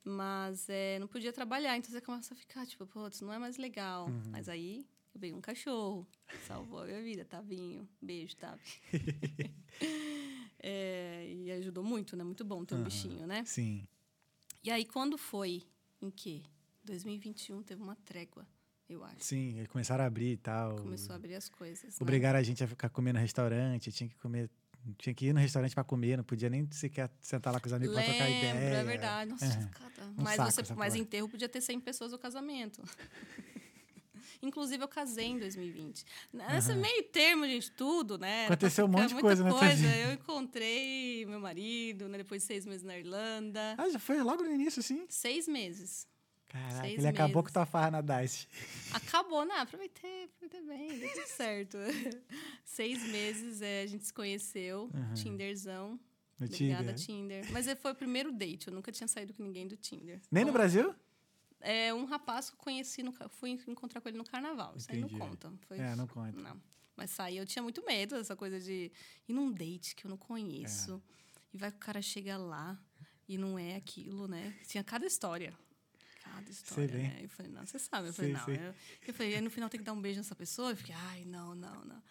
Mas 0.05 0.69
é, 0.69 0.97
não 0.97 1.07
podia 1.07 1.33
trabalhar, 1.33 1.75
então 1.75 1.91
você 1.91 1.99
começa 1.99 2.33
a 2.33 2.37
ficar, 2.37 2.65
tipo, 2.65 2.87
putz, 2.87 3.19
não 3.19 3.33
é 3.33 3.37
mais 3.37 3.57
legal. 3.57 4.07
Uhum. 4.07 4.23
Mas 4.31 4.47
aí 4.47 4.87
eu 5.13 5.19
veio 5.19 5.35
um 5.35 5.41
cachorro, 5.41 6.07
salvou 6.47 6.79
a 6.79 6.85
minha 6.85 7.01
vida, 7.01 7.25
Tavinho. 7.25 7.85
Beijo, 8.01 8.37
Tavi. 8.37 8.61
É, 10.59 11.25
e 11.29 11.51
ajudou 11.51 11.83
muito, 11.83 12.15
né? 12.15 12.23
Muito 12.23 12.43
bom 12.43 12.65
ter 12.65 12.75
um 12.75 12.83
bichinho, 12.83 13.27
né? 13.27 13.43
Sim. 13.45 13.87
E 14.63 14.71
aí, 14.71 14.85
quando 14.85 15.17
foi? 15.17 15.63
Em 16.01 16.09
que? 16.09 16.43
2021 16.83 17.61
teve 17.63 17.81
uma 17.81 17.95
trégua, 17.97 18.47
eu 18.89 19.03
acho. 19.03 19.19
Sim, 19.19 19.63
começaram 19.69 20.03
a 20.03 20.07
abrir 20.07 20.31
e 20.33 20.37
tal. 20.37 20.77
Começou 20.77 21.13
a 21.13 21.15
abrir 21.15 21.35
as 21.35 21.49
coisas. 21.49 21.83
né? 21.83 21.97
Obrigaram 22.01 22.39
a 22.39 22.43
gente 22.43 22.63
a 22.63 22.67
ficar 22.67 22.89
comendo 22.89 23.17
no 23.17 23.21
restaurante, 23.21 23.91
tinha 23.91 24.09
que 24.09 24.15
comer. 24.17 24.49
Tinha 24.97 25.13
que 25.13 25.25
ir 25.25 25.33
no 25.33 25.39
restaurante 25.41 25.73
pra 25.75 25.83
comer, 25.83 26.15
não 26.15 26.23
podia 26.23 26.49
nem 26.49 26.65
sequer 26.71 27.09
sentar 27.19 27.51
lá 27.53 27.59
com 27.59 27.67
os 27.67 27.73
amigos 27.73 27.93
pra 27.93 28.05
trocar 28.05 28.23
Lembro, 28.23 28.39
ideia. 28.39 28.75
é 28.77 28.83
verdade. 28.85 29.31
Nossa, 29.31 29.45
É. 29.45 29.67
cada... 29.67 30.07
Um 30.11 30.13
mas, 30.23 30.35
saco 30.37 30.51
você, 30.51 30.73
mas 30.75 30.93
porra. 30.93 30.97
enterro 31.03 31.27
podia 31.29 31.49
ter 31.49 31.59
100 31.59 31.79
pessoas 31.81 32.11
no 32.13 32.17
casamento. 32.17 32.81
Inclusive, 34.41 34.83
eu 34.83 34.87
casei 34.87 35.25
em 35.27 35.39
2020. 35.39 36.05
Nesse 36.33 36.73
meio 36.75 37.03
termo 37.03 37.47
de 37.47 37.71
tudo, 37.71 38.17
né? 38.17 38.45
pra 38.45 38.53
Aconteceu 38.55 38.85
um 38.85 38.87
monte 38.87 39.13
de 39.15 39.21
coisa 39.21 39.43
tua 39.43 39.57
coisa. 39.59 39.95
Eu 39.97 40.13
encontrei 40.13 41.25
meu 41.25 41.39
marido, 41.39 42.07
né? 42.07 42.17
Depois 42.19 42.41
de 42.41 42.47
seis 42.47 42.65
meses 42.65 42.83
na 42.83 42.97
Irlanda. 42.97 43.75
Ah, 43.77 43.89
já 43.89 43.99
foi 43.99 44.21
logo 44.21 44.43
no 44.43 44.51
início, 44.51 44.79
assim? 44.79 45.05
Seis 45.09 45.47
meses. 45.47 46.07
Caraca, 46.49 46.81
Seis 46.81 46.97
ele 46.99 47.07
acabou 47.07 47.41
meses. 47.41 47.47
com 47.47 47.53
tua 47.53 47.65
farra 47.65 47.91
na 47.91 48.01
DICE. 48.01 48.47
Acabou, 48.93 49.43
né? 49.43 49.55
Aproveitei, 49.55 50.23
aproveitei 50.25 50.61
bem, 50.61 50.99
deu 50.99 51.09
tudo 51.09 51.27
certo. 51.35 51.77
Seis 52.63 53.03
meses 53.09 53.61
é, 53.61 53.81
a 53.81 53.85
gente 53.87 54.05
se 54.05 54.13
conheceu, 54.13 54.89
Tinderzão. 55.13 55.99
No 56.39 56.45
Obrigada, 56.45 56.93
Tinder. 56.93 57.41
Tinder. 57.41 57.51
Mas 57.51 57.65
foi 57.81 57.91
o 57.91 57.95
primeiro 57.95 58.31
date, 58.31 58.67
eu 58.67 58.73
nunca 58.73 58.91
tinha 58.91 59.07
saído 59.07 59.33
com 59.33 59.41
ninguém 59.43 59.67
do 59.67 59.75
Tinder. 59.75 60.21
Nem 60.31 60.43
no 60.45 60.51
Um- 60.51 60.53
Brasil? 60.53 60.93
É 61.59 61.93
um 61.93 62.05
rapaz 62.05 62.49
que 62.49 62.55
eu 62.55 62.59
conheci, 62.59 63.01
no, 63.03 63.11
fui 63.29 63.51
encontrar 63.67 63.99
com 64.01 64.07
ele 64.09 64.17
no 64.17 64.23
carnaval. 64.23 64.73
Isso 64.75 64.91
aí 64.91 64.99
não 64.99 65.07
Entendi. 65.07 65.21
conta. 65.21 65.51
Foi, 65.67 65.77
É, 65.79 65.95
não 65.95 66.07
conta. 66.07 66.39
Não. 66.39 66.61
Mas 66.95 67.11
sair, 67.11 67.37
eu 67.37 67.45
tinha 67.45 67.61
muito 67.63 67.83
medo 67.85 68.15
dessa 68.15 68.35
coisa 68.35 68.59
de 68.59 68.91
ir 69.27 69.33
num 69.33 69.51
date 69.51 69.95
que 69.95 70.05
eu 70.05 70.09
não 70.09 70.17
conheço. 70.17 71.01
E 71.53 71.57
vai 71.57 71.71
que 71.71 71.77
o 71.77 71.79
cara 71.79 72.01
chega 72.01 72.37
lá 72.37 72.79
e 73.27 73.37
não 73.37 73.57
é 73.57 73.75
aquilo, 73.75 74.27
né? 74.27 74.55
Tinha 74.67 74.83
cada 74.83 75.05
história. 75.05 75.55
Cada 76.23 76.49
história, 76.51 76.87
bem. 76.87 77.03
né? 77.07 77.19
Eu 77.23 77.29
falei, 77.29 77.51
não, 77.51 77.65
você 77.65 77.79
sabe. 77.79 78.09
Eu 78.09 78.13
falei, 78.13 78.31
Sei, 78.31 78.39
não. 78.39 78.45
sei. 78.45 78.67
Eu, 78.67 78.75
eu 79.07 79.13
falei, 79.13 79.35
aí 79.35 79.41
no 79.41 79.49
final 79.49 79.69
tem 79.69 79.79
que 79.79 79.83
dar 79.85 79.93
um 79.93 80.01
beijo 80.01 80.19
nessa 80.19 80.35
pessoa? 80.35 80.71
Eu 80.71 80.75
fiquei, 80.77 80.93
ai, 80.95 81.23
não, 81.25 81.55
não, 81.55 81.85
não. 81.85 82.03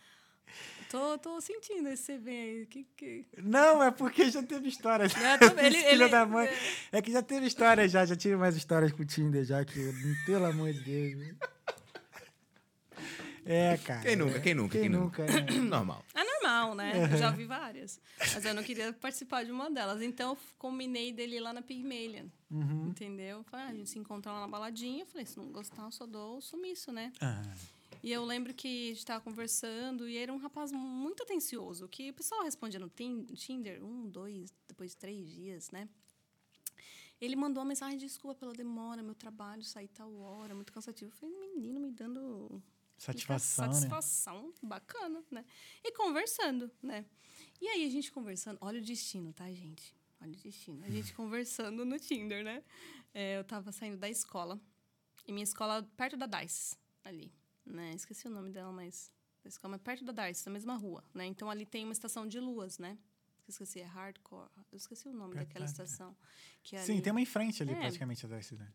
Tô, 0.91 1.19
tô 1.19 1.41
sentindo 1.41 1.89
esse 1.89 2.17
vem 2.17 2.41
aí. 2.41 2.67
Que, 2.67 2.85
que... 2.97 3.25
Não, 3.43 3.83
é 3.83 3.91
porque 3.91 4.31
já 4.31 4.43
teve 4.43 4.69
história. 4.69 5.09
Tô- 5.09 5.17
ele- 5.61 5.79
Filho 5.79 6.03
ele- 6.05 6.09
da 6.09 6.25
mãe. 6.25 6.49
É 6.93 7.03
que 7.03 7.11
já 7.11 7.23
teve 7.23 7.47
história 7.47 7.89
já, 7.89 8.07
já 8.07 8.15
tive 8.17 8.37
mais 8.37 8.57
histórias 8.57 8.93
com 8.93 9.03
o 9.03 9.07
Tinder 9.07 9.45
já, 9.45 9.65
que, 9.65 9.93
pelo 10.25 10.47
amor 10.47 10.73
de 10.73 10.81
Deus. 10.81 11.35
É, 13.49 13.77
cara. 13.79 14.01
Quem 14.03 14.17
nunca, 14.17 14.41
quem 14.41 14.55
nunca, 14.55 14.73
Quem, 14.73 14.81
quem 14.83 14.91
nunca, 14.91 15.25
né? 15.25 15.41
Normal. 15.63 16.05
É 16.15 16.25
normal, 16.25 16.75
né? 16.75 16.93
Eu 17.13 17.17
já 17.17 17.31
vi 17.31 17.45
várias. 17.47 18.01
Mas 18.19 18.45
eu 18.45 18.53
não 18.55 18.63
queria 18.63 18.93
participar 18.93 19.45
de 19.45 19.53
uma 19.53 19.71
delas. 19.71 20.03
Então, 20.03 20.31
eu 20.31 20.39
combinei 20.59 21.13
dele 21.13 21.39
lá 21.39 21.53
na 21.53 21.63
Pygmalion. 21.63 22.27
Uhum. 22.51 22.89
Entendeu? 22.89 23.45
Falei, 23.45 23.67
ah, 23.67 23.69
a 23.69 23.73
gente 23.75 23.89
se 23.91 23.99
encontra 24.01 24.33
lá 24.33 24.41
na 24.41 24.49
baladinha. 24.49 25.03
Eu 25.03 25.07
falei, 25.07 25.27
se 25.27 25.37
não 25.37 25.47
gostar, 25.53 25.83
eu 25.85 25.93
só 25.93 26.07
dou 26.07 26.39
o 26.39 26.41
sumiço, 26.41 26.91
né? 26.91 27.13
Ah, 27.21 27.41
E 28.03 28.13
eu 28.13 28.25
lembro 28.25 28.55
que 28.55 28.91
a 28.91 28.95
gente 28.95 29.05
tava 29.07 29.21
conversando 29.23 30.09
e 30.09 30.17
era 30.17 30.33
um 30.33 30.37
rapaz 30.37 30.71
muito 30.73 31.23
atencioso, 31.23 31.89
que 31.89 32.11
o 32.11 32.15
pessoal 32.15 32.43
respondia 32.43 32.79
no 32.79 32.89
Tin- 32.89 33.25
Tinder 33.35 33.83
um, 33.85 34.09
dois, 34.09 34.53
depois 34.69 34.91
de 34.93 34.97
três 34.97 35.29
dias, 35.31 35.71
né? 35.71 35.89
Ele 37.21 37.35
mandou 37.35 37.63
uma 37.63 37.69
mensagem, 37.69 37.99
desculpa 37.99 38.35
pela 38.39 38.53
demora, 38.53 39.03
meu 39.03 39.15
trabalho 39.15 39.63
sair 39.65 39.89
tal 39.89 40.15
hora, 40.17 40.55
muito 40.55 40.73
cansativo. 40.73 41.11
Eu 41.11 41.17
falei, 41.17 41.35
menino, 41.39 41.81
me 41.81 41.91
dando 41.91 42.63
satisfação, 42.99 43.67
né? 43.67 43.73
satisfação, 43.73 44.55
bacana, 44.63 45.25
né? 45.31 45.45
E 45.83 45.93
conversando, 45.93 46.71
né? 46.83 47.07
E 47.61 47.69
aí 47.69 47.87
a 47.87 47.91
gente 47.91 48.13
conversando, 48.13 48.59
olha 48.61 48.79
o 48.81 48.85
destino, 48.85 49.33
tá, 49.33 49.51
gente? 49.53 49.95
Olha 50.21 50.33
o 50.33 50.37
destino. 50.37 50.85
A 50.85 50.91
gente 50.91 51.13
conversando 51.17 51.85
no 51.87 51.99
Tinder, 51.99 52.45
né? 52.45 52.63
É, 53.15 53.39
eu 53.39 53.45
tava 53.45 53.73
saindo 53.73 53.97
da 53.97 54.11
escola, 54.11 54.61
e 55.27 55.33
minha 55.33 55.45
escola 55.45 55.83
perto 55.97 56.19
da 56.19 56.27
DICE, 56.27 56.77
ali, 57.03 57.33
né? 57.67 57.93
Esqueci 57.95 58.27
o 58.27 58.31
nome 58.31 58.51
dela, 58.51 58.73
mas 58.73 59.13
a 59.45 59.49
escola 59.49 59.75
é 59.77 59.79
perto 59.79 60.05
da 60.05 60.13
DICE, 60.29 60.47
na 60.47 60.53
mesma 60.53 60.77
rua, 60.77 61.03
né? 61.15 61.27
Então 61.27 61.51
ali 61.51 61.67
tem 61.67 61.85
uma 61.85 61.93
estação 61.93 62.27
de 62.27 62.39
luas, 62.41 62.79
né? 62.79 62.99
Esqueci, 63.49 63.81
é 63.81 63.85
Hardcore. 63.85 64.51
Eu 64.73 64.77
esqueci 64.77 65.09
o 65.09 65.13
nome 65.13 65.35
Perto 65.35 65.47
daquela 65.47 65.65
da- 65.67 65.71
estação. 65.71 66.17
Que 66.65 66.75
é 66.75 66.83
Sim, 66.83 66.95
ali. 66.95 67.03
tem 67.03 67.13
uma 67.13 67.21
em 67.21 67.25
frente 67.27 67.63
ali, 67.63 67.73
É. 67.73 67.77
praticamente, 67.77 68.27
da 68.27 68.43
cidade. 68.43 68.75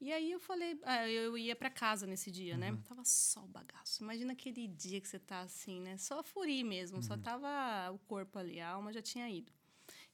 E 0.00 0.12
aí 0.12 0.30
eu 0.30 0.38
falei, 0.38 0.78
ah, 0.84 1.08
eu 1.08 1.36
ia 1.36 1.56
pra 1.56 1.68
casa 1.68 2.06
nesse 2.06 2.30
dia, 2.30 2.56
né? 2.56 2.70
Uhum. 2.70 2.82
Tava 2.82 3.04
só 3.04 3.42
o 3.44 3.48
bagaço. 3.48 4.00
Imagina 4.02 4.32
aquele 4.32 4.68
dia 4.68 5.00
que 5.00 5.08
você 5.08 5.18
tá 5.18 5.40
assim, 5.40 5.80
né? 5.80 5.96
Só 5.98 6.20
a 6.20 6.22
furi 6.22 6.62
mesmo, 6.62 7.02
só 7.02 7.14
Uhum. 7.14 7.20
tava 7.20 7.90
o 7.92 7.98
corpo 8.00 8.38
ali, 8.38 8.60
a 8.60 8.70
alma 8.70 8.92
já 8.92 9.02
tinha 9.02 9.28
ido. 9.28 9.52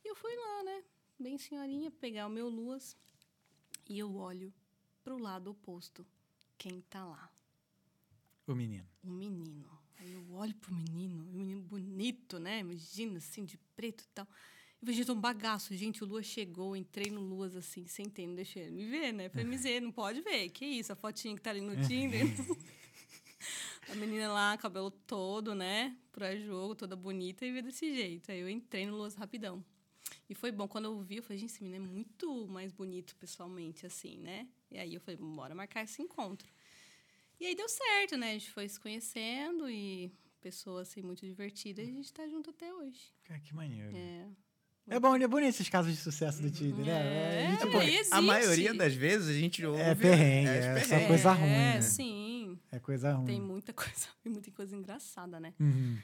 E 0.02 0.08
eu 0.08 0.14
fui 0.14 0.34
lá, 0.34 0.62
né? 0.64 0.84
Bem 1.18 1.36
senhorinha, 1.36 1.90
pegar 1.90 2.26
o 2.26 2.30
meu 2.30 2.48
Luas 2.48 2.96
e 3.88 3.98
eu 3.98 4.14
olho 4.16 4.54
pro 5.04 5.18
lado 5.18 5.50
oposto. 5.50 6.06
Quem 6.56 6.80
tá 6.82 7.04
lá? 7.04 7.30
O 8.52 8.54
menino. 8.54 8.86
O 9.04 9.10
menino. 9.10 9.78
Aí 9.98 10.12
eu 10.12 10.32
olho 10.32 10.54
pro 10.54 10.74
menino, 10.74 11.22
um 11.22 11.32
menino 11.32 11.60
bonito, 11.60 12.38
né? 12.38 12.60
Imagina, 12.60 13.18
assim, 13.18 13.44
de 13.44 13.58
preto 13.76 14.04
e 14.04 14.08
tal. 14.14 14.26
Eu 14.80 14.86
vejo 14.86 14.98
gente, 14.98 15.10
um 15.10 15.20
bagaço. 15.20 15.74
Gente, 15.74 16.04
o 16.04 16.06
Lua 16.06 16.22
chegou, 16.22 16.76
entrei 16.76 17.10
no 17.10 17.20
Luas, 17.20 17.56
assim, 17.56 17.86
sentei, 17.86 18.26
não 18.26 18.34
deixei 18.34 18.62
ele 18.62 18.72
me 18.72 18.86
ver, 18.86 19.12
né? 19.12 19.28
Falei, 19.28 19.44
me 19.44 19.56
ver, 19.56 19.80
não 19.80 19.90
pode 19.90 20.20
ver. 20.20 20.48
Que 20.50 20.64
isso, 20.64 20.92
a 20.92 20.96
fotinha 20.96 21.34
que 21.34 21.42
tá 21.42 21.50
ali 21.50 21.60
no 21.60 21.76
Tinder. 21.86 22.26
a 23.90 23.94
menina 23.96 24.32
lá, 24.32 24.56
cabelo 24.56 24.90
todo, 24.90 25.54
né? 25.54 25.96
Pra 26.12 26.36
jogo, 26.36 26.74
toda 26.74 26.94
bonita, 26.94 27.44
e 27.44 27.50
veio 27.50 27.64
desse 27.64 27.92
jeito. 27.94 28.30
Aí 28.30 28.40
eu 28.40 28.48
entrei 28.48 28.86
no 28.86 28.96
Luas 28.96 29.14
rapidão. 29.14 29.64
E 30.30 30.34
foi 30.34 30.52
bom, 30.52 30.68
quando 30.68 30.84
eu 30.86 31.00
vi, 31.00 31.16
eu 31.16 31.22
falei, 31.22 31.38
gente, 31.38 31.50
esse 31.50 31.62
menino 31.62 31.84
é 31.84 31.88
muito 31.88 32.46
mais 32.46 32.70
bonito 32.72 33.16
pessoalmente, 33.16 33.84
assim, 33.84 34.18
né? 34.18 34.46
E 34.70 34.78
aí 34.78 34.94
eu 34.94 35.00
falei, 35.00 35.16
bora 35.16 35.54
marcar 35.54 35.82
esse 35.82 36.00
encontro. 36.00 36.48
E 37.40 37.46
aí 37.46 37.54
deu 37.54 37.68
certo, 37.68 38.16
né? 38.16 38.30
A 38.30 38.32
gente 38.34 38.50
foi 38.50 38.68
se 38.68 38.78
conhecendo 38.80 39.68
e 39.70 40.12
pessoa 40.40 40.82
assim 40.82 41.02
muito 41.02 41.24
divertida 41.26 41.82
e 41.82 41.88
a 41.88 41.92
gente 41.92 42.12
tá 42.12 42.26
junto 42.28 42.50
até 42.50 42.72
hoje. 42.72 43.00
Cara, 43.24 43.40
que 43.40 43.54
maneiro. 43.54 43.96
É. 43.96 44.26
É 44.90 44.98
bom, 44.98 45.14
é 45.16 45.28
bonito 45.28 45.50
esses 45.50 45.68
casos 45.68 45.92
de 45.94 45.98
sucesso 46.00 46.40
do 46.40 46.50
Tinder, 46.50 46.84
né? 46.86 46.92
É, 46.92 47.46
a 47.46 47.50
gente- 47.50 47.60
Tipo, 47.66 47.82
existe. 47.82 48.14
a 48.14 48.22
maioria 48.22 48.72
das 48.72 48.94
vezes 48.94 49.28
a 49.28 49.38
gente 49.38 49.64
ouve... 49.66 49.82
É 49.82 49.94
perrengue, 49.94 50.48
os 50.48 50.64
é 50.64 50.80
só 51.00 51.06
coisa 51.06 51.32
ruim, 51.32 51.48
É, 51.50 51.74
né? 51.74 51.80
sim. 51.82 52.58
é 52.72 52.78
coisa 52.78 53.12
ruim. 53.12 53.26
Tem 53.26 53.40
muita 53.40 53.72
coisa, 53.74 54.08
tem 54.24 54.32
muita 54.32 54.50
coisa 54.50 54.74
engraçada, 54.74 55.38
né? 55.38 55.52
Uhum. 55.60 55.98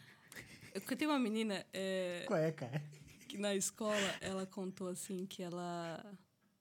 Eu 0.74 0.82
eu 0.90 0.96
tenho 0.96 1.10
uma 1.10 1.18
menina 1.18 1.64
é, 1.72 2.24
Qual 2.26 2.38
é, 2.38 2.52
cara? 2.52 2.82
que 3.26 3.38
na 3.38 3.54
escola 3.54 3.96
ela 4.20 4.44
contou 4.44 4.88
assim 4.88 5.24
que 5.24 5.42
ela 5.42 6.04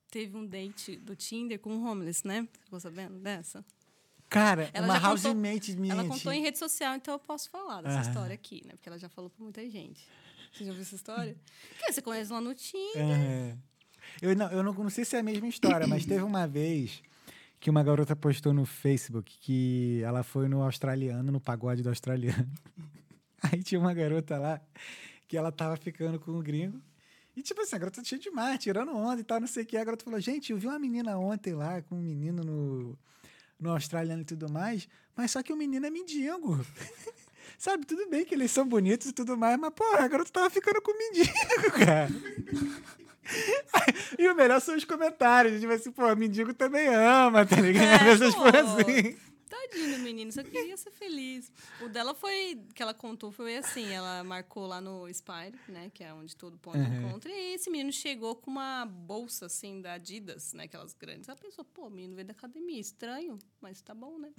teve 0.09 0.37
um 0.37 0.45
date 0.45 0.95
do 0.95 1.15
Tinder 1.17 1.59
com 1.59 1.73
um 1.73 1.85
homeless, 1.85 2.25
né? 2.25 2.47
Ficou 2.63 2.79
sabendo 2.79 3.19
dessa? 3.19 3.65
Cara, 4.33 4.69
Ela 4.73 4.87
uma 4.99 5.09
housemate 5.09 5.75
minha. 5.75 5.93
Ela 5.93 6.03
contou 6.03 6.17
tinha- 6.19 6.35
em 6.35 6.41
rede 6.41 6.57
social, 6.57 6.95
então 6.95 7.13
eu 7.13 7.19
posso 7.19 7.49
falar 7.49 7.81
dessa 7.81 8.09
história 8.09 8.33
aqui, 8.33 8.61
né? 8.65 8.71
Porque 8.73 8.89
ela 8.89 8.97
já 8.97 9.07
falou 9.09 9.29
pra 9.29 9.43
muita 9.43 9.61
gente. 9.69 10.07
Você 10.51 10.63
já 10.65 10.71
ouviu 10.71 10.81
essa 10.83 10.95
história? 10.95 11.35
Que 11.79 11.91
você 11.93 12.01
conhece 12.01 12.31
lá 12.31 12.41
no 12.41 12.53
Tinder. 12.53 12.97
Aham. 13.03 13.57
Eu, 14.21 14.35
não, 14.35 14.51
eu 14.51 14.63
não, 14.63 14.73
não 14.73 14.89
sei 14.89 15.05
se 15.05 15.15
é 15.15 15.19
a 15.19 15.23
mesma 15.23 15.47
história, 15.47 15.87
mas 15.87 16.05
teve 16.05 16.21
uma 16.23 16.47
vez 16.47 17.01
que 17.59 17.69
uma 17.69 17.81
garota 17.83 18.15
postou 18.15 18.53
no 18.53 18.65
Facebook 18.65 19.37
que 19.39 20.01
ela 20.03 20.21
foi 20.23 20.47
no 20.47 20.61
australiano, 20.61 21.31
no 21.31 21.39
pagode 21.39 21.81
do 21.81 21.89
australiano. 21.89 22.51
Aí 23.41 23.63
tinha 23.63 23.79
uma 23.79 23.93
garota 23.93 24.37
lá 24.37 24.61
que 25.27 25.37
ela 25.37 25.51
tava 25.51 25.77
ficando 25.77 26.19
com 26.19 26.31
um 26.31 26.41
gringo. 26.41 26.81
E, 27.35 27.41
tipo 27.41 27.59
assim, 27.61 27.75
a 27.75 27.79
garota 27.79 28.03
cheia 28.03 28.19
de 28.21 28.29
mar, 28.29 28.57
tirando 28.59 28.95
onda 28.95 29.19
e 29.21 29.23
tal, 29.23 29.39
não 29.39 29.47
sei 29.47 29.63
o 29.63 29.65
que. 29.65 29.75
A 29.77 29.83
garota 29.83 30.03
falou: 30.05 30.19
Gente, 30.19 30.51
eu 30.51 30.57
vi 30.57 30.67
uma 30.67 30.77
menina 30.77 31.17
ontem 31.17 31.53
lá 31.53 31.81
com 31.81 31.95
um 31.95 32.01
menino 32.01 32.43
no, 32.43 32.97
no 33.63 33.71
australiano 33.71 34.21
e 34.21 34.25
tudo 34.25 34.51
mais, 34.51 34.87
mas 35.15 35.31
só 35.31 35.41
que 35.41 35.53
o 35.53 35.55
menino 35.55 35.85
é 35.85 35.89
mendigo. 35.89 36.63
Sabe, 37.57 37.85
tudo 37.85 38.09
bem 38.09 38.25
que 38.25 38.35
eles 38.35 38.51
são 38.51 38.67
bonitos 38.67 39.07
e 39.07 39.13
tudo 39.13 39.37
mais, 39.37 39.57
mas, 39.57 39.73
porra, 39.73 40.03
a 40.03 40.07
garota 40.07 40.29
tava 40.31 40.49
ficando 40.49 40.81
com 40.81 40.91
o 40.91 40.97
mendigo, 40.97 41.31
cara. 41.85 42.09
E 44.19 44.27
o 44.27 44.35
melhor 44.35 44.59
são 44.59 44.75
os 44.75 44.83
comentários. 44.83 45.61
Tipo 45.61 45.71
assim, 45.71 45.91
pô, 45.91 46.13
mendigo 46.13 46.53
também 46.53 46.87
ama, 46.87 47.45
tá 47.45 47.55
ligado? 47.55 48.03
É, 48.05 48.11
Essas 48.11 48.35
pô. 48.35 48.43
assim. 48.43 49.15
Tadinho 49.53 49.97
do 49.97 50.03
menino, 50.03 50.31
só 50.31 50.43
queria 50.43 50.75
ser 50.77 50.91
feliz. 50.91 51.51
O 51.81 51.87
dela 51.89 52.13
foi, 52.15 52.59
que 52.73 52.81
ela 52.81 52.93
contou, 52.93 53.31
foi 53.31 53.57
assim, 53.57 53.85
ela 53.91 54.23
marcou 54.23 54.65
lá 54.65 54.81
no 54.81 55.07
Spire, 55.13 55.57
né, 55.67 55.91
que 55.93 56.03
é 56.03 56.11
onde 56.13 56.35
todo 56.35 56.57
ponto 56.57 56.77
Uhum. 56.77 57.07
encontra, 57.07 57.31
e 57.31 57.53
esse 57.53 57.69
menino 57.69 57.91
chegou 57.91 58.35
com 58.35 58.49
uma 58.49 58.85
bolsa, 58.85 59.45
assim, 59.45 59.79
da 59.81 59.93
Adidas, 59.93 60.53
né, 60.53 60.63
aquelas 60.63 60.93
grandes. 60.93 61.29
Ela 61.29 61.37
pensou, 61.37 61.63
pô, 61.63 61.87
o 61.87 61.89
menino 61.89 62.15
veio 62.15 62.25
da 62.27 62.33
academia, 62.33 62.79
estranho, 62.79 63.37
mas 63.61 63.81
tá 63.81 63.93
bom, 63.93 64.17
né? 64.17 64.31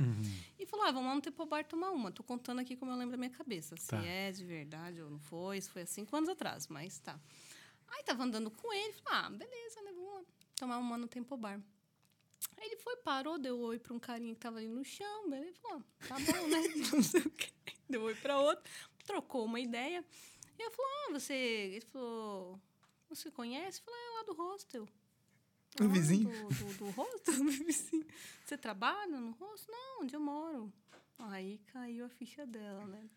E 0.58 0.66
falou, 0.66 0.86
ah, 0.86 0.90
vamos 0.92 1.08
lá 1.08 1.14
no 1.14 1.20
Tempo 1.22 1.46
Bar 1.46 1.64
tomar 1.64 1.90
uma. 1.92 2.10
Tô 2.10 2.22
contando 2.22 2.58
aqui 2.60 2.76
como 2.76 2.90
eu 2.90 2.96
lembro 2.96 3.12
da 3.12 3.16
minha 3.16 3.30
cabeça, 3.30 3.76
se 3.76 3.88
Tá. 3.88 4.04
é 4.04 4.32
de 4.32 4.44
verdade 4.44 5.00
ou 5.00 5.10
não 5.10 5.18
foi, 5.20 5.60
se 5.60 5.68
foi 5.70 5.82
há 5.82 5.86
cinco 5.86 6.16
anos 6.16 6.28
atrás, 6.28 6.66
mas 6.68 6.98
tá. 6.98 7.18
Aí 7.88 8.02
tava 8.02 8.24
andando 8.24 8.50
com 8.50 8.72
ele, 8.72 8.92
falei, 8.94 9.18
ah, 9.20 9.30
beleza, 9.30 9.82
né, 9.82 9.92
vamos 9.94 10.12
lá 10.14 10.20
tomar 10.56 10.78
uma 10.78 10.98
no 10.98 11.06
Tempo 11.06 11.36
Bar. 11.36 11.60
Aí 12.56 12.66
ele 12.66 12.76
foi, 12.76 12.96
parou, 12.96 13.38
deu 13.38 13.58
oi 13.60 13.78
pra 13.78 13.92
um 13.94 13.98
carinha 13.98 14.34
que 14.34 14.40
tava 14.40 14.58
ali 14.58 14.68
no 14.68 14.84
chão. 14.84 15.32
Ele 15.34 15.52
falou, 15.54 15.82
tá 16.08 16.16
bom, 16.18 16.46
né? 16.48 16.58
Não 16.92 17.02
sei 17.02 17.20
o 17.20 17.30
quê. 17.30 17.50
Deu 17.88 18.02
oi 18.02 18.14
pra 18.14 18.38
outro, 18.38 18.64
trocou 19.04 19.44
uma 19.44 19.60
ideia. 19.60 20.04
E 20.58 20.62
eu 20.62 20.70
falei, 20.70 20.92
ah, 21.08 21.12
você... 21.12 21.34
Ele 21.34 21.80
falou, 21.86 22.60
você 23.08 23.30
conhece? 23.30 23.80
Eu 23.80 23.84
falei, 23.84 24.00
é 24.00 24.10
lá 24.10 24.22
do 24.24 24.34
hostel. 24.34 24.88
O 25.80 25.84
"Ah, 25.84 25.88
vizinho?" 25.88 26.30
Do, 26.30 26.54
do, 26.54 26.74
do 26.74 26.90
hostel? 26.90 27.34
Do 27.34 27.50
vizinho. 27.50 28.06
Você 28.44 28.56
trabalha 28.56 29.18
no 29.18 29.32
hostel? 29.32 29.74
Não, 29.74 30.02
onde 30.02 30.14
eu 30.14 30.20
moro. 30.20 30.72
Aí 31.18 31.58
caiu 31.72 32.04
a 32.04 32.08
ficha 32.08 32.44
dela, 32.46 32.84
né? 32.86 33.08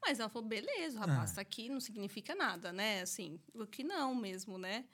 Mas 0.00 0.18
ela 0.18 0.28
falou, 0.28 0.46
beleza, 0.48 0.96
o 0.96 1.00
rapaz 1.00 1.32
Ah. 1.32 1.34
tá 1.36 1.40
aqui, 1.42 1.68
não 1.68 1.80
significa 1.80 2.34
nada, 2.34 2.72
né? 2.72 3.02
Assim, 3.02 3.38
o 3.54 3.66
que 3.66 3.82
não 3.84 4.14
mesmo, 4.14 4.58
né? 4.58 4.84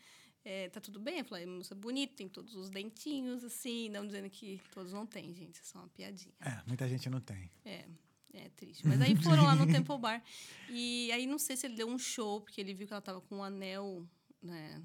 É, 0.44 0.68
tá 0.68 0.80
tudo 0.80 0.98
bem? 0.98 1.18
Eu 1.18 1.24
falei, 1.24 1.44
moça 1.44 1.74
bonita, 1.74 2.14
tem 2.16 2.28
todos 2.28 2.54
os 2.54 2.70
dentinhos, 2.70 3.44
assim, 3.44 3.88
não 3.88 4.06
dizendo 4.06 4.30
que 4.30 4.60
todos 4.72 4.92
não 4.92 5.06
têm, 5.06 5.34
gente, 5.34 5.60
é 5.60 5.64
só 5.64 5.78
uma 5.80 5.88
piadinha. 5.88 6.34
É, 6.40 6.62
muita 6.66 6.88
gente 6.88 7.10
não 7.10 7.20
tem. 7.20 7.50
É, 7.64 7.84
é 8.32 8.48
triste. 8.50 8.86
Mas 8.86 9.00
aí 9.00 9.16
foram 9.22 9.44
lá 9.44 9.54
no 9.54 9.66
Temple 9.70 9.98
Bar. 9.98 10.22
E 10.70 11.10
aí 11.12 11.26
não 11.26 11.38
sei 11.38 11.56
se 11.56 11.66
ele 11.66 11.76
deu 11.76 11.88
um 11.88 11.98
show, 11.98 12.40
porque 12.40 12.60
ele 12.60 12.74
viu 12.74 12.86
que 12.86 12.92
ela 12.92 13.02
tava 13.02 13.20
com 13.20 13.36
um 13.36 13.42
anel, 13.42 14.06
né? 14.42 14.82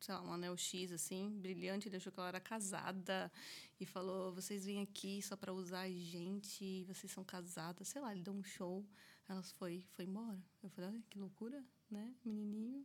Sei 0.00 0.14
lá, 0.14 0.22
um 0.22 0.32
anel 0.32 0.56
X, 0.56 0.92
assim, 0.92 1.30
brilhante. 1.40 1.88
Ele 1.88 1.96
achou 1.96 2.12
que 2.12 2.18
ela 2.18 2.28
era 2.28 2.40
casada. 2.40 3.32
E 3.80 3.86
falou: 3.86 4.32
vocês 4.34 4.64
vêm 4.66 4.82
aqui 4.82 5.22
só 5.22 5.36
pra 5.36 5.52
usar 5.52 5.82
a 5.82 5.90
gente, 5.90 6.84
vocês 6.84 7.10
são 7.10 7.24
casadas. 7.24 7.88
Sei 7.88 8.00
lá, 8.00 8.12
ele 8.12 8.22
deu 8.22 8.34
um 8.34 8.44
show. 8.44 8.84
Ela 9.28 9.42
foi, 9.42 9.84
foi 9.94 10.04
embora. 10.04 10.42
Eu 10.62 10.68
falei: 10.70 10.90
olha 10.90 11.02
que 11.08 11.18
loucura, 11.18 11.64
né? 11.90 12.14
Menininho, 12.24 12.84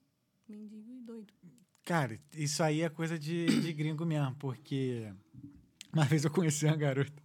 mendigo 0.50 0.92
e 0.92 1.02
doido. 1.02 1.34
Cara, 1.86 2.20
isso 2.34 2.62
aí 2.62 2.82
é 2.82 2.90
coisa 2.90 3.18
de, 3.18 3.62
de 3.62 3.74
gringo 3.74 4.06
mesmo, 4.06 4.36
porque 4.36 5.12
uma 5.92 6.06
vez 6.06 6.24
eu 6.24 6.32
conheci 6.32 6.66
uma 6.66 6.76
garota. 6.76 7.22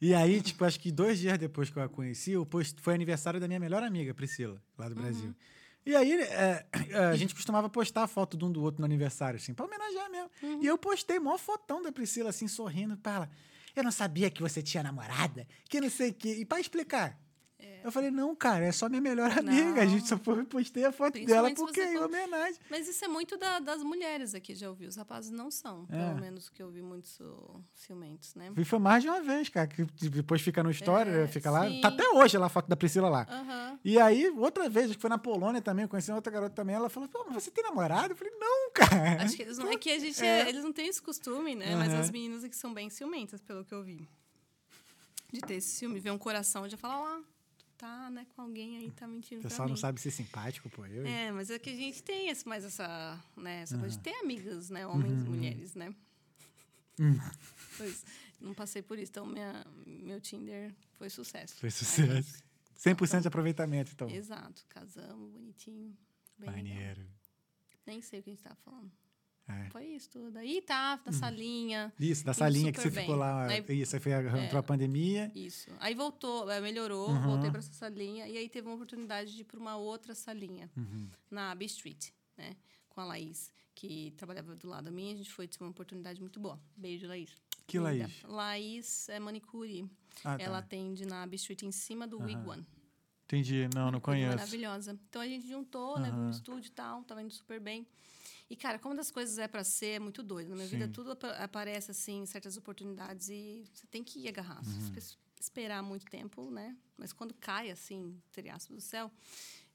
E 0.00 0.14
aí, 0.14 0.40
tipo, 0.40 0.64
acho 0.64 0.78
que 0.78 0.92
dois 0.92 1.18
dias 1.18 1.36
depois 1.38 1.70
que 1.70 1.78
eu 1.78 1.82
a 1.82 1.88
conheci, 1.88 2.32
eu 2.32 2.46
post... 2.46 2.80
foi 2.80 2.94
aniversário 2.94 3.40
da 3.40 3.48
minha 3.48 3.58
melhor 3.58 3.82
amiga, 3.82 4.14
Priscila, 4.14 4.62
lá 4.76 4.88
do 4.88 4.94
Brasil. 4.94 5.34
E 5.84 5.96
aí, 5.96 6.12
é, 6.20 6.66
a 7.10 7.16
gente 7.16 7.34
costumava 7.34 7.68
postar 7.68 8.06
foto 8.06 8.36
de 8.36 8.44
um 8.44 8.52
do 8.52 8.62
outro 8.62 8.80
no 8.80 8.84
aniversário, 8.84 9.38
assim, 9.38 9.54
pra 9.54 9.66
homenagear 9.66 10.10
mesmo. 10.10 10.30
E 10.62 10.66
eu 10.66 10.78
postei 10.78 11.18
maior 11.18 11.38
fotão 11.38 11.82
da 11.82 11.90
Priscila, 11.90 12.30
assim, 12.30 12.46
sorrindo 12.46 12.96
pra 12.96 13.12
ela. 13.12 13.30
Eu 13.74 13.82
não 13.82 13.90
sabia 13.90 14.30
que 14.30 14.40
você 14.40 14.62
tinha 14.62 14.82
namorada, 14.82 15.46
que 15.68 15.80
não 15.80 15.90
sei 15.90 16.10
o 16.10 16.14
quê. 16.14 16.36
E 16.40 16.44
pra 16.44 16.60
explicar, 16.60 17.18
Eu 17.82 17.90
falei, 17.92 18.10
não, 18.10 18.34
cara, 18.36 18.64
é 18.66 18.72
só 18.72 18.88
minha 18.88 19.00
melhor 19.00 19.30
amiga. 19.36 19.82
A 19.82 19.86
gente 19.86 20.06
só 20.06 20.16
foi- 20.18 20.44
postei 20.44 20.84
a 20.84 20.92
foto 20.92 21.18
dela 21.24 21.52
porque 21.54 21.80
é 21.80 21.98
homenagem. 22.04 22.60
Mas 22.70 22.86
isso 22.88 23.04
é 23.04 23.08
muito 23.08 23.36
da- 23.36 23.58
das 23.60 23.82
mulheres 23.82 24.34
aqui, 24.34 24.54
já 24.54 24.68
ouvi. 24.68 24.86
Os 24.86 24.96
rapazes 24.96 25.30
não 25.30 25.50
são, 25.50 25.86
É. 25.90 25.96
pelo 26.08 26.20
menos 26.20 26.48
que 26.48 26.62
eu 26.62 26.70
vi 26.70 26.82
muitos 26.82 27.18
ciumentos, 27.74 28.34
né? 28.34 28.52
E 28.56 28.64
foi 28.64 28.78
mais 28.78 29.02
de 29.02 29.08
uma 29.08 29.20
vez, 29.22 29.48
cara, 29.48 29.66
que 29.66 29.84
depois 30.10 30.40
fica 30.42 30.62
no 30.62 30.70
story, 30.70 31.10
É, 31.10 31.26
fica 31.26 31.50
lá. 31.50 31.68
sim. 31.68 31.80
Tá 31.80 31.88
até 31.88 32.08
hoje 32.10 32.36
lá 32.38 32.46
a 32.46 32.50
foto 32.50 32.68
da 32.68 32.76
Priscila 32.76 33.08
lá. 33.08 33.78
E 33.84 33.98
aí, 33.98 34.28
outra 34.30 34.68
vez, 34.68 34.86
acho 34.86 34.96
que 34.96 35.00
foi 35.02 35.10
na 35.10 35.18
Polônia 35.18 35.62
também, 35.62 35.84
eu 35.84 35.88
conheci 35.88 36.10
uma 36.10 36.16
outra 36.18 36.32
garota 36.32 36.54
também, 36.54 36.76
ela 36.76 36.88
falou, 36.88 37.08
pô, 37.08 37.24
mas 37.30 37.42
você 37.44 37.50
tem 37.50 37.64
namorado? 37.64 38.12
Eu 38.12 38.16
falei, 38.16 38.34
não, 38.38 38.70
cara. 38.72 39.22
Acho 39.22 39.34
que 39.36 39.42
eles 39.42 39.56
não. 39.58 39.68
É 39.72 39.76
que 39.76 39.90
a 39.90 39.98
gente. 39.98 40.22
É. 40.24 40.48
Eles 40.48 40.62
não 40.62 40.72
têm 40.72 40.88
esse 40.88 41.00
costume, 41.02 41.54
né? 41.54 41.74
Mas 41.76 41.92
as 41.94 42.10
meninas 42.10 42.44
aqui 42.44 42.56
são 42.56 42.72
bem 42.74 42.90
ciumentas, 42.90 43.40
pelo 43.40 43.64
que 43.64 43.72
eu 43.74 43.82
vi. 43.82 44.08
De 45.32 45.40
ter 45.40 45.54
esse 45.54 45.68
ciúme, 45.68 46.00
ver 46.00 46.10
um 46.10 46.18
coração 46.18 46.66
e 46.66 46.70
já 46.70 46.76
falar, 46.78 47.00
ó, 47.00 47.18
tu 47.18 47.24
tá, 47.78 48.10
né, 48.10 48.26
com 48.34 48.42
alguém 48.42 48.76
aí, 48.76 48.90
tá 48.90 49.06
mentindo 49.06 49.40
O 49.40 49.42
pessoal 49.44 49.66
mim. 49.66 49.70
não 49.72 49.76
sabe 49.78 50.00
ser 50.00 50.10
simpático, 50.10 50.68
pô. 50.68 50.84
Eu, 50.84 51.06
É, 51.06 51.30
mas 51.32 51.48
é 51.48 51.58
que 51.58 51.70
a 51.70 51.74
gente 51.74 52.02
tem 52.02 52.28
esse, 52.28 52.46
mais 52.46 52.64
essa, 52.64 53.18
né, 53.36 53.62
essa 53.62 53.78
coisa 53.78 53.96
de 53.96 54.02
ter 54.02 54.14
amigas, 54.16 54.68
né? 54.68 54.86
Homens 54.86 55.20
Uhum. 55.20 55.26
e 55.26 55.28
mulheres, 55.30 55.74
né? 55.74 55.94
Pois, 57.76 58.04
não 58.40 58.52
passei 58.54 58.82
por 58.82 58.98
isso. 58.98 59.10
Então, 59.12 59.24
minha, 59.26 59.64
meu 59.86 60.20
Tinder 60.20 60.74
foi 60.96 61.08
sucesso. 61.08 61.54
Foi 61.56 61.68
Aí, 61.68 61.70
sucesso. 61.72 62.42
100% 62.76 63.22
de 63.22 63.28
aproveitamento, 63.28 63.92
então. 63.92 64.08
Exato. 64.10 64.64
Casamos, 64.68 65.30
bonitinho. 65.32 65.96
Bem. 66.38 66.50
Maneiro. 66.50 67.04
Nem 67.86 68.02
sei 68.02 68.20
o 68.20 68.22
que 68.22 68.30
a 68.30 68.32
gente 68.34 68.42
tava 68.42 68.56
falando. 68.56 68.90
É. 69.48 69.70
Foi 69.70 69.84
isso 69.86 70.10
tudo. 70.10 70.36
Aí 70.38 70.60
tá, 70.60 71.00
na 71.06 71.12
salinha. 71.12 71.92
Isso, 71.98 72.24
da 72.24 72.34
salinha 72.34 72.70
que 72.70 72.78
você 72.80 72.88
super 72.90 73.00
ficou 73.00 73.14
bem. 73.16 73.20
lá. 73.24 73.46
Aí- 73.46 73.80
isso, 73.80 73.96
aí 73.96 74.00
foi 74.00 74.12
a, 74.12 74.44
entrou 74.44 74.60
a 74.60 74.62
pandemia. 74.62 75.32
Isso. 75.34 75.70
Aí 75.80 75.94
voltou, 75.94 76.50
eh, 76.50 76.60
melhorou, 76.60 77.08
Uhum. 77.10 77.22
voltei 77.22 77.50
para 77.50 77.60
essa 77.60 77.72
salinha. 77.72 78.26
E 78.28 78.36
aí 78.36 78.48
teve 78.48 78.66
uma 78.68 78.74
oportunidade 78.74 79.34
de 79.34 79.40
ir 79.40 79.44
para 79.44 79.58
uma 79.58 79.76
outra 79.76 80.14
salinha, 80.14 80.70
Uhum. 80.76 81.08
na 81.30 81.50
Abbey 81.52 81.66
Street, 81.66 82.10
né? 82.36 82.56
Com 82.90 83.00
a 83.00 83.04
Laís, 83.06 83.50
que 83.74 84.12
trabalhava 84.18 84.54
do 84.54 84.68
lado 84.68 84.84
da 84.84 84.90
minha. 84.90 85.14
A 85.14 85.16
gente 85.16 85.30
foi 85.32 85.48
ter 85.48 85.58
uma 85.62 85.70
oportunidade 85.70 86.20
muito 86.20 86.38
boa. 86.38 86.60
Beijo, 86.76 87.06
Laís. 87.06 87.30
Que 87.66 87.78
Linda. 87.78 87.90
Laís? 87.90 88.22
Laís 88.24 89.08
é 89.08 89.18
manicure. 89.18 89.88
Ah, 90.24 90.36
tá. 90.36 90.42
Ela 90.44 90.58
atende 90.58 91.06
na 91.06 91.22
Abbey 91.22 91.36
Street 91.36 91.62
em 91.62 91.70
cima 91.72 92.06
do 92.06 92.18
Wig 92.20 92.36
One. 92.46 92.66
Entendi. 93.24 93.68
Não, 93.74 93.90
não 93.90 94.00
conheço. 94.00 94.36
Maravilhosa. 94.36 94.98
Então 95.08 95.20
a 95.22 95.26
gente 95.28 95.46
juntou, 95.46 95.98
né, 95.98 96.10
no 96.10 96.30
estúdio 96.30 96.68
e 96.68 96.72
tal, 96.72 97.02
tava 97.04 97.22
indo 97.22 97.32
super 97.32 97.60
bem. 97.60 97.86
E, 98.50 98.56
cara, 98.56 98.78
como 98.78 98.94
das 98.94 99.10
coisas 99.10 99.38
é 99.38 99.46
para 99.46 99.62
ser, 99.62 99.96
é 99.96 99.98
muito 99.98 100.22
doido. 100.22 100.48
Na 100.50 100.56
minha 100.56 100.66
vida, 100.68 100.86
Sim. 100.86 100.92
tudo 100.92 101.12
apa- 101.12 101.32
aparece, 101.32 101.90
assim, 101.90 102.24
certas 102.24 102.56
oportunidades 102.56 103.28
e 103.28 103.64
você 103.74 103.86
tem 103.86 104.02
que 104.02 104.20
ir 104.20 104.28
agarrar. 104.28 104.62
Uhum. 104.66 104.94
esperar 105.40 105.82
muito 105.82 106.04
tempo, 106.06 106.50
né? 106.50 106.76
Mas 106.96 107.12
quando 107.12 107.32
cai, 107.34 107.70
assim, 107.70 108.20
entre 108.30 108.48
aspas, 108.50 108.74
do 108.74 108.80
céu, 108.80 109.08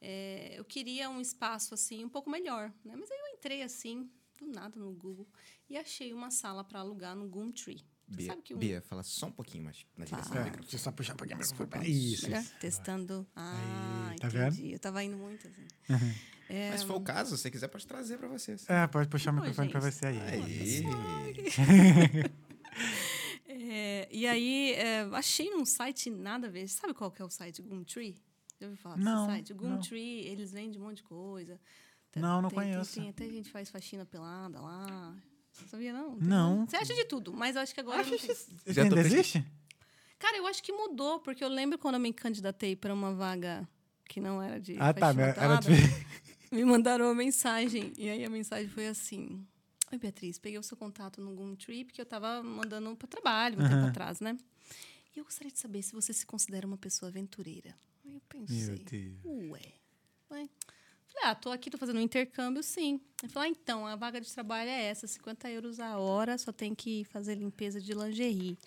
é, 0.01 0.59
eu 0.59 0.65
queria 0.65 1.09
um 1.09 1.21
espaço, 1.21 1.73
assim, 1.73 2.03
um 2.03 2.09
pouco 2.09 2.29
melhor, 2.29 2.73
né? 2.83 2.95
Mas 2.97 3.09
aí 3.09 3.17
eu 3.17 3.27
entrei, 3.37 3.61
assim, 3.61 4.09
do 4.37 4.47
nada 4.47 4.77
no 4.77 4.91
Google 4.91 5.25
e 5.69 5.77
achei 5.77 6.13
uma 6.13 6.29
sala 6.31 6.63
para 6.65 6.79
alugar 6.81 7.15
no 7.15 7.27
Goom 7.29 7.51
Tree. 7.51 7.77
Você 8.09 8.17
Bia, 8.17 8.27
sabe 8.27 8.41
que 8.41 8.53
um... 8.53 8.57
Bia, 8.57 8.81
fala 8.81 9.01
só 9.03 9.27
um 9.27 9.31
pouquinho 9.31 9.63
mais 9.63 9.85
na 9.95 10.03
direção 10.03 10.33
do. 10.33 10.39
É, 10.49 10.51
eu 10.73 10.79
só 10.79 10.91
puxar 10.91 11.13
um 11.13 11.17
pouquinho 11.17 11.37
mais. 11.37 11.49
Desculpa. 11.49 11.77
Isso. 11.87 12.29
Isso. 12.29 12.53
Testando. 12.59 13.25
Ah, 13.33 14.09
Aí, 14.11 14.19
tá 14.19 14.27
entendi. 14.27 14.61
vendo? 14.61 14.73
Eu 14.73 14.79
tava 14.79 15.01
indo 15.03 15.15
muito, 15.17 15.47
assim. 15.47 15.65
É, 16.49 16.69
Mas 16.71 16.81
se 16.81 16.85
for 16.85 16.95
o 16.97 17.01
caso, 17.01 17.35
se 17.37 17.41
você 17.43 17.49
quiser, 17.51 17.67
pode 17.67 17.87
trazer 17.87 18.17
pra 18.17 18.27
vocês. 18.27 18.69
É, 18.69 18.85
pode 18.87 19.07
puxar 19.09 19.31
o 19.31 19.35
Pô, 19.35 19.39
microfone 19.41 19.69
pra 19.69 19.79
gente. 19.81 19.93
você 19.93 20.05
aí. 20.07 20.19
Aí. 20.19 20.83
É, 23.47 24.07
e 24.11 24.25
aí, 24.27 24.73
é, 24.73 25.01
achei 25.13 25.49
num 25.51 25.65
site 25.65 26.09
nada 26.09 26.47
a 26.47 26.49
ver. 26.49 26.67
Sabe 26.67 26.93
qual 26.93 27.11
que 27.11 27.21
é 27.21 27.25
o 27.25 27.29
site 27.29 27.61
Gumtree? 27.61 28.15
Já 28.59 28.67
ouviu 28.67 28.81
falar 28.81 28.97
Não, 28.97 29.27
desse 29.27 29.37
site? 29.37 29.53
não. 29.53 29.57
Gumtree, 29.75 30.25
eles 30.27 30.51
vendem 30.51 30.79
um 30.79 30.85
monte 30.85 30.97
de 30.97 31.03
coisa. 31.03 31.59
Tem- 32.11 32.21
Não, 32.21 32.41
não 32.41 32.49
tem- 32.49 32.59
tem- 32.59 32.71
conheço. 32.71 32.99
Tem, 32.99 33.09
até 33.09 33.29
gente 33.29 33.49
faz 33.51 33.69
faxina 33.69 34.05
pelada 34.05 34.59
lá. 34.59 35.15
Você 35.51 35.67
sabia, 35.67 35.93
não? 35.93 36.15
Não. 36.19 36.65
Você 36.67 36.75
acha 36.77 36.93
de 36.93 37.05
tudo, 37.05 37.31
mas 37.31 37.55
eu 37.55 37.61
acho 37.61 37.73
que 37.73 37.79
agora 37.79 38.01
Acho 38.01 38.11
não 38.11 38.17
que 38.17 38.27
tem. 38.27 38.73
Já 38.73 38.83
ainda 38.83 38.99
existe? 38.99 39.45
Cara, 40.17 40.37
eu 40.37 40.47
acho 40.47 40.63
que 40.63 40.71
mudou, 40.71 41.19
porque 41.19 41.43
eu 41.43 41.49
lembro 41.49 41.77
quando 41.77 41.95
eu 41.95 42.01
me 42.01 42.11
candidatei 42.11 42.75
para 42.75 42.93
uma 42.93 43.13
vaga 43.13 43.67
que 44.07 44.19
não 44.19 44.41
era 44.41 44.59
de 44.59 44.77
Ah, 44.79 44.93
tá. 44.93 45.07
faxina 45.07 45.23
Era 45.23 45.33
pelada, 45.35 45.69
de... 45.69 45.75
me 46.53 46.63
mandaram 46.63 47.05
uma 47.05 47.15
mensagem. 47.15 47.91
E 47.97 48.09
aí 48.09 48.23
a 48.23 48.29
mensagem 48.29 48.67
foi 48.69 48.87
assim: 48.87 49.45
Oi, 49.91 49.97
Beatriz, 49.97 50.37
peguei 50.37 50.59
o 50.59 50.63
seu 50.63 50.77
contato 50.77 51.19
no 51.19 51.33
Gumtree, 51.33 51.83
porque 51.83 51.99
eu 51.99 52.03
estava 52.03 52.41
mandando 52.43 52.95
para 52.95 53.07
trabalho 53.07 53.59
um 53.59 53.67
tempo 53.67 53.85
atrás, 53.87 54.19
né? 54.19 54.37
E 55.15 55.19
eu 55.19 55.23
gostaria 55.23 55.51
de 55.51 55.59
saber 55.59 55.81
se 55.81 55.93
você 55.93 56.13
se 56.13 56.25
considera 56.25 56.65
uma 56.65 56.77
pessoa 56.77 57.09
aventureira. 57.09 57.75
Aí 58.05 58.15
eu 58.15 58.21
pensei, 58.27 58.67
Meu 58.67 58.77
Deus. 58.77 59.51
ué. 59.51 59.73
ué. 60.31 60.49
Falei, 61.07 61.29
ah, 61.29 61.35
tô 61.35 61.51
aqui, 61.51 61.69
tô 61.69 61.77
fazendo 61.77 61.97
um 61.97 62.01
intercâmbio, 62.01 62.63
sim. 62.63 62.99
Ele 63.21 63.31
falou, 63.31 63.47
ah, 63.47 63.49
então, 63.49 63.85
a 63.85 63.95
vaga 63.95 64.19
de 64.19 64.31
trabalho 64.33 64.69
é 64.69 64.85
essa, 64.85 65.05
50 65.05 65.49
euros 65.51 65.79
a 65.79 65.99
hora, 65.99 66.37
só 66.39 66.51
tem 66.51 66.73
que 66.73 67.03
fazer 67.05 67.35
limpeza 67.35 67.79
de 67.79 67.93
lingerie. 67.93 68.57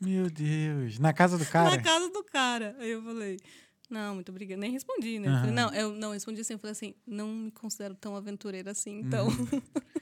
Meu 0.00 0.30
Deus. 0.30 1.00
Na 1.00 1.12
casa 1.12 1.36
do 1.36 1.46
cara? 1.46 1.70
Na 1.70 1.82
casa 1.82 2.08
do 2.10 2.22
cara. 2.22 2.76
Aí 2.78 2.90
eu 2.90 3.02
falei, 3.02 3.40
não, 3.92 4.14
muito 4.16 4.30
obrigada. 4.30 4.60
Nem 4.60 4.70
respondi, 4.72 5.18
né? 5.18 5.28
Eu 5.28 5.34
falei, 5.38 5.50
não, 5.54 5.74
eu 5.74 5.92
não 5.94 6.12
respondi 6.12 6.40
assim, 6.40 6.54
eu 6.54 6.58
falei 6.58 6.72
assim, 6.72 6.94
não 7.06 7.28
me 7.28 7.50
considero 7.50 7.94
tão 7.94 8.16
aventureira 8.16 8.70
assim, 8.70 9.00
então. 9.00 9.28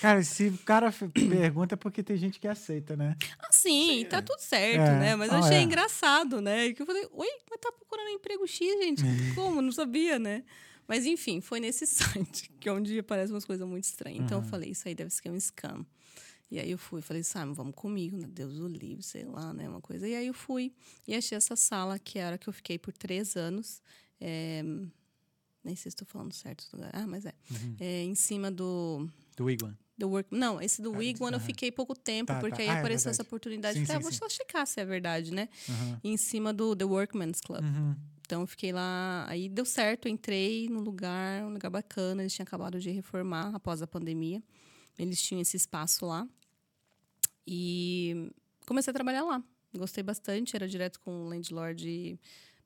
Cara, 0.00 0.22
se 0.22 0.46
o 0.46 0.56
cara 0.58 0.90
pergunta 1.12 1.74
é 1.74 1.76
porque 1.76 2.00
tem 2.02 2.16
gente 2.16 2.38
que 2.38 2.46
aceita, 2.46 2.96
né? 2.96 3.16
assim, 3.40 4.06
tá 4.08 4.22
tudo 4.22 4.38
certo, 4.40 4.80
É. 4.80 4.98
né? 5.00 5.16
Mas 5.16 5.30
eu 5.30 5.36
Ah, 5.38 5.40
achei 5.40 5.58
é. 5.58 5.62
engraçado, 5.62 6.40
né? 6.40 6.66
E 6.68 6.74
que 6.74 6.80
eu 6.80 6.86
falei, 6.86 7.06
oi, 7.12 7.26
mas 7.50 7.60
tá 7.60 7.72
procurando 7.72 8.08
emprego 8.08 8.46
X, 8.46 8.66
gente? 8.78 9.02
Como? 9.34 9.60
Não 9.60 9.72
sabia, 9.72 10.16
né? 10.18 10.44
Mas 10.86 11.06
enfim, 11.06 11.40
foi 11.40 11.58
nesse 11.60 11.86
site 12.32 12.50
que 12.60 12.70
um 12.70 12.80
dia 12.80 13.00
aparecem 13.00 13.34
umas 13.34 13.44
coisas 13.44 13.66
muito 13.66 13.84
estranhas. 13.84 14.20
Então 14.24 14.38
eu 14.38 14.44
falei, 14.44 14.70
isso 14.70 14.86
aí 14.86 14.94
deve 14.94 15.10
ser 15.10 15.28
um 15.28 15.36
scam. 15.38 15.84
E 16.50 16.58
aí 16.58 16.70
eu 16.70 16.78
fui, 16.78 17.00
falei, 17.00 17.22
Simon, 17.22 17.54
vamos 17.54 17.74
comigo, 17.76 18.16
né? 18.16 18.26
Deus 18.28 18.58
o 18.58 18.66
livre, 18.66 19.02
sei 19.04 19.24
lá, 19.24 19.52
né? 19.54 19.68
Uma 19.68 19.80
coisa. 19.80 20.08
E 20.08 20.14
aí 20.16 20.26
eu 20.26 20.34
fui 20.34 20.72
e 21.06 21.14
achei 21.14 21.36
essa 21.36 21.54
sala, 21.54 21.98
que 21.98 22.18
era 22.18 22.36
que 22.36 22.48
eu 22.48 22.52
fiquei 22.52 22.76
por 22.78 22.92
três 22.92 23.36
anos. 23.36 23.80
É, 24.20 24.62
Nem 25.62 25.76
sei 25.76 25.82
se 25.82 25.88
estou 25.88 26.06
falando 26.06 26.32
certo. 26.32 26.66
Ah, 26.92 27.06
mas 27.06 27.24
é. 27.26 27.34
Uhum. 27.50 27.76
É, 27.78 28.02
em 28.02 28.14
cima 28.14 28.50
do. 28.50 29.06
Do 29.36 29.44
Wigwam. 29.44 29.76
Do 29.96 30.08
work... 30.08 30.34
Não, 30.34 30.58
esse 30.62 30.80
do 30.80 30.92
Wig 30.92 31.22
One 31.22 31.34
eu 31.34 31.38
aham. 31.38 31.46
fiquei 31.46 31.70
pouco 31.70 31.94
tempo, 31.94 32.32
Tá, 32.32 32.40
porque 32.40 32.56
tá. 32.56 32.62
aí 32.62 32.68
Ah, 32.70 32.76
é 32.76 32.78
apareceu 32.78 33.10
essa 33.10 33.18
verdade. 33.18 33.28
oportunidade. 33.28 33.78
Sim, 33.78 33.84
Falei, 33.84 33.98
ah, 33.98 34.00
sim, 34.00 34.02
vou 34.02 34.12
sim. 34.12 34.18
só 34.18 34.28
checar 34.30 34.66
se 34.66 34.80
é 34.80 34.84
verdade, 34.86 35.30
né? 35.30 35.46
Aham. 35.68 36.00
Em 36.02 36.16
cima 36.16 36.54
do 36.54 36.74
The 36.74 36.84
Workman's 36.86 37.40
Club. 37.42 37.62
Uhum. 37.62 37.94
Então 38.24 38.40
eu 38.40 38.46
fiquei 38.46 38.72
lá, 38.72 39.26
aí 39.28 39.48
deu 39.48 39.64
certo, 39.66 40.06
eu 40.08 40.12
entrei 40.12 40.68
no 40.70 40.80
lugar, 40.80 41.44
um 41.44 41.50
lugar 41.52 41.68
bacana, 41.68 42.22
eles 42.22 42.32
tinham 42.32 42.44
acabado 42.44 42.80
de 42.80 42.88
reformar 42.90 43.54
após 43.54 43.82
a 43.82 43.86
pandemia. 43.86 44.42
Eles 44.98 45.20
tinham 45.20 45.42
esse 45.42 45.56
espaço 45.58 46.06
lá. 46.06 46.26
E 47.46 48.30
comecei 48.66 48.90
a 48.90 48.94
trabalhar 48.94 49.22
lá. 49.24 49.42
Gostei 49.76 50.02
bastante, 50.02 50.56
era 50.56 50.66
direto 50.68 51.00
com 51.00 51.24
o 51.24 51.28
landlord 51.28 52.18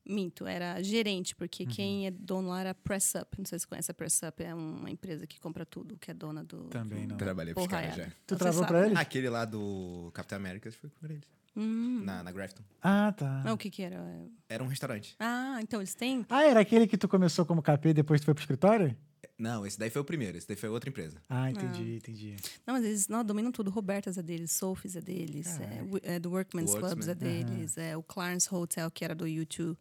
minto, 0.06 0.46
era 0.46 0.82
gerente, 0.82 1.34
porque 1.34 1.64
Uhum. 1.64 1.70
quem 1.70 2.06
é 2.06 2.10
dono 2.10 2.48
lá 2.48 2.60
era 2.60 2.74
Press 2.74 3.14
Up. 3.14 3.36
Não 3.38 3.44
sei 3.44 3.58
se 3.58 3.62
você 3.62 3.68
conhece 3.68 3.90
a 3.90 3.94
Press 3.94 4.20
Up, 4.22 4.42
é 4.42 4.54
uma 4.54 4.90
empresa 4.90 5.26
que 5.26 5.40
compra 5.40 5.64
tudo, 5.64 5.96
que 5.98 6.10
é 6.10 6.14
dona 6.14 6.44
do. 6.44 6.64
Também 6.64 7.06
não. 7.06 7.16
Trabalhei 7.16 7.54
pros 7.54 7.66
caras 7.66 7.98
é. 7.98 8.04
já. 8.04 8.12
Tu 8.26 8.38
sabe, 8.38 8.66
pra 8.66 8.80
né? 8.80 8.86
ele? 8.88 8.98
Aquele 8.98 9.28
lá 9.28 9.44
do 9.44 10.10
Capitão 10.12 10.36
América 10.36 10.70
foi 10.72 10.90
por 10.90 11.10
eles. 11.10 11.24
Hum. 11.56 12.02
Na, 12.04 12.22
na 12.22 12.32
Grafton. 12.32 12.64
Ah, 12.82 13.14
tá. 13.16 13.42
Ah, 13.46 13.52
o 13.52 13.56
que 13.56 13.70
que 13.70 13.82
era? 13.82 14.04
Era 14.48 14.64
um 14.64 14.66
restaurante. 14.66 15.14
Ah, 15.20 15.58
então 15.62 15.80
eles 15.80 15.94
têm? 15.94 16.26
Ah, 16.28 16.42
era 16.42 16.60
aquele 16.60 16.86
que 16.86 16.98
tu 16.98 17.06
começou 17.08 17.46
como 17.46 17.62
KP 17.62 17.90
e 17.90 17.94
depois 17.94 18.20
tu 18.20 18.24
foi 18.24 18.34
pro 18.34 18.42
escritório? 18.42 18.96
Não, 19.36 19.66
esse 19.66 19.78
daí 19.78 19.90
foi 19.90 20.00
o 20.00 20.04
primeiro. 20.04 20.38
Esse 20.38 20.46
daí 20.46 20.56
foi 20.56 20.68
outra 20.68 20.88
empresa. 20.88 21.20
Ah, 21.28 21.50
entendi, 21.50 21.96
entendi. 21.96 22.36
Não, 22.66 22.74
mas 22.74 22.84
eles 22.84 23.08
não, 23.08 23.24
dominam 23.24 23.50
tudo. 23.50 23.70
Robertas 23.70 24.16
é 24.16 24.22
deles, 24.22 24.52
Sophie's 24.52 24.94
é 24.94 25.00
deles, 25.00 25.58
é, 25.58 26.14
é 26.14 26.18
do 26.20 26.30
Workman's 26.30 26.70
Worksman, 26.70 26.90
Clubs 26.90 27.08
é 27.08 27.14
deles, 27.14 27.76
é 27.76 27.96
o 27.96 28.02
Clarence 28.02 28.52
Hotel, 28.54 28.88
que 28.90 29.04
era 29.04 29.14
do 29.14 29.26
YouTube, 29.26 29.76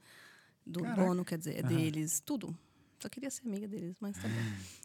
do 0.65 0.81
Caraca. 0.81 1.03
dono, 1.05 1.23
quer 1.23 1.37
dizer, 1.37 1.59
é 1.59 1.63
deles, 1.63 2.19
tudo. 2.25 2.57
Só 2.99 3.09
queria 3.09 3.29
ser 3.29 3.45
amiga 3.45 3.67
deles, 3.67 3.97
mas 3.99 4.15
tá 4.17 4.27
bom. 4.27 4.33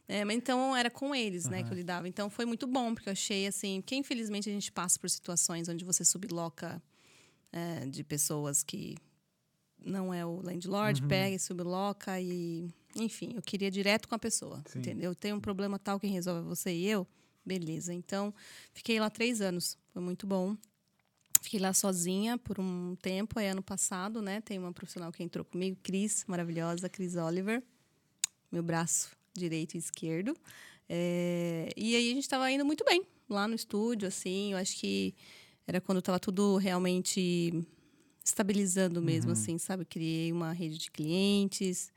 É, 0.09 0.25
mas 0.25 0.37
então 0.37 0.77
era 0.77 0.91
com 0.91 1.14
eles, 1.14 1.45
né, 1.47 1.62
que 1.62 1.71
eu 1.73 1.77
lidava. 1.77 2.09
Então 2.09 2.29
foi 2.29 2.45
muito 2.45 2.66
bom, 2.66 2.93
porque 2.93 3.09
eu 3.09 3.12
achei 3.12 3.47
assim, 3.47 3.81
que 3.81 3.95
infelizmente 3.95 4.51
a 4.51 4.53
gente 4.53 4.73
passa 4.73 4.99
por 4.99 5.09
situações 5.09 5.69
onde 5.69 5.85
você 5.85 6.05
subloca 6.05 6.83
é, 7.53 7.87
de 7.87 8.03
pessoas 8.03 8.62
que 8.64 8.97
não 9.79 10.12
é 10.12 10.27
o 10.27 10.41
landlord, 10.43 11.01
Uhum. 11.03 11.09
pega 11.09 11.37
e 11.37 11.39
subloca 11.39 12.21
e. 12.21 12.69
Enfim, 12.97 13.34
eu 13.36 13.43
queria 13.43 13.70
direto 13.70 14.09
com 14.09 14.14
a 14.14 14.18
pessoa, 14.18 14.62
Sim. 14.66 14.78
entendeu? 14.80 15.14
Tem 15.14 15.32
um 15.32 15.41
problema 15.41 15.78
tal, 15.78 16.01
quem 16.01 16.10
resolve 16.10 16.40
é 16.40 16.44
você 16.44 16.73
e 16.73 16.86
eu. 16.86 17.06
Beleza. 17.44 17.94
Então, 17.94 18.35
fiquei 18.73 19.01
lá 19.01 19.09
três 19.09 19.40
anos. 19.40 19.78
Foi 19.93 20.02
muito 20.02 20.27
bom. 20.27 20.56
Fiquei 21.40 21.60
lá 21.60 21.73
sozinha 21.73 22.36
por 22.36 22.60
um 22.60 22.97
tempo. 23.01 23.39
Aí, 23.39 23.47
ano 23.48 23.62
passado, 23.62 24.20
né? 24.20 24.40
Tem 24.40 24.59
uma 24.59 24.73
profissional 24.73 25.10
que 25.10 25.23
entrou 25.23 25.44
comigo, 25.44 25.78
Cris, 25.82 26.24
maravilhosa, 26.27 26.89
Cris 26.89 27.16
Oliver. 27.16 27.62
Meu 28.51 28.62
braço 28.62 29.10
direito 29.32 29.74
e 29.74 29.78
esquerdo. 29.78 30.36
É, 30.89 31.70
e 31.77 31.94
aí, 31.97 32.10
a 32.10 32.15
gente 32.15 32.24
estava 32.24 32.51
indo 32.51 32.65
muito 32.65 32.85
bem 32.85 33.06
lá 33.28 33.47
no 33.48 33.55
estúdio, 33.55 34.09
assim. 34.09 34.52
Eu 34.52 34.59
acho 34.59 34.77
que 34.77 35.15
era 35.66 35.81
quando 35.81 35.98
estava 35.98 36.19
tudo 36.19 36.56
realmente 36.56 37.65
estabilizando 38.24 39.01
mesmo, 39.01 39.32
assim, 39.32 39.56
sabe? 39.56 39.85
Criei 39.85 40.32
uma 40.32 40.52
rede 40.52 40.77
de 40.77 40.90
clientes, 40.90 41.90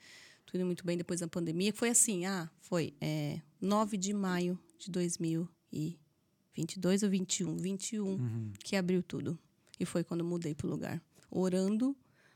tudo 0.51 0.65
muito 0.65 0.85
bem 0.85 0.97
depois 0.97 1.21
da 1.21 1.27
pandemia. 1.27 1.73
Foi 1.73 1.89
assim, 1.89 2.25
ah, 2.25 2.49
foi 2.59 2.93
é, 2.99 3.39
9 3.61 3.95
de 3.95 4.11
maio 4.13 4.59
de 4.77 4.91
2022 4.91 7.03
ou 7.03 7.09
21? 7.09 7.57
21 7.57 8.51
que 8.59 8.75
abriu 8.75 9.01
tudo. 9.01 9.39
E 9.79 9.85
foi 9.85 10.03
quando 10.03 10.19
eu 10.19 10.25
mudei 10.25 10.53
pro 10.53 10.67
lugar. 10.67 11.01
Orando 11.29 11.95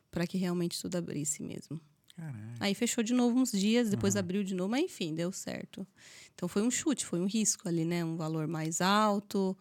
para 0.09 0.25
que 0.25 0.37
realmente 0.37 0.81
tudo 0.81 0.95
abrisse 0.95 1.43
mesmo. 1.43 1.81
Caraca. 2.15 2.55
Aí 2.61 2.73
fechou 2.73 3.03
de 3.03 3.13
novo 3.13 3.37
uns 3.37 3.51
dias, 3.51 3.89
depois 3.89 4.15
abriu 4.15 4.45
de 4.45 4.55
novo, 4.55 4.71
mas 4.71 4.85
enfim, 4.85 5.13
deu 5.13 5.33
certo. 5.33 5.85
Então 6.33 6.47
foi 6.47 6.61
um 6.61 6.71
chute, 6.71 7.05
foi 7.05 7.19
um 7.19 7.25
risco 7.25 7.67
ali, 7.67 7.83
né? 7.83 8.05
Um 8.05 8.15
valor 8.15 8.47
mais 8.47 8.79
alto. 8.79 9.57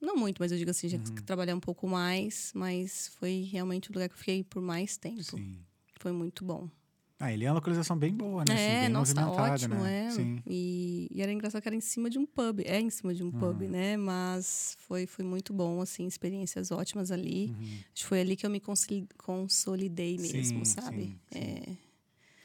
Não 0.00 0.14
muito, 0.14 0.38
mas 0.38 0.52
eu 0.52 0.58
digo 0.58 0.70
assim, 0.70 0.88
já 0.88 0.98
que 0.98 1.20
trabalhar 1.24 1.56
um 1.56 1.60
pouco 1.60 1.88
mais, 1.88 2.52
mas 2.54 3.08
foi 3.18 3.48
realmente 3.50 3.90
o 3.90 3.92
lugar 3.92 4.08
que 4.08 4.14
eu 4.14 4.18
fiquei 4.18 4.44
por 4.44 4.62
mais 4.62 4.96
tempo. 4.96 5.24
Sim. 5.24 5.58
Foi 5.98 6.12
muito 6.12 6.44
bom. 6.44 6.70
Ah, 7.20 7.32
ele 7.32 7.44
é 7.44 7.48
uma 7.48 7.54
localização 7.56 7.96
bem 7.98 8.14
boa, 8.14 8.44
né? 8.44 8.54
Assim, 8.54 8.72
É, 8.72 8.80
bem 8.82 8.88
nossa, 8.90 9.12
movimentada, 9.12 9.52
ótimo, 9.54 9.74
né? 9.74 10.06
é. 10.06 10.10
Sim. 10.10 10.42
E, 10.46 11.08
e 11.12 11.20
era 11.20 11.32
engraçado 11.32 11.60
que 11.60 11.68
era 11.68 11.74
em 11.74 11.80
cima 11.80 12.08
de 12.08 12.16
um 12.18 12.24
pub. 12.24 12.60
É 12.64 12.80
em 12.80 12.90
cima 12.90 13.12
de 13.12 13.24
um 13.24 13.30
pub, 13.32 13.62
né? 13.62 13.96
Mas 13.96 14.76
foi, 14.86 15.04
foi 15.06 15.24
muito 15.24 15.52
bom, 15.52 15.80
assim, 15.80 16.06
experiências 16.06 16.70
ótimas 16.70 17.10
ali. 17.10 17.50
Acho 17.92 18.02
que 18.02 18.06
foi 18.06 18.20
ali 18.20 18.36
que 18.36 18.46
eu 18.46 18.50
me 18.50 18.60
consoli- 18.60 19.08
consolidei 19.16 20.16
mesmo, 20.16 20.58
Uhum. 20.58 20.64
Sim, 20.64 20.80
sabe? 20.80 21.02
sim, 21.06 21.18
sim. 21.32 21.38
É, 21.40 21.76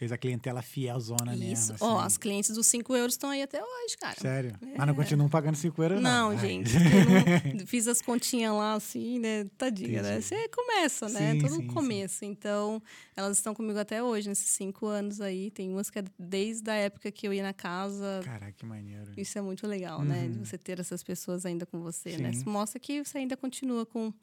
Fez 0.03 0.11
a 0.11 0.17
clientela 0.17 0.61
fielzona 0.61 1.31
mesmo. 1.31 1.53
isso. 1.53 1.73
assim. 1.75 1.85
Ó, 1.85 1.97
as 2.01 2.17
clientes 2.17 2.49
dos 2.53 2.67
5 2.67 2.93
euros 2.93 3.13
estão 3.13 3.29
aí 3.29 3.41
até 3.41 3.63
hoje, 3.63 3.95
cara. 3.97 4.19
Sério? 4.19 4.53
Mas 4.77 4.85
não 4.85 4.93
continuam 4.93 5.29
pagando 5.29 5.55
5 5.55 5.81
euros, 5.81 6.01
não. 6.01 6.11
Não, 6.11 6.29
Ai. 6.31 6.39
gente. 6.39 6.73
não- 7.57 7.65
fiz 7.65 7.87
as 7.87 8.01
continhas 8.01 8.53
lá, 8.53 8.73
assim, 8.73 9.17
né? 9.17 9.45
Tadinha, 9.57 10.01
né? 10.01 10.17
Entendi. 10.17 10.25
Você 10.25 10.49
começa, 10.49 11.07
né? 11.07 11.31
Sim, 11.31 11.39
Todo 11.39 11.55
sim, 11.55 11.67
começo. 11.67 12.25
Então, 12.25 12.83
elas 13.15 13.37
estão 13.37 13.55
comigo 13.55 13.79
até 13.79 14.03
hoje, 14.03 14.27
nesses 14.27 14.49
cinco 14.49 14.87
anos 14.87 15.21
aí. 15.21 15.49
Tem 15.51 15.71
umas 15.71 15.89
que 15.89 15.99
é 15.99 16.03
desde 16.19 16.69
a 16.69 16.75
época 16.75 17.09
que 17.09 17.25
eu 17.25 17.33
ia 17.33 17.43
na 17.43 17.53
casa. 17.53 18.19
Caraca, 18.25 18.51
que 18.51 18.65
maneiro. 18.65 19.13
Isso 19.15 19.39
é 19.39 19.41
muito 19.41 19.65
legal, 19.65 20.03
né? 20.03 20.27
De 20.27 20.37
você 20.37 20.57
ter 20.57 20.81
essas 20.81 21.01
pessoas 21.01 21.45
ainda 21.45 21.65
com 21.65 21.79
você, 21.79 22.17
né? 22.17 22.27
Uhum. 22.27 22.33
Sim. 22.33 22.39
Isso 22.39 22.49
mostra 22.49 22.77
que 22.77 23.05
você 23.05 23.19
ainda 23.19 23.37
continua 23.37 23.85
com 23.85 24.13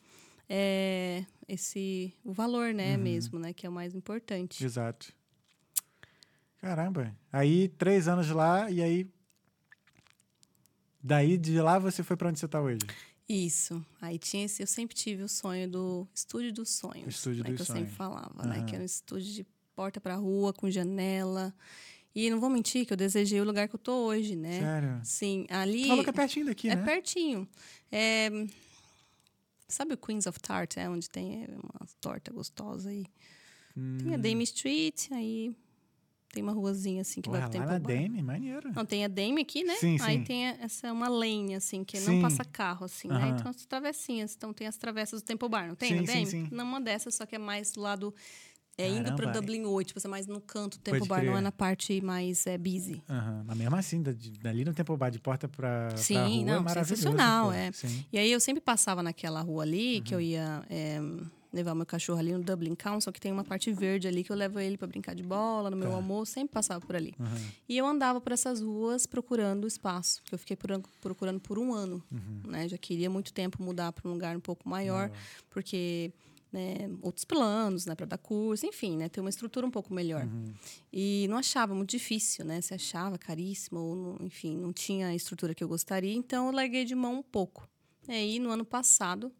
é, 0.47 1.25
esse 1.49 2.13
o 2.25 2.33
valor, 2.33 2.75
né? 2.75 2.97
Uhum. 2.97 3.03
Mesmo, 3.03 3.39
né? 3.39 3.53
Que 3.53 3.65
é 3.67 3.69
o 3.69 3.73
mais 3.73 3.95
importante. 3.95 4.65
Exato. 4.65 5.15
Caramba. 6.61 7.17
Aí, 7.33 7.69
três 7.69 8.07
anos 8.09 8.29
lá, 8.31 8.71
e 8.71 8.83
aí. 8.83 9.11
Daí 11.03 11.39
de 11.39 11.61
lá 11.61 11.79
você 11.79 12.03
foi 12.03 12.17
pra 12.17 12.29
onde 12.29 12.39
você 12.39 12.47
tá 12.47 12.61
hoje? 12.61 12.81
Isso. 13.29 13.85
Aí 14.01 14.19
tinha 14.19 14.45
esse, 14.45 14.63
eu 14.63 14.67
sempre 14.67 14.95
tive 14.95 15.23
o 15.23 15.29
sonho 15.29 15.69
do 15.71 16.07
estúdio 16.15 16.53
dos 16.53 16.69
sonhos. 16.71 17.15
Estúdio 17.15 17.43
né, 17.45 17.51
dos 17.51 17.57
que 17.57 17.63
eu 17.63 17.67
sempre 17.67 17.83
sonhos. 17.83 17.97
falava, 17.97 18.45
né? 18.45 18.57
Aham. 18.59 18.67
Que 18.67 18.75
era 18.75 18.83
um 18.83 18.87
estúdio 18.87 19.33
de 19.33 19.47
porta 19.75 20.01
para 20.01 20.17
rua, 20.17 20.53
com 20.53 20.71
janela. 20.71 21.55
E 22.15 22.29
não 22.29 22.41
vou 22.41 22.51
mentir 22.51 22.85
que 22.85 22.93
eu 22.93 22.97
desejei 22.97 23.41
o 23.41 23.45
lugar 23.45 23.69
que 23.69 23.75
eu 23.77 23.79
tô 23.79 24.05
hoje, 24.07 24.35
né? 24.37 24.61
Sério? 24.61 25.01
Sim, 25.05 25.47
ali. 25.49 25.83
Tu 25.83 25.89
falou 25.89 26.05
que 26.05 26.11
é 26.11 26.13
pertinho 26.13 26.47
daqui, 26.47 26.69
é 26.69 26.77
né? 26.77 26.85
pertinho. 26.85 27.49
É, 27.91 28.29
Sabe 29.69 29.95
o 29.95 29.97
Queens 29.97 30.27
of 30.27 30.39
Tart, 30.41 30.77
é 30.77 30.89
onde 30.91 31.09
tem 31.09 31.47
uma 31.47 31.87
torta 32.01 32.33
gostosa 32.33 32.91
aí? 32.91 33.07
Tem 34.03 34.13
a 34.13 34.17
Hum. 34.17 34.21
Dame 34.21 34.43
Street, 34.43 35.07
aí 35.13 35.55
tem 36.33 36.43
uma 36.43 36.53
ruazinha 36.53 37.03
assim 37.03 37.21
que 37.21 37.29
Porra, 37.29 37.41
vai 37.43 37.51
pro 37.51 37.59
lá 37.59 37.67
Temple 37.67 37.95
na. 37.95 38.01
Dame, 38.03 38.23
maneiro. 38.23 38.71
Não, 38.75 38.85
tem 38.85 39.05
a 39.05 39.09
Dame 39.09 39.43
aqui, 39.43 39.65
né? 39.65 39.75
Sim, 39.77 39.97
Aí 40.01 40.19
sim. 40.19 40.25
tem 40.25 40.45
essa 40.47 40.93
uma 40.93 41.09
lane, 41.09 41.55
assim, 41.55 41.83
que 41.85 41.99
Sim. 41.99 42.13
não 42.15 42.23
passa 42.23 42.45
carro, 42.45 42.85
assim, 42.85 43.09
né? 43.09 43.29
Então, 43.31 43.51
as 43.51 43.65
travessinhas. 43.67 44.35
Então, 44.37 44.53
tem 44.53 44.67
as 44.67 44.77
travessas 44.77 45.23
do 45.23 45.25
Temple 45.25 45.49
Bar, 45.49 45.69
não 45.69 45.75
tem? 45.75 45.91
Sim, 45.91 45.97
no 45.97 46.07
sim, 46.07 46.13
Dame? 46.13 46.27
sim. 46.27 46.49
Não, 46.51 46.65
uma 46.65 46.81
dessas, 46.81 47.15
só 47.15 47.27
que 47.27 47.35
é 47.35 47.39
mais 47.39 47.73
do 47.73 47.81
lado... 47.81 48.15
É 48.79 48.89
indo 48.89 49.03
Caramba. 49.13 49.17
para 49.25 49.33
Dublin 49.33 49.67
8, 49.67 49.89
tipo, 49.89 50.01
você 50.01 50.07
é 50.07 50.11
mais 50.11 50.27
no 50.27 50.41
canto 50.41 50.79
do 50.79 50.83
Temple 50.83 51.01
Pode 51.01 51.09
Bar, 51.11 51.23
não 51.23 51.37
é 51.37 51.41
na 51.43 51.53
parte 51.53 52.01
mais 52.01 52.47
é, 52.47 52.57
busy. 52.57 53.03
Aham, 53.11 53.43
Mas 53.45 53.59
mesmo 53.59 53.77
assim, 53.77 54.03
dali 54.41 54.65
no 54.65 54.73
Tempo 54.73 54.97
Bar 54.97 55.11
de 55.11 55.19
porta 55.21 55.47
pra, 55.47 55.95
Sim, 55.99 56.15
pra 56.15 56.27
rua, 56.27 56.41
é 56.41 56.45
não, 56.47 56.63
maravilhoso. 56.63 57.03
sensacional, 57.03 57.53
é. 57.53 57.71
Sim. 57.73 58.07
E 58.11 58.19
aí 58.19 58.33
eu 58.33 58.41
sempre 58.41 58.63
passava 58.63 59.03
naquela 59.03 59.43
rua 59.43 59.65
ali, 59.65 60.01
que 60.01 60.15
Uhum. 60.15 60.21
eu 60.21 60.27
ia 60.27 60.65
é, 60.71 60.99
levar 61.53 61.75
meu 61.75 61.85
cachorro 61.87 62.19
ali 62.19 62.33
no 62.33 62.43
Dublin 62.43 62.75
Council, 62.75 63.13
que 63.13 63.21
tem 63.21 63.33
uma 63.33 63.43
parte 63.45 63.73
verde 63.73 64.07
ali 64.07 64.23
que 64.23 64.31
eu 64.31 64.37
levo 64.37 64.61
ele 64.61 64.77
para 64.79 64.87
brincar 64.87 65.15
de 65.15 65.23
bola, 65.23 65.69
no 65.71 65.77
meu 65.77 65.89
Tá. 65.91 65.97
almoço, 65.97 66.33
sempre 66.33 66.53
passava 66.55 66.85
por 66.85 66.95
ali. 66.95 67.15
Aham. 67.19 67.37
E 67.69 67.77
eu 67.77 67.87
andava 67.87 68.21
por 68.21 68.33
essas 68.33 68.61
ruas 68.61 69.07
procurando 69.07 69.67
espaço, 69.67 70.21
porque 70.23 70.35
eu 70.35 70.39
fiquei 70.39 70.57
procuran- 70.57 70.83
procurando 71.01 71.41
por 71.41 71.59
um 71.59 71.73
ano, 71.73 72.03
Uhum. 72.11 72.51
né? 72.51 72.69
Já 72.69 72.79
queria 72.79 73.11
muito 73.11 73.33
tempo 73.33 73.63
mudar 73.63 73.93
para 73.93 74.09
um 74.09 74.13
lugar 74.13 74.37
um 74.37 74.41
pouco 74.41 74.69
maior, 74.69 75.11
porque 75.49 76.13
né, 76.53 76.91
outros 77.01 77.25
planos, 77.25 77.87
né, 77.87 77.95
para 77.95 78.07
dar 78.07 78.19
curso, 78.19 78.67
enfim, 78.67 78.97
né, 78.97 79.09
ter 79.09 79.21
uma 79.21 79.31
estrutura 79.31 79.65
um 79.65 79.71
pouco 79.71 79.95
melhor. 79.95 80.25
Uhum. 80.25 80.53
E 80.93 81.27
não 81.31 81.37
achava 81.37 81.73
muito 81.77 81.91
difícil, 81.91 82.45
né? 82.45 82.61
Se 82.61 82.75
achava 82.75 83.17
caríssimo, 83.17 83.79
ou 83.79 83.95
não- 83.95 84.27
enfim, 84.27 84.57
não 84.57 84.73
tinha 84.73 85.07
a 85.07 85.15
estrutura 85.15 85.55
que 85.55 85.63
eu 85.63 85.69
gostaria, 85.69 86.13
então 86.13 86.47
eu 86.49 86.53
larguei 86.53 86.85
de 86.85 86.95
mão 86.97 87.21
um 87.21 87.23
pouco. 87.23 87.69
E 88.09 88.13
aí, 88.13 88.39
no 88.41 88.51
ano 88.51 88.65
passado, 88.65 89.31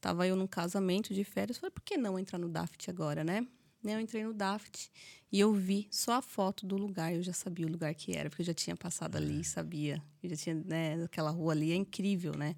tava 0.00 0.26
eu 0.26 0.36
num 0.36 0.46
casamento 0.46 1.12
de 1.14 1.24
férias, 1.24 1.58
falei, 1.58 1.70
por 1.70 1.82
que 1.82 1.96
não 1.96 2.18
entrar 2.18 2.38
no 2.38 2.48
Daft 2.48 2.88
agora, 2.88 3.24
né? 3.24 3.46
Eu 3.84 4.00
entrei 4.00 4.24
no 4.24 4.34
Daft 4.34 4.90
e 5.30 5.38
eu 5.38 5.52
vi 5.52 5.86
só 5.90 6.14
a 6.14 6.22
foto 6.22 6.66
do 6.66 6.76
lugar, 6.76 7.14
eu 7.14 7.22
já 7.22 7.32
sabia 7.32 7.66
o 7.66 7.70
lugar 7.70 7.94
que 7.94 8.16
era, 8.16 8.28
porque 8.28 8.42
eu 8.42 8.46
já 8.46 8.54
tinha 8.54 8.76
passado 8.76 9.16
ali, 9.16 9.44
sabia. 9.44 10.02
Eu 10.22 10.30
já 10.30 10.36
tinha, 10.36 10.54
né, 10.56 11.04
aquela 11.04 11.30
rua 11.30 11.52
ali 11.52 11.70
é 11.70 11.76
incrível, 11.76 12.32
né? 12.36 12.56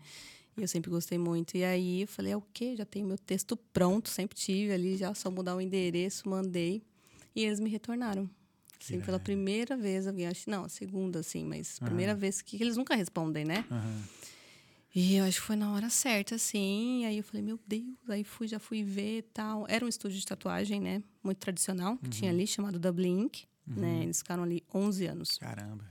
E 0.56 0.62
eu 0.62 0.68
sempre 0.68 0.90
gostei 0.90 1.18
muito. 1.18 1.56
E 1.56 1.64
aí 1.64 2.02
eu 2.02 2.08
falei, 2.08 2.32
é 2.32 2.36
o 2.36 2.42
quê? 2.52 2.74
Já 2.76 2.84
tenho 2.84 3.06
meu 3.06 3.18
texto 3.18 3.56
pronto, 3.56 4.08
sempre 4.08 4.36
tive 4.36 4.72
ali, 4.72 4.96
já 4.96 5.12
só 5.14 5.30
mudar 5.30 5.54
o 5.54 5.60
endereço, 5.60 6.28
mandei. 6.28 6.82
E 7.34 7.44
eles 7.44 7.60
me 7.60 7.68
retornaram. 7.68 8.28
Assim, 8.80 9.00
pela 9.00 9.18
primeira 9.18 9.76
vez, 9.76 10.06
alguém, 10.06 10.26
acho, 10.26 10.48
não, 10.48 10.64
a 10.64 10.68
segunda, 10.68 11.18
assim, 11.18 11.44
mas 11.44 11.78
primeira 11.80 12.14
vez 12.14 12.40
que, 12.40 12.56
que 12.56 12.62
eles 12.62 12.76
nunca 12.76 12.94
respondem, 12.94 13.44
né? 13.44 13.64
Aham. 13.70 14.02
E 15.00 15.14
eu 15.14 15.24
acho 15.24 15.40
que 15.40 15.46
foi 15.46 15.54
na 15.54 15.70
hora 15.72 15.88
certa, 15.88 16.34
assim. 16.34 17.02
E 17.02 17.04
aí 17.04 17.18
eu 17.18 17.22
falei, 17.22 17.40
meu 17.40 17.56
Deus, 17.64 18.10
aí 18.10 18.24
fui, 18.24 18.48
já 18.48 18.58
fui 18.58 18.82
ver 18.82 19.18
e 19.18 19.22
tal. 19.22 19.64
Era 19.68 19.84
um 19.84 19.88
estúdio 19.88 20.18
de 20.18 20.26
tatuagem, 20.26 20.80
né? 20.80 21.04
Muito 21.22 21.38
tradicional, 21.38 21.96
que 21.98 22.10
tinha 22.10 22.32
ali, 22.32 22.48
chamado 22.48 22.80
Dublin 22.80 23.20
Ink. 23.20 23.46
Né? 23.64 24.02
Eles 24.02 24.18
ficaram 24.18 24.42
ali 24.42 24.60
11 24.74 25.06
anos. 25.06 25.38
Caramba. 25.38 25.88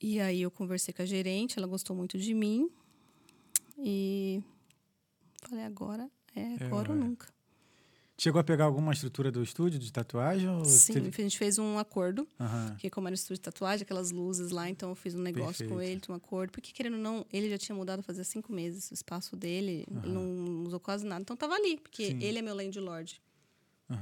E 0.00 0.20
aí 0.20 0.40
eu 0.42 0.50
conversei 0.50 0.94
com 0.94 1.02
a 1.02 1.04
gerente, 1.04 1.58
ela 1.58 1.66
gostou 1.66 1.96
muito 1.96 2.16
de 2.16 2.32
mim. 2.34 2.70
E 3.76 4.40
falei, 5.42 5.64
agora 5.64 6.08
é 6.36 6.54
agora 6.64 6.92
ou 6.92 6.96
hora. 6.96 7.04
nunca. 7.04 7.26
Chegou 8.22 8.38
a 8.38 8.44
pegar 8.44 8.66
alguma 8.66 8.92
estrutura 8.92 9.32
do 9.32 9.42
estúdio 9.42 9.78
de 9.78 9.90
tatuagem? 9.90 10.46
Ou 10.46 10.62
Sim, 10.66 10.92
teve- 10.92 11.08
a 11.08 11.22
gente 11.22 11.38
fez 11.38 11.58
um 11.58 11.78
acordo. 11.78 12.28
Aham. 12.38 12.68
Porque 12.72 12.90
como 12.90 13.08
era 13.08 13.14
estúdio 13.14 13.36
de 13.36 13.40
tatuagem, 13.40 13.82
aquelas 13.82 14.10
luzes 14.10 14.50
lá, 14.50 14.68
então 14.68 14.90
eu 14.90 14.94
fiz 14.94 15.14
um 15.14 15.22
negócio 15.22 15.66
com 15.66 15.76
Perfeito. 15.76 15.90
ele, 15.92 16.00
tinha 16.02 16.12
um 16.12 16.16
acordo. 16.18 16.50
Porque, 16.50 16.70
querendo 16.70 16.96
ou 16.96 17.00
não, 17.00 17.24
ele 17.32 17.48
já 17.48 17.56
tinha 17.56 17.74
mudado 17.74 18.02
fazia 18.02 18.22
cinco 18.22 18.52
meses. 18.52 18.90
O 18.90 18.94
espaço 18.94 19.34
dele, 19.34 19.86
ele 20.04 20.12
não 20.12 20.64
usou 20.66 20.78
quase 20.78 21.06
nada. 21.06 21.22
Então 21.22 21.34
tava 21.34 21.54
ali, 21.54 21.78
porque 21.78 22.08
Sim. 22.08 22.18
ele 22.22 22.38
é 22.40 22.42
meu 22.42 22.54
landlord, 22.54 23.22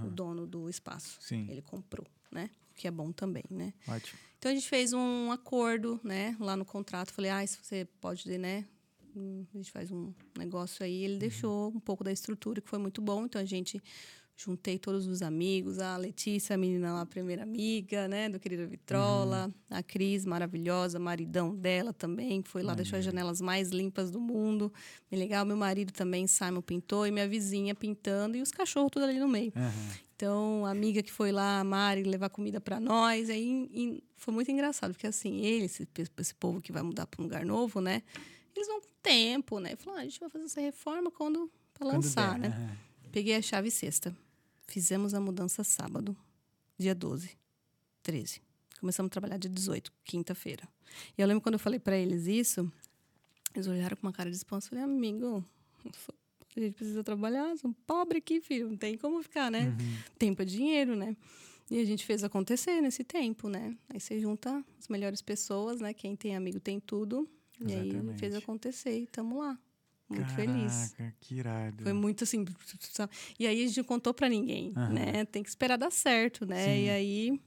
o 0.05 0.11
dono 0.11 0.49
do 0.49 0.69
espaço. 0.69 1.16
Sim. 1.20 1.47
Ele 1.49 1.62
comprou, 1.62 2.05
né? 2.32 2.51
O 2.73 2.74
que 2.74 2.89
é 2.89 2.90
bom 2.90 3.12
também, 3.12 3.45
né? 3.49 3.73
Ótimo. 3.86 4.19
Então 4.36 4.51
a 4.51 4.55
gente 4.57 4.69
fez 4.69 4.93
um 4.93 5.31
acordo, 5.31 6.01
né? 6.03 6.36
Lá 6.40 6.57
no 6.57 6.65
contrato, 6.65 7.12
falei, 7.12 7.31
ah, 7.31 7.47
se 7.47 7.57
você 7.62 7.85
pode, 8.01 8.36
né? 8.36 8.65
A 9.53 9.57
gente 9.57 9.70
faz 9.70 9.90
um 9.90 10.12
negócio 10.36 10.85
aí. 10.85 11.05
Ele 11.05 11.19
deixou 11.19 11.69
um 11.69 11.81
pouco 11.81 12.05
da 12.05 12.12
estrutura, 12.12 12.61
que 12.61 12.69
foi 12.69 12.78
muito 12.78 13.01
bom. 13.01 13.24
Então 13.24 13.40
a 13.40 13.45
gente 13.45 13.82
juntei 14.36 14.78
todos 14.78 15.09
os 15.09 15.20
amigos, 15.20 15.81
a 15.81 15.97
Letícia, 15.97 16.55
a 16.55 16.57
menina 16.57 16.93
lá, 16.93 17.01
a 17.01 17.07
primeira 17.07 17.43
amiga, 17.43 18.07
né? 18.07 18.28
Do 18.28 18.39
querido 18.39 18.69
Vitrola, 18.69 19.53
a 19.69 19.82
Cris, 19.82 20.24
maravilhosa, 20.24 20.97
maridão 21.01 21.57
dela 21.57 21.93
também, 21.93 22.40
que 22.40 22.49
foi 22.49 22.62
lá, 22.62 22.73
deixou 22.73 22.99
as 23.01 23.05
janelas 23.05 23.40
mais 23.40 23.70
limpas 23.70 24.12
do 24.12 24.20
mundo. 24.20 24.73
Bem 25.11 25.19
legal. 25.19 25.45
Meu 25.45 25.57
marido 25.57 25.93
também, 25.93 26.28
Simon, 26.28 26.62
pintou, 26.62 27.05
e 27.05 27.11
minha 27.11 27.27
vizinha 27.27 27.74
pintando, 27.74 28.36
e 28.36 28.43
os 28.43 28.53
cachorros 28.53 28.90
tudo 28.93 29.07
ali 29.07 29.19
no 29.19 29.27
meio. 29.27 29.53
Aham. 29.57 29.73
Então, 30.15 30.66
a 30.66 30.70
amiga 30.70 31.01
que 31.01 31.12
foi 31.12 31.31
lá, 31.31 31.61
a 31.61 31.65
Mari, 31.65 32.03
levar 32.03 32.28
comida 32.28 32.61
para 32.61 32.81
nós. 32.81 33.31
Aí 33.31 33.69
e 33.73 34.03
foi 34.16 34.35
muito 34.35 34.51
engraçado, 34.51 34.93
porque 34.93 35.07
assim, 35.07 35.45
ele, 35.45 35.66
esse, 35.66 35.86
esse 36.16 36.35
povo 36.35 36.61
que 36.61 36.73
vai 36.73 36.82
mudar 36.82 37.07
para 37.07 37.20
um 37.20 37.24
lugar 37.24 37.45
novo, 37.45 37.81
né? 37.81 38.03
Eles 38.59 38.67
vão 38.67 38.81
com 38.81 38.89
tempo, 39.03 39.61
né? 39.61 39.77
Falaram, 39.77 40.01
ah, 40.01 40.03
a 40.03 40.05
gente 40.05 40.19
vai 40.19 40.29
fazer 40.29 40.45
essa 40.45 40.61
reforma 40.61 41.11
quando 41.11 41.51
para 41.73 41.87
lançar, 41.87 42.39
der, 42.39 42.51
né? 42.51 42.57
aham. 42.57 42.77
Peguei 43.13 43.35
a 43.37 43.43
chave 43.43 43.71
sexta. 43.71 44.15
Fizemos 44.67 45.15
a 45.15 45.21
mudança 45.21 45.65
sábado, 45.65 46.17
dia 46.77 46.95
12, 46.95 47.31
13. 48.03 48.43
Começamos 48.81 49.09
a 49.09 49.11
trabalhar 49.11 49.39
dia 49.39 49.51
18, 49.51 49.93
quinta-feira. 50.05 50.69
E 51.17 51.23
eu 51.23 51.27
lembro 51.27 51.41
quando 51.41 51.55
eu 51.55 51.59
falei 51.59 51.79
para 51.79 51.97
eles 51.97 52.27
isso, 52.27 52.71
eles 53.55 53.67
olharam 53.67 53.97
com 53.97 54.07
uma 54.07 54.13
cara 54.13 54.31
de 54.31 54.37
espanto. 54.37 54.69
Falei, 54.69 54.85
amigo, 54.85 55.45
a 56.57 56.61
gente 56.61 56.75
precisa 56.75 57.03
trabalhar, 57.03 57.57
sou 57.57 57.75
pobre 57.87 58.19
aqui, 58.19 58.41
filho, 58.41 58.69
não 58.69 58.77
tem 58.77 58.99
como 58.99 59.23
ficar, 59.23 59.51
né? 59.51 59.75
Tempo 60.19 60.43
é 60.43 60.45
dinheiro, 60.45 60.95
né? 60.95 61.17
E 61.71 61.79
a 61.79 61.85
gente 61.85 62.05
fez 62.05 62.25
acontecer 62.25 62.81
nesse 62.81 63.05
tempo, 63.05 63.49
né? 63.49 63.77
Aí 63.89 64.01
você 64.01 64.19
junta 64.21 64.65
as 64.79 64.89
melhores 64.89 65.23
pessoas, 65.23 65.81
né? 65.81 65.93
Quem 65.93 66.17
tem 66.17 66.35
amigo 66.35 66.59
tem 66.59 66.81
tudo. 66.81 67.29
E 67.67 67.73
aí 67.73 67.91
fez 68.19 68.35
acontecer 68.35 68.99
e 68.99 69.05
estamos 69.05 69.39
lá. 69.39 69.59
muito 70.09 70.33
feliz. 70.33 70.95
Caraca, 70.97 71.15
que 71.21 71.35
irado. 71.37 71.83
Foi 71.83 71.93
muito 71.93 72.25
assim. 72.25 72.45
E 73.39 73.47
aí 73.47 73.63
a 73.63 73.67
gente 73.67 73.77
não 73.79 73.85
contou 73.85 74.15
pra 74.15 74.29
ninguém, 74.29 74.73
Aham. 74.77 74.93
né? 74.93 75.25
Tem 75.25 75.43
que 75.43 75.49
esperar 75.49 75.77
dar 75.77 75.91
certo, 75.91 76.47
né? 76.47 76.65
Sim. 76.65 76.85
E 76.85 76.91
aí 76.91 77.41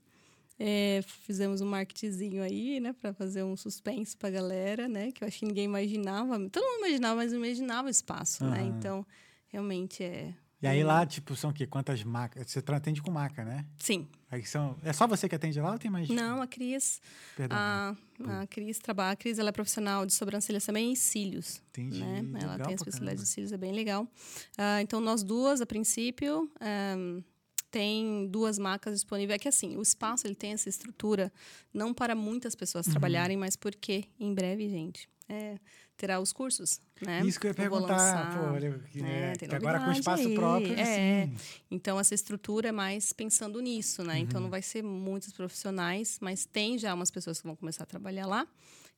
é, 0.60 1.02
fizemos 1.26 1.62
um 1.62 1.66
marketingzinho 1.66 2.44
aí, 2.44 2.80
né? 2.80 2.94
Pra 2.94 3.14
fazer 3.14 3.44
um 3.44 3.56
suspense 3.58 4.16
pra 4.16 4.30
galera, 4.30 4.88
né? 4.88 5.12
Que 5.12 5.24
eu 5.24 5.28
acho 5.28 5.40
que 5.40 5.46
ninguém 5.46 5.66
imaginava. 5.66 6.38
Todo 6.50 6.64
mundo 6.64 6.80
imaginava, 6.86 7.16
mas 7.16 7.32
não 7.32 7.40
imaginava 7.40 7.88
o 7.88 7.92
espaço, 7.92 8.44
né? 8.46 8.62
Aham. 8.62 8.78
Então, 8.78 9.06
realmente 9.48 10.04
é. 10.04 10.34
E 10.62 10.68
aí 10.68 10.84
lá, 10.84 11.06
tipo, 11.06 11.36
são 11.36 11.50
o 11.50 11.54
quê? 11.54 11.66
Quantas 11.66 12.04
macas? 12.04 12.52
Você 12.52 12.64
atende 12.68 13.02
com 13.02 13.10
maca, 13.10 13.44
né? 13.44 13.66
Sim. 13.80 14.08
Aí 14.30 14.46
são... 14.46 14.78
É 14.84 14.94
só 14.94 15.08
você 15.08 15.28
que 15.28 15.34
atende 15.34 15.60
lá 15.60 15.72
ou 15.72 15.80
tem 15.80 15.90
mais? 15.90 16.08
Não, 16.08 16.40
a 16.40 16.46
Cris. 16.46 17.02
Perdão. 17.36 17.58
A, 17.58 17.96
a 18.42 18.48
Cris 18.48 18.78
trabalha. 18.78 19.14
A 19.14 19.16
Cris 19.16 19.40
ela 19.40 19.50
é 19.50 19.52
profissional 19.52 20.06
de 20.06 20.14
sobrancelhas 20.14 20.64
também 20.64 20.94
e 20.94 20.96
cílios. 20.96 21.64
Entendi. 21.72 22.00
né? 22.00 22.20
Ela 22.42 22.52
Legal 22.52 22.66
tem 22.68 22.74
a 22.74 22.76
especialidade 22.76 23.22
de 23.22 23.28
cílios, 23.28 23.52
é 23.52 23.58
bem 23.58 23.72
legal. 23.72 24.08
Ah, 24.56 24.82
então, 24.82 25.02
nós 25.02 25.24
duas, 25.24 25.62
a 25.62 25.66
princípio, 25.66 26.50
ahm, 26.62 27.24
tem 27.72 28.28
duas 28.28 28.60
marcas 28.60 28.94
disponíveis. 28.96 29.36
É 29.36 29.40
que 29.40 29.48
assim, 29.48 29.76
o 29.78 29.82
espaço 29.82 30.28
ele 30.28 30.36
tem 30.36 30.52
essa 30.52 30.68
estrutura 30.70 31.32
não 31.74 31.94
para 31.94 32.14
muitas 32.14 32.54
pessoas 32.54 32.86
Uhum. 32.86 32.92
trabalharem, 32.92 33.38
mas 33.38 33.56
porque 33.56 34.04
em 34.20 34.34
breve, 34.34 34.68
gente, 34.70 35.10
é, 35.30 35.58
terá 35.96 36.20
os 36.20 36.34
cursos, 36.34 36.82
né? 37.02 37.22
Isso 37.26 37.40
que 37.40 37.48
eu 37.48 37.52
ia 37.52 37.56
perguntar. 37.56 37.96
lançar. 37.96 38.38
Pô, 38.38 38.54
olha, 38.54 38.80
que, 38.92 39.02
né? 39.02 39.36
Tem 39.38 39.48
que 39.48 39.56
agora 39.56 39.80
com 39.80 39.92
espaço 39.92 40.28
aí. 40.28 40.36
próprio, 40.36 40.74
É. 40.78 41.28
sim. 41.28 41.36
Então, 41.72 41.98
essa 42.00 42.14
estrutura 42.14 42.70
é 42.70 42.72
mais 42.72 43.14
pensando 43.14 43.62
nisso, 43.62 44.04
né? 44.04 44.16
Uhum. 44.16 44.20
Então, 44.20 44.42
não 44.42 44.50
vai 44.50 44.62
ser 44.62 44.84
muitos 44.84 45.32
profissionais, 45.32 46.18
mas 46.22 46.46
tem 46.46 46.78
já 46.78 46.94
umas 46.94 47.10
pessoas 47.10 47.40
que 47.40 47.48
vão 47.48 47.56
começar 47.56 47.84
a 47.84 47.86
trabalhar 47.88 48.26
lá, 48.26 48.46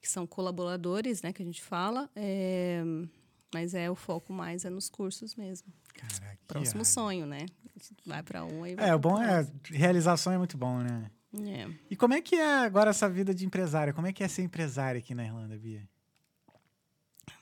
que 0.02 0.10
são 0.10 0.26
colaboradores, 0.26 1.22
né? 1.22 1.32
Que 1.32 1.44
a 1.44 1.46
gente 1.46 1.62
fala. 1.62 2.10
é, 2.16 2.82
Mas 3.54 3.76
é 3.76 3.88
o 3.92 3.96
foco 3.96 4.34
mais 4.34 4.66
é 4.66 4.70
nos 4.72 4.90
cursos 4.90 5.36
mesmo. 5.36 5.72
Caraca, 5.94 6.38
Próximo 6.48 6.84
sonho, 6.86 7.26
né? 7.26 7.46
A 7.76 7.80
gente 7.84 7.94
Vai 8.06 8.22
para 8.24 8.44
um 8.46 8.64
aí 8.64 8.76
vai 8.76 8.90
É, 8.90 8.96
o 8.96 9.00
bom 9.00 9.22
é... 9.22 9.46
Realização 9.72 10.32
é 10.34 10.38
muito 10.38 10.58
bom, 10.58 10.80
né? 10.80 11.10
É. 11.48 11.68
E 11.90 11.96
como 11.96 12.14
é 12.14 12.22
que 12.22 12.36
é 12.36 12.60
agora 12.60 12.92
essa 12.92 13.10
vida 13.10 13.34
de 13.34 13.46
empresária? 13.46 13.92
Como 13.94 14.06
é 14.06 14.14
que 14.14 14.24
é 14.24 14.28
ser 14.28 14.44
empresária 14.44 15.00
aqui 15.00 15.16
na 15.16 15.26
Irlanda, 15.26 15.58
Bia? 15.58 15.88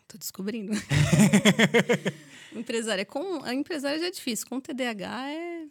Tô 0.07 0.17
descobrindo. 0.17 0.71
empresária 2.55 3.05
com 3.05 3.43
a 3.43 3.53
empresária 3.53 3.99
já 3.99 4.07
é 4.07 4.11
difícil, 4.11 4.47
com 4.47 4.59
TDAH 4.59 5.29
é 5.31 5.65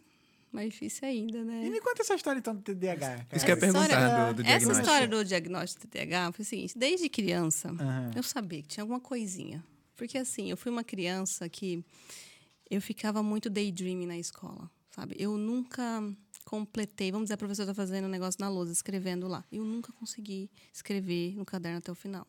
mais 0.51 0.71
difícil 0.71 1.07
ainda, 1.07 1.37
E 1.37 1.43
né? 1.43 1.69
me 1.69 1.79
conta 1.79 2.01
essa 2.01 2.13
história 2.15 2.39
então 2.39 2.55
do 2.55 2.61
TDAH. 2.61 2.99
cara. 2.99 3.27
Isso 3.33 3.45
que 3.45 3.51
eu 3.51 3.55
ia 3.55 3.57
Essa 3.57 3.67
história- 3.67 3.95
perguntar 3.97 4.31
do, 4.31 4.33
do 4.35 4.41
Essa 4.41 4.49
diagnóstico. 4.57 4.81
história 4.81 5.07
do 5.07 5.25
diagnóstico 5.25 5.81
de 5.81 5.87
TDAH 5.87 6.31
foi 6.33 6.43
o 6.43 6.45
seguinte: 6.45 6.77
desde 6.77 7.09
criança, 7.09 7.69
Aham. 7.69 8.11
eu 8.15 8.23
sabia 8.23 8.61
que 8.61 8.67
tinha 8.67 8.83
alguma 8.83 8.99
coisinha. 8.99 9.63
Porque 9.95 10.17
assim, 10.17 10.49
eu 10.49 10.57
fui 10.57 10.71
uma 10.71 10.83
criança 10.83 11.47
que 11.47 11.83
eu 12.71 12.81
ficava 12.81 13.21
muito 13.21 13.49
daydreaming 13.49 14.07
na 14.07 14.17
escola, 14.17 14.71
sabe? 14.89 15.13
Eu 15.19 15.37
nunca 15.37 16.01
completei, 16.45 17.11
vamos 17.11 17.25
dizer, 17.25 17.33
a 17.33 17.37
professora 17.37 17.69
está 17.69 17.73
fazendo 17.73 18.05
um 18.05 18.09
negócio 18.09 18.39
na 18.39 18.49
lousa, 18.49 18.71
escrevendo 18.71 19.27
lá. 19.27 19.43
Eu 19.51 19.65
nunca 19.65 19.91
consegui 19.91 20.49
escrever 20.73 21.35
no 21.35 21.45
caderno 21.45 21.79
até 21.79 21.91
o 21.91 21.95
final. 21.95 22.25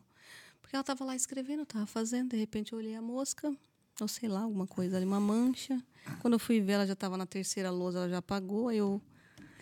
Porque 0.61 0.75
ela 0.75 0.81
estava 0.81 1.05
lá 1.05 1.15
escrevendo, 1.15 1.63
estava 1.63 1.85
fazendo, 1.85 2.31
de 2.31 2.37
repente 2.37 2.73
eu 2.73 2.79
olhei 2.79 2.93
a 2.93 3.01
mosca, 3.01 3.55
ou 4.01 4.07
sei 4.07 4.27
lá, 4.27 4.41
alguma 4.41 4.67
coisa 4.67 4.97
ali, 4.97 5.05
uma 5.05 5.19
mancha. 5.19 5.81
Quando 6.19 6.33
eu 6.33 6.39
fui 6.39 6.59
ver, 6.59 6.73
ela 6.73 6.85
já 6.85 6.93
estava 6.93 7.15
na 7.17 7.25
terceira 7.25 7.71
lousa, 7.71 7.99
ela 7.99 8.09
já 8.09 8.17
apagou, 8.17 8.67
aí 8.67 8.77
eu... 8.77 9.01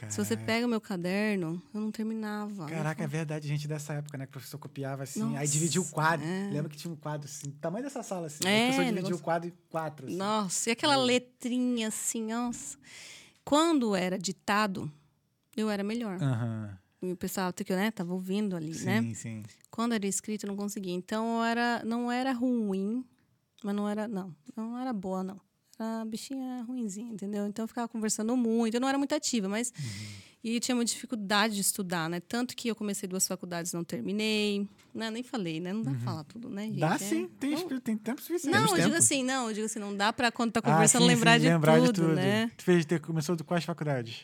Se 0.10 0.18
você 0.18 0.36
pega 0.38 0.65
o 0.65 0.69
meu 0.69 0.82
caderno, 0.82 1.61
eu 1.73 1.80
não 1.82 1.91
terminava. 1.91 2.65
Caraca, 2.65 3.03
é 3.03 3.07
verdade, 3.07 3.48
gente 3.48 3.68
dessa 3.68 3.94
época, 3.94 4.18
né? 4.18 4.26
Que 4.26 4.30
o 4.30 4.34
professor 4.34 4.57
copiava 4.57 5.03
assim, 5.03 5.22
aí 5.22 5.30
Nossa, 5.34 5.48
dividia 5.48 5.82
o 5.82 5.86
quadro. 5.90 6.26
é. 6.26 6.49
Lembra 6.52 6.69
que 6.69 6.78
tinha 6.78 6.91
um 6.91 6.95
quadro 6.95 7.28
assim, 7.28 7.52
tamanho 7.52 7.84
dessa 7.84 8.03
sala 8.03 8.28
assim. 8.28 8.44
É, 8.45 8.48
aí 8.49 8.60
o 8.60 8.64
professor 8.65 8.84
dividia 8.86 8.95
negócio- 9.03 9.15
o 9.15 9.23
quadro 9.23 9.49
em 9.49 9.53
quatro. 9.69 10.07
Assim. 10.07 10.15
Nossa, 10.15 10.69
e 10.69 10.72
aquela 10.73 10.95
letrinha 10.95 11.88
assim, 11.90 12.23
nossa. 12.32 12.78
Quando 13.44 13.95
era 13.95 14.18
ditado, 14.18 14.91
eu 15.56 15.69
era 15.69 15.84
melhor. 15.84 16.22
Aham. 16.22 16.78
E 17.02 17.11
o 17.11 17.18
pessoal 17.18 17.52
que 17.52 17.73
né, 17.76 17.90
tava 17.90 18.14
ouvindo 18.14 18.56
ali, 18.56 18.76
Sim, 18.76 18.86
né? 18.86 19.14
sim. 19.15 19.44
Quando 19.72 19.94
era 19.94 20.06
escrito, 20.06 20.44
eu 20.45 20.49
não 20.49 20.56
conseguia. 20.56 20.94
Então, 20.94 21.40
eu 21.40 21.44
era, 21.44 21.84
não 21.84 22.11
era 22.11 22.32
ruim, 22.32 23.03
mas 23.64 23.76
não 23.76 23.90
era, 23.90 24.07
não, 24.07 24.36
não 24.56 24.78
era 24.78 24.94
boa, 24.94 25.23
não. 25.23 25.41
A 25.84 26.06
bichinha 26.06 26.62
ruinzinha, 26.68 27.12
entendeu? 27.12 27.48
Então, 27.48 27.64
eu 27.64 27.68
ficava 27.68 27.88
conversando 27.88 28.38
muito. 28.38 28.76
Eu 28.76 28.82
não 28.82 28.88
era 28.88 28.98
muito 28.99 29.16
ativa, 29.16 29.49
mas... 29.49 29.74
Uhum. 29.78 30.32
E 30.44 30.60
tinha 30.60 30.74
uma 30.76 30.84
dificuldade 30.84 31.53
de 31.53 31.62
estudar, 31.62 32.10
né? 32.10 32.20
Tanto 32.20 32.56
que 32.56 32.68
eu 32.68 32.76
comecei 32.76 33.08
duas 33.08 33.28
faculdades, 33.28 33.74
não 33.74 33.84
terminei. 33.84 34.68
Né? 34.94 35.12
Nem 35.12 35.22
falei, 35.22 35.60
né? 35.60 35.72
Não 35.72 35.84
dá 35.84 35.91
pra 35.91 35.99
falar 35.99 36.24
tudo, 36.24 36.49
né, 36.49 36.64
gente? 36.64 36.74
Uhum. 36.74 36.80
Dá 36.80 36.95
É- 36.95 36.98
sim, 36.98 37.28
tem, 37.40 37.52
Não, 37.52 37.80
tem 37.80 37.95
tempo 37.95 38.20
suficiente. 38.22 38.52
não, 38.52 38.62
eu 38.64 38.70
tempo. 38.74 38.82
digo 38.82 38.95
assim, 38.95 39.24
não, 39.24 39.48
eu 39.49 39.53
digo 39.53 39.66
assim, 39.68 39.78
não 39.78 39.95
dá 39.95 40.12
pra 40.12 40.32
quando 40.32 40.52
tá 40.52 40.60
Ah, 40.64 40.72
conversando 40.72 41.03
sim, 41.03 41.08
lembrar, 41.10 41.34
sim, 41.40 41.41
de, 41.45 41.49
lembrar 41.49 41.80
tudo, 41.84 42.16
né? 42.16 42.52
Tu 42.58 42.64
fez, 42.64 42.86
ter, 42.88 42.99
começou 42.99 43.36
de 43.36 43.44
quais 43.44 43.64
faculdades? 43.64 44.24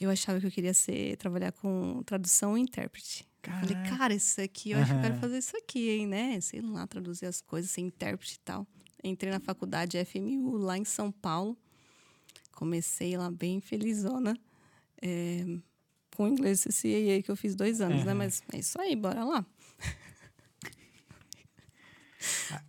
Eu 0.00 0.08
achava 0.08 0.40
que 0.40 0.46
eu 0.46 0.50
queria 0.50 0.72
ser, 0.72 1.16
trabalhar 1.18 1.52
com 1.52 2.02
tradução 2.04 2.56
e 2.56 2.60
intérprete. 2.62 3.26
Eu 3.46 3.52
Falei, 3.52 3.74
Caraca. 3.74 3.96
cara, 3.98 4.14
isso 4.14 4.40
aqui, 4.40 4.70
eu 4.70 4.78
acho 4.78 4.90
que 4.90 4.96
eu 4.96 5.02
quero 5.02 5.16
fazer 5.16 5.36
isso 5.38 5.54
aqui, 5.56 5.90
hein, 5.90 6.06
né? 6.06 6.40
Sei 6.40 6.62
lá, 6.62 6.86
traduzir 6.86 7.26
as 7.26 7.42
coisas, 7.42 7.70
ser 7.70 7.82
intérprete 7.82 8.36
e 8.36 8.38
tal. 8.38 8.66
Entrei 9.04 9.32
na 9.32 9.40
faculdade 9.40 9.98
FMU 10.04 10.56
lá 10.58 10.78
em 10.78 10.84
São 10.84 11.10
Paulo. 11.10 11.56
Comecei 12.52 13.16
lá 13.16 13.30
bem 13.30 13.60
felizona. 13.60 14.36
É, 15.00 15.44
com 16.16 16.28
inglês 16.28 16.62
CCAA, 16.62 17.22
que 17.24 17.30
eu 17.30 17.34
fiz 17.36 17.56
dois 17.56 17.80
anos, 17.80 18.04
né? 18.04 18.12
Aham. 18.12 18.18
Mas 18.18 18.42
é 18.52 18.58
isso 18.58 18.80
aí, 18.80 18.94
bora 18.94 19.24
lá. 19.24 19.44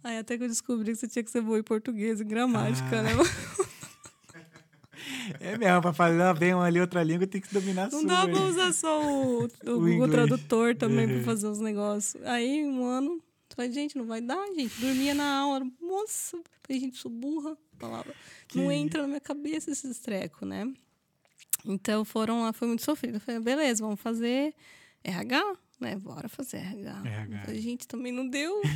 Aí 0.03 0.17
até 0.17 0.37
que 0.37 0.43
eu 0.43 0.47
descobri 0.47 0.91
que 0.93 0.97
você 0.97 1.07
tinha 1.07 1.23
que 1.23 1.29
ser 1.29 1.41
boa 1.41 1.59
em 1.59 1.63
português 1.63 2.19
e 2.19 2.23
gramática, 2.23 2.99
Ah. 2.99 3.03
né? 3.03 3.11
É 5.39 5.57
mesmo, 5.57 5.81
pra 5.81 5.93
falar 5.93 6.33
bem 6.33 6.53
uma 6.53 6.65
ali 6.65 6.79
outra 6.79 7.03
língua 7.03 7.27
tem 7.27 7.41
que 7.41 7.53
dominar 7.53 7.83
a 7.87 7.89
Não 7.89 7.99
sua. 7.99 8.07
dá 8.07 8.27
pra 8.27 8.41
usar 8.45 8.73
só 8.73 9.01
o, 9.03 9.43
o, 9.45 9.49
Google 9.65 9.93
inglês. 10.07 10.11
Tradutor 10.11 10.75
também 10.75 11.05
Uhum. 11.07 11.15
pra 11.15 11.23
fazer 11.25 11.47
os 11.47 11.59
negócios. 11.59 12.21
Aí, 12.23 12.63
um 12.65 12.85
ano, 12.85 13.21
falei, 13.55 13.71
gente, 13.71 13.97
não 13.97 14.05
vai 14.05 14.21
dar, 14.21 14.45
gente. 14.53 14.79
Dormia 14.79 15.13
na 15.13 15.39
aula. 15.39 15.65
Nossa, 15.81 16.37
falei, 16.61 16.79
gente, 16.81 16.97
sou 16.97 17.11
burra. 17.11 17.57
Palavra. 17.79 18.15
Não 18.55 18.67
Que- 18.67 18.73
entra 18.73 19.01
na 19.01 19.07
minha 19.07 19.19
cabeça 19.21 19.71
esses 19.71 19.99
trecos, 19.99 20.47
né? 20.47 20.71
Então 21.65 22.03
foram 22.03 22.41
lá, 22.41 22.51
foi 22.53 22.67
muito 22.67 22.83
sofrido. 22.83 23.15
Eu 23.15 23.19
falei, 23.21 23.39
beleza, 23.41 23.83
vamos 23.83 23.99
fazer 23.99 24.53
RH, 25.03 25.57
né? 25.79 25.95
Bora 25.97 26.27
fazer 26.29 26.57
RH. 26.57 27.01
RH. 27.05 27.45
Falei, 27.45 27.61
gente, 27.61 27.87
também 27.87 28.11
não 28.11 28.27
deu. 28.27 28.61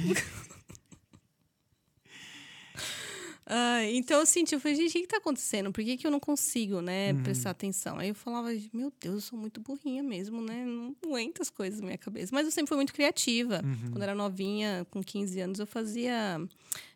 Ah, 3.50 3.82
então 3.86 4.20
eu 4.20 4.26
senti, 4.26 4.54
eu 4.54 4.60
falei, 4.60 4.76
gente, 4.76 4.90
o 4.90 4.92
que, 4.92 5.02
que 5.04 5.08
tá 5.08 5.18
acontecendo? 5.18 5.72
Por 5.72 5.82
que, 5.82 5.96
que 5.96 6.06
eu 6.06 6.12
não 6.12 6.20
consigo, 6.20 6.82
né, 6.82 7.14
Uhum. 7.14 7.24
prestar 7.24 7.52
atenção? 7.52 7.98
Aí 7.98 8.10
eu 8.10 8.16
falava, 8.16 8.50
meu 8.74 8.92
Deus, 9.00 9.16
eu 9.16 9.22
sou 9.22 9.40
muito 9.40 9.62
burrinha 9.62 10.04
mesmo, 10.04 10.42
né? 10.42 10.66
Não 10.66 10.94
aguento 11.02 11.42
as 11.42 11.50
coisas 11.50 11.80
na 11.80 11.86
minha 11.86 11.98
cabeça. 11.98 12.36
Mas 12.36 12.46
eu 12.46 12.52
sempre 12.52 12.68
fui 12.68 12.76
muito 12.76 12.92
criativa. 12.94 13.62
Uhum. 13.64 13.92
Quando 13.92 14.04
era 14.04 14.14
novinha, 14.14 14.86
com 14.92 15.02
15 15.02 15.40
anos, 15.40 15.60
eu 15.60 15.66
fazia 15.68 16.42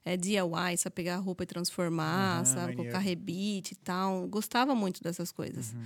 é, 0.04 0.18
DIY, 0.18 0.76
sabe? 0.78 0.94
Pegar 0.94 1.16
a 1.16 1.20
roupa 1.20 1.44
e 1.44 1.46
transformar, 1.48 2.40
Aham, 2.40 2.46
sabe? 2.46 2.60
maneiro. 2.60 2.78
Colocar 2.84 3.00
rebite 3.00 3.72
e 3.74 3.78
tal. 3.78 4.28
Gostava 4.28 4.76
muito 4.76 5.02
dessas 5.02 5.32
coisas. 5.32 5.72
Uhum. 5.72 5.84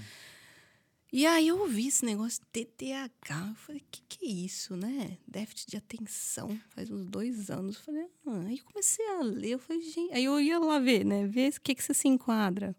E 1.16 1.26
aí 1.26 1.48
eu 1.48 1.62
ouvi 1.62 1.88
esse 1.88 2.04
negócio 2.04 2.42
de 2.52 2.66
TDAH. 2.66 3.48
Eu 3.48 3.56
falei, 3.56 3.82
o 3.82 3.86
que, 3.90 4.02
que 4.02 4.26
é 4.26 4.30
isso, 4.30 4.76
né? 4.76 5.18
Déficit 5.26 5.72
de 5.72 5.78
atenção. 5.78 6.60
Faz 6.72 6.92
uns 6.92 7.06
dois 7.06 7.50
anos. 7.50 7.78
Eu 7.78 7.84
falei, 7.84 8.08
ah. 8.28 8.44
Aí 8.46 8.60
comecei 8.60 9.08
a 9.08 9.22
ler. 9.22 9.52
Eu 9.52 9.60
falei, 9.60 9.82
gente. 9.82 10.14
Aí 10.14 10.26
eu 10.26 10.38
ia 10.42 10.60
lá 10.60 10.78
ver, 10.78 11.06
né? 11.06 11.26
Ver 11.26 11.54
o 11.54 11.62
que, 11.62 11.74
que 11.74 11.82
você 11.82 11.94
se 11.94 12.10
enquadra. 12.10 12.76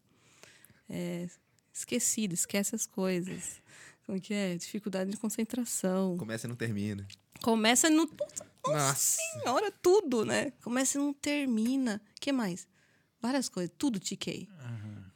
É, 0.87 1.27
esquecido, 1.73 2.35
esquece 2.35 2.75
as 2.75 2.87
coisas. 2.87 3.63
Como 4.05 4.21
que 4.21 4.35
é? 4.35 4.55
Dificuldade 4.55 5.11
de 5.11 5.17
concentração. 5.17 6.19
Começa 6.19 6.47
e 6.47 6.51
não 6.51 6.57
termina. 6.57 7.09
Começa 7.43 7.87
e 7.87 7.91
não. 7.91 8.07
Nossa. 8.67 9.19
Senhora, 9.41 9.73
tudo, 9.81 10.27
né? 10.27 10.51
Começa 10.63 10.99
e 10.99 11.01
não 11.01 11.15
termina. 11.15 12.03
O 12.15 12.21
que 12.21 12.33
mais? 12.33 12.69
Várias 13.19 13.49
coisas. 13.49 13.75
Tudo 13.79 13.99
tiquei. 13.99 14.47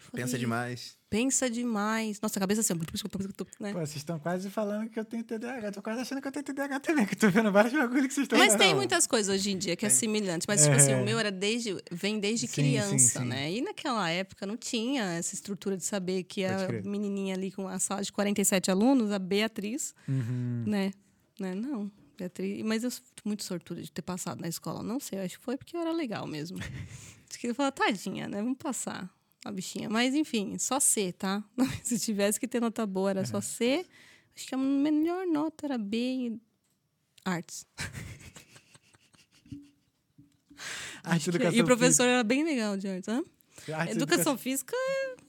Falei, 0.01 0.25
Pensa 0.25 0.39
demais. 0.39 0.99
Pensa 1.11 1.51
demais. 1.51 2.21
Nossa, 2.21 2.39
a 2.39 2.41
cabeça 2.41 2.63
assim, 2.63 2.73
né? 2.73 3.73
Pô, 3.73 3.79
vocês 3.81 3.97
estão 3.97 4.19
quase 4.19 4.49
falando 4.49 4.89
que 4.89 4.99
eu 4.99 5.05
tenho 5.05 5.23
TDAH. 5.23 5.73
Tô 5.73 5.83
quase 5.83 6.01
achando 6.01 6.23
que 6.23 6.29
eu 6.29 6.33
tenho 6.33 6.45
TDAH 6.45 6.81
também, 6.81 7.05
que 7.07 7.15
eu 7.15 7.19
tô 7.19 7.29
vendo 7.31 7.53
vários 7.53 7.73
bagulhos 7.75 8.07
que 8.07 8.15
vocês 8.15 8.25
estão 8.25 8.39
Mas 8.39 8.55
tem 8.55 8.75
muitas 8.75 9.07
coisas 9.07 9.35
hoje 9.35 9.51
em 9.51 9.59
dia 9.59 9.77
que 9.77 9.85
é 9.85 9.89
semelhante. 9.91 10.47
Mas, 10.49 10.63
tipo 10.63 10.75
assim, 10.75 10.93
É. 10.93 10.97
o 10.97 11.05
meu 11.05 11.19
era 11.19 11.31
desde. 11.31 11.77
Vem 11.93 12.19
desde 12.19 12.47
Sim, 12.47 12.55
criança, 12.55 12.99
sim, 12.99 13.19
sim. 13.21 13.25
né? 13.27 13.53
E 13.53 13.61
naquela 13.61 14.09
época 14.09 14.47
não 14.47 14.57
tinha 14.57 15.03
essa 15.13 15.35
estrutura 15.35 15.77
de 15.77 15.85
saber 15.85 16.23
que 16.23 16.47
Pode 16.47 16.63
a 16.63 16.67
crer. 16.67 16.85
menininha 16.85 17.35
ali 17.35 17.51
com 17.53 17.69
a 17.69 17.79
sala 17.79 18.03
de 18.03 18.11
47 18.13 18.71
alunos, 18.71 19.11
a 19.13 19.19
Beatriz, 19.19 19.95
Uhum. 20.09 20.65
né? 20.67 20.93
né? 21.39 21.55
Não. 21.55 21.91
Beatriz. 22.17 22.63
Mas 22.65 22.85
eu 22.85 22.91
sou 22.91 23.03
muito 23.25 23.45
sortuda 23.45 23.83
de 23.83 23.91
ter 23.93 24.03
passado 24.03 24.41
na 24.41 24.49
escola. 24.49 24.83
Não 24.83 24.99
sei, 24.99 25.19
eu 25.19 25.25
acho 25.25 25.39
que 25.39 25.45
foi 25.45 25.57
porque 25.59 25.77
eu 25.77 25.81
era 25.81 25.93
legal 25.93 26.27
mesmo. 26.27 26.59
Acho 27.31 27.39
que 27.39 27.47
eu 27.47 27.55
falava, 27.55 27.71
tadinha, 27.73 28.27
né? 28.27 28.43
Vamos 28.43 28.59
passar 28.59 29.09
a 29.45 29.51
bichinha. 29.53 29.89
Mas, 29.89 30.15
enfim, 30.15 30.59
só 30.59 30.79
C, 30.81 31.13
tá? 31.13 31.43
Se 31.83 31.99
tivesse 31.99 32.39
que 32.39 32.47
ter 32.49 32.61
nota 32.61 32.87
boa, 32.87 33.11
era 33.11 33.25
só 33.25 33.41
C. 33.41 33.87
Acho 34.37 34.47
que 34.47 34.55
a 34.55 34.59
melhor 34.59 35.27
nota 35.27 35.67
era 35.67 35.77
B 35.79 35.97
em 35.97 36.41
artes. 37.25 37.67
Arte 41.03 41.25
Que- 41.31 41.37
educação 41.37 41.59
E 41.59 41.63
o 41.63 41.65
professor 41.65 42.05
era 42.07 42.23
bem 42.23 42.45
legal 42.45 42.77
de 42.77 42.87
artes. 42.89 43.07
física. 43.07 43.77
Arte 43.77 43.93
Educação 43.93 44.37
física, 44.39 44.75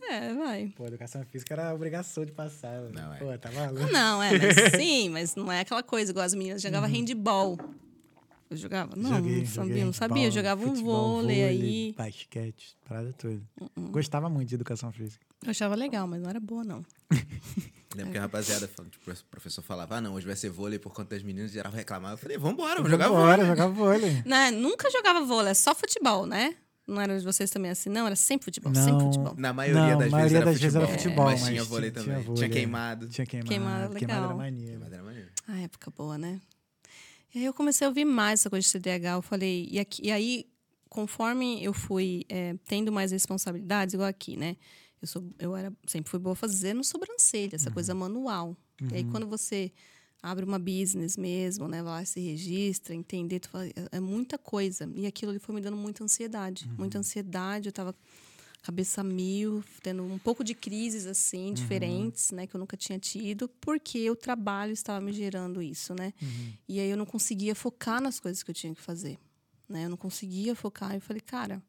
é, 0.09 0.33
vai. 0.33 0.73
Pô, 0.75 0.85
educação 0.88 1.23
física 1.25 1.53
era 1.53 1.73
obrigação 1.73 2.25
de 2.25 2.31
passar. 2.31 2.81
velho. 2.81 2.93
Não, 2.93 3.13
é. 3.13 3.17
Pô, 3.17 3.38
tá 3.38 3.51
maluco. 3.51 3.91
Não, 3.91 4.21
é, 4.23 4.31
mas 4.38 4.71
sim, 4.81 5.09
mas 5.09 5.35
não 5.35 5.51
é 5.51 5.61
aquela 5.61 5.83
coisa 5.83 6.11
igual 6.11 6.25
as 6.25 6.33
meninas 6.33 6.61
jogavam 6.61 6.89
handball. 6.89 7.57
Eu 8.51 8.57
jogava? 8.57 8.93
Não. 8.97 9.09
Joguei, 9.15 9.37
não 9.39 9.45
sabia, 9.45 9.63
joguei 9.69 9.85
não 9.85 9.93
sabia. 9.93 10.25
Eu 10.27 10.31
jogava 10.31 10.61
um 10.65 10.69
futebol, 10.69 11.21
vôlei, 11.21 11.43
aí. 11.43 11.95
Basquete, 11.97 12.75
parada 12.87 13.13
toda. 13.13 13.41
Gostava 13.89 14.29
muito 14.29 14.49
de 14.49 14.55
educação 14.55 14.91
física. 14.91 15.25
Eu 15.43 15.51
achava 15.51 15.73
legal, 15.73 16.05
mas 16.05 16.21
não 16.21 16.29
era 16.29 16.39
boa, 16.39 16.61
não. 16.63 16.83
Lembro 17.95 18.11
que 18.11 18.17
a 18.17 18.21
rapaziada, 18.21 18.67
tipo, 18.67 19.11
o 19.11 19.15
professor 19.31 19.61
falava, 19.61 19.95
ah, 19.95 20.01
não, 20.01 20.13
hoje 20.13 20.25
vai 20.27 20.35
ser 20.35 20.49
vôlei 20.49 20.77
por 20.79 20.93
conta 20.93 21.15
das 21.15 21.23
meninas, 21.23 21.51
geral 21.51 21.71
reclamava. 21.71 22.13
Eu 22.15 22.17
falei, 22.17 22.37
vambora, 22.37 22.75
vamos 22.75 22.91
jogar 22.91 23.07
vôlei. 23.07 23.25
Bora, 23.25 23.45
jogar 23.45 23.67
vôlei. 23.67 24.21
Né, 24.27 24.51
nunca 24.51 24.89
jogava 24.91 25.23
vôlei, 25.25 25.51
é 25.51 25.53
só 25.53 25.73
futebol, 25.73 26.25
né? 26.25 26.55
Não 26.87 26.99
era 26.99 27.17
de 27.17 27.23
vocês 27.23 27.49
também 27.49 27.71
assim, 27.71 27.89
não? 27.89 28.05
Era 28.05 28.15
sempre 28.17 28.45
futebol, 28.45 28.71
Não. 28.73 28.83
sempre 28.83 29.05
futebol. 29.05 29.33
Na 29.37 29.53
maioria 29.53 29.91
Não, 29.93 29.97
das 29.99 30.11
maioria 30.11 30.19
vezes, 30.21 30.35
era, 30.35 30.45
das 30.45 30.59
vezes 30.59 30.75
era 30.75 30.87
futebol, 30.87 30.99
futebol, 31.07 31.25
mas, 31.25 31.41
mas 31.41 31.49
tinha 31.49 31.63
vôlei 31.63 31.91
tinha- 31.91 32.03
também. 32.03 32.15
tinha 32.15 32.23
Tinha, 32.25 32.35
vôlei. 32.35 32.49
queimado. 32.49 33.07
Tinha 33.07 33.25
queimado. 33.25 33.49
Queimado, 33.49 33.95
Queimado 33.95 34.11
era 34.11 34.21
legal. 34.21 34.37
maneiro. 34.37 34.69
Queimado 34.71 34.93
era 34.95 35.03
maneiro. 35.03 35.29
A 35.47 35.59
época 35.61 35.91
boa, 35.95 36.17
né? 36.17 36.41
E 37.33 37.39
aí 37.39 37.45
eu 37.45 37.53
comecei 37.53 37.85
a 37.85 37.89
ouvir 37.89 38.05
mais 38.05 38.41
essa 38.41 38.49
coisa 38.49 38.65
de 38.65 38.71
TDAH. 38.71 39.13
Eu 39.13 39.21
falei, 39.21 39.67
e, 39.71 39.79
aqui, 39.79 40.05
e 40.05 40.11
aí, 40.11 40.45
conforme 40.89 41.63
eu 41.63 41.73
fui 41.73 42.25
é, 42.27 42.55
tendo 42.65 42.91
mais 42.91 43.11
responsabilidades, 43.11 43.93
igual 43.93 44.09
aqui, 44.09 44.35
né? 44.35 44.57
Eu, 45.01 45.07
sou, 45.07 45.23
eu 45.39 45.55
era, 45.55 45.73
sempre 45.87 46.11
fui 46.11 46.19
boa 46.19 46.35
fazendo 46.35 46.83
sobrancelha, 46.83 47.55
essa 47.55 47.71
coisa 47.71 47.95
manual. 47.95 48.55
E 48.91 48.95
aí, 48.95 49.03
quando 49.05 49.27
você 49.27 49.71
abre 50.21 50.45
uma 50.45 50.59
business 50.59 51.17
mesmo, 51.17 51.67
né? 51.67 51.81
Vai 51.81 51.93
lá, 51.93 52.05
se 52.05 52.19
registra, 52.19 52.93
entender, 52.93 53.41
fala, 53.47 53.65
é, 53.67 53.73
é 53.93 53.99
muita 53.99 54.37
coisa. 54.37 54.89
E 54.95 55.07
aquilo 55.07 55.31
ali 55.31 55.39
foi 55.39 55.55
me 55.55 55.61
dando 55.61 55.77
muita 55.77 56.03
ansiedade. 56.03 56.69
Muita 56.77 56.99
ansiedade, 56.99 57.69
eu 57.69 57.73
tava 57.73 57.95
cabeça 58.61 59.03
mil, 59.03 59.63
tendo 59.81 60.03
um 60.03 60.19
pouco 60.19 60.43
de 60.43 60.53
crises 60.53 61.05
assim, 61.05 61.53
diferentes, 61.53 62.31
né, 62.31 62.45
que 62.45 62.55
eu 62.55 62.59
nunca 62.59 62.77
tinha 62.77 62.99
tido, 62.99 63.49
porque 63.59 64.09
o 64.09 64.15
trabalho 64.15 64.71
estava 64.71 65.03
me 65.03 65.11
gerando 65.11 65.61
isso, 65.61 65.93
né? 65.95 66.13
E 66.67 66.79
aí 66.79 66.89
eu 66.89 66.97
não 66.97 67.05
conseguia 67.05 67.55
focar 67.55 68.01
nas 68.01 68.19
coisas 68.19 68.43
que 68.43 68.51
eu 68.51 68.55
tinha 68.55 68.73
que 68.75 68.81
fazer, 68.81 69.17
né? 69.67 69.85
Eu 69.85 69.89
não 69.89 69.97
conseguia 69.97 70.55
focar. 70.55 70.93
Eu 70.93 71.01
falei, 71.01 71.21
cara, 71.21 71.61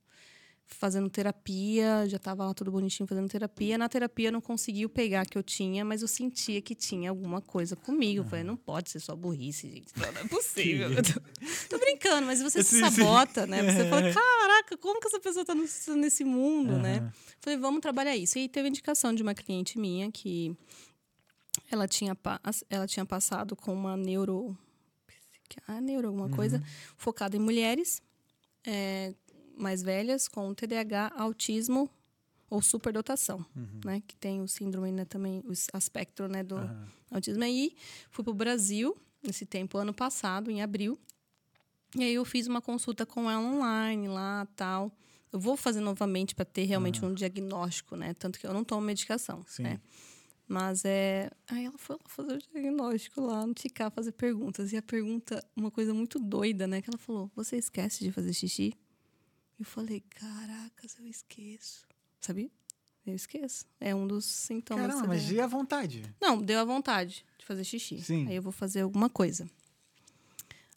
fazendo 0.67 1.09
terapia, 1.09 2.07
já 2.09 2.17
estava 2.17 2.45
lá 2.45 2.55
tudo 2.55 2.71
bonitinho 2.71 3.07
fazendo 3.07 3.29
terapia. 3.29 3.79
Na 3.79 3.89
terapia 3.89 4.29
eu 4.29 4.33
não 4.33 4.41
conseguia 4.41 4.89
pegar 4.89 5.27
que 5.27 5.37
eu 5.37 5.43
tinha, 5.43 5.85
mas 5.85 6.03
eu 6.03 6.09
sentia 6.09 6.61
que 6.61 6.75
tinha 6.75 7.11
alguma 7.11 7.41
coisa 7.41 7.77
comigo. 7.77 8.21
Eu 8.21 8.25
falei, 8.25 8.45
não 8.45 8.57
pode 8.57 8.91
ser 8.91 9.01
só 9.01 9.15
burrice, 9.15 9.71
gente. 9.71 9.89
Não, 9.97 10.11
não 10.13 10.21
é 10.23 10.25
possível. 10.29 10.91
Tô, 11.03 11.21
tô 11.71 11.79
brincando, 11.79 12.27
mas 12.27 12.43
você 12.43 12.63
se 12.63 12.81
sabota, 12.81 13.47
né? 13.47 13.63
Você 13.63 13.89
fala, 13.89 14.03
caraca, 14.13 14.77
como 14.77 15.01
que 15.01 15.07
essa 15.07 15.21
pessoa 15.21 15.45
tá 15.45 15.55
nesse 15.55 16.25
mundo, 16.25 16.79
né? 16.79 17.13
Falei, 17.41 17.59
vamos 17.59 17.81
trabalhar 17.81 18.17
isso. 18.17 18.39
E 18.39 18.49
teve 18.49 18.69
indicação 18.69 19.15
de 19.15 19.23
uma 19.23 19.35
cliente 19.35 19.79
minha 19.79 20.11
que 20.11 20.57
ela 21.71 21.87
tinha, 21.87 22.17
ela 22.69 22.87
tinha 22.87 23.05
passado 23.05 23.55
com 23.55 23.73
uma 23.73 23.97
neuro. 23.97 24.57
A 25.69 25.83
neuro, 25.83 26.09
alguma 26.09 26.31
coisa, 26.31 26.63
focada 26.97 27.37
em 27.37 27.41
mulheres 27.41 28.01
é, 28.67 29.15
mais 29.57 29.83
velhas 29.83 30.29
com 30.29 30.55
TDAH, 30.55 31.13
autismo 31.17 31.91
ou 32.49 32.61
superdotação, 32.61 33.45
né? 33.85 34.03
Que 34.07 34.15
tem 34.17 34.43
o 34.43 34.49
síndrome, 34.49 34.93
né, 34.93 35.07
também, 35.07 35.41
o 35.41 35.53
aspecto, 35.73 36.29
né, 36.29 36.43
do 36.43 36.57
autismo. 37.11 37.43
Aí 37.43 37.75
fui 38.11 38.23
pro 38.23 38.35
Brasil, 38.35 38.95
nesse 39.23 39.47
tempo, 39.47 39.79
ano 39.79 39.95
passado, 39.95 40.51
em 40.51 40.61
abril. 40.61 40.99
E 41.97 42.03
aí 42.03 42.15
eu 42.15 42.25
fiz 42.25 42.47
uma 42.47 42.61
consulta 42.61 43.07
com 43.07 43.31
ela 43.31 43.43
online 43.43 44.09
lá, 44.09 44.47
tal. 44.57 44.93
Eu 45.33 45.41
vou 45.41 45.57
fazer 45.57 45.81
novamente 45.81 46.35
para 46.35 46.45
ter 46.45 46.65
realmente 46.65 47.03
um 47.03 47.15
diagnóstico, 47.15 47.97
né? 47.97 48.13
Tanto 48.15 48.39
que 48.39 48.47
eu 48.47 48.53
não 48.53 48.65
tomo 48.65 48.83
medicação, 48.83 49.43
Sim. 49.47 49.63
né? 49.63 49.81
Mas 50.47 50.85
é. 50.85 51.31
Aí 51.49 51.65
ela 51.65 51.79
foi 51.79 51.97
lá 51.97 52.03
fazer 52.05 52.35
o 52.35 52.39
diagnóstico 52.39 53.21
lá 53.23 53.47
no 53.47 53.55
TICA, 53.55 53.91
fazer 53.91 54.13
perguntas. 54.13 54.73
E 54.73 54.77
a 54.77 54.83
pergunta, 54.83 55.43
uma 55.57 55.71
coisa 55.71 55.95
muito 55.95 56.19
doida, 56.19 56.67
né? 56.67 56.83
Que 56.83 56.91
ela 56.91 56.99
falou: 56.99 57.31
Você 57.35 57.57
esquece 57.57 58.05
de 58.05 58.13
fazer 58.13 58.35
xixi? 58.35 58.75
Eu 59.63 59.67
falei: 59.67 60.01
Caracas, 60.11 60.97
eu 60.99 61.07
esqueço. 61.07 61.87
Sabia? 62.21 62.51
Eu 63.07 63.15
esqueço. 63.15 63.65
É 63.81 63.95
um 63.95 64.09
dos 64.09 64.25
sintomas. 64.25 64.87
Caramba, 64.89 65.07
mas 65.07 65.23
TDAH. 65.23 65.35
e 65.37 65.41
a 65.41 65.47
vontade? 65.47 66.15
Não, 66.21 66.43
deu 66.43 66.59
a 66.59 66.65
vontade 66.65 67.25
de 67.39 67.45
fazer 67.47 67.63
xixi. 67.63 68.01
Sim. 68.03 68.27
Aí 68.27 68.35
eu 68.35 68.43
vou 68.43 68.51
fazer 68.53 68.81
alguma 68.81 69.09
coisa. 69.09 69.49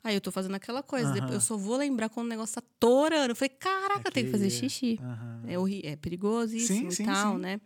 Aí 0.04 0.14
eu 0.14 0.22
tô 0.22 0.32
fazendo 0.32 0.54
aquela 0.54 0.84
coisa. 0.84 1.08
Aham. 1.08 1.14
depois 1.16 1.34
Eu 1.34 1.42
só 1.42 1.58
vou 1.58 1.78
lembrar 1.78 2.10
quando 2.10 2.28
o 2.28 2.30
negócio 2.30 2.62
tá 2.62 2.64
torando. 2.80 3.32
Eu 3.32 3.36
falei, 3.36 3.50
caraca, 3.50 4.12
tem 4.12 4.26
que 4.26 4.32
fazer 4.32 4.52
xixi. 4.52 5.00
Aham. 5.02 5.44
É, 5.48 5.58
horri- 5.58 5.82
é 5.84 5.96
perigosíssimo 5.96 6.80
Sim, 6.82 6.88
e 6.90 6.92
sim, 6.96 7.06
tal, 7.06 7.34
sim. 7.36 7.42
né? 7.42 7.60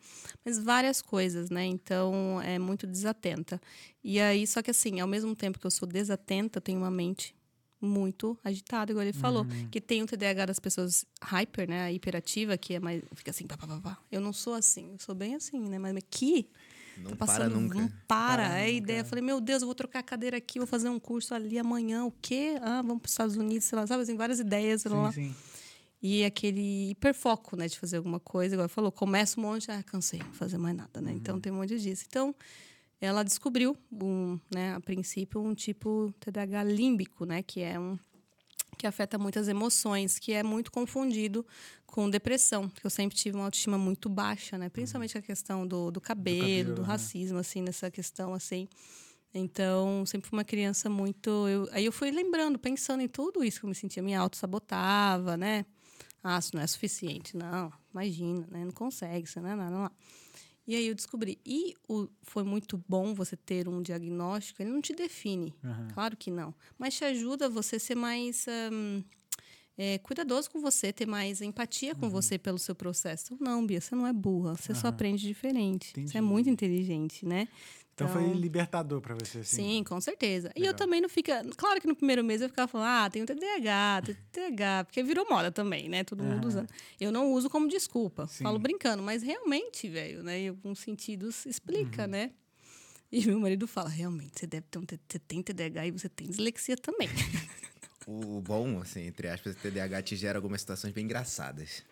Mas 0.46 0.58
várias 0.58 1.02
coisas, 1.02 1.50
né? 1.50 1.66
Então, 1.66 2.42
é 2.42 2.58
muito 2.58 2.88
desatenta. 2.88 3.62
E 4.02 4.22
aí, 4.22 4.48
só 4.48 4.62
que 4.62 4.72
assim, 4.72 5.02
ao 5.02 5.08
mesmo 5.08 5.36
tempo 5.36 5.60
que 5.60 5.68
eu 5.68 5.72
sou 5.72 5.86
desatenta, 5.86 6.60
eu 6.60 6.62
tenho 6.62 6.80
uma 6.80 6.90
mente 6.92 7.36
muito 7.82 8.38
agitada, 8.44 8.92
igual 8.92 9.06
ele 9.06 9.14
falou. 9.14 9.44
Uhum. 9.44 9.70
Que 9.70 9.80
tem 9.80 10.04
o 10.04 10.06
TDAH 10.06 10.48
das 10.48 10.60
pessoas 10.60 11.06
hyper, 11.24 11.70
né? 11.70 11.84
A 11.84 11.92
hiperativa, 11.92 12.58
que 12.58 12.76
é 12.76 12.80
mais... 12.80 13.02
Fica 13.16 13.32
assim, 13.32 13.48
pá, 13.48 13.58
pá, 13.58 13.68
pá, 13.68 13.80
pá. 13.80 13.98
Eu 14.12 14.22
não 14.22 14.34
sou 14.34 14.54
assim. 14.54 14.92
Eu 14.94 15.00
sou 15.00 15.16
bem 15.16 15.36
assim, 15.36 15.60
né? 15.60 15.80
Mas 15.80 15.96
aqui... 15.96 16.50
Não 16.98 17.12
Tá 17.12 17.16
para 17.16 17.28
passando, 17.28 17.60
nunca. 17.60 17.80
Não 17.80 17.88
para. 18.08 18.44
Para 18.44 18.60
é 18.60 18.66
a 18.66 18.70
ideia. 18.70 19.00
Eu 19.00 19.06
falei, 19.06 19.24
meu 19.24 19.40
Deus, 19.40 19.62
eu 19.62 19.68
vou 19.68 19.76
trocar 19.76 20.00
a 20.00 20.04
cadeira 20.04 20.36
aqui, 20.36 20.60
vou 20.60 20.68
fazer 20.68 20.90
um 20.90 21.00
curso 21.00 21.34
ali 21.34 21.58
amanhã. 21.58 22.04
O 22.04 22.12
quê? 22.22 22.58
Ah, 22.62 22.82
vamos 22.82 23.02
para 23.02 23.08
os 23.08 23.14
Estados 23.14 23.38
Unidos, 23.38 23.66
sei 23.66 23.78
lá, 23.78 23.88
sabe? 23.88 24.04
Assim, 24.04 24.18
várias 24.18 24.40
ideias. 24.40 24.82
sei 24.82 24.92
lá. 24.92 25.10
Sim, 25.12 25.30
sim. 25.30 25.36
E 26.02 26.24
aquele 26.24 26.92
hiperfoco, 26.92 27.58
né, 27.58 27.68
de 27.68 27.78
fazer 27.78 27.98
alguma 27.98 28.20
coisa. 28.20 28.56
Igual 28.56 28.70
falou, 28.70 28.92
começa 28.92 29.40
um 29.40 29.44
monte, 29.44 29.70
ah, 29.70 29.84
cansei, 29.84 30.20
não 30.20 30.28
vou 30.28 30.36
fazer 30.36 30.58
mais 30.58 30.76
nada, 30.76 31.02
né? 31.02 31.12
Então 31.12 31.40
tem 31.40 31.52
um 31.52 31.56
monte 31.56 31.78
disso. 31.78 32.06
Então, 32.08 32.34
ela 33.02 33.24
descobriu, 33.24 33.78
um, 33.92 34.40
né, 34.54 34.74
a 34.76 34.80
princípio, 34.80 35.42
um 35.42 35.54
tipo 35.54 36.14
TDAH 36.20 36.64
límbico, 36.64 37.26
né? 37.26 37.42
Que 37.44 37.62
é 37.62 37.80
um 37.80 37.98
que 38.78 38.88
afeta 38.88 39.18
muitas 39.18 39.50
emoções, 39.50 40.18
que 40.18 40.32
é 40.32 40.42
muito 40.42 40.72
confundido 40.72 41.46
com 41.86 42.10
depressão, 42.10 42.72
eu 42.82 42.90
sempre 42.90 43.18
tive 43.18 43.36
uma 43.36 43.44
autoestima 43.46 43.78
muito 43.78 44.08
baixa, 44.08 44.58
né? 44.58 44.70
Principalmente 44.70 45.18
a 45.18 45.22
questão 45.22 45.68
do, 45.68 45.92
do 45.92 46.00
cabelo, 46.00 46.40
cabelo, 46.40 46.76
do 46.76 46.82
né? 46.84 46.88
racismo, 46.88 47.38
assim, 47.40 47.62
nessa 47.62 47.92
questão, 47.92 48.34
assim. 48.34 48.70
Então, 49.34 50.06
sempre 50.06 50.30
fui 50.30 50.38
uma 50.38 50.46
criança 50.46 50.90
muito... 50.90 51.30
eu- 51.50 51.68
aí 51.72 51.84
eu 51.84 51.92
fui 51.92 52.10
lembrando, 52.10 52.58
pensando 52.58 53.02
em 53.02 53.08
tudo 53.10 53.44
isso, 53.44 53.60
que 53.60 53.66
eu 53.66 53.70
me 53.70 53.76
sentia, 53.76 54.02
me 54.02 54.16
auto-sabotava, 54.16 55.36
né? 55.36 55.66
Ah, 56.24 56.40
isso 56.40 56.56
não 56.56 56.62
é 56.62 56.68
suficiente. 56.68 57.36
Não, 57.36 57.72
imagina, 57.92 58.48
né? 58.50 58.64
Não 58.64 58.72
consegue, 58.72 59.28
você 59.28 59.42
não 59.42 59.50
é 59.50 59.56
nada 59.56 59.76
lá. 59.78 59.92
E 60.70 60.76
aí 60.76 60.86
eu 60.86 60.94
descobri. 60.94 61.40
E 61.44 61.74
o, 61.88 62.08
foi 62.22 62.44
muito 62.44 62.80
bom 62.88 63.16
você 63.16 63.36
ter 63.36 63.68
um 63.68 63.82
diagnóstico, 63.82 64.62
ele 64.62 64.70
não 64.70 64.80
te 64.80 64.94
define, 64.94 65.52
claro 65.96 66.16
que 66.16 66.30
não. 66.30 66.54
Mas 66.78 66.94
te 66.96 67.04
ajuda 67.04 67.48
a 67.48 67.50
você 67.50 67.80
ser 67.80 67.96
mais 67.96 68.46
hum, 68.72 69.04
é, 69.76 69.98
cuidadoso 69.98 70.52
com 70.52 70.62
você, 70.62 70.94
ter 70.94 71.08
mais 71.08 71.42
empatia 71.42 71.96
com 71.96 72.08
você 72.08 72.38
pelo 72.38 72.60
seu 72.60 72.76
processo. 72.76 73.36
Não, 73.40 73.66
Bia, 73.66 73.82
você 73.82 73.96
não 73.96 74.06
é 74.06 74.14
burra, 74.14 74.56
você 74.56 74.76
só 74.76 74.90
aprende 74.90 75.26
diferente. 75.26 75.88
Você 75.88 75.98
é 75.98 76.02
Entendi. 76.04 76.22
muito 76.22 76.50
inteligente, 76.52 77.26
né? 77.26 77.48
Então, 78.06 78.14
foi 78.14 78.34
libertador 78.34 79.02
pra 79.02 79.16
você, 79.16 79.40
assim. 79.40 79.56
Sim, 79.58 79.84
com 79.84 80.00
certeza. 80.00 80.50
E 80.56 80.60
eu 80.60 80.68
Legal. 80.68 80.76
também 80.78 81.02
não 81.02 81.10
fica. 81.10 81.44
Claro 81.58 81.80
que 81.82 81.88
no 81.88 81.96
primeiro 81.96 82.24
mês 82.24 82.42
eu 82.42 82.50
ficava 82.50 82.68
falando, 82.68 82.88
ah, 82.88 83.10
tem 83.10 83.22
o 83.22 83.26
TDAH, 83.26 84.02
tem 84.06 84.16
o 84.16 84.18
TDAH, 84.32 84.86
porque 84.86 85.04
virou 85.04 85.28
moda 85.30 85.52
também, 85.52 85.90
né? 85.90 86.04
Todo 86.04 86.24
mundo 86.24 86.48
usando. 86.48 86.70
Eu 87.00 87.12
não 87.12 87.32
uso 87.34 87.50
como 87.50 87.68
desculpa, 87.68 88.28
Sim. 88.28 88.44
falo 88.44 88.58
brincando, 88.60 89.04
mas 89.04 89.22
realmente, 89.24 89.88
velho, 89.90 90.24
né? 90.24 90.40
Em 90.40 90.50
alguns 90.50 90.80
sentidos 90.80 91.46
explica, 91.46 92.04
Uhum. 92.04 92.10
né? 92.10 92.32
E 93.12 93.26
meu 93.26 93.40
marido 93.40 93.68
fala, 93.68 93.90
realmente, 93.90 94.40
você 94.40 94.46
deve 94.48 94.68
ter 94.70 94.78
um 94.78 94.84
você 94.86 95.18
tem 95.20 95.42
TDAH 95.42 95.88
e 95.88 95.92
você 95.92 96.08
tem 96.10 96.28
dislexia 96.28 96.76
também. 96.78 97.10
O 98.12 98.42
bom, 98.42 98.80
assim, 98.82 99.02
entre 99.06 99.28
aspas, 99.28 99.56
TDAH 99.58 100.02
te 100.02 100.16
gera 100.16 100.40
algumas 100.40 100.62
situações 100.62 100.92
bem 100.92 101.04
engraçadas. 101.06 101.84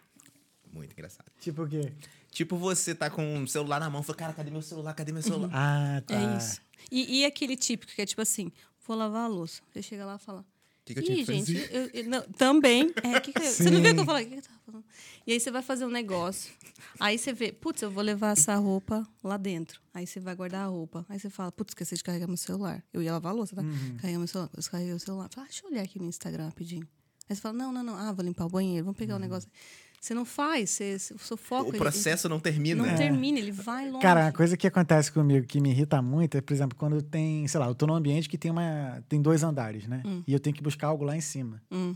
Muito 0.74 0.92
engraçadas. 0.94 1.32
Tipo 1.40 1.62
o 1.64 1.68
quê? 1.70 1.92
Tipo, 2.38 2.56
você 2.56 2.94
tá 2.94 3.10
com 3.10 3.42
o 3.42 3.48
celular 3.48 3.80
na 3.80 3.90
mão, 3.90 4.04
fala, 4.04 4.16
cara, 4.16 4.32
cadê 4.34 4.52
meu 4.52 4.62
celular? 4.62 4.94
Cadê 4.94 5.12
meu 5.12 5.24
celular? 5.24 5.50
Ah, 5.52 6.04
tá. 6.06 6.14
É 6.14 6.38
isso. 6.38 6.62
E, 6.92 7.22
e 7.22 7.26
aquele 7.26 7.56
típico 7.58 7.92
que 7.96 8.00
é 8.00 8.06
tipo 8.06 8.22
assim, 8.22 8.52
vou 8.86 8.96
lavar 8.96 9.24
a 9.26 9.28
louça. 9.28 9.60
Você 9.74 9.82
chega 9.82 10.06
lá 10.06 10.18
e 10.18 10.20
fala. 10.24 10.46
Que 10.86 10.94
que 10.94 11.00
eu 11.00 11.04
tinha 11.04 11.18
Ih, 11.18 11.26
que 11.26 11.34
gente, 11.34 11.54
fazer?" 11.68 11.76
eu- 11.76 11.90
eu- 12.04 12.10
não, 12.12 12.22
também. 12.34 12.94
É, 13.02 13.20
que 13.20 13.34
que 13.34 13.40
eu- 13.40 13.52
você 13.52 13.72
não 13.72 13.82
viu 13.82 13.92
o 13.92 13.96
que 13.96 14.02
eu 14.02 14.06
falei? 14.06 14.26
O 14.26 14.30
que 14.30 14.34
que 14.36 14.40
eu 14.40 14.44
tava 14.44 14.60
falando? 14.68 14.86
E 15.26 15.32
aí 15.34 15.40
você 15.40 15.50
vai 15.50 15.62
fazer 15.64 15.86
um 15.86 15.90
negócio. 15.90 16.54
Aí 17.00 17.18
você 17.18 17.34
vê, 17.34 17.52
putz, 17.52 17.82
eu 17.82 17.90
vou 17.90 18.04
levar 18.04 18.34
essa 18.34 18.54
roupa 18.56 19.06
lá 19.24 19.36
dentro. 19.36 19.82
Aí 19.92 20.06
você 20.06 20.20
vai 20.20 20.36
guardar 20.36 20.62
a 20.66 20.68
roupa. 20.68 21.04
Aí 21.10 21.20
você 21.20 21.32
fala, 21.32 21.52
putz, 21.52 21.72
esqueci 21.72 21.96
de 21.96 22.04
carregar 22.04 22.28
meu 22.28 22.38
celular. 22.38 22.84
Eu 22.94 23.02
ia 23.02 23.14
lavar 23.14 23.32
a 23.32 23.36
louça, 23.36 23.56
tá? 23.56 23.64
Uhum. 23.64 23.98
Carregar 24.00 24.20
meu 24.20 24.28
celular. 24.28 24.52
Eu 24.54 24.58
descarreguei 24.60 24.94
o 24.94 25.00
celular. 25.00 25.28
Fala, 25.34 25.46
ah, 25.48 25.50
deixa 25.50 25.66
eu 25.66 25.72
olhar 25.72 25.82
aqui 25.82 25.98
no 25.98 26.06
Instagram 26.08 26.46
rapidinho. 26.46 26.88
Aí 27.28 27.36
você 27.36 27.42
fala, 27.42 27.58
não, 27.58 27.74
não, 27.74 27.82
não. 27.84 27.96
Ah, 27.98 28.12
vou 28.14 28.24
limpar 28.24 28.46
o 28.46 28.50
banheiro, 28.50 28.86
vamos 28.86 28.98
pegar 28.98 29.16
o 29.16 29.20
negócio. 29.20 29.50
Você 30.00 30.14
não 30.14 30.24
faz, 30.26 30.70
você, 30.70 30.96
o 31.16 31.20
seu 31.20 31.36
foco. 31.36 31.66
O 31.66 31.72
ele- 31.72 31.78
processo 31.80 32.30
não 32.30 32.40
termina. 32.40 32.86
não 32.86 32.96
termina, 32.96 33.40
ele 33.40 33.52
vai 33.52 33.90
longe. 33.90 34.02
Cara, 34.02 34.26
uma 34.26 34.32
coisa 34.32 34.56
que 34.56 34.68
acontece 34.68 35.12
comigo 35.12 35.46
que 35.46 35.60
me 35.60 35.72
irrita 35.72 36.02
muito 36.02 36.38
é, 36.38 36.42
por 36.42 36.54
exemplo, 36.54 36.78
quando 36.78 37.02
tem, 37.02 37.48
sei 37.48 37.60
lá, 37.60 37.68
eu 37.68 37.76
tô 37.76 37.88
num 37.88 37.96
ambiente 37.96 38.30
que 38.30 38.38
tem 38.38 38.52
uma 38.52 39.04
tem 39.10 39.22
dois 39.22 39.44
andares, 39.44 39.88
né? 39.88 40.04
E 40.28 40.32
eu 40.34 40.40
tenho 40.40 40.56
que 40.56 40.62
buscar 40.64 40.88
algo 40.88 41.04
lá 41.04 41.16
em 41.18 41.22
cima. 41.22 41.62
Hum. 41.72 41.96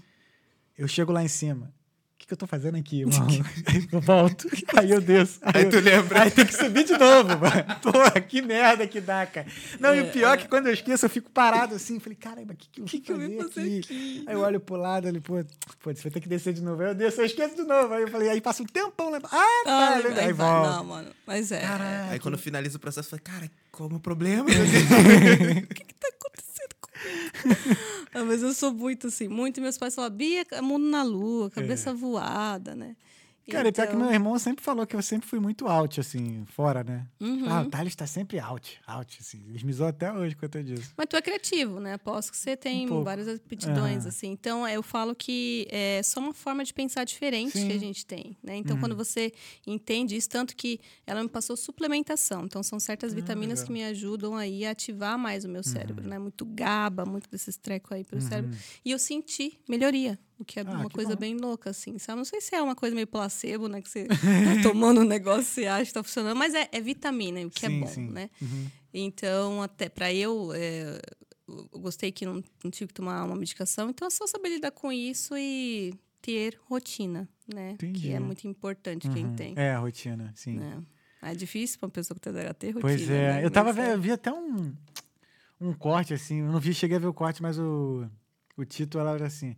Eu 0.77 0.87
chego 0.87 1.11
lá 1.11 1.23
em 1.23 1.27
cima. 1.27 1.71
O 2.21 2.23
que, 2.23 2.27
que 2.27 2.33
eu 2.33 2.37
tô 2.37 2.45
fazendo 2.45 2.77
aqui, 2.77 2.99
irmão? 3.01 3.27
Aí 3.65 3.87
eu 3.91 3.99
volto, 3.99 4.47
aí 4.77 4.91
eu 4.91 5.01
desço. 5.01 5.39
Aí 5.41 5.65
tu 5.65 5.77
eu- 5.77 5.81
lembra? 5.81 6.21
Aí 6.21 6.29
tem 6.29 6.45
que 6.45 6.53
subir 6.55 6.83
de 6.83 6.95
novo, 6.95 7.29
mano. 7.29 7.65
Porra, 7.81 8.21
que 8.21 8.43
merda 8.43 8.85
que 8.85 9.01
dá, 9.01 9.25
cara. 9.25 9.47
Não, 9.79 9.95
e 9.95 10.01
o 10.01 10.11
pior 10.11 10.35
é 10.35 10.37
que 10.37 10.47
quando 10.47 10.67
eu 10.67 10.73
esqueço, 10.73 11.03
eu 11.05 11.09
fico 11.09 11.31
parado 11.31 11.73
assim. 11.73 11.99
Falei, 11.99 12.15
caramba, 12.15 12.53
o 12.53 12.55
que, 12.55 12.69
que 12.69 12.79
eu 12.81 12.85
Que 12.85 12.99
que 12.99 13.11
eu 13.11 13.15
fazer, 13.15 13.27
vim 13.27 13.37
fazer 13.39 13.61
aqui? 13.61 13.79
aqui? 13.79 14.23
Aí 14.27 14.35
eu 14.35 14.39
olho 14.41 14.59
pro 14.59 14.75
lado, 14.75 15.07
ele, 15.07 15.19
pô, 15.19 15.43
pô, 15.81 15.91
você 15.93 16.03
vai 16.03 16.11
ter 16.11 16.19
que 16.21 16.29
descer 16.29 16.53
de 16.53 16.61
novo. 16.61 16.79
Aí 16.83 16.89
eu 16.89 16.95
desço, 16.95 17.21
eu 17.21 17.25
esqueço 17.25 17.55
de 17.55 17.63
novo. 17.63 17.91
Aí 17.95 18.03
eu 18.03 18.07
falei, 18.07 18.29
aí 18.29 18.39
passa 18.39 18.61
um 18.61 18.67
tempão, 18.67 19.09
lembra? 19.11 19.27
Ah, 19.31 19.61
tá, 19.65 19.71
Ah, 19.71 19.95
aí 19.95 20.05
aí 20.05 20.13
vai. 20.13 20.33
volta. 20.33 20.69
Não, 20.69 20.83
mano. 20.85 21.09
Mas 21.25 21.51
é. 21.51 21.59
Caraca. 21.61 22.11
Aí 22.11 22.19
quando 22.19 22.37
finaliza 22.37 22.77
o 22.77 22.79
processo, 22.79 23.07
eu 23.07 23.19
falei, 23.19 23.23
cara, 23.23 23.51
qual 23.71 23.87
é 23.87 23.89
o 23.89 23.91
meu 23.93 23.99
problema? 23.99 24.45
O 24.47 25.67
que, 25.73 25.83
que 25.85 25.93
tá? 25.95 26.00
ah, 28.13 28.23
mas 28.23 28.41
eu 28.41 28.53
sou 28.53 28.73
muito 28.73 29.07
assim, 29.07 29.27
muito. 29.27 29.57
E 29.57 29.61
meus 29.61 29.77
pais 29.77 29.95
falam, 29.95 30.11
Bia, 30.11 30.45
é 30.51 30.61
mundo 30.61 30.85
na 30.85 31.03
lua, 31.03 31.49
cabeça 31.49 31.93
voada, 31.93 32.75
né? 32.75 32.95
Cara, 33.51 33.67
e 33.67 33.71
pior 33.71 33.87
que 33.87 33.93
Então, 33.95 34.05
meu 34.05 34.11
irmão 34.13 34.37
sempre 34.39 34.63
falou 34.63 34.85
que 34.87 34.95
eu 34.95 35.01
sempre 35.01 35.27
fui 35.27 35.39
muito 35.39 35.67
out, 35.67 35.99
assim, 35.99 36.45
fora, 36.47 36.83
né? 36.83 37.07
Uhum. 37.19 37.47
Ah, 37.49 37.61
o 37.61 37.69
Thales 37.69 37.95
tá 37.95 38.07
sempre 38.07 38.39
out, 38.39 38.79
out, 38.87 39.17
assim. 39.19 39.43
Eles 39.49 39.63
me 39.63 39.73
zoam 39.73 39.89
até 39.89 40.11
hoje 40.11 40.35
quanto 40.35 40.63
disso. 40.63 40.93
Mas 40.97 41.07
tu 41.09 41.15
é 41.15 41.21
criativo, 41.21 41.79
né? 41.79 41.93
Aposto 41.93 42.31
que 42.31 42.37
você 42.37 42.55
tem 42.55 42.89
Um 42.91 43.03
várias 43.03 43.27
aptidões, 43.27 43.99
Aham. 44.03 44.07
assim. 44.09 44.27
Então, 44.31 44.67
eu 44.67 44.81
falo 44.83 45.15
que 45.15 45.67
é 45.69 46.01
só 46.03 46.19
uma 46.19 46.33
forma 46.33 46.63
de 46.63 46.73
pensar 46.73 47.03
diferente 47.03 47.51
Sim. 47.51 47.61
Uhum. 47.61 47.67
que 47.67 47.73
a 47.73 47.79
gente 47.79 48.05
tem, 48.05 48.37
né? 48.43 48.55
Então, 48.55 48.77
quando 48.77 48.95
você 48.95 49.31
entende 49.67 50.15
isso, 50.15 50.29
tanto 50.29 50.55
que 50.55 50.79
ela 51.05 51.21
me 51.21 51.29
passou 51.29 51.55
suplementação. 51.57 52.45
Então, 52.45 52.63
são 52.63 52.79
certas 52.79 53.13
vitaminas 53.13 53.59
Ah, 53.59 53.63
legal. 53.63 53.63
Uhum. 53.63 53.67
que 53.67 53.73
me 53.73 53.83
ajudam 53.85 54.35
aí 54.35 54.65
a 54.65 54.71
ativar 54.71 55.17
mais 55.17 55.43
o 55.45 55.49
meu 55.49 55.63
cérebro, 55.63 56.07
né? 56.07 56.17
Muito 56.17 56.45
GABA, 56.45 57.05
muito 57.05 57.29
desses 57.29 57.57
trecos 57.57 57.91
aí 57.91 58.03
pro 58.03 58.21
cérebro. 58.21 58.55
E 58.83 58.91
eu 58.91 58.99
senti 58.99 59.59
melhoria, 59.67 60.17
o 60.41 60.45
que 60.45 60.59
é 60.59 60.63
Ah, 60.65 60.71
uma 60.71 60.87
que 60.89 60.95
coisa 60.95 61.11
bom. 61.15 61.19
bem 61.19 61.37
louca, 61.37 61.69
assim, 61.69 61.97
sabe? 61.97 62.17
Não 62.17 62.25
sei 62.25 62.41
se 62.41 62.53
é 62.55 62.61
uma 62.61 62.75
coisa 62.75 62.93
meio 62.95 63.07
placebo, 63.07 63.67
né? 63.67 63.81
Que 63.81 63.89
você 63.89 64.07
tá 64.61 64.61
tomando 64.63 65.01
um 65.01 65.05
negócio 65.05 65.61
e 65.63 65.67
acha 65.67 65.85
que 65.85 65.93
tá 65.93 66.03
funcionando, 66.03 66.35
mas 66.37 66.53
é, 66.53 66.67
é 66.71 66.81
vitamina, 66.81 67.39
o 67.45 67.49
que 67.49 67.61
Sim, 67.61 67.77
é 67.77 67.79
bom, 67.79 67.87
sim. 67.87 68.07
né? 68.09 68.29
Uhum. 68.41 68.67
Então, 68.93 69.61
até 69.61 69.87
para 69.89 70.13
eu, 70.13 70.51
é, 70.53 70.99
eu 71.47 71.79
gostei 71.79 72.11
que 72.11 72.25
não, 72.25 72.43
não 72.63 72.71
tive 72.71 72.87
que 72.89 72.93
tomar 72.93 73.23
uma 73.23 73.35
medicação. 73.35 73.89
Então, 73.89 74.07
é 74.07 74.11
só 74.11 74.27
saber 74.27 74.49
lidar 74.49 74.71
com 74.71 74.91
isso 74.91 75.35
e 75.37 75.93
ter 76.21 76.59
rotina, 76.65 77.27
né? 77.53 77.71
Entendi. 77.71 78.01
Que 78.01 78.11
é 78.11 78.19
muito 78.19 78.47
importante 78.47 79.09
quem 79.09 79.25
Uhum. 79.25 79.35
tem. 79.35 79.53
É, 79.55 79.71
a 79.71 79.79
rotina, 79.79 80.31
sim. 80.35 80.55
né? 80.59 80.81
É 81.21 81.33
difícil 81.35 81.77
para 81.79 81.85
uma 81.87 81.91
pessoa 81.91 82.15
com 82.15 82.21
TDAH 82.21 82.53
ter 82.55 82.67
rotina. 82.71 82.81
Pois 82.81 83.09
é, 83.09 83.33
né? 83.33 83.45
eu 83.45 83.51
tava 83.51 83.71
vendo, 83.71 83.89
é- 83.89 83.93
eu 83.93 84.01
vi 84.01 84.11
até 84.11 84.31
um, 84.33 84.73
um 85.59 85.73
corte, 85.73 86.13
assim, 86.13 86.39
eu 86.39 86.51
não 86.51 86.59
vi, 86.59 86.73
cheguei 86.73 86.97
a 86.97 86.99
ver 86.99 87.07
o 87.07 87.13
corte, 87.13 87.41
mas 87.43 87.59
o, 87.59 88.07
o 88.57 88.65
título 88.65 89.07
era 89.07 89.25
assim. 89.27 89.55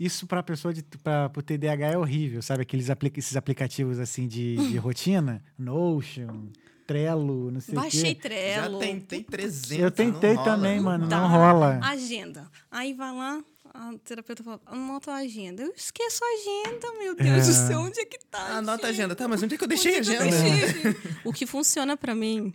Isso 0.00 0.26
pra 0.26 0.42
pessoa 0.42 0.72
de 0.72 0.82
pra, 1.04 1.28
pro 1.28 1.42
TDAH 1.42 1.88
é 1.88 1.98
horrível, 1.98 2.40
sabe? 2.40 2.62
Aqueles 2.62 2.88
apli- 2.88 3.12
esses 3.16 3.36
aplicativos 3.36 3.98
assim 4.00 4.26
de, 4.26 4.56
de 4.56 4.78
rotina, 4.78 5.44
Notion, 5.58 6.46
Trello, 6.86 7.50
não 7.50 7.60
sei 7.60 7.74
o 7.74 7.80
Baixei 7.80 8.14
quê. 8.14 8.20
Trello. 8.22 8.80
Já 8.80 8.86
tentei 8.86 9.22
300. 9.22 9.70
Eu 9.78 9.90
tentei 9.90 10.34
não 10.34 10.42
rola, 10.42 10.56
também, 10.56 10.76
não 10.78 10.84
mano, 10.84 11.06
não 11.06 11.28
rola. 11.28 11.80
Agenda. 11.82 12.50
Aí 12.70 12.94
vai 12.94 13.14
lá, 13.14 13.44
a 13.74 13.92
terapeuta 14.02 14.42
fala, 14.42 14.60
anota 14.66 15.12
a 15.12 15.16
agenda. 15.16 15.62
Eu 15.62 15.72
esqueço 15.76 16.20
a 16.24 16.26
agenda, 16.28 16.92
meu 16.98 17.14
Deus 17.14 17.46
do 17.46 17.52
É. 17.52 17.66
céu, 17.68 17.80
onde 17.80 18.00
é 18.00 18.04
que 18.06 18.18
tá? 18.30 18.38
Ah, 18.40 18.56
Anota 18.56 18.86
a 18.86 18.90
agenda. 18.90 19.14
Tá, 19.14 19.28
mas 19.28 19.42
onde 19.42 19.54
é 19.54 19.58
que 19.58 19.64
eu 19.64 19.68
deixei 19.68 19.96
a 19.96 19.98
Onde 19.98 20.12
é 20.14 20.16
que 20.16 20.22
agenda? 20.22 20.36
eu 20.36 20.50
deixei 20.50 20.72
a 20.72 20.88
agenda? 20.90 20.96
O 21.24 21.32
que 21.32 21.46
funciona 21.46 21.94
pra 21.96 22.14
mim 22.14 22.52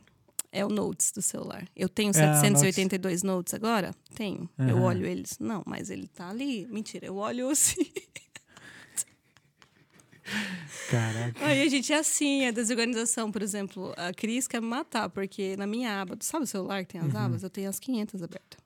é 0.58 0.66
o 0.66 0.70
Notes 0.70 1.12
do 1.12 1.22
celular. 1.22 1.68
Eu 1.76 1.90
tenho 1.90 2.10
É, 2.12 2.14
782 2.14 3.24
notes 3.24 3.54
agora? 3.54 3.94
Tenho. 4.16 4.50
Eu 4.58 4.78
Aham. 4.78 4.82
olho 4.86 5.06
eles. 5.06 5.38
Não, 5.40 5.62
mas 5.66 5.90
ele 5.90 6.08
tá 6.08 6.30
ali. 6.30 6.66
Mentira, 6.68 7.06
eu 7.08 7.16
olho 7.18 7.50
assim. 7.50 7.86
Caraca. 10.90 11.46
Aí 11.46 11.62
a 11.62 11.70
gente 11.70 11.92
é 11.94 11.98
assim, 11.98 12.46
a 12.48 12.52
desorganização, 12.52 13.32
por 13.32 13.42
exemplo, 13.42 13.94
a 13.98 14.14
Cris 14.14 14.48
quer 14.48 14.62
me 14.62 14.68
matar, 14.68 15.10
porque 15.10 15.56
na 15.58 15.68
minha 15.68 16.02
aba, 16.02 16.16
tu 16.16 16.26
sabe 16.26 16.44
o 16.46 16.48
celular 16.48 16.84
que 16.86 16.94
tem 16.94 17.02
as 17.02 17.14
Uhum. 17.14 17.20
abas? 17.20 17.44
Eu 17.44 17.50
tenho 17.50 17.70
as 17.70 17.80
500 17.80 18.22
abertas. 18.24 18.60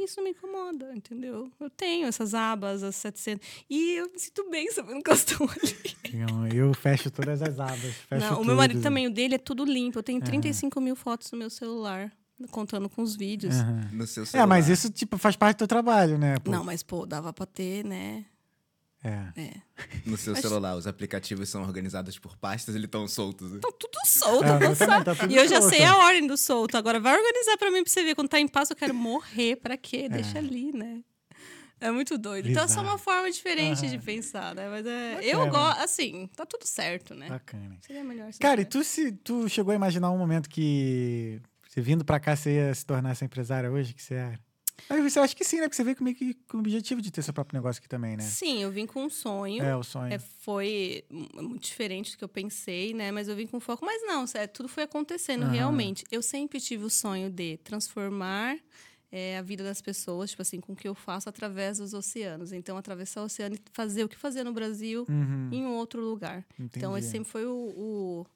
E 0.00 0.04
isso 0.04 0.22
me 0.22 0.30
incomoda, 0.30 0.92
entendeu? 0.94 1.50
Eu 1.60 1.68
tenho 1.68 2.06
essas 2.06 2.32
abas, 2.32 2.82
as 2.82 2.96
700. 2.96 3.46
E 3.68 3.92
eu 3.96 4.10
me 4.10 4.18
sinto 4.18 4.48
bem 4.50 4.70
sabendo 4.72 5.02
que 5.02 5.10
elas 5.10 5.20
estão 5.20 5.46
ali. 5.46 6.16
Não, 6.26 6.46
eu 6.48 6.72
fecho 6.72 7.10
todas 7.10 7.42
as 7.42 7.60
abas. 7.60 7.94
Fecho 8.08 8.24
Não, 8.26 8.40
o 8.40 8.44
meu 8.44 8.56
marido 8.56 8.78
tudo. 8.78 8.82
também, 8.82 9.06
o 9.06 9.10
dele 9.12 9.34
é 9.34 9.38
tudo 9.38 9.64
limpo. 9.64 9.98
Eu 9.98 10.02
tenho 10.02 10.20
35 10.20 10.80
mil 10.80 10.96
fotos 10.96 11.30
no 11.32 11.38
meu 11.38 11.50
celular, 11.50 12.10
contando 12.50 12.88
com 12.88 13.02
os 13.02 13.14
vídeos. 13.14 13.54
Aham. 13.56 13.90
No 13.92 14.06
seu 14.06 14.22
É, 14.22 14.26
celular. 14.26 14.46
mas 14.46 14.68
isso 14.68 14.90
tipo 14.90 15.18
faz 15.18 15.36
parte 15.36 15.56
do 15.56 15.58
teu 15.58 15.68
trabalho, 15.68 16.16
né? 16.16 16.38
pô? 16.38 16.50
Não, 16.50 16.64
mas, 16.64 16.82
pô, 16.82 17.04
dava 17.04 17.32
pra 17.32 17.44
ter, 17.44 17.84
né? 17.84 18.24
É. 19.02 19.40
É. 19.40 19.52
No 20.04 20.16
seu 20.16 20.34
Mas- 20.34 20.42
celular, 20.42 20.76
os 20.76 20.86
aplicativos 20.86 21.48
são 21.48 21.62
organizados 21.62 22.18
por 22.18 22.36
pastas, 22.36 22.74
eles 22.74 22.84
estão 22.84 23.08
soltos. 23.08 23.50
né? 23.52 23.58
Tá 23.62 23.72
tudo 23.78 23.98
solto, 24.06 24.44
É, 24.44 24.58
não 24.68 24.74
sabe? 24.74 25.04
tá 25.04 25.14
tudo 25.14 25.32
E 25.32 25.36
eu 25.36 25.48
já 25.48 25.60
solto. 25.60 25.74
sei 25.74 25.84
a 25.84 25.96
ordem 25.96 26.26
do 26.26 26.36
solto. 26.36 26.76
Agora 26.76 27.00
vai 27.00 27.16
organizar 27.16 27.56
pra 27.56 27.70
mim 27.70 27.82
pra 27.82 27.90
você 27.90 28.04
ver. 28.04 28.14
Quando 28.14 28.28
tá 28.28 28.38
em 28.38 28.46
paz, 28.48 28.68
eu 28.68 28.76
quero 28.76 28.94
morrer. 28.94 29.56
Pra 29.56 29.76
quê? 29.76 30.08
Deixa 30.08 30.38
ali, 30.38 30.70
né? 30.72 31.00
É 31.80 31.90
muito 31.90 32.18
doido. 32.18 32.50
Então 32.50 32.62
é 32.64 32.68
só 32.68 32.74
Bizarro. 32.74 32.88
uma 32.88 32.98
forma 32.98 33.30
diferente 33.30 33.88
de 33.88 33.96
Aham. 33.96 34.04
pensar, 34.04 34.54
né? 34.54 34.68
Mas 34.68 34.84
é. 34.84 35.14
Bacana. 35.14 35.26
Eu 35.32 35.48
gosto, 35.48 35.80
assim, 35.80 36.28
tá 36.36 36.44
tudo 36.44 36.66
certo, 36.66 37.14
né? 37.14 37.26
Bacana. 37.30 37.78
Seria 37.80 38.04
melhor 38.04 38.30
se 38.30 38.38
Cara, 38.38 38.60
e 38.60 38.66
tu, 38.66 38.84
se, 38.84 39.12
tu 39.12 39.48
chegou 39.48 39.72
a 39.72 39.74
imaginar 39.74 40.10
um 40.10 40.18
momento 40.18 40.46
que 40.50 41.40
você 41.66 41.80
vindo 41.80 42.04
pra 42.04 42.20
cá, 42.20 42.36
você 42.36 42.56
ia 42.56 42.74
se 42.74 42.84
tornar 42.84 43.12
essa 43.12 43.24
empresária 43.24 43.70
hoje 43.70 43.94
que 43.94 44.02
você 44.02 44.12
era? 44.14 44.38
Você 44.88 45.18
acha 45.18 45.34
que 45.36 45.44
sim, 45.44 45.56
né? 45.56 45.62
Porque 45.62 45.76
você 45.76 45.84
veio 45.84 45.96
comigo 45.96 46.18
que- 46.18 46.34
com 46.48 46.56
o 46.58 46.60
objetivo 46.60 47.00
de 47.02 47.10
ter 47.10 47.22
seu 47.22 47.32
próprio 47.34 47.56
negócio 47.58 47.78
aqui 47.80 47.88
também, 47.88 48.16
né? 48.16 48.22
Sim, 48.22 48.62
eu 48.62 48.70
vim 48.70 48.86
com 48.86 49.04
um 49.04 49.10
sonho. 49.10 49.62
É, 49.62 49.76
o 49.76 49.82
sonho. 49.82 50.12
É, 50.12 50.18
foi 50.18 51.04
mu- 51.10 51.28
muito 51.42 51.62
diferente 51.64 52.12
do 52.12 52.18
que 52.18 52.24
eu 52.24 52.28
pensei, 52.28 52.94
né? 52.94 53.10
Mas 53.12 53.28
eu 53.28 53.36
vim 53.36 53.46
com 53.46 53.60
foco. 53.60 53.84
Mas 53.84 54.02
não, 54.06 54.26
sério, 54.26 54.52
tudo 54.52 54.68
foi 54.68 54.84
acontecendo 54.84 55.42
Aham. 55.44 55.52
realmente. 55.52 56.04
Eu 56.10 56.22
sempre 56.22 56.60
tive 56.60 56.84
o 56.84 56.90
sonho 56.90 57.30
de 57.30 57.56
transformar 57.58 58.56
é, 59.12 59.38
a 59.38 59.42
vida 59.42 59.64
das 59.64 59.80
pessoas, 59.82 60.30
tipo 60.30 60.42
assim, 60.42 60.60
com 60.60 60.72
o 60.72 60.76
que 60.76 60.86
eu 60.86 60.94
faço 60.94 61.28
através 61.28 61.78
dos 61.78 61.92
oceanos. 61.94 62.52
Então, 62.52 62.76
atravessar 62.76 63.22
o 63.22 63.24
oceano 63.24 63.56
e 63.56 63.60
fazer 63.72 64.04
o 64.04 64.08
que 64.08 64.16
fazer 64.16 64.44
no 64.44 64.52
Brasil 64.52 65.04
Uhum, 65.08 65.48
em 65.50 65.66
um 65.66 65.72
outro 65.74 66.00
lugar. 66.00 66.46
Então, 66.58 66.92
entendi. 66.92 66.98
esse 67.00 67.10
sempre 67.10 67.28
foi 67.28 67.44
o, 67.44 67.52
o, 67.76 68.26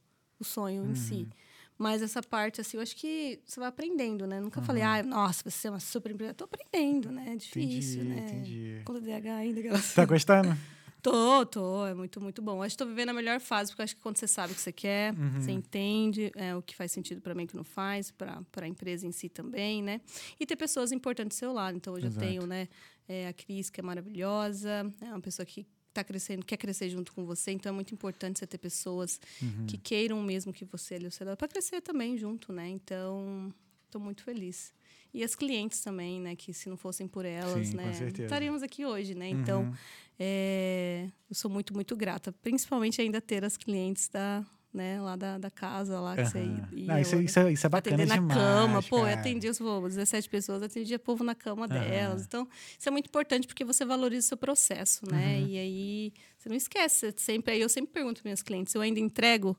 o 0.41 0.45
sonho 0.45 0.91
em 0.91 0.95
si. 0.95 1.29
Mas 1.77 2.03
essa 2.03 2.23
parte, 2.23 2.61
assim, 2.61 2.77
eu 2.77 2.83
acho 2.83 2.95
que 2.97 3.41
você 3.45 3.59
vai 3.59 3.69
aprendendo, 3.69 4.27
né? 4.27 4.41
Nunca 4.41 4.63
falei, 4.63 4.83
ah, 4.83 5.03
nossa, 5.03 5.49
você 5.51 5.67
é 5.67 5.71
uma 5.71 5.81
super 5.81 6.13
empresa. 6.13 6.33
Tô 6.35 6.45
aprendendo, 6.45 7.11
né? 7.11 7.33
É 7.33 7.37
difícil, 7.37 8.05
Entendi, 8.05 8.15
né? 8.21 8.27
entendi. 8.29 8.83
Com 8.85 8.95
DH 9.01 9.27
ainda, 9.39 9.61
aquelas... 9.61 9.93
Tá 9.95 10.05
gostando? 10.05 10.57
Tô, 11.03 11.45
tô, 11.45 11.85
é 11.87 11.93
muito, 11.93 12.19
muito 12.21 12.41
bom. 12.41 12.63
Acho 12.63 12.77
que 12.79 12.83
tô 12.83 12.89
vivendo 12.89 13.11
a 13.11 13.13
melhor 13.13 13.39
fase, 13.39 13.71
porque 13.71 13.83
eu 13.83 13.85
acho 13.85 13.95
que 13.97 14.01
quando 14.01 14.17
você 14.17 14.27
sabe 14.27 14.53
o 14.53 14.57
que 14.57 14.61
você 14.63 14.73
quer, 14.73 15.13
Uhum. 15.13 15.39
você 15.43 15.51
entende 15.51 16.33
é, 16.35 16.57
o 16.57 16.63
que 16.63 16.75
faz 16.75 16.93
sentido 16.93 17.21
para 17.21 17.35
mim 17.35 17.45
o 17.45 17.47
que 17.47 17.57
não 17.57 17.65
faz, 17.65 18.11
para 18.11 18.41
a 18.63 18.67
empresa 18.69 19.07
em 19.07 19.13
si 19.13 19.29
também, 19.29 19.83
né? 19.83 20.01
E 20.41 20.47
ter 20.47 20.57
pessoas 20.57 20.93
importantes 20.93 21.37
do 21.37 21.41
seu 21.41 21.53
lado. 21.53 21.77
Então, 21.77 21.93
hoje 21.93 22.07
Exato. 22.07 22.25
eu 22.25 22.29
tenho, 22.31 22.47
né, 22.47 22.69
é, 23.07 23.29
a 23.29 23.33
Cris, 23.35 23.69
que 23.69 23.81
é 23.81 23.83
maravilhosa, 23.83 24.91
é 25.03 25.07
uma 25.07 25.21
pessoa 25.21 25.45
que 25.45 25.67
está 25.95 26.05
crescendo, 26.05 26.45
quer 26.45 26.57
crescer 26.57 26.89
junto 26.91 27.13
com 27.13 27.25
você, 27.25 27.53
então 27.53 27.71
é 27.71 27.75
muito 27.75 27.95
importante 27.95 28.39
você 28.39 28.47
ter 28.47 28.59
pessoas 28.59 29.21
Uhum. 29.41 29.67
que 29.67 29.79
queiram 29.79 30.21
mesmo 30.23 30.53
que 30.53 30.65
você 30.65 30.97
ali 30.97 31.05
ao 31.07 31.11
seu 31.11 31.25
para 31.37 31.49
crescer 31.49 31.81
também 31.81 32.19
junto, 32.19 32.53
né? 32.53 32.69
Então, 32.69 33.53
estou 33.87 34.01
muito 34.01 34.23
feliz. 34.23 34.73
E 35.13 35.23
as 35.23 35.37
clientes 35.37 35.81
também, 35.81 36.21
né? 36.21 36.35
Que 36.35 36.53
se 36.53 36.69
não 36.69 36.77
fossem 36.77 37.07
por 37.07 37.25
elas, 37.25 37.69
Sim, 37.69 37.77
né? 37.77 37.93
Estaríamos 38.19 38.63
aqui 38.65 38.85
hoje, 38.85 39.15
né? 39.15 39.29
Então, 39.29 39.63
Uhum. 39.63 39.75
é, 40.19 41.09
eu 41.31 41.35
sou 41.37 41.49
muito, 41.51 41.73
muito 41.73 41.95
grata. 41.97 42.33
Principalmente 42.33 43.01
ainda 43.01 43.21
ter 43.21 43.45
as 43.45 43.57
clientes 43.57 44.09
da, 44.09 44.45
né, 44.75 45.01
lá 45.01 45.15
da, 45.17 45.39
da 45.39 45.51
casa, 45.51 46.01
lá 46.01 46.17
que 46.17 46.27
você 46.27 46.39
Aham. 46.41 46.69
ia. 46.73 46.87
Não, 46.87 46.99
isso, 46.99 47.15
é- 47.15 47.23
isso, 47.23 47.39
é, 47.39 47.53
isso 47.53 47.67
é 47.67 47.69
bacana 47.71 47.95
Atender 48.03 48.09
na 48.09 48.15
demais, 48.17 48.35
cama, 48.39 48.83
pô, 48.83 48.99
eu 48.99 49.05
cara. 49.05 49.15
atendia 49.21 49.51
os 49.51 49.59
pô, 49.59 49.95
17 49.95 50.29
pessoas, 50.29 50.63
atendia 50.63 50.99
povo 50.99 51.23
na 51.23 51.35
cama 51.35 51.67
Aham. 51.67 51.79
delas. 51.79 52.25
Então, 52.27 52.49
isso 52.79 52.89
é 52.89 52.93
muito 52.93 53.07
importante 53.07 53.47
porque 53.47 53.65
você 53.65 53.85
valoriza 53.85 54.27
o 54.27 54.29
seu 54.31 54.37
processo, 54.37 55.07
né? 55.09 55.39
Uhum. 55.39 55.47
E 55.47 55.59
aí, 55.59 56.13
você 56.37 56.49
não 56.49 56.57
esquece, 56.57 57.13
você 57.13 57.15
sempre 57.17 57.55
aí 57.55 57.61
eu 57.61 57.69
sempre 57.69 57.93
pergunto 57.93 58.21
para 58.21 58.29
minhas 58.29 58.43
clientes, 58.43 58.75
eu 58.75 58.81
ainda 58.81 58.99
entrego 59.01 59.57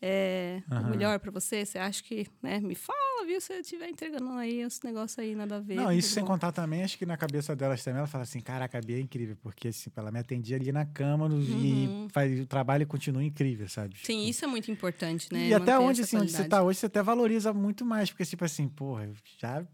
é, 0.00 0.62
Aham. 0.70 0.86
o 0.86 0.90
melhor 0.90 1.18
para 1.18 1.30
você? 1.30 1.64
Você 1.66 1.78
acha 1.78 2.02
que, 2.02 2.26
né, 2.42 2.60
me 2.60 2.74
fala, 2.74 3.26
viu, 3.26 3.40
se 3.40 3.52
eu 3.52 3.60
estiver 3.60 3.88
entregando 3.88 4.30
aí 4.32 4.60
esse 4.60 4.84
negócio 4.84 5.20
aí 5.22 5.34
nada 5.34 5.56
a 5.56 5.60
ver. 5.60 5.74
Não, 5.74 5.84
tudo 5.86 5.94
isso 5.98 6.10
sem 6.10 6.22
bom. 6.22 6.28
contar 6.30 6.52
também, 6.52 6.82
acho 6.84 6.96
que 6.96 7.04
na 7.04 7.16
cabeça 7.16 7.56
delas 7.56 7.82
também, 7.82 7.98
ela 7.98 8.06
fala 8.06 8.22
assim, 8.24 8.40
caraca, 8.40 8.78
a 8.78 8.80
Bia 8.80 8.96
é 8.96 9.00
incrível, 9.00 9.36
porque 9.42 9.68
assim, 9.68 9.90
ela 9.96 10.10
me 10.12 10.18
atendia 10.20 10.56
ali 10.56 10.70
na 10.70 10.86
cama 10.86 11.28
no- 11.28 11.36
Uhum. 11.36 12.06
e 12.06 12.12
faz, 12.12 12.40
o 12.40 12.46
trabalho 12.46 12.86
continua 12.86 13.24
incrível, 13.24 13.68
sabe? 13.68 13.96
Sim, 13.98 14.18
Tipo, 14.18 14.30
isso 14.30 14.44
é 14.44 14.48
muito 14.48 14.70
importante, 14.70 15.32
né? 15.32 15.48
E 15.48 15.54
até 15.54 15.78
onde, 15.78 16.02
assim, 16.02 16.16
onde 16.16 16.30
você 16.30 16.36
qualidade. 16.38 16.48
tá 16.48 16.62
hoje, 16.62 16.78
você 16.78 16.86
até 16.86 17.02
valoriza 17.02 17.52
muito 17.52 17.84
mais, 17.84 18.10
porque 18.10 18.24
tipo 18.24 18.44
assim, 18.44 18.68
porra, 18.68 19.04
eu 19.06 19.14
já... 19.38 19.66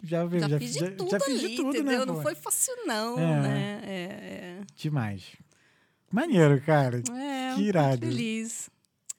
Já, 0.00 0.24
já, 0.28 0.38
Já, 0.48 0.58
de 0.58 0.68
já- 0.68 0.90
tudo 0.92 1.10
já 1.10 1.18
fiz 1.18 1.44
ali, 1.44 1.56
tudo, 1.56 1.68
entendeu? 1.70 1.98
né? 2.00 2.06
não 2.06 2.22
foi 2.22 2.36
fácil, 2.36 2.72
não, 2.86 3.18
É. 3.18 3.40
né? 3.42 3.80
É, 3.82 4.60
Demais. 4.76 5.34
Maneiro, 6.12 6.62
cara. 6.62 7.02
é, 7.10 7.50
é 7.50 7.54
Que 7.56 7.62
irado. 7.62 7.98
feliz. 8.06 8.70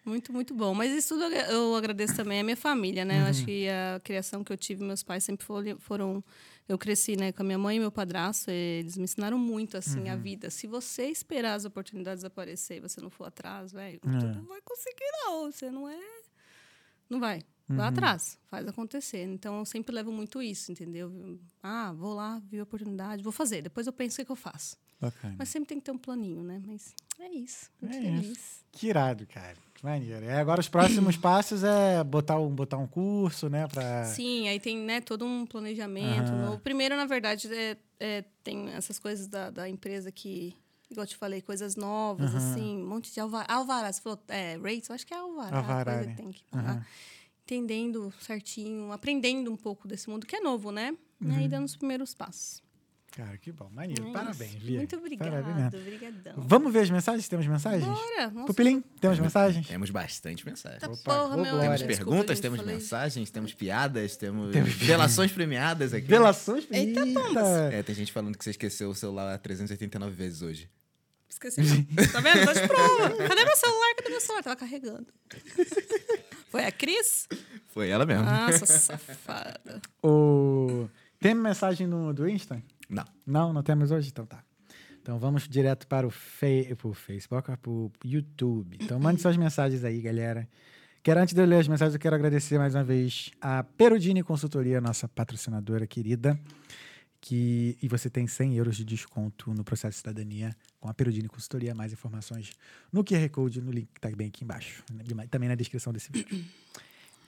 Muito, 0.10 0.34
muito 0.34 0.54
bom. 0.54 0.74
Mas 0.74 0.92
isso 0.92 1.10
tudo 1.16 1.24
eu 1.34 1.76
agradeço 1.76 2.16
também 2.16 2.40
à 2.40 2.44
minha 2.44 2.58
família, 2.58 3.06
né? 3.06 3.22
Eu 3.22 3.26
acho 3.28 3.46
que 3.46 3.68
a 3.70 4.00
criação 4.04 4.44
que 4.44 4.52
eu 4.52 4.58
tive, 4.58 4.84
meus 4.84 5.04
pais 5.04 5.24
sempre 5.24 5.46
foram. 5.80 6.24
eu 6.68 6.78
cresci 6.78 7.16
né, 7.16 7.32
com 7.32 7.42
a 7.42 7.46
minha 7.46 7.58
mãe 7.58 7.78
e 7.78 7.80
meu 7.80 7.92
padrasto, 7.92 8.50
eles 8.52 8.98
me 8.98 9.04
ensinaram 9.04 9.38
muito 9.38 9.78
assim 9.78 10.10
a 10.10 10.16
vida. 10.16 10.50
Se 10.50 10.68
você 10.68 11.06
esperar 11.08 11.54
as 11.56 11.66
oportunidades 11.66 12.24
aparecer 12.24 12.78
e 12.78 12.80
você 12.80 13.00
não 13.02 13.10
for 13.10 13.26
atrás, 13.26 13.72
velho, 13.72 14.00
tu 14.00 14.08
não 14.10 14.46
vai 14.46 14.62
conseguir, 14.62 15.10
não. 15.26 15.52
Você 15.52 15.70
não 15.72 15.88
é. 15.88 16.00
Não 17.10 17.20
vai. 17.20 17.44
Vai 17.72 17.88
atrás, 17.88 18.36
faz 18.48 18.68
acontecer. 18.68 19.24
Então 19.26 19.60
eu 19.60 19.66
sempre 19.66 19.94
levo 19.94 20.12
muito 20.12 20.42
isso, 20.42 20.72
entendeu? 20.72 21.40
Ah, 21.62 21.94
vou 21.94 22.16
lá, 22.16 22.42
vi 22.50 22.60
a 22.60 22.64
oportunidade, 22.64 23.22
vou 23.22 23.32
fazer. 23.32 23.62
Depois 23.62 23.86
eu 23.86 23.94
penso 23.94 24.16
o 24.16 24.18
que, 24.18 24.22
é 24.24 24.26
que 24.26 24.32
eu 24.32 24.36
faço. 24.36 24.76
Bacana. 25.00 25.36
Mas 25.38 25.50
sempre 25.50 25.70
tem 25.70 25.78
que 25.80 25.86
ter 25.86 25.92
um 25.92 25.98
planinho, 25.98 26.44
né? 26.44 26.62
Mas 26.66 26.94
é 27.20 27.30
isso. 27.32 27.70
Muito 27.80 27.96
É 27.96 28.02
feliz. 28.02 28.26
isso. 28.38 28.66
Que 28.72 28.88
irado, 28.88 29.26
cara. 29.28 29.56
Maneiro. 29.84 30.26
É, 30.26 30.40
agora 30.40 30.60
os 30.60 30.68
próximos 30.68 31.16
passos 31.18 31.64
é 31.64 32.04
botar 32.04 32.40
um, 32.40 32.50
botar 32.50 32.78
um 32.78 32.88
curso, 32.88 33.50
né? 33.50 33.68
Pra... 33.68 34.06
Sim, 34.06 34.48
aí 34.48 34.60
tem 34.60 34.78
né, 34.78 35.02
todo 35.02 35.26
um 35.26 35.46
planejamento. 35.46 36.32
Aham. 36.32 36.46
novo. 36.46 36.60
Primeiro, 36.60 36.96
na 36.96 37.06
verdade, 37.06 37.48
é, 37.54 37.78
é, 38.00 38.24
tem 38.44 38.70
essas 38.70 39.00
coisas 39.00 39.28
da, 39.28 39.50
da 39.50 39.70
empresa 39.70 40.12
que, 40.12 40.56
igual 40.90 41.04
eu 41.04 41.08
te 41.08 41.16
falei, 41.16 41.42
coisas 41.42 41.76
novas, 41.76 42.36
Aham. 42.36 42.52
assim, 42.52 42.78
um 42.78 42.88
monte 42.88 43.14
de 43.14 43.20
alvará. 43.20 43.46
Alvará, 43.54 43.92
você 43.92 44.02
falou, 44.02 44.20
é, 44.28 44.58
rates, 44.58 44.90
eu 44.90 44.96
acho 44.96 45.08
que 45.08 45.14
é 45.14 45.18
alvará. 45.18 45.58
Alvará, 45.58 46.02
né? 46.04 46.14
tem 46.16 46.32
que 46.32 46.44
pagar. 46.46 46.72
Aham. 46.72 46.86
Entendendo 47.44 48.14
certinho, 48.20 48.92
aprendendo 48.92 49.52
um 49.52 49.56
pouco 49.56 49.88
desse 49.88 50.08
mundo 50.10 50.28
que 50.28 50.36
é 50.36 50.40
novo, 50.40 50.72
né? 50.72 50.96
E 51.22 51.26
Uhum. 51.26 51.36
aí 51.36 51.48
dando 51.48 51.66
os 51.66 51.76
primeiros 51.76 52.14
passos. 52.14 52.62
Cara, 53.20 53.38
que 53.38 53.52
bom. 53.52 53.70
Maneiro. 53.74 54.08
É 54.08 54.14
Parabéns. 54.14 54.56
Bia. 54.56 54.78
Muito 54.78 54.96
obrigada. 54.96 55.44
Parabéns. 55.44 55.74
Obrigadão. 55.74 56.34
Vamos 56.38 56.72
ver 56.72 56.80
as 56.80 56.90
mensagens? 56.90 57.28
Temos 57.28 57.46
mensagens? 57.48 57.84
Bora! 57.84 58.30
Nossa, 58.30 58.48
Pupilim, 58.48 58.82
temos 59.02 59.20
mensagens? 59.20 59.68
Temos 59.68 59.90
bastante 59.90 60.46
mensagens. 60.46 60.80
Tá 60.80 60.88
Opa, 60.90 61.04
porra, 61.04 61.36
meu. 61.36 61.60
Temos 61.60 61.82
desculpa, 61.82 61.88
perguntas, 61.98 62.38
gente, 62.38 62.42
temos 62.42 62.66
mensagens, 62.66 63.30
temos 63.30 63.54
piadas, 63.54 64.16
temos, 64.16 64.54
Temos- 64.54 64.74
delações 64.78 65.34
premiadas 65.34 65.94
aqui. 65.94 66.08
Delações? 66.08 66.66
Eita, 66.72 67.06
Eita. 67.06 67.70
É, 67.74 67.84
tem 67.84 67.94
gente 67.94 68.14
falando 68.14 68.38
que 68.38 68.44
você 68.44 68.52
esqueceu 68.52 68.90
o 68.90 68.96
celular 68.96 69.38
389 69.38 70.16
vezes 70.16 70.42
hoje. 70.42 70.70
Esqueci. 71.28 71.60
tá 72.14 72.22
vendo? 72.22 72.46
Tô 72.46 72.54
de 72.54 72.68
prova. 72.70 73.28
Cadê 73.28 73.44
meu 73.44 73.58
celular? 73.58 73.96
Cadê 73.98 74.10
meu 74.12 74.22
celular? 74.22 74.44
Tava 74.44 74.56
carregando. 74.56 75.08
Foi 76.50 76.64
a 76.64 76.72
Cris? 76.72 77.28
Foi 77.68 77.90
ela 77.90 78.06
mesmo. 78.06 78.24
Nossa, 78.24 78.66
safada. 78.66 79.82
O... 80.02 80.88
Tem 81.20 81.36
mensagem 81.36 81.86
no, 81.86 82.14
do 82.14 82.30
Insta? 82.30 82.64
Não. 82.90 83.06
Não, 83.26 83.54
não 83.54 83.62
temos 83.62 83.92
hoje? 83.92 84.10
Então 84.10 84.26
tá. 84.26 84.44
Então 85.02 85.18
vamos 85.20 85.48
direto 85.48 85.88
para 85.88 86.06
o 86.06 86.10
fe... 86.10 86.76
pro 86.76 86.94
Facebook, 86.94 87.56
para 87.58 87.72
o 87.72 87.92
YouTube. 88.04 88.78
Então 88.82 89.00
mande 89.00 89.22
suas 89.22 89.38
mensagens 89.38 89.84
aí, 89.84 90.02
galera. 90.02 90.48
Quero, 91.02 91.22
antes 91.22 91.34
de 91.34 91.42
eu 91.42 91.46
ler 91.46 91.60
as 91.60 91.68
mensagens, 91.68 91.94
eu 91.94 92.00
quero 92.00 92.16
agradecer 92.16 92.58
mais 92.58 92.76
uma 92.76 92.84
vez 92.84 93.32
a 93.40 93.64
Perudini 93.64 94.22
Consultoria, 94.22 94.82
nossa 94.82 95.08
patrocinadora 95.08 95.88
querida. 95.88 96.40
Que, 97.22 97.78
e 97.82 97.88
você 97.88 98.10
tem 98.10 98.28
100 98.28 98.56
euros 98.56 98.78
de 98.78 98.86
desconto 98.86 99.54
no 99.54 99.64
processo 99.64 99.92
de 99.92 99.98
cidadania 99.98 100.56
com 100.80 100.90
a 100.90 100.94
Perudini 100.94 101.28
Consultoria. 101.28 101.74
Mais 101.76 101.92
informações 101.94 102.52
no 102.92 103.04
QR 103.04 103.30
Code, 103.30 103.62
no 103.62 103.72
link 103.72 103.88
que 103.94 104.00
está 104.00 104.16
bem 104.16 104.28
aqui 104.28 104.44
embaixo. 104.44 104.84
E 104.92 105.28
também 105.28 105.50
na 105.50 105.56
descrição 105.56 105.92
desse 105.92 106.12
vídeo. 106.12 106.46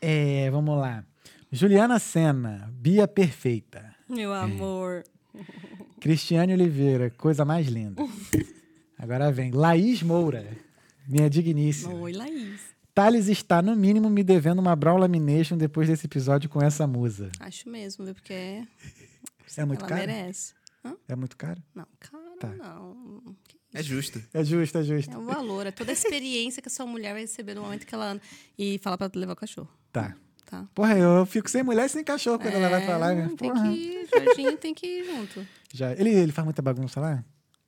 É, 0.02 0.50
vamos 0.50 0.78
lá. 0.78 1.06
Juliana 1.52 2.00
Sena, 2.00 2.70
Bia 2.74 3.08
Perfeita. 3.08 3.96
Meu 4.10 4.34
amor. 4.34 5.04
Cristiane 6.00 6.54
Oliveira, 6.54 7.10
coisa 7.12 7.46
mais 7.46 7.68
linda. 7.68 8.02
Agora 8.98 9.32
vem 9.32 9.52
Laís 9.52 10.02
Moura, 10.04 10.46
minha 11.08 11.30
digníssima. 11.30 11.94
Oi, 11.94 12.12
Laís. 12.14 12.60
Thales 12.94 13.28
está, 13.30 13.62
no 13.62 13.76
mínimo, 13.76 14.10
me 14.10 14.24
devendo 14.24 14.60
uma 14.60 14.76
Brown 14.76 14.98
Lamination 14.98 15.58
depois 15.58 15.88
desse 15.88 16.06
episódio 16.08 16.50
com 16.50 16.62
essa 16.62 16.86
musa. 16.86 17.32
Acho 17.40 17.70
mesmo, 17.70 18.04
viu? 18.06 18.14
Porque 18.14 18.34
é- 18.34 18.68
É 19.58 19.66
muito 19.66 19.80
ela 19.82 19.88
caro? 19.90 20.02
merece. 20.08 20.54
É 21.08 21.16
muito 21.16 21.38
caro? 21.38 21.62
Não, 21.76 21.88
caro 22.00 22.24
Tá. 22.40 22.48
não. 22.50 23.36
É 23.74 23.82
justo. 23.82 24.22
É 24.34 24.44
justo, 24.44 24.78
é 24.80 24.84
justo. 24.84 25.14
É 25.14 25.18
o 25.18 25.24
valor, 25.24 25.66
é 25.68 25.72
toda 25.72 25.92
a 25.92 25.94
experiência 25.94 26.62
que 26.62 26.68
a 26.68 26.72
sua 26.72 26.86
mulher 26.86 27.14
vai 27.14 27.22
receber 27.22 27.54
no 27.54 27.62
momento 27.62 27.86
que 27.86 27.94
ela 27.96 28.12
anda. 28.12 28.22
E 28.58 28.78
falar 28.80 28.98
pra 28.98 29.10
levar 29.16 29.34
o 29.34 29.36
cachorro, 29.36 29.70
Tá. 29.92 30.16
Tá? 30.46 30.66
Porra, 30.74 30.98
eu 30.98 31.26
fico 31.26 31.50
sem 31.50 31.64
mulher 31.64 31.86
e 31.86 31.90
sem 31.90 32.04
cachorro 32.04 32.40
quando 32.40 32.54
ela 32.56 32.70
vai 32.70 32.86
pra 32.86 32.98
lá, 32.98 33.14
né? 33.14 33.30
É, 33.32 33.36
tem 33.36 33.54
que 33.54 33.68
ir, 33.68 34.08
Jorginho 34.14 34.58
tem 34.58 34.74
que 34.74 34.86
ir 34.88 35.06
junto. 35.06 35.46
Já, 35.74 35.92
ele, 35.94 36.10
ele 36.10 36.32
faz 36.32 36.44
muita 36.46 36.62
bagunça 36.62 37.00
lá? 37.00 37.24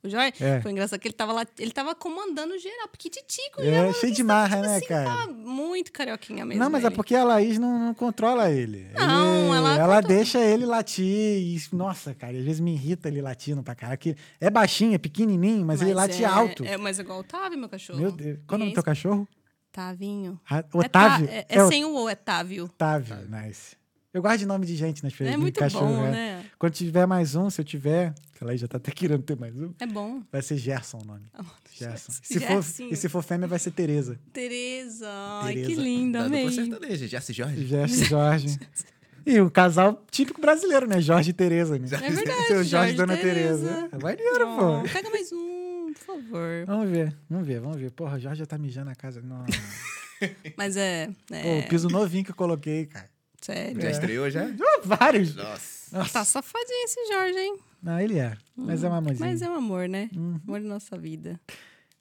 O 0.06 0.10
Jorge, 0.10 0.34
É. 0.44 0.60
foi 0.60 0.72
engraçado 0.74 1.00
que 1.00 1.08
ele 1.08 1.16
tava 1.16 1.32
lá, 1.32 1.46
ele 1.58 1.72
tava 1.72 1.96
comandando 1.96 2.60
geral, 2.60 2.90
porque 2.90 3.10
titico, 3.10 3.62
É, 3.62 3.94
cheio 3.94 4.14
de 4.14 4.22
marra, 4.22 4.60
né, 4.60 4.76
assim, 4.76 4.86
cara? 4.86 5.06
tava 5.06 5.32
muito 5.32 5.94
carioquinha 5.94 6.46
mesmo. 6.46 6.62
não, 6.62 6.70
mas 6.70 6.84
é 6.84 6.88
ele. 6.88 6.96
porque 6.98 7.16
a 7.16 7.24
Laís 7.24 7.58
não, 7.58 7.80
não 7.80 7.94
controla 7.94 8.52
ele. 8.52 8.86
Não, 8.94 9.46
Ele- 9.48 9.56
ela 9.56 9.76
Ela 9.78 9.96
controla. 9.96 10.02
deixa 10.02 10.40
ele 10.42 10.66
latir. 10.66 11.06
E, 11.06 11.58
nossa, 11.72 12.14
cara, 12.14 12.38
às 12.38 12.44
vezes 12.44 12.60
me 12.60 12.74
irrita 12.74 13.08
ele 13.08 13.22
latindo 13.22 13.64
pra 13.64 13.76
cá. 13.76 13.96
Que 13.96 14.14
é 14.42 14.50
baixinho, 14.50 14.94
é 14.94 14.98
pequenininho, 14.98 15.66
mas, 15.66 15.82
ele 15.82 15.94
late 15.94 16.22
é, 16.22 16.28
alto. 16.28 16.66
É, 16.66 16.76
mas 16.76 17.00
igual 17.00 17.20
o 17.20 17.22
Otávio, 17.22 17.58
meu 17.58 17.70
cachorro. 17.70 17.98
Meu 18.02 18.12
Deus. 18.12 18.40
Qual 18.46 18.56
é 18.56 18.58
o 18.58 18.60
nome 18.60 18.72
do 18.72 18.76
teu 18.76 18.84
cachorro? 18.84 19.26
Tavinho. 19.74 20.40
Ah, 20.50 20.60
É, 20.60 20.66
Otávio? 20.78 21.28
tá- 21.28 21.34
é, 21.34 21.46
é 21.50 21.64
o- 21.64 21.68
sem 21.68 21.84
o 21.84 21.94
O, 22.04 22.08
é 22.08 22.16
Távio. 22.16 22.66
Otávio, 22.66 23.18
nice. 23.30 23.76
Eu 24.14 24.22
gosto 24.22 24.38
de 24.38 24.46
nome 24.46 24.64
de 24.68 24.76
gente 24.76 25.04
nas 25.04 25.12
feiras 25.12 25.34
É 25.34 25.38
muito 25.38 25.60
cachorro. 25.60 25.88
bom, 25.88 26.06
é. 26.06 26.12
né? 26.12 26.46
Quando 26.60 26.72
tiver 26.74 27.08
mais 27.08 27.34
um, 27.36 27.50
se 27.50 27.60
eu 27.60 27.66
tiver, 27.66 28.14
lá, 28.40 28.56
já 28.56 28.68
tá 28.68 28.78
até 28.78 28.92
querendo 28.92 29.24
ter 29.24 29.36
mais 29.36 29.56
um, 29.58 29.74
É 29.80 29.88
bom. 29.88 30.22
vai 30.32 30.40
ser 30.44 30.56
Gerson 30.58 31.00
o 31.02 31.04
nome. 31.06 31.24
Gerson. 31.74 32.12
Gerson. 32.14 32.22
Se 32.22 32.40
for, 32.40 32.92
e 32.92 32.96
se 32.96 33.10
for 33.10 33.24
fêmea, 33.24 33.48
vai 33.48 33.58
ser 33.58 33.72
Tereza. 33.72 34.20
Tereza. 34.32 35.10
Ai, 35.42 35.56
Tereza. 35.56 35.70
que 35.70 35.76
linda, 35.82 36.26
amei. 36.26 36.52
sertaneja, 36.52 37.08
Jesse 37.08 37.34
Jorge. 37.34 37.66
Gerson 37.66 37.96
e 38.02 38.06
Jorge. 38.06 38.60
E 39.26 39.40
o 39.40 39.50
casal 39.50 40.04
típico 40.12 40.42
brasileiro, 40.42 40.86
né? 40.86 41.00
Jorge 41.00 41.30
e 41.30 41.34
Tereza, 41.34 41.80
né? 41.80 41.88
É 41.94 42.10
verdade. 42.10 42.44
Seu 42.46 42.56
Jorge 42.58 42.70
Jorge 42.70 42.94
e 42.94 42.98
Dona 42.98 43.16
Tereza. 43.16 43.66
Tereza. 43.70 43.90
É 43.94 43.98
maneiro, 43.98 44.50
Oh, 44.50 44.58
pô. 44.84 44.90
pega 44.94 45.10
mais 45.10 45.32
um, 45.32 45.73
por 45.94 46.02
favor. 46.06 46.66
Vamos 46.66 46.90
ver, 46.90 47.16
vamos 47.30 47.48
ver, 47.48 47.60
vamos 47.60 47.78
ver. 47.78 47.92
Porra, 47.92 48.20
Jorge 48.20 48.40
já 48.40 48.46
tá 48.46 48.58
mijando 48.58 48.90
a 48.92 48.96
casa. 48.96 49.22
Não. 49.22 49.46
Mas 50.58 50.76
é. 50.78 51.08
Pô, 51.28 51.36
é 51.36 51.60
o 51.60 51.68
piso 51.68 51.88
novinho 51.90 52.24
que 52.24 52.32
eu 52.32 52.36
coloquei, 52.36 52.86
cara. 52.86 53.10
sério. 53.42 53.82
Já 53.82 53.88
É. 53.88 53.92
estreou 53.92 54.30
já? 54.30 54.46
Ah, 54.46 54.82
Vários. 54.84 55.36
Nossa. 55.36 55.98
Nossa. 55.98 56.14
Tá 56.14 56.26
safadinho 56.26 56.86
esse 56.86 57.08
Jorge, 57.14 57.38
hein? 57.40 57.60
Não, 57.82 58.00
ele 58.00 58.18
é. 58.18 58.36
Mas 58.56 58.84
é 58.84 58.90
um 58.90 58.94
amorzinho. 58.94 59.30
Mas 59.30 59.42
é 59.42 59.50
um 59.50 59.56
amor, 59.56 59.88
né? 59.90 60.10
Uhum. 60.16 60.40
Amor 60.48 60.62
da 60.62 60.68
nossa 60.68 60.98
vida. 60.98 61.40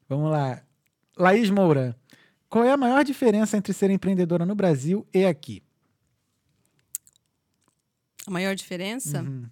Vamos 0.08 0.30
lá. 0.30 0.62
Laís 1.16 1.50
Moura. 1.50 1.96
Qual 2.48 2.64
é 2.64 2.70
a 2.70 2.76
maior 2.76 3.02
diferença 3.04 3.56
entre 3.56 3.72
ser 3.72 3.90
empreendedora 3.90 4.46
no 4.46 4.54
Brasil 4.54 5.06
e 5.12 5.24
aqui? 5.24 5.62
A 8.26 8.30
maior 8.30 8.54
diferença? 8.54 9.22
Uhum. 9.22 9.46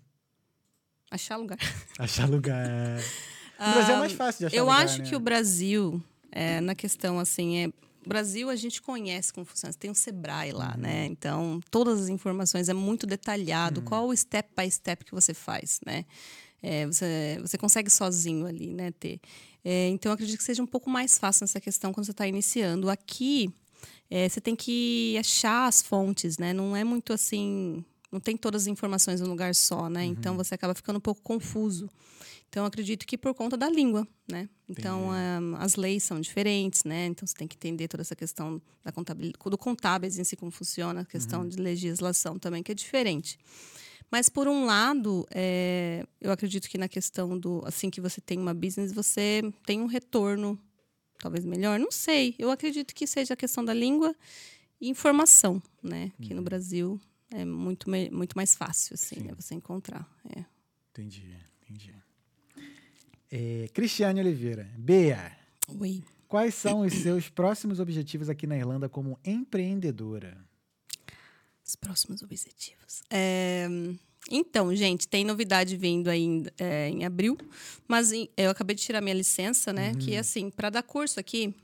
Achar 1.11 1.37
lugar. 1.37 1.59
Achar 1.99 2.29
lugar. 2.29 2.67
No 3.67 3.73
Brasil 3.75 3.95
é 3.95 3.99
mais 3.99 4.13
fácil 4.13 4.39
de 4.41 4.47
achar 4.47 4.57
Eu 4.57 4.65
lugar, 4.65 4.85
acho 4.85 4.99
né? 5.03 5.09
que 5.09 5.17
o 5.17 5.21
Brasil, 5.21 6.03
é, 6.33 6.61
na 6.61 6.75
questão 6.75 7.19
assim, 7.19 7.57
é. 7.59 7.69
Brasil 8.07 8.49
a 8.49 8.57
gente 8.57 8.81
conhece 8.81 9.33
como 9.33 9.45
funciona. 9.45 9.75
Tem 9.79 9.91
o 9.91 9.95
Sebrae 9.95 10.53
lá, 10.53 10.73
Uhum. 10.75 10.81
né? 10.81 11.07
Então, 11.07 11.61
todas 11.71 12.01
as 12.01 12.09
informações 12.09 12.69
é 12.71 12.73
muito 12.75 13.07
detalhado. 13.07 13.83
Qual 13.83 14.09
o 14.09 14.17
step 14.17 14.49
by 14.57 14.71
step 14.71 15.05
que 15.05 15.13
você 15.13 15.35
faz, 15.35 15.81
né? 15.85 16.07
É, 16.63 16.87
você, 16.87 17.39
você 17.43 17.57
consegue 17.59 17.91
sozinho 17.91 18.47
ali, 18.47 18.73
né, 18.73 18.91
ter. 18.99 19.21
É, 19.65 19.89
então, 19.89 20.11
eu 20.11 20.15
acredito 20.15 20.39
que 20.39 20.45
seja 20.45 20.63
um 20.63 20.67
pouco 20.67 20.89
mais 20.91 21.19
fácil 21.19 21.43
nessa 21.45 21.61
questão 21.61 21.93
quando 21.93 22.07
você 22.07 22.11
está 22.13 22.27
iniciando. 22.27 22.89
Aqui, 22.89 23.51
é, 24.11 24.27
você 24.29 24.41
tem 24.41 24.57
que 24.57 25.17
achar 25.19 25.67
as 25.69 25.83
fontes, 25.83 26.39
né? 26.39 26.53
Não 26.55 26.75
é 26.75 26.83
muito 26.85 27.13
assim. 27.13 27.85
Não 28.11 28.19
tem 28.19 28.37
todas 28.37 28.63
as 28.63 28.67
informações 28.69 29.21
num 29.21 29.29
lugar 29.29 29.55
só, 29.55 29.89
né? 29.91 30.05
Então 30.05 30.37
você 30.37 30.55
acaba 30.55 30.75
ficando 30.75 30.97
um 30.97 31.01
pouco 31.01 31.21
confuso. 31.23 31.89
Então, 32.51 32.65
eu 32.65 32.67
acredito 32.67 33.07
que 33.07 33.17
por 33.17 33.33
conta 33.33 33.57
da 33.57 33.71
língua, 33.71 34.07
né? 34.29 34.49
Então, 34.69 35.09
ah, 35.13 35.63
as 35.63 35.77
leis 35.77 36.03
são 36.03 36.21
diferentes, 36.21 36.83
né? 36.83 37.07
Então, 37.07 37.25
você 37.25 37.33
tem 37.33 37.47
que 37.47 37.55
entender 37.55 37.87
toda 37.87 38.01
essa 38.01 38.17
questão 38.17 38.61
da 38.83 38.91
contabilidade, 38.91 39.39
do 39.49 39.57
contábeis 39.57 40.19
em 40.19 40.25
si, 40.25 40.35
como 40.35 40.51
funciona, 40.51 41.03
a 41.03 41.05
questão 41.05 41.49
de 41.49 41.57
legislação 41.57 42.41
também, 42.41 42.61
que 42.61 42.73
é 42.73 42.75
diferente. 42.75 43.39
Mas, 44.11 44.29
por 44.29 44.49
um 44.49 44.65
lado, 44.65 45.25
é, 45.31 46.05
eu 46.21 46.33
acredito 46.33 46.69
que 46.69 46.77
na 46.77 46.89
questão 46.89 47.39
do, 47.39 47.63
assim 47.65 47.89
que 47.89 48.01
você 48.01 48.21
tem 48.21 48.37
uma 48.37 48.53
business, 48.53 48.93
você 48.93 49.43
tem 49.65 49.81
um 49.81 49.87
retorno 49.87 50.59
talvez 51.21 51.45
melhor, 51.45 51.79
não 51.79 51.93
sei. 51.93 52.35
Eu 52.37 52.51
acredito 52.51 52.93
que 52.93 53.07
seja 53.07 53.35
a 53.35 53.37
questão 53.37 53.65
da 53.65 53.73
língua 53.73 54.13
e 54.81 54.89
informação, 54.89 55.63
né? 55.81 56.11
Que 56.21 56.35
no 56.35 56.43
Brasil 56.43 57.01
é 57.31 57.45
muito, 57.45 57.89
muito 57.89 58.35
mais 58.35 58.57
fácil, 58.57 58.95
assim, 58.95 59.21
né? 59.21 59.33
Você 59.37 59.55
encontrar. 59.55 60.11
É. 60.37 60.45
Entendi, 60.91 61.37
entendi. 61.63 61.95
É, 63.31 63.69
Cristiane 63.73 64.21
Oliveira. 64.21 64.69
Bea, 64.77 65.33
Oi. 65.79 66.03
quais 66.27 66.55
são 66.55 66.81
os 66.81 66.93
seus 66.93 67.29
próximos 67.29 67.79
objetivos 67.81 68.29
aqui 68.29 68.47
na 68.47 68.57
Irlanda 68.57 68.89
como 68.89 69.19
empreendedora? 69.25 70.37
Os 71.65 71.77
próximos 71.77 72.23
objetivos. 72.23 73.03
É, 73.09 73.69
então, 74.31 74.75
gente, 74.75 75.07
tem 75.07 75.25
novidade 75.25 75.77
vindo 75.77 76.09
aí 76.09 76.23
em, 76.23 76.45
é, 76.59 76.89
em 76.89 77.05
abril, 77.05 77.39
mas 77.87 78.13
em- 78.13 78.29
eu 78.37 78.51
acabei 78.51 78.75
de 78.75 78.83
tirar 78.83 79.01
minha 79.01 79.15
licença, 79.15 79.73
né? 79.73 79.95
Que 79.95 80.17
assim, 80.17 80.51
para 80.51 80.69
dar 80.71 80.83
curso 80.83 81.21
aqui, 81.21 81.55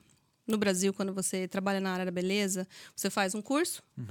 no 0.47 0.57
Brasil, 0.57 0.95
quando 0.95 1.13
você 1.13 1.49
trabalha 1.49 1.81
na 1.81 1.91
área 1.93 2.05
da 2.05 2.13
beleza, 2.13 2.69
você 2.95 3.11
faz 3.11 3.35
um 3.35 3.43
curso 3.43 3.83
Uhum. 3.99 4.07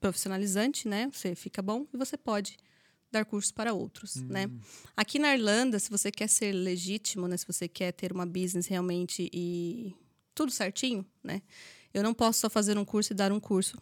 profissionalizante, 0.00 0.86
né? 0.86 1.10
Você 1.12 1.34
fica 1.34 1.60
bom 1.60 1.84
e 1.92 1.96
você 1.96 2.16
pode 2.16 2.56
dar 3.10 3.24
cursos 3.24 3.50
para 3.52 3.72
outros, 3.74 4.16
né? 4.16 4.46
Hum. 4.46 4.60
Aqui 4.96 5.18
na 5.18 5.34
Irlanda, 5.34 5.78
se 5.78 5.90
você 5.90 6.10
quer 6.10 6.28
ser 6.28 6.52
legítimo, 6.52 7.26
né? 7.26 7.36
Se 7.36 7.46
você 7.46 7.66
quer 7.68 7.92
ter 7.92 8.12
uma 8.12 8.26
business 8.26 8.66
realmente 8.66 9.28
e 9.32 9.94
tudo 10.34 10.50
certinho, 10.52 11.04
né? 11.22 11.42
Eu 11.92 12.02
não 12.02 12.14
posso 12.14 12.40
só 12.40 12.48
fazer 12.50 12.78
um 12.78 12.84
curso 12.84 13.12
e 13.12 13.16
dar 13.16 13.32
um 13.32 13.40
curso. 13.40 13.76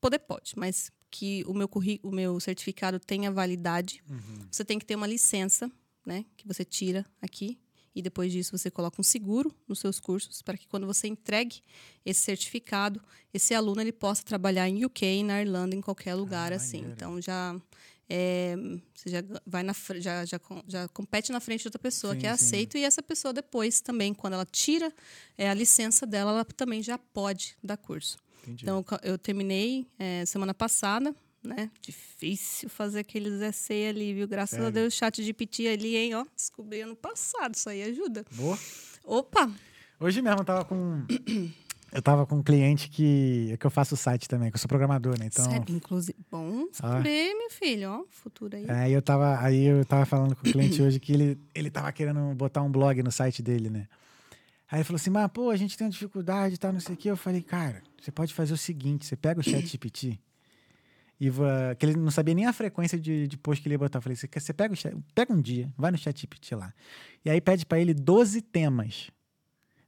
Poder 0.00 0.20
pode, 0.20 0.52
mas 0.56 0.90
que 1.10 1.44
o 1.46 1.52
meu 1.52 1.68
currículo, 1.68 2.12
o 2.12 2.16
meu 2.16 2.38
certificado 2.40 2.98
tenha 2.98 3.30
validade. 3.30 4.02
Uhum. 4.08 4.46
Você 4.50 4.64
tem 4.64 4.78
que 4.78 4.86
ter 4.86 4.94
uma 4.96 5.06
licença, 5.06 5.70
né? 6.06 6.24
Que 6.36 6.46
você 6.46 6.64
tira 6.64 7.04
aqui 7.20 7.58
e 7.94 8.00
depois 8.00 8.32
disso 8.32 8.56
você 8.56 8.70
coloca 8.70 8.98
um 8.98 9.04
seguro 9.04 9.54
nos 9.68 9.78
seus 9.80 10.00
cursos 10.00 10.40
para 10.40 10.56
que 10.56 10.66
quando 10.66 10.86
você 10.86 11.08
entregue 11.08 11.60
esse 12.06 12.20
certificado, 12.22 13.02
esse 13.34 13.52
aluno 13.54 13.82
ele 13.82 13.92
possa 13.92 14.22
trabalhar 14.24 14.66
em 14.68 14.84
UK, 14.86 15.22
na 15.24 15.42
Irlanda, 15.42 15.76
em 15.76 15.80
qualquer 15.82 16.14
lugar 16.14 16.52
Ah, 16.52 16.56
assim. 16.56 16.78
maneiro. 16.78 16.94
Então 16.96 17.20
já 17.20 17.60
é, 18.14 18.54
você 18.94 19.08
já 19.08 19.22
vai 19.46 19.62
na 19.62 19.72
já, 19.98 20.22
já, 20.26 20.38
já 20.68 20.86
compete 20.88 21.32
na 21.32 21.40
frente 21.40 21.62
de 21.62 21.68
outra 21.68 21.78
pessoa 21.78 22.12
Sim, 22.12 22.20
que 22.20 22.26
é 22.26 22.36
sim. 22.36 22.44
aceito 22.44 22.76
e 22.76 22.84
essa 22.84 23.02
pessoa 23.02 23.32
depois 23.32 23.80
também 23.80 24.12
quando 24.12 24.34
ela 24.34 24.44
tira 24.44 24.92
é, 25.38 25.48
a 25.48 25.54
licença 25.54 26.04
dela, 26.04 26.30
ela 26.32 26.44
também 26.44 26.82
já 26.82 26.98
pode 26.98 27.56
dar 27.64 27.78
curso. 27.78 28.18
Entendi. 28.42 28.64
Então, 28.64 28.84
eu- 29.02 29.16
terminei 29.16 29.86
é, 29.98 30.26
semana 30.26 30.52
passada, 30.52 31.14
né? 31.42 31.70
Difícil 31.80 32.68
fazer 32.68 33.00
aqueles 33.00 33.40
essay 33.40 33.88
ali, 33.88 34.12
viu? 34.12 34.28
Graças 34.28 34.58
a 34.58 34.62
Sério? 34.64 34.74
Deus, 34.74 34.92
o 34.94 34.96
chat 34.98 35.24
de 35.24 35.32
PT 35.32 35.68
ali, 35.68 35.96
hein? 35.96 36.14
Ó, 36.14 36.26
descobri 36.36 36.82
ano 36.82 36.94
passado, 36.94 37.54
isso 37.54 37.70
aí 37.70 37.82
ajuda. 37.82 38.26
Boa. 38.32 38.58
Opa! 39.04 39.50
Hoje 39.98 40.20
mesmo 40.20 40.40
eu 40.40 40.44
tava 40.44 40.64
com. 40.66 41.06
Eu 41.92 42.00
tava 42.00 42.24
com 42.24 42.36
um 42.36 42.42
cliente 42.42 42.88
que, 42.88 43.54
que 43.60 43.66
eu 43.66 43.70
faço 43.70 43.96
site 43.96 44.26
também, 44.26 44.50
que 44.50 44.56
eu 44.56 44.58
sou 44.60 44.66
programador, 44.68 45.18
né? 45.18 45.26
Então. 45.26 45.44
Sério, 45.44 45.76
inclusive, 45.76 46.16
bom 46.30 46.66
saber, 46.72 47.34
meu 47.34 47.50
filho, 47.50 47.90
ó, 47.90 48.04
futuro 48.08 48.56
aí. 48.56 48.64
Aí 48.70 48.92
eu 48.94 49.02
tava, 49.02 49.38
aí 49.40 49.64
eu 49.64 49.84
tava 49.84 50.06
falando 50.06 50.34
com 50.34 50.48
o 50.48 50.50
cliente 50.50 50.80
hoje 50.80 50.98
que 50.98 51.12
ele, 51.12 51.38
ele 51.54 51.70
tava 51.70 51.92
querendo 51.92 52.34
botar 52.34 52.62
um 52.62 52.70
blog 52.72 53.02
no 53.02 53.12
site 53.12 53.42
dele, 53.42 53.68
né? 53.68 53.88
Aí 54.70 54.78
ele 54.78 54.84
falou 54.84 54.96
assim, 54.96 55.10
mas 55.10 55.28
pô, 55.30 55.50
a 55.50 55.56
gente 55.56 55.76
tem 55.76 55.86
uma 55.86 55.90
dificuldade 55.90 56.54
e 56.54 56.58
tal, 56.58 56.72
não 56.72 56.80
sei 56.80 56.94
o 56.94 56.96
quê. 56.98 57.10
Eu 57.10 57.16
falei, 57.16 57.42
cara, 57.42 57.82
você 58.00 58.10
pode 58.10 58.32
fazer 58.32 58.54
o 58.54 58.56
seguinte, 58.56 59.04
você 59.04 59.14
pega 59.14 59.38
o 59.38 59.42
chat 59.42 59.66
GPT 59.66 60.18
e 61.20 61.28
va- 61.28 61.74
que 61.78 61.84
ele 61.84 61.94
não 61.96 62.10
sabia 62.10 62.34
nem 62.34 62.46
a 62.46 62.54
frequência 62.54 62.98
de, 62.98 63.28
de 63.28 63.36
post 63.36 63.60
que 63.62 63.68
ele 63.68 63.74
ia 63.74 63.78
botar. 63.78 63.98
Eu 63.98 64.02
falei, 64.02 64.16
você, 64.16 64.52
pega, 64.54 64.72
o 64.72 64.76
chat, 64.76 64.96
pega 65.14 65.30
um 65.30 65.42
dia, 65.42 65.70
vai 65.76 65.90
no 65.90 65.98
chat 65.98 66.18
GPT 66.18 66.56
lá. 66.56 66.72
E 67.22 67.28
aí 67.28 67.38
pede 67.38 67.66
pra 67.66 67.78
ele 67.78 67.92
12 67.92 68.40
temas. 68.40 69.10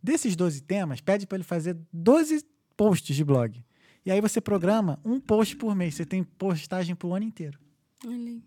Desses 0.04 0.36
12 0.36 0.60
temas, 0.60 1.00
pede 1.00 1.26
pra 1.26 1.36
ele 1.36 1.44
fazer 1.44 1.74
12 1.90 2.44
posts 2.76 3.16
de 3.16 3.24
blog. 3.24 3.64
E 4.04 4.10
aí 4.10 4.20
você 4.20 4.38
programa 4.38 5.00
um 5.02 5.18
post 5.18 5.56
por 5.56 5.74
mês. 5.74 5.94
Você 5.94 6.04
tem 6.04 6.22
postagem 6.22 6.94
pro 6.94 7.14
ano 7.14 7.24
inteiro. 7.24 7.58
Olha 8.06 8.14
aí. 8.14 8.42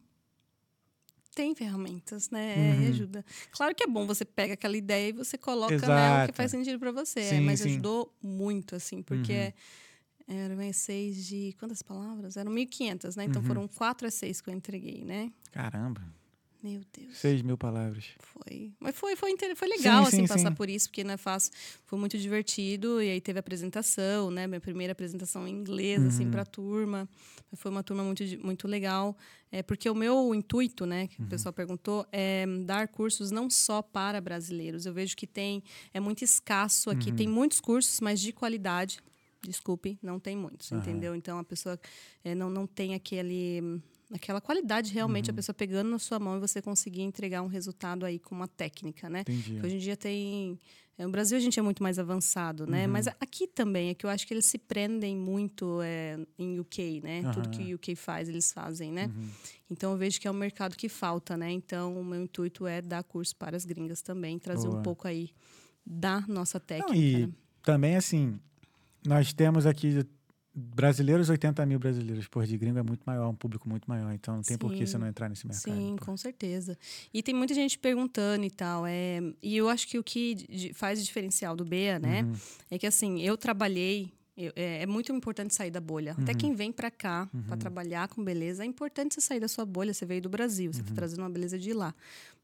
Tem 1.33 1.55
ferramentas, 1.55 2.29
né? 2.29 2.55
Uhum. 2.55 2.83
É, 2.85 2.87
ajuda. 2.89 3.25
Claro 3.51 3.73
que 3.73 3.83
é 3.83 3.87
bom, 3.87 4.05
você 4.05 4.23
pega 4.23 4.53
aquela 4.53 4.77
ideia 4.77 5.09
e 5.09 5.13
você 5.13 5.35
coloca 5.35 5.75
né, 5.87 6.23
o 6.23 6.27
que 6.27 6.33
faz 6.33 6.51
sentido 6.51 6.77
pra 6.79 6.91
você. 6.91 7.21
é, 7.21 7.29
Sim, 7.29 7.41
mas 7.41 7.59
sim. 7.61 7.69
ajudou 7.71 8.15
muito, 8.21 8.75
assim, 8.75 9.01
porque 9.01 9.31
Uhum. 9.33 9.37
é- 9.39 9.53
eram 10.27 10.61
essays 10.61 11.25
de. 11.25 11.55
Quantas 11.59 11.81
palavras? 11.81 12.37
Eram 12.37 12.51
1.500, 12.51 13.15
né? 13.15 13.23
Então 13.25 13.41
Uhum. 13.41 13.47
foram 13.47 13.67
quatro 13.67 14.07
essays 14.07 14.41
que 14.41 14.49
eu 14.49 14.53
entreguei, 14.53 15.03
né? 15.03 15.31
Caramba, 15.51 16.03
Meu 16.63 16.81
Deus. 16.97 17.17
6 17.17 17.41
mil 17.43 17.57
palavras. 17.57 18.05
Foi. 18.19 18.71
Mas 18.79 18.95
foi, 18.95 19.15
foi, 19.15 19.35
foi 19.55 19.67
legal, 19.67 20.03
Sim, 20.03 20.07
assim, 20.07 20.17
sim, 20.17 20.27
passar 20.27 20.49
sim. 20.49 20.55
por 20.55 20.69
isso, 20.69 20.89
porque 20.89 21.03
não 21.03 21.13
é 21.13 21.17
fácil. 21.17 21.51
Foi 21.85 21.97
muito 21.99 22.17
divertido. 22.17 23.01
E 23.01 23.09
aí 23.11 23.21
teve 23.21 23.37
a 23.37 23.41
apresentação, 23.41 24.31
né? 24.31 24.47
Minha 24.47 24.59
primeira 24.59 24.91
apresentação 24.91 25.47
em 25.47 25.51
inglês, 25.51 26.03
assim, 26.03 26.25
Uhum. 26.25 26.31
pra 26.31 26.43
turma. 26.45 27.07
Foi 27.53 27.69
uma 27.71 27.83
turma 27.83 28.03
muito, 28.03 28.23
muito 28.43 28.67
legal. 28.67 29.15
É, 29.51 29.61
porque 29.63 29.89
o 29.89 29.95
meu 29.95 30.33
intuito, 30.35 30.85
né, 30.85 31.03
Uhum. 31.03 31.07
que 31.07 31.21
o 31.23 31.27
pessoal 31.27 31.53
perguntou, 31.53 32.05
é 32.11 32.45
dar 32.65 32.87
cursos 32.87 33.31
não 33.31 33.49
só 33.49 33.81
para 33.81 34.19
brasileiros. 34.19 34.85
Eu 34.85 34.93
vejo 34.93 35.15
que 35.15 35.25
tem, 35.27 35.63
é 35.93 35.99
muito 35.99 36.23
escasso 36.23 36.89
aqui. 36.89 37.11
Uhum. 37.11 37.15
Tem 37.15 37.27
muitos 37.27 37.61
cursos, 37.61 37.99
mas 38.01 38.19
de 38.19 38.33
qualidade. 38.33 38.99
Desculpe, 39.47 39.97
não 40.01 40.19
tem 40.19 40.35
muitos, 40.35 40.71
Aham. 40.71 40.81
entendeu? 40.81 41.15
Então 41.15 41.37
a 41.37 41.43
pessoa 41.43 41.79
é, 42.23 42.33
não, 42.35 42.49
não 42.49 42.65
tem 42.67 42.95
aquele 42.95 43.79
aquela 44.13 44.39
qualidade 44.41 44.93
realmente 44.93 45.29
a 45.29 45.31
Uhum. 45.31 45.35
pessoa 45.35 45.53
pegando 45.53 45.89
na 45.89 45.99
sua 45.99 46.19
mão 46.19 46.37
e 46.37 46.39
você 46.39 46.61
conseguir 46.61 47.01
entregar 47.01 47.41
um 47.41 47.47
resultado 47.47 48.05
aí 48.05 48.19
com 48.19 48.33
uma 48.35 48.47
técnica, 48.47 49.09
né? 49.09 49.21
Entendi. 49.21 49.59
Hoje 49.63 49.75
em 49.75 49.79
dia 49.79 49.97
tem 49.97 50.59
é, 50.97 51.05
no 51.05 51.11
Brasil 51.11 51.37
a 51.37 51.39
gente 51.39 51.59
é 51.59 51.61
muito 51.61 51.83
mais 51.83 51.99
avançado, 51.99 52.65
né? 52.65 52.87
Uhum. 52.87 52.93
Mas 52.93 53.07
aqui 53.07 53.45
também 53.47 53.89
é 53.89 53.93
que 53.93 54.03
eu 54.03 54.09
acho 54.09 54.25
que 54.25 54.33
eles 54.33 54.45
se 54.45 54.57
prendem 54.57 55.15
muito 55.15 55.79
é, 55.83 56.17
em 56.39 56.59
UK, 56.59 57.01
né? 57.03 57.21
Tudo 57.33 57.49
que 57.49 57.71
o 57.71 57.75
UK 57.75 57.95
faz 57.95 58.27
eles 58.27 58.51
fazem, 58.51 58.91
né? 58.91 59.05
Uhum. 59.05 59.29
Então 59.69 59.91
eu 59.91 59.97
vejo 59.97 60.19
que 60.19 60.27
é 60.27 60.31
um 60.31 60.33
mercado 60.33 60.75
que 60.75 60.89
falta, 60.89 61.37
né? 61.37 61.51
Então 61.51 61.99
o 61.99 62.03
meu 62.03 62.23
intuito 62.23 62.65
é 62.65 62.81
dar 62.81 63.03
curso 63.03 63.35
para 63.35 63.55
as 63.55 63.63
gringas 63.63 64.01
também, 64.01 64.39
trazer 64.39 64.67
Boa. 64.67 64.79
um 64.79 64.81
pouco 64.81 65.07
aí 65.07 65.29
da 65.85 66.21
nossa 66.27 66.59
técnica. 66.59 66.93
Não, 66.93 66.99
e 66.99 67.27
né? 67.27 67.33
também, 67.61 67.95
assim, 67.95 68.39
nós 69.05 69.31
temos 69.33 69.67
aqui 69.67 70.03
brasileiros, 70.59 71.29
80 71.29 71.63
mil 71.65 71.77
brasileiros 71.77 72.27
por 72.27 72.45
de 72.45 72.57
gringo 72.57 72.79
é 72.79 72.83
muito 72.83 73.03
maior, 73.05 73.29
um 73.29 73.35
público 73.35 73.69
muito 73.69 73.85
maior. 73.87 74.11
Então 74.13 74.35
não 74.37 74.41
tem 74.41 74.57
por 74.57 74.73
que 74.73 74.85
você 74.87 74.97
não 74.97 75.07
entrar 75.07 75.29
nesse 75.29 75.45
mercado. 75.45 75.63
Sim, 75.75 75.95
pô. 75.97 76.05
com 76.05 76.17
certeza. 76.17 76.77
E 77.13 77.21
tem 77.21 77.35
muita 77.35 77.53
gente 77.53 77.77
perguntando 77.77 78.43
e 78.43 78.49
tal. 78.51 78.85
É, 78.87 79.19
e 79.41 79.55
eu 79.55 79.69
acho 79.69 79.87
que 79.87 79.99
o 79.99 80.03
que 80.03 80.71
faz 80.73 80.99
o 80.99 81.03
diferencial 81.03 81.55
do 81.55 81.63
BEA, 81.63 81.99
né? 81.99 82.23
Uhum. 82.23 82.33
É 82.71 82.77
que 82.79 82.87
assim, 82.87 83.21
eu 83.21 83.37
trabalhei. 83.37 84.11
eu- 84.39 84.53
é, 84.55 84.83
é 84.83 84.85
muito 84.85 85.11
importante 85.11 85.55
sair 85.55 85.71
da 85.71 85.81
bolha. 85.81 86.11
Até 86.11 86.31
Uhum. 86.33 86.37
quem 86.37 86.53
vem 86.53 86.71
pra 86.71 86.91
cá 86.91 87.27
pra 87.47 87.57
trabalhar 87.57 88.07
com 88.07 88.23
beleza, 88.23 88.61
é 88.63 88.67
importante 88.67 89.15
você 89.15 89.21
sair 89.21 89.39
da 89.39 89.47
sua 89.47 89.65
bolha. 89.65 89.91
Você 89.95 90.05
veio 90.05 90.21
do 90.21 90.29
Brasil, 90.29 90.67
Uhum. 90.67 90.73
você 90.73 90.83
tá 90.83 90.93
trazendo 90.93 91.21
uma 91.23 91.29
beleza 91.31 91.57
de 91.57 91.73
lá. 91.73 91.91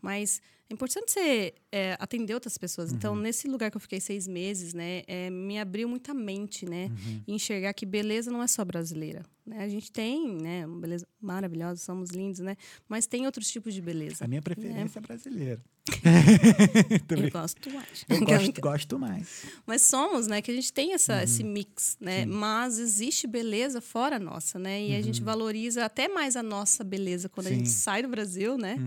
Mas 0.04 0.42
é 0.70 0.74
importante 0.74 1.12
você 1.12 1.54
é, 1.72 1.96
atender 1.98 2.34
outras 2.34 2.58
pessoas. 2.58 2.90
Uhum. 2.92 2.98
Então, 2.98 3.16
nesse 3.16 3.48
lugar 3.48 3.72
que 3.72 3.78
eu 3.78 3.82
fiquei 3.82 4.02
seis 4.02 4.28
meses, 4.28 4.74
né, 4.74 5.02
é, 5.08 5.30
me 5.30 5.58
abriu 5.58 5.88
muita 5.88 6.14
mente, 6.14 6.66
né? 6.66 6.88
Uhum. 6.92 7.22
E 7.26 7.34
enxergar 7.34 7.74
que 7.74 7.86
beleza 7.86 8.30
não 8.30 8.44
é 8.44 8.48
só 8.48 8.66
brasileira. 8.66 9.24
Né? 9.46 9.64
A 9.64 9.70
gente 9.70 9.90
tem, 9.92 10.36
né, 10.36 10.66
uma 10.66 10.80
beleza 10.80 11.08
maravilhosa, 11.22 11.82
somos 11.82 12.10
lindos, 12.10 12.40
né? 12.42 12.58
Mas 12.88 13.08
tem 13.08 13.26
outros 13.26 13.50
tipos 13.50 13.74
de 13.74 13.82
beleza. 13.82 14.26
A 14.26 14.28
minha 14.28 14.42
preferência 14.42 15.00
é 15.00 15.02
brasileira. 15.02 15.62
Eu 17.10 17.30
gosto 17.32 17.70
mais. 17.72 18.06
Eu 18.10 18.20
gosto, 18.26 18.62
gosto 18.62 19.00
mais. 19.00 19.46
Mas 19.66 19.82
somos, 19.84 20.28
né? 20.28 20.42
Que 20.42 20.52
a 20.52 20.54
gente 20.54 20.72
tem 20.74 20.94
essa, 20.94 21.18
Uhum. 21.18 21.22
esse 21.24 21.44
mix, 21.44 21.98
né? 22.00 22.26
Mas 22.26 22.80
existe 22.80 23.28
beleza 23.28 23.82
fora 23.82 24.18
nossa, 24.20 24.58
né? 24.60 24.86
E 24.86 24.96
a 24.96 25.02
gente 25.02 25.22
valoriza 25.22 25.86
até 25.86 26.08
mais 26.08 26.36
a 26.36 26.44
nossa 26.44 26.84
beleza 26.84 27.30
quando 27.30 27.48
a 27.48 27.50
gente 27.52 27.60
Uhum. 27.62 27.66
Sim. 27.66 27.72
sai 27.80 28.02
do 28.02 28.08
Brasil, 28.08 28.58
né? 28.58 28.78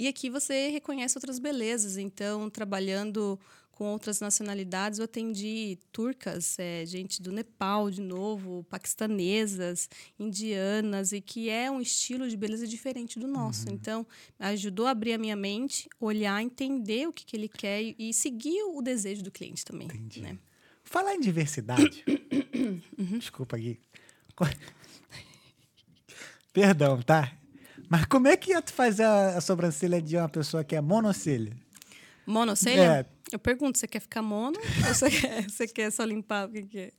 E 0.00 0.08
aqui 0.08 0.30
você 0.30 0.70
reconhece 0.70 1.18
outras 1.18 1.38
belezas. 1.38 1.98
Então, 1.98 2.48
trabalhando 2.48 3.38
com 3.70 3.84
outras 3.84 4.18
nacionalidades, 4.18 4.98
eu 4.98 5.04
atendi 5.04 5.78
turcas, 5.92 6.58
é, 6.58 6.86
gente 6.86 7.20
do 7.20 7.30
Nepal 7.30 7.90
de 7.90 8.00
novo, 8.00 8.64
paquistanesas, 8.70 9.90
indianas, 10.18 11.12
e 11.12 11.20
que 11.20 11.50
é 11.50 11.70
um 11.70 11.82
estilo 11.82 12.30
de 12.30 12.34
beleza 12.34 12.66
diferente 12.66 13.18
do 13.18 13.28
nosso. 13.28 13.68
Uhum. 13.68 13.74
Então, 13.74 14.06
ajudou 14.38 14.86
a 14.86 14.92
abrir 14.92 15.12
a 15.12 15.18
minha 15.18 15.36
mente, 15.36 15.86
olhar, 16.00 16.42
entender 16.42 17.06
o 17.06 17.12
que, 17.12 17.26
que 17.26 17.36
ele 17.36 17.48
quer 17.48 17.82
e, 17.82 17.94
e 17.98 18.14
seguir 18.14 18.62
o 18.62 18.80
desejo 18.80 19.22
do 19.22 19.30
cliente 19.30 19.66
também. 19.66 19.86
Entendi. 19.86 20.22
Né? 20.22 20.38
Falar 20.82 21.14
em 21.14 21.20
diversidade. 21.20 22.04
Uhum. 22.98 23.18
Desculpa, 23.18 23.56
Gui. 23.56 23.80
Co- 24.36 24.44
Perdão, 26.52 27.00
tá? 27.00 27.39
Mas 27.90 28.04
como 28.06 28.28
é 28.28 28.36
que 28.36 28.52
é 28.52 28.60
tu 28.62 28.72
fazer 28.72 29.02
a, 29.02 29.36
a 29.36 29.40
sobrancelha 29.40 30.00
de 30.00 30.16
uma 30.16 30.28
pessoa 30.28 30.62
que 30.62 30.76
é 30.76 30.80
monocelha? 30.80 31.52
Monocelha? 32.24 32.80
É. 32.80 33.06
Eu 33.32 33.38
pergunto, 33.38 33.78
você 33.78 33.86
quer 33.88 33.98
ficar 34.00 34.22
mono 34.22 34.56
ou 34.88 34.94
você 34.94 35.10
quer, 35.10 35.50
você 35.50 35.66
quer 35.68 35.90
só 35.90 36.04
limpar? 36.04 36.48
O 36.48 36.52
que, 36.52 36.62
que 36.62 36.78
é? 36.78 36.92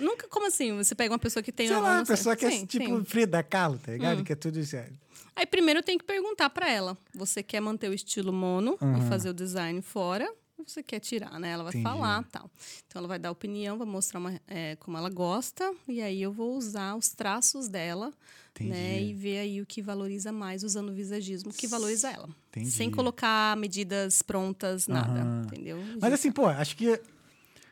Nunca, 0.00 0.26
como 0.28 0.46
assim? 0.46 0.74
Você 0.76 0.94
pega 0.94 1.12
uma 1.12 1.18
pessoa 1.18 1.42
que 1.42 1.50
tem 1.52 1.66
Sei 1.66 1.76
uma 1.76 1.82
lá, 1.82 1.94
uma 1.98 2.06
pessoa 2.06 2.34
que 2.36 2.44
é 2.46 2.50
Sim, 2.52 2.66
tipo 2.66 2.84
sim. 2.86 2.92
Hum. 2.92 3.04
Frida 3.04 3.42
Kahlo, 3.42 3.78
tá 3.78 3.92
ligado? 3.92 4.22
Que 4.24 4.32
é 4.32 4.36
tudo 4.36 4.58
isso. 4.60 4.76
é- 4.76 4.88
Aí 5.34 5.44
primeiro 5.46 5.80
eu 5.80 5.84
tenho 5.84 5.98
que 5.98 6.04
perguntar 6.04 6.50
pra 6.50 6.70
ela: 6.70 6.96
você 7.14 7.42
quer 7.42 7.60
manter 7.60 7.88
o 7.90 7.94
estilo 7.94 8.32
mono 8.32 8.78
Uhum. 8.80 8.98
e 8.98 9.08
fazer 9.08 9.28
o 9.30 9.34
design 9.34 9.82
fora? 9.82 10.32
Você 10.66 10.82
quer 10.82 11.00
tirar, 11.00 11.38
né? 11.40 11.50
Ela 11.50 11.64
vai 11.64 11.70
Entendi. 11.70 11.82
falar 11.84 12.22
tal. 12.24 12.50
Então 12.86 13.00
ela 13.00 13.08
vai 13.08 13.18
dar 13.18 13.30
opinião, 13.30 13.78
vai 13.78 13.86
mostrar 13.86 14.18
uma, 14.20 14.40
é, 14.46 14.76
como 14.76 14.96
ela 14.96 15.10
gosta, 15.10 15.72
e 15.88 16.00
aí 16.00 16.20
eu 16.22 16.32
vou 16.32 16.56
usar 16.56 16.94
os 16.96 17.08
traços 17.10 17.68
dela, 17.68 18.12
né? 18.60 18.96
Entendi. 18.98 19.10
E 19.10 19.14
ver 19.14 19.38
aí 19.40 19.60
o 19.60 19.66
que 19.66 19.82
valoriza 19.82 20.30
mais 20.32 20.62
usando 20.62 20.90
o 20.90 20.94
visagismo, 20.94 21.50
o 21.50 21.54
que 21.54 21.66
valoriza 21.66 22.10
ela. 22.10 22.28
Entendi. 22.48 22.70
Sem 22.70 22.90
colocar 22.90 23.56
medidas 23.56 24.22
prontas, 24.22 24.86
nada. 24.86 25.20
Aham. 25.22 25.42
Entendeu? 25.46 25.84
Mas 26.00 26.12
assim, 26.12 26.30
pô, 26.30 26.46
acho 26.46 26.76
que. 26.76 27.00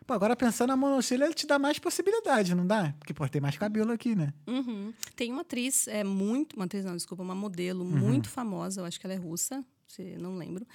Pô, 0.06 0.14
agora 0.14 0.34
pensando 0.34 0.68
na 0.70 0.76
monocelha, 0.76 1.24
ele 1.24 1.34
te 1.34 1.46
dá 1.46 1.56
mais 1.58 1.78
possibilidades, 1.78 2.52
não 2.56 2.66
dá? 2.66 2.92
Porque, 2.98 3.14
pô, 3.14 3.28
tem 3.28 3.40
mais 3.40 3.56
cabelo 3.56 3.92
aqui, 3.92 4.16
né? 4.16 4.32
Uhum. 4.46 4.92
Tem 5.14 5.30
uma 5.30 5.42
atriz, 5.42 5.86
é 5.86 6.02
muito. 6.02 6.56
Uma 6.56 6.64
atriz, 6.64 6.84
não, 6.84 6.96
desculpa, 6.96 7.22
uma 7.22 7.34
modelo 7.34 7.84
Uhum. 7.84 7.90
muito 7.90 8.28
famosa, 8.28 8.80
eu 8.80 8.84
acho 8.84 8.98
que 8.98 9.06
ela 9.06 9.14
é 9.14 9.18
russa, 9.18 9.64
se 9.90 10.02
não 10.18 10.36
lembro. 10.36 10.66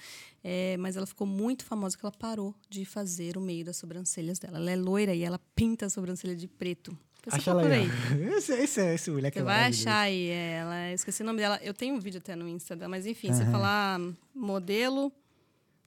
É, 0.44 0.76
mas 0.76 0.96
ela 0.96 1.06
ficou 1.06 1.26
muito 1.26 1.64
famosa 1.64 1.96
que 1.96 2.04
ela 2.04 2.12
parou 2.12 2.54
de 2.68 2.84
fazer 2.84 3.36
o 3.36 3.40
meio 3.40 3.64
das 3.64 3.76
sobrancelhas 3.76 4.38
dela. 4.38 4.58
Ela 4.58 4.70
é 4.72 4.76
loira 4.76 5.14
e 5.14 5.22
ela 5.22 5.38
pinta 5.54 5.86
a 5.86 5.90
sobrancelha 5.90 6.36
de 6.36 6.46
preto. 6.46 6.96
Depois 7.16 7.34
Acha 7.40 7.44
você 7.44 7.50
ela 7.50 7.74
aí. 7.74 7.88
Esse, 8.36 8.52
esse, 8.52 8.80
esse 8.94 9.10
moleque 9.10 9.38
Você 9.38 9.42
é 9.42 9.44
vai 9.44 9.64
achar 9.64 9.98
aí. 10.00 10.28
é, 10.28 10.50
ela, 10.58 10.88
eu 10.90 10.94
esqueci 10.94 11.22
o 11.22 11.26
nome 11.26 11.38
dela. 11.40 11.58
Eu 11.62 11.74
tenho 11.74 11.94
um 11.96 11.98
vídeo 11.98 12.18
até 12.18 12.36
no 12.36 12.48
Insta 12.48 12.76
dela, 12.76 12.88
mas 12.88 13.04
enfim, 13.06 13.32
você 13.32 13.44
falar 13.46 13.98
modelo 14.34 15.10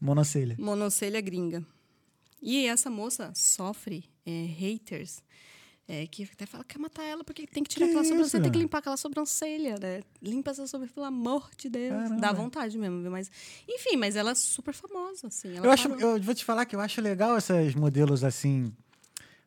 Monocelha. 0.01 0.55
monocelha 0.59 1.21
gringa. 1.21 1.63
E 2.41 2.65
essa 2.65 2.89
moça 2.89 3.31
sofre 3.35 4.03
é, 4.25 4.45
haters. 4.45 5.21
É, 5.91 6.05
que 6.05 6.23
até 6.31 6.45
fala 6.45 6.63
que 6.63 6.75
quer 6.75 6.79
matar 6.79 7.03
ela 7.03 7.23
porque 7.23 7.47
tem 7.47 7.63
que 7.63 7.69
tirar 7.69 7.85
Que 7.85 7.91
aquela 7.91 8.03
isso? 8.03 8.11
sobrancelha, 8.13 8.43
tem 8.43 8.51
que 8.51 8.59
limpar 8.59 8.77
aquela 8.77 8.95
sobrancelha, 8.95 9.75
né? 9.81 10.03
Limpa 10.21 10.51
essa 10.51 10.67
sobrancelha, 10.67 10.93
pelo 10.93 11.05
amor 11.07 11.49
de 11.57 11.67
Deus. 11.67 11.89
Caramba. 12.03 12.21
Dá 12.21 12.31
vontade 12.31 12.77
mesmo, 12.77 13.01
viu? 13.01 13.09
Mas, 13.11 13.31
enfim, 13.67 13.97
mas 13.97 14.15
ela 14.15 14.31
é 14.31 14.35
super 14.35 14.73
famosa, 14.73 15.27
assim. 15.27 15.57
Eu, 15.57 15.69
acho, 15.71 15.87
eu 15.89 16.21
vou 16.21 16.35
te 16.35 16.45
falar 16.45 16.65
que 16.65 16.75
eu 16.75 16.79
acho 16.79 17.01
legal 17.01 17.35
esses 17.37 17.73
modelos 17.73 18.23
assim, 18.23 18.71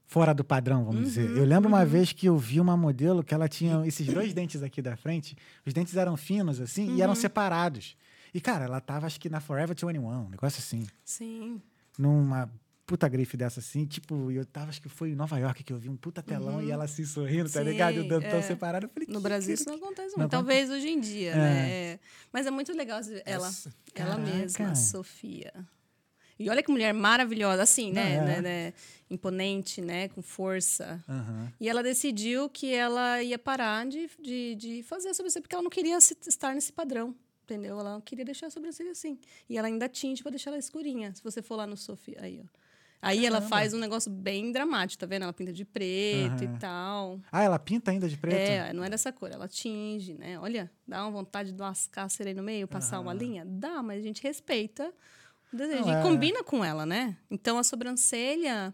fora 0.05 0.35
do 0.35 0.43
padrão, 0.45 0.85
vamos 0.85 1.05
dizer. 1.05 1.31
Uhum, 1.31 1.37
Eu 1.37 1.45
lembro 1.45 1.69
uma 1.69 1.85
vez 1.87 2.13
que 2.13 2.27
eu 2.27 2.37
vi 2.37 2.59
uma 2.61 2.77
modelo 2.77 3.23
que 3.23 3.33
ela 3.33 3.49
tinha 3.49 3.87
esses 3.87 4.05
dois 4.07 4.35
dentes 4.35 4.63
aqui 4.65 4.83
da 4.83 4.97
frente, 4.97 5.37
os 5.65 5.73
dentes 5.73 5.97
eram 5.97 6.17
finos, 6.17 6.61
assim, 6.61 6.87
e 6.87 6.91
Uhum. 6.95 7.03
eram 7.03 7.15
separados. 7.15 7.97
E, 8.35 8.41
cara, 8.41 8.65
ela 8.65 8.81
tava, 8.81 9.07
acho 9.07 9.21
que 9.21 9.29
na 9.31 9.41
Forever 9.41 9.77
21, 9.77 10.05
um 10.07 10.29
negócio 10.29 10.59
assim. 10.59 10.87
Sim. 11.05 11.63
Numa 11.99 12.51
puta 12.85 13.09
grife 13.09 13.37
dessa, 13.37 13.61
assim, 13.61 13.87
tipo, 13.87 14.31
eu 14.31 14.45
tava, 14.45 14.69
acho 14.69 14.83
que 14.83 14.89
foi 14.89 15.11
em 15.11 15.15
Nova 15.15 15.39
York 15.39 15.63
que 15.65 15.73
eu 15.73 15.79
vi 15.79 15.89
um 15.89 15.97
puta 15.97 16.23
telão 16.23 16.63
e 16.63 16.71
ela 16.71 16.85
assim 16.85 17.05
sorrindo, 17.05 17.49
tá 17.51 17.61
Uhum. 17.61 17.65
Sim, 17.67 17.71
ligado? 17.73 17.95
E 17.97 18.01
o 18.01 18.09
dentão 18.09 18.39
é. 18.39 18.43
separado. 18.43 18.87
Eu 18.87 18.91
falei, 18.91 19.09
No 19.09 19.17
que 19.17 19.23
Brasil 19.23 19.55
que- 19.55 19.61
isso 19.63 19.69
não 19.71 19.77
acontece 19.77 20.13
Não 20.13 20.19
muito. 20.19 20.31
Talvez 20.31 20.69
hoje 20.71 20.89
em 20.89 21.01
dia, 21.01 21.35
né? 21.35 21.71
É. 21.71 22.01
Mas 22.33 22.47
é 22.47 22.51
muito 22.51 22.73
legal 22.77 23.01
ela, 23.25 23.47
Essa- 23.49 23.73
ela 23.95 24.17
Caraca. 24.17 24.19
mesma, 24.37 24.75
Sofia. 24.75 25.53
E 26.39 26.51
olha 26.51 26.63
que 26.63 26.71
mulher 26.73 26.93
maravilhosa, 26.93 27.63
assim, 27.63 27.93
né? 27.93 28.15
É. 28.15 28.21
né, 28.25 28.41
né? 28.41 28.73
Imponente, 29.09 29.81
né? 29.81 30.09
Com 30.09 30.23
força. 30.23 31.03
Aham. 31.09 31.53
E 31.61 31.69
ela 31.69 31.83
decidiu 31.83 32.49
que 32.49 32.75
ela 32.75 33.23
ia 33.23 33.39
parar 33.39 33.87
de, 33.87 34.11
de, 34.21 34.55
de 34.57 34.83
fazer 34.83 35.11
a 35.11 35.15
sobrancelha, 35.15 35.43
porque 35.43 35.55
ela 35.55 35.63
não 35.63 35.71
queria 35.71 35.97
estar 35.99 36.55
nesse 36.55 36.73
padrão. 36.73 37.15
Entendeu? 37.45 37.79
Ela 37.79 38.01
queria 38.05 38.25
deixar 38.25 38.47
a 38.47 38.51
sobrancelha 38.51 38.91
assim. 38.93 39.19
E 39.49 39.59
ela 39.59 39.69
ainda 39.69 39.89
tinge 39.89 40.23
pra 40.23 40.31
deixar 40.31 40.51
ela 40.51 40.59
escurinha. 40.59 41.15
Se 41.15 41.23
você 41.23 41.43
for 41.43 41.57
lá 41.57 41.67
no 41.67 41.77
Sofia, 41.77 42.19
aí, 42.21 42.41
ó. 42.43 42.47
Aí 43.03 43.27
ela 43.27 43.41
faz 43.43 43.75
um 43.75 43.79
negócio 43.79 44.09
bem 44.09 44.53
dramático, 44.53 45.01
tá 45.01 45.07
vendo? 45.07 45.25
Ela 45.25 45.33
pinta 45.33 45.53
de 45.53 45.65
preto 45.65 46.45
Aham. 46.45 46.55
e 46.55 46.59
tal. 46.59 47.21
Ah, 47.33 47.43
ela 47.43 47.59
pinta 47.59 47.91
ainda 47.91 48.09
de 48.09 48.17
preto? 48.17 48.49
É, 48.49 48.73
não 48.73 48.85
é 48.85 48.89
dessa 48.89 49.13
cor, 49.13 49.29
ela 49.33 49.49
tinge, 49.49 50.15
né? 50.15 50.39
Olha, 50.39 50.71
dá 50.87 51.03
uma 51.03 51.11
vontade 51.11 51.51
de 51.51 51.61
lascar 51.61 52.05
a 52.05 52.09
cera 52.09 52.31
aí 52.31 52.35
no 52.35 52.45
meio, 52.45 52.69
passar 52.69 53.01
uma 53.01 53.13
linha? 53.13 53.45
Dá, 53.45 53.83
mas 53.83 53.99
a 53.99 54.03
gente 54.03 54.23
respeita 54.23 54.95
o 55.53 55.57
desejo. 55.57 55.81
Não, 55.81 55.89
e 55.89 55.97
é. 55.97 56.03
combina 56.03 56.45
com 56.45 56.65
ela, 56.65 56.87
né? 56.87 57.17
Então 57.29 57.59
a 57.59 57.65
sobrancelha 57.65 58.73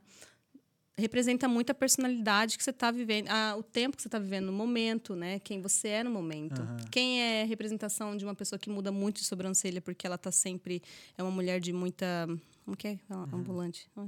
representa 0.98 1.46
muito 1.48 1.70
a 1.70 1.74
personalidade 1.74 2.58
que 2.58 2.64
você 2.64 2.70
está 2.70 2.90
vivendo, 2.90 3.28
a- 3.28 3.56
o 3.56 3.62
tempo 3.62 3.96
que 3.96 4.02
você 4.02 4.08
está 4.08 4.18
vivendo 4.18 4.46
no 4.46 4.52
momento, 4.52 5.14
né? 5.14 5.38
Quem 5.38 5.62
você 5.62 5.88
é 5.88 6.02
no 6.04 6.10
momento. 6.10 6.60
Aham. 6.60 6.76
Quem 6.90 7.22
é 7.22 7.44
representação 7.44 8.16
de 8.16 8.24
uma 8.24 8.34
pessoa 8.34 8.58
que 8.58 8.68
muda 8.68 8.90
muito 8.92 9.18
de 9.20 9.24
sobrancelha 9.24 9.80
porque 9.80 10.06
ela 10.06 10.18
tá 10.18 10.30
sempre 10.32 10.82
é 11.16 11.22
uma 11.22 11.30
mulher 11.30 11.60
de 11.60 11.72
muita 11.72 12.26
como 12.64 12.76
que 12.76 12.88
é? 12.88 12.98
Ambulante. 13.32 13.88
Ah, 13.96 14.02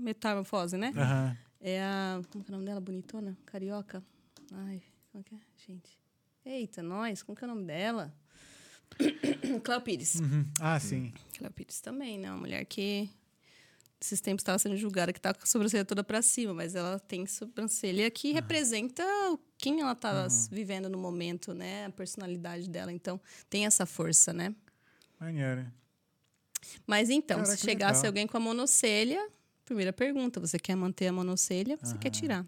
Metamorfose, 0.00 0.76
né? 0.78 0.92
É 1.60 1.82
a. 1.82 2.22
Como 2.30 2.42
que 2.44 2.50
é 2.50 2.54
o 2.54 2.56
nome 2.56 2.64
dela? 2.66 2.80
Bonitona? 2.80 3.36
Carioca? 3.44 4.02
Ai, 4.52 4.80
como 5.12 5.22
que 5.24 5.34
é? 5.34 5.38
Gente. 5.66 5.98
Eita, 6.44 6.82
nós, 6.82 7.22
como 7.22 7.36
que 7.36 7.44
é 7.44 7.46
o 7.48 7.50
nome 7.50 7.64
dela? 7.66 8.14
Cléo 9.64 9.80
Pires. 9.80 10.14
Uhum. 10.16 10.46
Ah, 10.60 10.78
sim. 10.78 11.12
Cléo 11.36 11.50
Pires 11.50 11.80
também, 11.80 12.18
né? 12.18 12.30
Uma 12.30 12.38
mulher 12.38 12.64
que 12.64 13.10
esses 14.00 14.20
tempos 14.20 14.42
estava 14.42 14.58
sendo 14.58 14.76
julgada 14.76 15.12
que 15.12 15.20
tá 15.20 15.32
com 15.32 15.42
a 15.42 15.46
sobrancelha 15.46 15.84
toda 15.84 16.04
para 16.04 16.20
cima, 16.22 16.52
mas 16.52 16.74
ela 16.74 16.98
tem 16.98 17.26
sobrancelha 17.26 18.10
que 18.10 18.32
representa 18.32 19.02
o- 19.32 19.38
quem 19.58 19.80
ela 19.80 19.94
tá 19.94 20.28
vivendo 20.50 20.88
no 20.88 20.98
momento, 20.98 21.54
né? 21.54 21.86
A 21.86 21.90
personalidade 21.90 22.68
dela. 22.68 22.92
Então, 22.92 23.20
tem 23.48 23.64
essa 23.66 23.86
força, 23.86 24.32
né? 24.32 24.54
Maneiro. 25.18 25.66
Mas 26.86 27.08
então, 27.10 27.38
Caraca, 27.38 27.56
se 27.56 27.64
chegasse 27.64 28.00
legal. 28.00 28.10
alguém 28.10 28.26
com 28.26 28.36
a 28.36 28.40
monocelha, 28.40 29.28
primeira 29.64 29.92
pergunta: 29.92 30.40
você 30.40 30.58
quer 30.58 30.74
manter 30.76 31.06
a 31.06 31.12
monocelha? 31.12 31.78
Você 31.82 31.96
quer 31.96 32.10
tirar? 32.10 32.44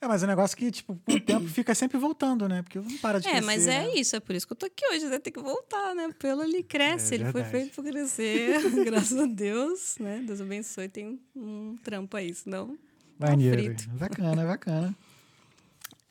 É, 0.00 0.06
mas 0.06 0.22
é 0.22 0.26
um 0.26 0.28
negócio 0.28 0.56
que, 0.56 0.70
tipo, 0.70 0.94
com 1.04 1.12
o 1.12 1.20
tempo 1.20 1.46
fica 1.48 1.74
sempre 1.74 1.98
voltando, 1.98 2.48
né? 2.48 2.62
Porque 2.62 2.78
não 2.78 2.98
para 2.98 3.18
de 3.20 3.26
É, 3.26 3.30
crescer, 3.32 3.46
mas 3.46 3.66
é 3.66 3.80
né? 3.86 3.94
isso, 3.94 4.14
é 4.14 4.20
por 4.20 4.34
isso 4.36 4.46
que 4.46 4.52
eu 4.52 4.56
tô 4.56 4.66
aqui 4.66 4.86
hoje, 4.92 5.06
né? 5.06 5.18
Tem 5.18 5.32
que 5.32 5.40
voltar, 5.40 5.92
né? 5.94 6.06
O 6.06 6.14
pelo 6.14 6.42
ele 6.44 6.62
cresce, 6.62 7.14
É 7.14 7.18
ele 7.18 7.32
foi 7.32 7.42
feito 7.44 7.74
pra 7.74 7.90
crescer, 7.90 8.60
graças 8.84 9.18
a 9.18 9.26
Deus, 9.26 9.96
né? 9.98 10.22
Deus 10.24 10.40
abençoe, 10.40 10.88
tem 10.88 11.20
um, 11.34 11.74
trampo 11.82 12.16
aí, 12.16 12.32
senão. 12.32 12.78
tá 13.18 13.30
Maneiro. 13.30 13.60
frito. 13.60 13.88
Bacana, 13.90 14.44
bacana. 14.46 14.94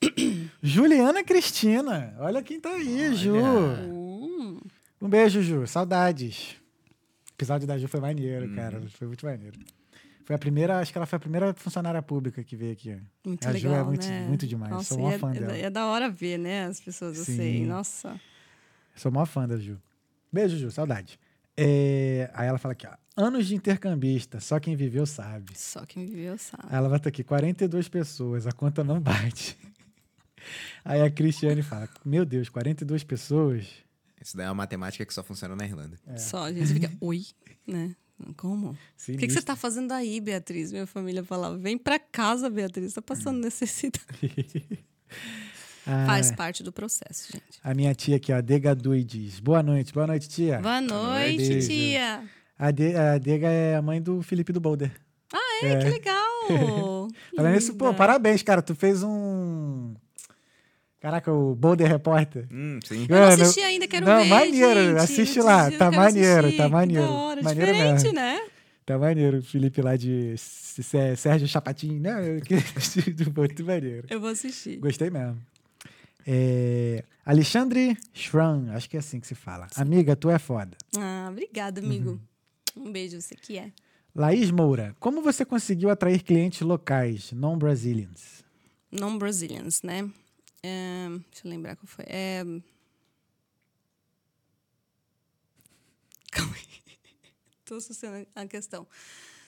Juliana 0.62 1.24
Cristina. 1.24 2.14
Olha 2.20 2.42
quem 2.44 2.60
tá 2.60 2.72
aí, 2.74 3.14
Ju. 3.16 3.36
Hum, 3.36 4.60
Um 5.02 5.10
beijo, 5.10 5.42
Ju. 5.42 5.66
Saudades. 5.66 6.56
O 7.32 7.34
episódio 7.38 7.68
da 7.68 7.78
Ju 7.78 7.88
foi 7.88 8.00
maneiro, 8.00 8.48
Uhum. 8.48 8.56
cara. 8.56 8.82
Foi 8.90 9.08
muito 9.08 9.26
maneiro. 9.26 9.58
Foi 10.28 10.36
a 10.36 10.40
primeira, 10.40 10.80
acho 10.80 10.92
que 10.92 10.98
ela 10.98 11.06
foi 11.06 11.16
a 11.16 11.20
primeira 11.22 11.54
funcionária 11.54 12.02
pública 12.02 12.44
que 12.44 12.54
veio 12.58 12.74
aqui. 12.74 13.00
muito 13.26 13.48
A 13.48 13.54
Ju 13.54 13.70
legal, 13.70 13.82
é 13.82 13.84
muito- 13.88 14.06
né? 14.10 14.28
muito 14.28 14.46
demais, 14.46 14.72
Nossa, 14.74 14.94
sou 14.94 14.98
maior 14.98 15.12
e 15.14 15.16
é, 15.16 15.20
fã 15.20 15.30
é 15.32 15.34
da- 15.34 15.40
dela. 15.40 15.58
É 15.58 15.70
da 15.70 15.86
hora 15.88 16.10
ver, 16.10 16.38
né? 16.38 16.66
As 16.66 16.82
pessoas 16.82 17.18
Sim. 17.18 17.32
assim, 17.34 17.66
nossa. 17.66 18.20
Sou 18.94 19.10
maior 19.10 19.26
fã 19.26 19.48
da 19.48 19.56
Ju. 19.58 19.80
Beijo, 20.30 20.58
Ju. 20.58 20.70
Saudade. 20.70 21.18
É, 21.56 22.30
Aí 22.34 22.46
ela 22.46 22.58
fala 22.58 22.74
aqui, 22.74 22.86
ó. 22.86 22.92
Anos 23.16 23.48
de 23.48 23.56
intercambista, 23.56 24.42
só 24.42 24.60
quem 24.60 24.76
viveu 24.76 25.06
sabe. 25.06 25.58
Só 25.58 25.86
quem 25.86 26.06
viveu 26.06 26.38
sabe. 26.38 26.64
Aí 26.70 26.76
ela 26.78 26.90
bota 26.90 27.08
aqui, 27.08 27.24
42 27.24 27.88
pessoas, 27.88 28.46
a 28.46 28.52
conta 28.52 28.84
não 28.84 29.00
bate. 29.00 29.58
Aí 30.84 31.02
a 31.02 31.10
Cristiane 31.10 31.62
fala, 31.64 31.88
meu 32.06 32.26
Deus, 32.26 32.50
42 32.50 33.04
pessoas? 33.04 33.66
Isso 34.22 34.36
daí 34.36 34.46
é 34.46 34.50
uma 34.50 34.56
matemática 34.56 35.06
que 35.06 35.14
só 35.14 35.24
funciona 35.24 35.56
na 35.56 35.64
Irlanda. 35.66 35.98
É. 36.06 36.18
Só 36.18 36.44
a 36.44 36.52
gente 36.54 36.74
fica, 36.74 36.92
oi, 37.00 37.26
né? 37.66 37.96
Como? 38.36 38.70
O 38.70 38.74
que, 38.74 38.78
que 38.78 39.02
você 39.04 39.14
Sinistro. 39.18 39.44
tá 39.44 39.56
fazendo 39.56 39.92
aí, 39.92 40.20
Beatriz? 40.20 40.72
Minha 40.72 40.88
família 40.88 41.24
falava, 41.24 41.58
vem 41.58 41.78
pra 41.78 42.00
casa, 42.00 42.50
Beatriz, 42.50 42.94
tá 42.94 43.00
Hum. 43.02 43.04
passando 43.06 43.40
necessidade. 43.40 44.06
Ah, 45.90 46.06
Faz 46.06 46.34
parte 46.34 46.64
do 46.64 46.72
processo, 46.74 47.32
gente. 47.32 47.60
A 47.64 47.74
minha 47.74 47.96
tia 47.96 48.18
aqui, 48.18 48.34
ó, 48.34 48.42
Degadui, 48.42 49.06
diz, 49.06 49.40
boa 49.40 49.64
noite, 49.64 49.94
boa 49.94 50.06
noite, 50.06 50.28
tia. 50.28 50.60
Boa 50.60 50.82
noite, 50.82 51.38
Beijo. 51.48 51.66
tia. 51.70 52.24
A, 52.60 52.72
De, 52.72 52.94
a 52.94 53.18
Dega 53.18 53.48
é 53.48 53.78
a 53.78 53.82
mãe 53.82 54.02
do 54.02 54.22
Felipe 54.22 54.52
do 54.52 54.60
Boulder. 54.60 54.92
É, 55.64 55.78
que 55.78 55.88
legal. 55.90 57.08
Falando 57.34 57.54
nisso, 57.54 57.74
pô, 57.76 57.94
parabéns, 57.94 58.44
cara, 58.44 58.62
tu 58.62 58.76
fez 58.76 59.02
um... 59.02 59.96
Caraca, 61.00 61.32
o 61.32 61.54
Boulder 61.56 61.88
Repórter. 61.88 62.48
Hum, 62.52 62.80
sim. 62.84 63.06
Eu 63.08 63.16
não 63.16 63.28
assisti 63.28 63.60
ainda, 63.62 63.88
quero 63.88 64.06
não, 64.06 64.24
ver, 64.24 64.30
maneiro, 64.30 64.80
gente. 64.80 64.98
assiste 64.98 65.40
lá, 65.40 65.70
tá 65.72 65.92
maneiro, 65.92 66.48
assistir, 66.48 66.58
tá 66.58 66.70
maneiro. 66.70 67.04
Da 67.04 67.12
hora, 67.12 67.44
Maneiro 67.44 67.72
diferente, 67.72 68.04
mesmo. 68.04 68.14
né? 68.14 68.42
Tá 68.86 68.98
maneiro, 68.98 69.38
o 69.40 69.44
Felipe 69.44 69.82
lá 69.82 69.96
de 69.96 70.36
Sérgio 70.38 71.48
Chapatin, 71.48 72.00
né? 72.00 72.16
Muito 73.36 73.64
maneiro. 73.64 74.08
Eu 74.10 74.20
vou 74.20 74.30
assistir. 74.30 74.78
Gostei 74.78 75.10
mesmo. 75.10 75.38
É, 76.26 77.04
Alexandre 77.26 77.96
Schran, 78.14 78.72
acho 78.74 78.90
que 78.90 78.98
é 78.98 79.00
assim 79.00 79.20
que 79.20 79.28
se 79.28 79.36
fala. 79.36 79.68
Amiga, 79.76 80.16
tu 80.16 80.30
é 80.30 80.40
foda. 80.40 80.76
Ah, 80.98 81.28
obrigada, 81.32 81.80
amigo. 81.80 82.20
Uhum. 82.76 82.86
Um 82.88 82.92
beijo, 82.92 83.20
você 83.22 83.36
que 83.36 83.58
é. 83.58 83.72
Laís 84.16 84.50
Moura, 84.52 84.96
como 85.00 85.22
você 85.22 85.46
conseguiu 85.46 85.90
atrair 85.90 86.24
clientes 86.24 86.62
locais, 86.62 87.32
non-Brazilians? 87.32 88.44
Non-Brazilians, 88.92 89.84
né? 89.84 90.10
É, 90.64 91.08
deixa 91.30 91.48
eu 91.48 91.50
lembrar 91.50 91.76
qual 91.76 91.88
foi. 91.88 92.06
É... 92.08 92.44
Calma 96.32 96.56
aí. 96.56 96.66
Tô 97.66 97.76
associando 97.76 98.28
a 98.36 98.46
questão. 98.46 98.88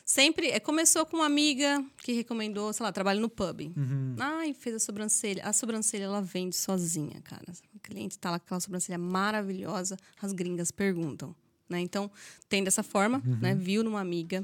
Sempre, 0.06 0.48
é, 0.48 0.60
começou 0.60 1.06
com 1.06 1.18
uma 1.18 1.27
amiga 1.27 1.86
que 1.99 2.14
recomendou, 2.14 2.73
sei 2.73 2.84
lá, 2.84 2.91
trabalho 2.91 3.22
no 3.22 3.30
pub. 3.30 3.72
Uhum. 3.77 4.15
Ai, 4.18 4.56
fez 4.56 4.76
a 4.76 4.80
sobrancelha. 4.80 5.45
A 5.45 5.53
sobrancelha, 5.53 6.06
ela 6.06 6.19
vende 6.19 6.56
sozinha, 6.56 7.22
cara. 7.22 7.53
O 7.76 7.80
cliente 7.80 8.18
tá 8.18 8.31
lá 8.31 8.40
com 8.40 8.45
aquela 8.45 8.60
sobrancelha 8.60 8.98
maravilhosa, 8.98 9.98
as 10.19 10.34
gringas 10.34 10.72
perguntam, 10.72 11.36
né? 11.69 11.80
Então, 11.80 12.10
tem 12.49 12.64
dessa 12.64 12.81
forma, 12.81 13.22
né? 13.40 13.53
Viu 13.53 13.84
numa 13.84 14.02
amiga. 14.02 14.44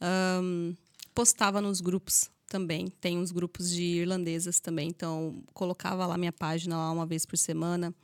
Ahn, 0.00 0.74
postava 1.12 1.60
nos 1.60 1.80
grupos 1.80 2.30
também. 2.46 2.88
Tem 3.00 3.18
uns 3.18 3.30
grupos 3.30 3.70
de 3.70 3.82
irlandesas 3.82 4.60
também. 4.60 4.88
Então, 4.88 5.42
colocava 5.52 6.06
lá 6.06 6.16
minha 6.16 6.32
página 6.32 6.76
lá 6.76 6.90
uma 6.90 7.06
vez 7.06 7.24
por 7.26 7.36
semana. 7.36 7.94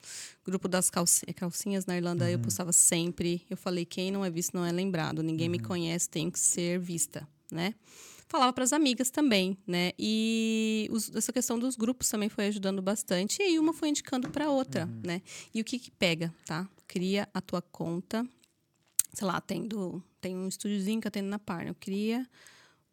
Grupo 0.44 0.68
das 0.68 0.90
calci- 0.90 1.26
calcinhas 1.34 1.86
na 1.86 1.96
Irlanda, 1.96 2.30
eu 2.30 2.38
postava 2.38 2.72
sempre. 2.72 3.42
Eu 3.48 3.56
falei, 3.56 3.84
quem 3.84 4.10
não 4.10 4.24
é 4.24 4.30
visto 4.30 4.54
não 4.54 4.64
é 4.64 4.72
lembrado. 4.72 5.22
Ninguém 5.22 5.48
me 5.48 5.58
conhece, 5.58 6.08
tem 6.08 6.30
que 6.30 6.38
ser 6.38 6.78
vista, 6.78 7.26
né? 7.50 7.74
falava 8.30 8.52
para 8.52 8.62
as 8.62 8.72
amigas 8.72 9.10
também, 9.10 9.58
né? 9.66 9.90
E 9.98 10.88
os, 10.92 11.12
essa 11.16 11.32
questão 11.32 11.58
dos 11.58 11.74
grupos 11.74 12.08
também 12.08 12.28
foi 12.28 12.46
ajudando 12.46 12.80
bastante. 12.80 13.42
E 13.42 13.42
aí 13.42 13.58
uma 13.58 13.72
foi 13.72 13.88
indicando 13.88 14.30
para 14.30 14.48
outra, 14.48 14.86
uhum. 14.86 15.00
né? 15.04 15.20
E 15.52 15.60
o 15.60 15.64
que 15.64 15.80
que 15.80 15.90
pega, 15.90 16.32
tá? 16.46 16.66
Cria 16.86 17.28
a 17.34 17.40
tua 17.40 17.60
conta, 17.60 18.24
sei 19.12 19.26
lá, 19.26 19.40
tendo, 19.40 20.00
tem 20.20 20.36
um 20.36 20.46
estúdiozinho 20.46 21.00
que 21.00 21.08
eu 21.08 21.10
tenho 21.10 21.26
na 21.26 21.40
Parna. 21.40 21.74
Cria 21.74 22.24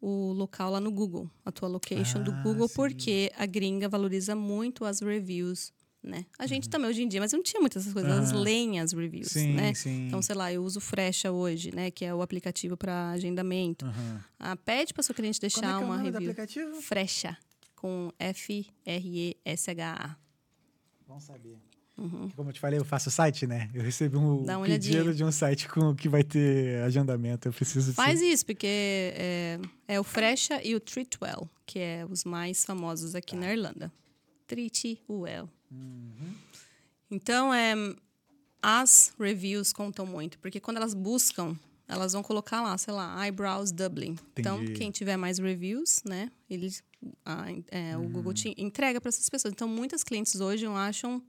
o 0.00 0.32
local 0.32 0.70
lá 0.70 0.80
no 0.80 0.90
Google, 0.90 1.30
a 1.44 1.50
tua 1.50 1.68
location 1.68 2.18
ah, 2.18 2.22
do 2.22 2.32
Google, 2.42 2.68
sim. 2.68 2.74
porque 2.74 3.32
a 3.36 3.46
gringa 3.46 3.88
valoriza 3.88 4.34
muito 4.34 4.84
as 4.84 5.00
reviews 5.00 5.72
né? 6.02 6.24
A 6.38 6.46
gente 6.46 6.64
uhum. 6.64 6.70
também 6.70 6.90
hoje 6.90 7.02
em 7.02 7.08
dia, 7.08 7.20
mas 7.20 7.32
eu 7.32 7.38
não 7.38 7.42
tinha 7.44 7.60
muitas 7.60 7.82
essas 7.82 7.92
coisas, 7.92 8.10
elas 8.10 8.32
leem 8.32 8.80
as 8.80 8.92
reviews, 8.92 9.32
sim, 9.32 9.52
né? 9.54 9.74
Sim. 9.74 10.06
Então, 10.06 10.22
sei 10.22 10.34
lá, 10.34 10.52
eu 10.52 10.62
uso 10.62 10.80
Frecha 10.80 11.30
hoje, 11.32 11.74
né, 11.74 11.90
que 11.90 12.04
é 12.04 12.14
o 12.14 12.22
aplicativo 12.22 12.76
para 12.76 13.10
agendamento. 13.10 13.84
Uhum. 13.84 14.18
Ah, 14.38 14.56
pede 14.56 14.94
para 14.94 15.02
sua 15.02 15.14
cliente 15.14 15.40
deixar 15.40 15.60
Como 15.60 15.66
é 15.66 15.76
que 15.76 15.82
é 15.82 15.86
uma 15.86 15.94
o 15.94 15.96
nome 15.96 16.10
review. 16.10 16.20
Do 16.20 16.40
aplicativo? 16.40 16.82
Frecha 16.82 17.36
com 17.74 18.12
F 18.18 18.66
R 18.86 19.18
E 19.18 19.36
S 19.44 19.70
H 19.70 19.92
A. 19.92 20.16
Bom 21.06 21.20
saber. 21.20 21.58
Uhum. 21.98 22.30
Como 22.36 22.48
eu 22.48 22.52
te 22.52 22.60
falei, 22.60 22.78
eu 22.78 22.84
faço 22.84 23.10
site, 23.10 23.44
né? 23.44 23.68
Eu 23.74 23.82
recebi 23.82 24.16
um 24.16 24.44
pedido 24.64 25.12
de 25.12 25.24
um 25.24 25.32
site 25.32 25.68
com 25.68 25.94
que 25.96 26.08
vai 26.08 26.22
ter 26.22 26.80
agendamento. 26.84 27.48
Eu 27.48 27.52
preciso 27.52 27.92
Faz 27.92 28.22
isso, 28.22 28.46
porque 28.46 28.66
é, 28.66 29.58
é 29.88 29.98
o 29.98 30.04
Frecha 30.04 30.62
e 30.62 30.76
o 30.76 30.80
Treatwell, 30.80 31.50
que 31.66 31.80
é 31.80 32.06
os 32.08 32.24
mais 32.24 32.64
famosos 32.64 33.16
aqui 33.16 33.34
tá. 33.34 33.40
na 33.40 33.52
Irlanda. 33.52 33.92
Treatwell. 34.46 35.48
Uhum. 35.72 36.34
Então, 37.10 37.52
é, 37.52 37.74
as 38.62 39.12
reviews 39.18 39.72
contam 39.72 40.06
muito, 40.06 40.38
porque 40.38 40.60
quando 40.60 40.76
elas 40.76 40.94
buscam, 40.94 41.58
elas 41.88 42.12
vão 42.12 42.22
colocar 42.22 42.62
lá, 42.62 42.78
sei 42.78 42.94
lá, 42.94 43.24
eyebrows 43.24 43.72
Dublin. 43.72 44.16
Então, 44.36 44.56
Entendi. 44.56 44.70
Então, 44.70 44.78
quem 44.78 44.90
tiver 44.92 45.16
mais 45.16 45.38
reviews, 45.38 46.02
né, 46.04 46.30
eles, 46.48 46.84
a, 47.24 47.46
é, 47.72 47.96
uhum. 47.96 48.06
o 48.06 48.08
Google 48.10 48.34
te 48.34 48.54
entrega 48.56 49.00
para 49.00 49.08
essas 49.08 49.28
pessoas. 49.28 49.52
Então, 49.52 49.66
muitas 49.66 50.04
clientes 50.04 50.40
hoje 50.40 50.64
acham 50.66 51.20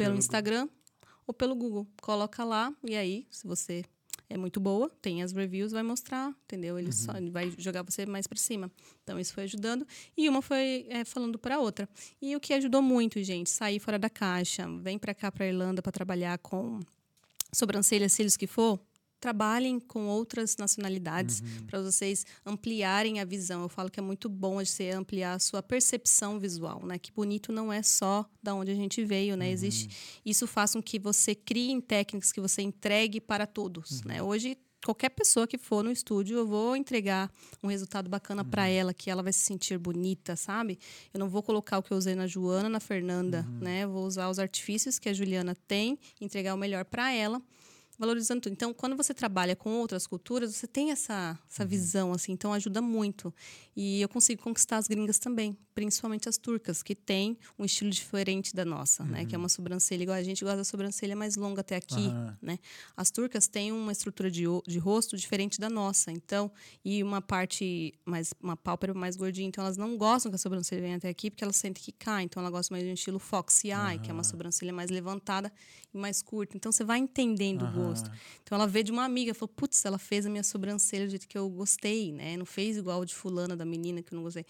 pelo, 0.00 0.10
pelo 0.10 0.18
Instagram 0.18 0.66
Google. 0.66 1.22
ou 1.26 1.34
pelo 1.34 1.54
Google. 1.54 1.86
Coloca 2.00 2.44
lá 2.44 2.72
e 2.84 2.96
aí, 2.96 3.26
se 3.30 3.46
você 3.46 3.84
é 4.28 4.36
muito 4.36 4.60
boa, 4.60 4.88
tem 5.02 5.22
as 5.22 5.32
reviews, 5.32 5.72
vai 5.72 5.82
mostrar, 5.82 6.32
entendeu? 6.44 6.78
Ele 6.78 6.86
uhum. 6.86 6.92
só 6.92 7.12
vai 7.32 7.52
jogar 7.58 7.82
você 7.82 8.06
mais 8.06 8.28
para 8.28 8.38
cima. 8.38 8.70
Então 9.02 9.18
isso 9.18 9.34
foi 9.34 9.42
ajudando 9.42 9.84
e 10.16 10.28
uma 10.28 10.40
foi 10.40 10.86
é, 10.88 11.04
falando 11.04 11.38
para 11.38 11.58
outra. 11.58 11.88
E 12.22 12.36
o 12.36 12.40
que 12.40 12.54
ajudou 12.54 12.80
muito, 12.80 13.22
gente, 13.24 13.50
sair 13.50 13.80
fora 13.80 13.98
da 13.98 14.08
caixa, 14.08 14.66
vem 14.80 14.98
para 14.98 15.12
cá 15.14 15.32
para 15.32 15.46
Irlanda 15.46 15.82
para 15.82 15.90
trabalhar 15.90 16.38
com 16.38 16.78
sobrancelhas, 17.52 18.12
cílios 18.12 18.36
que 18.36 18.46
for, 18.46 18.80
trabalhem 19.20 19.78
com 19.78 20.06
outras 20.06 20.56
nacionalidades 20.56 21.40
uhum. 21.40 21.66
para 21.66 21.82
vocês 21.82 22.24
ampliarem 22.44 23.20
a 23.20 23.24
visão. 23.24 23.62
Eu 23.62 23.68
falo 23.68 23.90
que 23.90 24.00
é 24.00 24.02
muito 24.02 24.28
bom 24.28 24.64
você 24.64 24.90
ampliar 24.90 25.34
a 25.34 25.38
sua 25.38 25.62
percepção 25.62 26.40
visual, 26.40 26.84
né? 26.84 26.98
Que 26.98 27.12
bonito 27.12 27.52
não 27.52 27.72
é 27.72 27.82
só 27.82 28.28
da 28.42 28.54
onde 28.54 28.70
a 28.70 28.74
gente 28.74 29.04
veio, 29.04 29.36
né? 29.36 29.46
Uhum. 29.46 29.52
Existe 29.52 29.90
isso 30.24 30.46
faz 30.46 30.72
com 30.72 30.82
que 30.82 30.98
você 30.98 31.34
crie 31.34 31.80
técnicas 31.82 32.32
que 32.32 32.40
você 32.40 32.62
entregue 32.62 33.20
para 33.20 33.46
todos, 33.46 34.00
uhum. 34.00 34.08
né? 34.08 34.22
Hoje 34.22 34.56
qualquer 34.84 35.10
pessoa 35.10 35.46
que 35.46 35.58
for 35.58 35.84
no 35.84 35.90
estúdio, 35.90 36.38
eu 36.38 36.46
vou 36.46 36.74
entregar 36.74 37.30
um 37.62 37.68
resultado 37.68 38.08
bacana 38.08 38.42
para 38.42 38.62
uhum. 38.62 38.68
ela, 38.68 38.94
que 38.94 39.10
ela 39.10 39.22
vai 39.22 39.32
se 39.32 39.40
sentir 39.40 39.78
bonita, 39.78 40.36
sabe? 40.36 40.78
Eu 41.12 41.20
não 41.20 41.28
vou 41.28 41.42
colocar 41.42 41.78
o 41.78 41.82
que 41.82 41.92
eu 41.92 41.98
usei 41.98 42.14
na 42.14 42.26
Joana, 42.26 42.68
na 42.68 42.80
Fernanda, 42.80 43.46
uhum. 43.46 43.58
né? 43.58 43.84
Eu 43.84 43.90
vou 43.90 44.06
usar 44.06 44.30
os 44.30 44.38
artifícios 44.38 44.98
que 44.98 45.08
a 45.08 45.12
Juliana 45.12 45.54
tem, 45.68 45.98
entregar 46.20 46.54
o 46.54 46.58
melhor 46.58 46.84
para 46.86 47.12
ela 47.12 47.42
valorizando 48.00 48.40
tudo. 48.40 48.52
Então, 48.52 48.72
quando 48.72 48.96
você 48.96 49.12
trabalha 49.12 49.54
com 49.54 49.70
outras 49.74 50.06
culturas, 50.06 50.56
você 50.56 50.66
tem 50.66 50.90
essa, 50.90 51.38
essa 51.48 51.62
uhum. 51.62 51.68
visão, 51.68 52.12
assim, 52.12 52.32
então 52.32 52.50
ajuda 52.54 52.80
muito. 52.80 53.32
E 53.76 54.00
eu 54.00 54.08
consigo 54.08 54.42
conquistar 54.42 54.78
as 54.78 54.88
gringas 54.88 55.18
também, 55.18 55.56
principalmente 55.74 56.26
as 56.26 56.38
turcas, 56.38 56.82
que 56.82 56.94
têm 56.94 57.38
um 57.58 57.64
estilo 57.64 57.90
diferente 57.90 58.56
da 58.56 58.64
nossa, 58.64 59.02
uhum. 59.02 59.10
né? 59.10 59.26
Que 59.26 59.34
é 59.34 59.38
uhum. 59.38 59.44
uma 59.44 59.48
sobrancelha 59.50 60.02
igual 60.02 60.16
a 60.16 60.22
gente 60.22 60.42
gosta 60.42 60.56
da 60.56 60.64
sobrancelha 60.64 61.14
mais 61.14 61.36
longa 61.36 61.60
até 61.60 61.76
aqui, 61.76 62.08
uhum. 62.08 62.32
né? 62.40 62.58
As 62.96 63.10
turcas 63.10 63.46
têm 63.46 63.70
uma 63.70 63.92
estrutura 63.92 64.30
de, 64.30 64.44
de 64.66 64.78
rosto 64.78 65.14
diferente 65.14 65.60
da 65.60 65.68
nossa, 65.68 66.10
então, 66.10 66.50
e 66.82 67.02
uma 67.02 67.20
parte 67.20 67.92
mais, 68.06 68.32
uma 68.42 68.56
pálpebra 68.56 68.98
mais 68.98 69.14
gordinha, 69.14 69.46
então 69.46 69.62
elas 69.62 69.76
não 69.76 69.98
gostam 69.98 70.30
que 70.30 70.36
a 70.36 70.38
sobrancelha 70.38 70.80
venha 70.80 70.96
até 70.96 71.10
aqui 71.10 71.30
porque 71.30 71.44
elas 71.44 71.56
sentem 71.56 71.82
que 71.82 71.92
cai, 71.92 72.22
então 72.22 72.40
ela 72.40 72.50
gosta 72.50 72.72
mais 72.72 72.82
de 72.82 72.90
um 72.90 72.94
estilo 72.94 73.18
foxy 73.18 73.68
eye, 73.68 73.98
que 73.98 74.10
é 74.10 74.14
uma 74.14 74.24
sobrancelha 74.24 74.72
mais 74.72 74.90
levantada 74.90 75.52
e 75.92 75.98
mais 75.98 76.22
curta. 76.22 76.56
Então 76.56 76.72
você 76.72 76.82
vai 76.82 76.98
entendendo 76.98 77.66
o 77.66 77.72
gosto. 77.72 77.89
Então 78.42 78.56
ela 78.56 78.66
veio 78.66 78.84
de 78.84 78.92
uma 78.92 79.04
amiga, 79.04 79.34
falou: 79.34 79.52
"Putz, 79.54 79.84
ela 79.84 79.98
fez 79.98 80.26
a 80.26 80.30
minha 80.30 80.42
sobrancelha 80.42 81.06
do 81.06 81.10
jeito 81.10 81.28
que 81.28 81.36
eu 81.36 81.48
gostei, 81.48 82.12
né? 82.12 82.36
Não 82.36 82.46
fez 82.46 82.76
igual 82.76 83.04
de 83.04 83.14
fulana 83.14 83.56
da 83.56 83.64
menina 83.64 84.02
que 84.02 84.12
eu 84.12 84.16
não 84.16 84.22
gostei". 84.22 84.44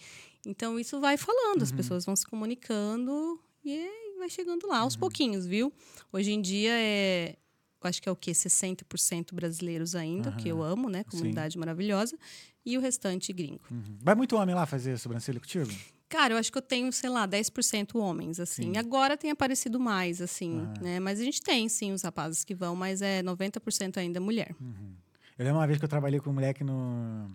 Então 0.45 0.79
isso 0.79 0.99
vai 0.99 1.17
falando, 1.17 1.57
uhum. 1.57 1.63
as 1.63 1.71
pessoas 1.71 2.05
vão 2.05 2.15
se 2.15 2.25
comunicando 2.25 3.39
e 3.63 4.17
vai 4.17 4.29
chegando 4.29 4.67
lá 4.67 4.79
aos 4.79 4.93
uhum. 4.93 4.99
pouquinhos, 4.99 5.45
viu? 5.45 5.71
Hoje 6.11 6.31
em 6.31 6.41
dia 6.41 6.71
é 6.73 7.35
eu 7.83 7.89
acho 7.89 7.99
que 7.99 8.07
é 8.07 8.11
o 8.11 8.15
quê? 8.15 8.31
60% 8.31 9.33
brasileiros 9.33 9.95
ainda, 9.95 10.29
uhum. 10.29 10.37
que 10.37 10.47
eu 10.47 10.61
amo, 10.61 10.87
né? 10.87 11.03
Comunidade 11.03 11.53
Sim. 11.53 11.59
maravilhosa. 11.59 12.15
E 12.63 12.77
o 12.77 12.81
restante 12.81 13.33
gringo. 13.33 13.59
Uhum. 13.71 13.97
Vai 13.99 14.13
muito 14.13 14.35
homem 14.35 14.53
lá 14.53 14.67
fazer 14.67 14.99
sobrancelha 14.99 15.39
contigo? 15.39 15.71
Cara, 16.11 16.33
eu 16.33 16.37
acho 16.37 16.51
que 16.51 16.57
eu 16.57 16.61
tenho, 16.61 16.91
sei 16.91 17.09
lá, 17.09 17.25
10% 17.25 17.95
homens, 17.95 18.37
assim. 18.37 18.73
Sim. 18.73 18.77
Agora 18.77 19.15
tem 19.15 19.31
aparecido 19.31 19.79
mais, 19.79 20.21
assim, 20.21 20.59
ah. 20.59 20.81
né? 20.81 20.99
Mas 20.99 21.21
a 21.21 21.23
gente 21.23 21.41
tem, 21.41 21.69
sim, 21.69 21.93
os 21.93 22.01
rapazes 22.01 22.43
que 22.43 22.53
vão, 22.53 22.75
mas 22.75 23.01
é 23.01 23.23
90% 23.23 23.95
ainda 23.95 24.19
mulher. 24.19 24.53
Uhum. 24.59 24.93
Eu 25.39 25.45
lembro 25.45 25.59
uma 25.61 25.65
vez 25.65 25.79
que 25.79 25.85
eu 25.85 25.89
trabalhei 25.89 26.19
com 26.19 26.29
um 26.29 26.33
moleque 26.33 26.65
no, 26.65 27.31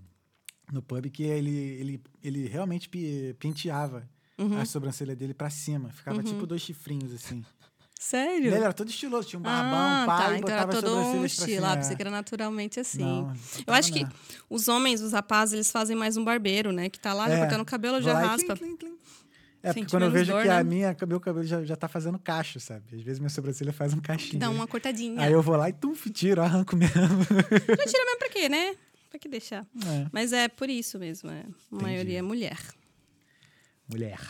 no 0.70 0.82
pub 0.82 1.06
que 1.06 1.22
ele, 1.22 1.56
ele, 1.56 2.02
ele 2.22 2.46
realmente 2.46 2.90
penteava 3.38 4.06
uhum. 4.36 4.60
a 4.60 4.66
sobrancelha 4.66 5.16
dele 5.16 5.32
para 5.32 5.48
cima. 5.48 5.88
Ficava 5.88 6.18
uhum. 6.18 6.24
tipo 6.24 6.46
dois 6.46 6.60
chifrinhos, 6.60 7.14
assim. 7.14 7.42
Sério? 7.98 8.48
Ele 8.48 8.56
era 8.56 8.72
todo 8.72 8.88
estiloso, 8.88 9.26
tinha 9.26 9.40
um 9.40 9.42
barbão, 9.42 9.78
ah, 9.78 10.02
um 10.02 10.06
pai, 10.06 10.28
tá, 10.28 10.38
então 10.38 10.54
era 10.54 10.66
todo 10.66 10.96
um 10.96 11.24
estilo. 11.24 11.64
Ah, 11.64 11.76
pensei 11.76 11.96
que 11.96 12.02
era 12.02 12.10
naturalmente 12.10 12.78
assim. 12.78 13.02
Não, 13.02 13.34
eu 13.66 13.72
acho 13.72 13.90
não. 13.90 13.98
que 13.98 14.06
os 14.50 14.68
homens, 14.68 15.00
os 15.00 15.12
rapazes, 15.12 15.54
eles 15.54 15.70
fazem 15.70 15.96
mais 15.96 16.16
um 16.16 16.24
barbeiro, 16.24 16.72
né? 16.72 16.90
Que 16.90 17.00
tá 17.00 17.14
lá 17.14 17.28
é, 17.28 17.38
cortando 17.38 17.62
o 17.62 17.64
cabelo, 17.64 18.00
já 18.02 18.18
raspa. 18.18 18.54
Clim, 18.54 18.76
clim, 18.76 18.76
clim. 18.76 18.96
É, 19.62 19.72
porque 19.72 19.90
quando 19.90 20.04
eu 20.04 20.10
vejo 20.12 20.30
dor, 20.30 20.42
que 20.42 20.48
né? 20.48 20.58
a 20.58 20.62
minha, 20.62 20.96
meu 21.08 21.18
cabelo 21.18 21.44
já, 21.44 21.64
já 21.64 21.74
tá 21.74 21.88
fazendo 21.88 22.18
cacho, 22.20 22.60
sabe? 22.60 22.84
Às 22.92 23.02
vezes 23.02 23.18
minha 23.18 23.30
sobrancelha 23.30 23.72
faz 23.72 23.92
um 23.92 23.98
cachinho. 23.98 24.38
Dá 24.38 24.48
uma 24.48 24.66
cortadinha. 24.66 25.20
Aí 25.20 25.32
eu 25.32 25.42
vou 25.42 25.56
lá 25.56 25.68
e 25.68 25.72
tum, 25.72 25.92
tiro, 25.94 26.40
arranco 26.40 26.76
mesmo. 26.76 26.94
Já 26.94 27.84
tira 27.86 28.04
mesmo 28.04 28.18
pra 28.18 28.28
quê, 28.28 28.48
né? 28.48 28.76
Pra 29.10 29.18
que 29.18 29.28
deixar? 29.28 29.66
É. 29.86 30.06
Mas 30.12 30.32
é 30.32 30.46
por 30.46 30.70
isso 30.70 30.98
mesmo, 31.00 31.30
é. 31.30 31.44
A 31.72 31.82
maioria 31.82 32.20
é 32.20 32.22
mulher. 32.22 32.58
Mulher. 33.88 34.20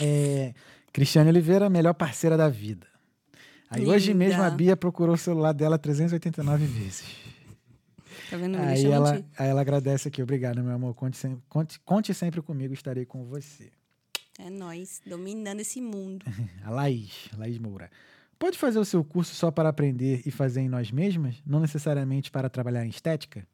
É, 0.00 0.54
Cristiane 0.92 1.30
Oliveira, 1.30 1.68
melhor 1.68 1.94
parceira 1.94 2.36
da 2.36 2.48
vida. 2.48 2.86
Aí 3.70 3.80
Linda. 3.80 3.92
hoje 3.92 4.14
mesmo 4.14 4.42
a 4.42 4.50
Bia 4.50 4.76
procurou 4.76 5.14
o 5.14 5.18
celular 5.18 5.52
dela 5.52 5.78
389 5.78 6.64
vezes. 6.66 7.04
Tá 8.30 8.36
vendo? 8.36 8.56
Aí 8.58 8.84
ela, 8.86 9.24
aí 9.38 9.48
ela 9.48 9.60
agradece 9.60 10.08
aqui. 10.08 10.22
Obrigado, 10.22 10.62
meu 10.62 10.74
amor. 10.74 10.94
Conte 10.94 11.16
sempre, 11.16 11.42
conte, 11.48 11.80
conte 11.80 12.14
sempre 12.14 12.42
comigo, 12.42 12.74
estarei 12.74 13.04
com 13.04 13.24
você. 13.24 13.70
É 14.38 14.48
nós, 14.50 15.00
dominando 15.04 15.60
esse 15.60 15.80
mundo. 15.80 16.24
a 16.64 16.70
Laís, 16.70 17.28
Laís 17.36 17.58
Moura. 17.58 17.90
Pode 18.38 18.56
fazer 18.56 18.78
o 18.78 18.84
seu 18.84 19.02
curso 19.02 19.34
só 19.34 19.50
para 19.50 19.68
aprender 19.68 20.22
e 20.24 20.30
fazer 20.30 20.60
em 20.60 20.68
nós 20.68 20.92
mesmas? 20.92 21.42
Não 21.44 21.58
necessariamente 21.58 22.30
para 22.30 22.48
trabalhar 22.48 22.86
em 22.86 22.88
estética? 22.88 23.46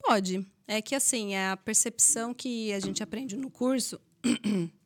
Pode. 0.00 0.44
É 0.66 0.82
que 0.82 0.94
assim, 0.94 1.34
é 1.34 1.50
a 1.50 1.56
percepção 1.56 2.34
que 2.34 2.72
a 2.72 2.80
gente 2.80 3.02
aprende 3.02 3.36
no 3.36 3.50
curso 3.50 4.00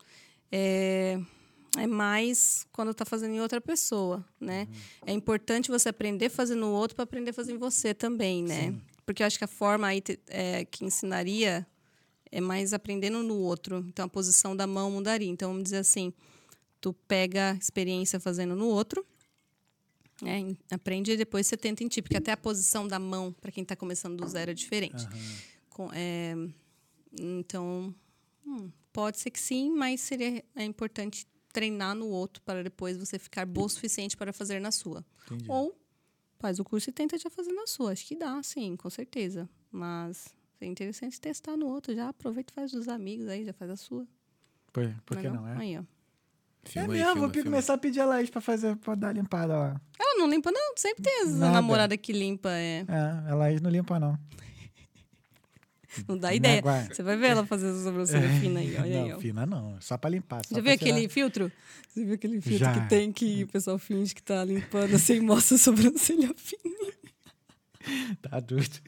é, 0.50 1.18
é 1.76 1.86
mais 1.86 2.66
quando 2.72 2.90
está 2.90 3.04
fazendo 3.04 3.34
em 3.34 3.40
outra 3.40 3.60
pessoa, 3.60 4.24
né? 4.40 4.66
Uhum. 4.68 4.76
É 5.06 5.12
importante 5.12 5.70
você 5.70 5.88
aprender 5.88 6.28
fazendo 6.28 6.60
no 6.60 6.70
outro 6.70 6.94
para 6.96 7.04
aprender 7.04 7.32
fazer 7.32 7.52
em 7.52 7.58
você 7.58 7.92
também, 7.92 8.42
né? 8.42 8.70
Sim. 8.70 8.82
Porque 9.04 9.22
eu 9.22 9.26
acho 9.26 9.38
que 9.38 9.44
a 9.44 9.48
forma 9.48 9.86
aí 9.86 10.02
é, 10.28 10.64
que 10.64 10.84
ensinaria 10.84 11.66
é 12.30 12.40
mais 12.40 12.72
aprendendo 12.72 13.22
no 13.22 13.36
outro. 13.36 13.84
Então 13.88 14.06
a 14.06 14.08
posição 14.08 14.56
da 14.56 14.66
mão 14.66 14.90
mudaria. 14.90 15.28
Então 15.28 15.50
vamos 15.50 15.64
dizer 15.64 15.78
assim, 15.78 16.12
tu 16.80 16.92
pega 16.92 17.56
experiência 17.60 18.18
fazendo 18.18 18.56
no 18.56 18.66
outro, 18.66 19.06
né? 20.20 20.56
aprende 20.70 21.12
e 21.12 21.16
depois 21.16 21.46
você 21.46 21.56
tenta 21.56 21.84
em 21.84 21.88
ti, 21.88 22.00
porque 22.00 22.16
até 22.16 22.32
a 22.32 22.36
posição 22.36 22.88
da 22.88 22.98
mão 22.98 23.32
para 23.32 23.52
quem 23.52 23.62
está 23.62 23.76
começando 23.76 24.16
do 24.16 24.26
zero 24.26 24.50
é 24.50 24.54
diferente. 24.54 25.04
Uhum. 25.04 25.36
Com, 25.68 25.90
é, 25.92 26.34
então 27.18 27.94
hum, 28.46 28.70
pode 28.96 29.18
ser 29.20 29.30
que 29.30 29.38
sim, 29.38 29.70
mas 29.70 30.00
seria 30.00 30.42
é 30.56 30.64
importante 30.64 31.26
treinar 31.52 31.94
no 31.94 32.08
outro 32.08 32.42
para 32.42 32.62
depois 32.62 32.96
você 32.96 33.18
ficar 33.18 33.44
boa 33.44 33.66
o 33.66 33.68
suficiente 33.68 34.16
para 34.16 34.32
fazer 34.32 34.58
na 34.58 34.72
sua. 34.72 35.04
Entendi. 35.26 35.44
Ou 35.50 35.78
faz 36.38 36.58
o 36.58 36.64
curso 36.64 36.88
e 36.88 36.92
tenta 36.94 37.18
já 37.18 37.28
fazer 37.28 37.52
na 37.52 37.66
sua. 37.66 37.92
Acho 37.92 38.06
que 38.06 38.16
dá, 38.16 38.42
sim, 38.42 38.74
com 38.74 38.88
certeza. 38.88 39.46
Mas 39.70 40.34
é 40.58 40.64
interessante 40.64 41.20
testar 41.20 41.58
no 41.58 41.66
outro. 41.66 41.94
Já 41.94 42.08
aproveita 42.08 42.50
e 42.52 42.54
faz 42.54 42.72
dos 42.72 42.88
amigos 42.88 43.28
aí, 43.28 43.44
já 43.44 43.52
faz 43.52 43.70
a 43.70 43.76
sua. 43.76 44.06
Por, 44.72 44.90
por 45.04 45.18
que 45.18 45.28
não, 45.28 45.42
não 45.42 45.48
é? 45.48 45.56
Aí, 45.58 45.78
ó. 45.78 45.82
Filma 46.64 46.86
é 46.86 46.88
mesmo, 46.88 47.04
filma, 47.04 47.20
vou 47.20 47.30
filma. 47.30 47.50
começar 47.50 47.74
a 47.74 47.78
pedir 47.78 48.00
a 48.00 48.06
Laís 48.06 48.30
pra, 48.30 48.40
fazer, 48.40 48.76
pra 48.76 48.94
dar 48.94 49.14
limpada 49.14 49.56
lá. 49.56 49.80
Ela 50.00 50.18
não 50.18 50.28
limpa, 50.28 50.50
não. 50.50 50.74
Sempre 50.74 51.02
tem 51.02 51.20
a 51.22 51.50
namorada 51.50 51.98
que 51.98 52.14
limpa. 52.14 52.50
É. 52.50 52.84
é, 52.88 53.30
a 53.30 53.34
Laís 53.34 53.60
não 53.60 53.70
limpa, 53.70 54.00
não. 54.00 54.18
Não 56.08 56.16
dá 56.18 56.28
Não 56.30 56.34
ideia. 56.36 56.58
aguarda. 56.58 56.94
Você 56.94 57.02
vai 57.02 57.16
ver 57.16 57.26
ela 57.28 57.46
fazer 57.46 57.68
essa 57.68 57.82
sobrancelha 57.84 58.28
fina 58.40 58.60
aí, 58.60 58.74
olha 58.78 58.84
aí, 59.02 59.08
não, 59.10 59.16
ó. 59.16 59.20
fina 59.20 59.46
não. 59.46 59.76
Só 59.80 59.96
pra 59.96 60.10
limpar. 60.10 60.42
Só 60.46 60.54
Já 60.56 60.60
viu 60.60 60.72
aquele 60.72 61.08
filtro? 61.08 61.50
Você 61.88 62.04
viu 62.04 62.14
aquele 62.14 62.40
filtro 62.40 62.58
Já. 62.58 62.72
que 62.80 62.88
tem 62.88 63.12
que 63.12 63.44
o 63.44 63.46
pessoal 63.48 63.78
finge 63.78 64.14
que 64.14 64.22
tá 64.22 64.44
limpando 64.44 64.94
assim 64.94 65.14
e 65.14 65.20
mostra 65.22 65.56
a 65.56 65.58
sobrancelha 65.58 66.30
fina? 66.36 66.92
Tá 68.20 68.40
doido. 68.40 68.80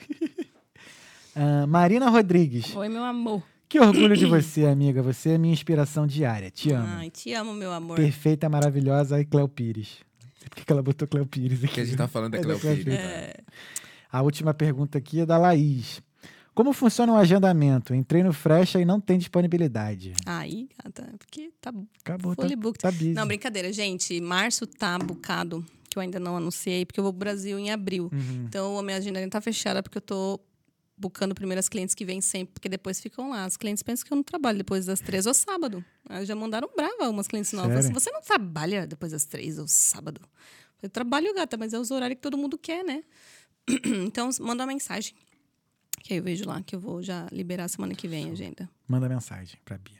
Ah, 1.35 1.67
Marina 1.67 2.09
Rodrigues. 2.11 2.75
Oi, 2.75 2.89
meu 2.89 3.05
amor. 3.05 3.43
Que 3.69 3.79
orgulho 3.79 4.17
de 4.17 4.27
você, 4.27 4.65
amiga. 4.65 5.03
Você 5.03 5.31
é 5.31 5.39
minha 5.39 5.53
inspiração 5.53 6.07
diária. 6.07 6.51
Te 6.51 6.73
amo. 6.73 6.87
Ai, 6.89 7.11
te 7.11 7.33
amo, 7.35 7.53
meu 7.53 7.71
amor. 7.71 7.97
Perfeita, 7.97 8.49
maravilhosa 8.49 9.21
e 9.21 9.25
Cléo 9.25 9.47
Pires. 9.49 9.99
Por 10.51 10.65
que 10.65 10.73
ela 10.73 10.83
botou 10.83 11.07
Cléo 11.07 11.27
Pires 11.27 11.63
aqui? 11.63 11.75
Que 11.75 11.81
a 11.83 11.85
gente 11.85 11.97
tá 11.97 12.09
falando 12.09 12.33
da 12.33 12.39
É 12.39 12.43
Cleo 12.43 12.59
Pires. 12.59 12.83
Pires. 12.85 12.99
É, 12.99 13.35
A 14.11 14.23
última 14.23 14.55
pergunta 14.55 14.97
aqui 14.97 15.21
é 15.21 15.27
da 15.27 15.37
Laís. 15.37 16.01
Como 16.59 16.73
funciona 16.73 17.13
o 17.13 17.17
agendamento? 17.17 17.95
Entrei 17.95 18.21
no 18.21 18.33
Frecha 18.33 18.81
e 18.81 18.85
não 18.85 19.01
tem 19.01 19.17
disponibilidade. 19.17 20.13
aí, 20.27 20.69
gata, 20.83 21.09
porque 21.17 21.53
tá 21.61 21.73
Acabou, 22.01 22.35
tá, 22.35 22.43
fully 22.43 22.57
booked. 22.57 22.83
tá 22.83 22.91
busy. 22.91 23.13
Não, 23.13 23.29
brincadeira, 23.29 23.73
gente. 23.73 24.21
Março 24.21 24.67
tá 24.67 24.99
bucado, 24.99 25.65
que 25.89 25.97
eu 25.97 26.03
ainda 26.03 26.19
não 26.19 26.37
anunciei, 26.37 26.85
porque 26.85 26.99
eu 26.99 27.05
vou 27.05 27.13
pro 27.13 27.21
Brasil 27.21 27.57
em 27.61 27.71
abril. 27.71 28.11
Uhum. 28.13 28.47
Então, 28.49 28.77
a 28.77 28.83
minha 28.83 28.97
agenda 28.97 29.21
ainda 29.21 29.31
tá 29.31 29.41
fechada, 29.41 29.85
porque 29.85 29.99
eu 29.99 30.03
tô 30.03 30.41
bucando 30.97 31.33
primeiro 31.33 31.61
as 31.61 31.69
clientes 31.69 31.95
que 31.95 32.05
vêm 32.05 32.21
sempre, 32.21 32.55
porque 32.55 32.69
depois 32.69 33.01
ficam 33.01 33.31
lá. 33.31 33.45
As 33.45 33.57
clientes 33.57 33.85
pensam 33.85 34.05
que 34.05 34.13
eu 34.13 34.17
não 34.17 34.25
trabalho 34.25 34.59
depois 34.59 34.85
das 34.85 34.99
três 34.99 35.27
ou 35.27 35.35
sábado. 35.35 35.85
Aí 36.09 36.27
já 36.27 36.35
mandaram 36.35 36.69
brava 36.75 37.09
umas 37.09 37.29
clientes 37.29 37.53
novas. 37.53 37.85
Sério? 37.85 38.01
Você 38.01 38.11
não 38.11 38.21
trabalha 38.21 38.85
depois 38.85 39.13
das 39.13 39.25
três 39.25 39.61
ou 39.61 39.69
sábado? 39.69 40.21
Eu 40.83 40.91
trabalho, 40.91 41.33
gata, 41.37 41.57
mas 41.57 41.73
é 41.73 41.79
os 41.79 41.93
horários 41.93 42.17
que 42.17 42.23
todo 42.23 42.37
mundo 42.37 42.59
quer, 42.59 42.83
né? 42.83 43.05
então, 44.05 44.29
manda 44.41 44.65
uma 44.65 44.73
mensagem. 44.73 45.15
Que 46.03 46.15
aí 46.15 46.19
eu 46.19 46.23
vejo 46.25 46.47
lá, 46.47 46.63
que 46.63 46.75
eu 46.75 46.81
vou 46.81 47.03
já 47.03 47.27
liberar 47.33 47.69
semana 47.69 47.95
que 47.95 48.07
vem 48.09 48.29
a 48.29 48.33
agenda. 48.33 48.69
Manda 48.87 49.09
mensagem 49.09 49.59
pra 49.65 49.77
Bia. 49.79 49.99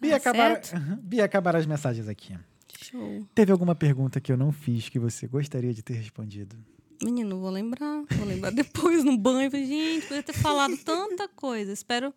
Bia, 0.00 0.10
Tá 0.12 0.16
acabaram, 0.16 0.54
certo? 0.56 0.76
Aham. 0.76 0.98
Bia, 1.02 1.24
acabaram 1.24 1.58
as 1.58 1.66
mensagens 1.66 2.08
aqui. 2.08 2.36
Show. 2.82 3.26
Teve 3.34 3.52
alguma 3.52 3.74
pergunta 3.74 4.20
que 4.20 4.30
eu 4.32 4.36
não 4.36 4.52
fiz 4.52 4.88
que 4.88 4.98
você 4.98 5.26
gostaria 5.26 5.72
de 5.72 5.82
ter 5.82 5.94
respondido? 5.94 6.56
Menino, 7.02 7.38
vou 7.40 7.50
lembrar. 7.50 8.04
Vou 8.10 8.26
lembrar 8.26 8.50
depois 8.52 9.04
no 9.04 9.16
banho. 9.16 9.50
Gente, 9.50 10.02
poderia 10.02 10.22
ter 10.22 10.32
falado 10.32 10.76
tanta 10.78 11.28
coisa. 11.28 11.72
Espero. 11.72 12.12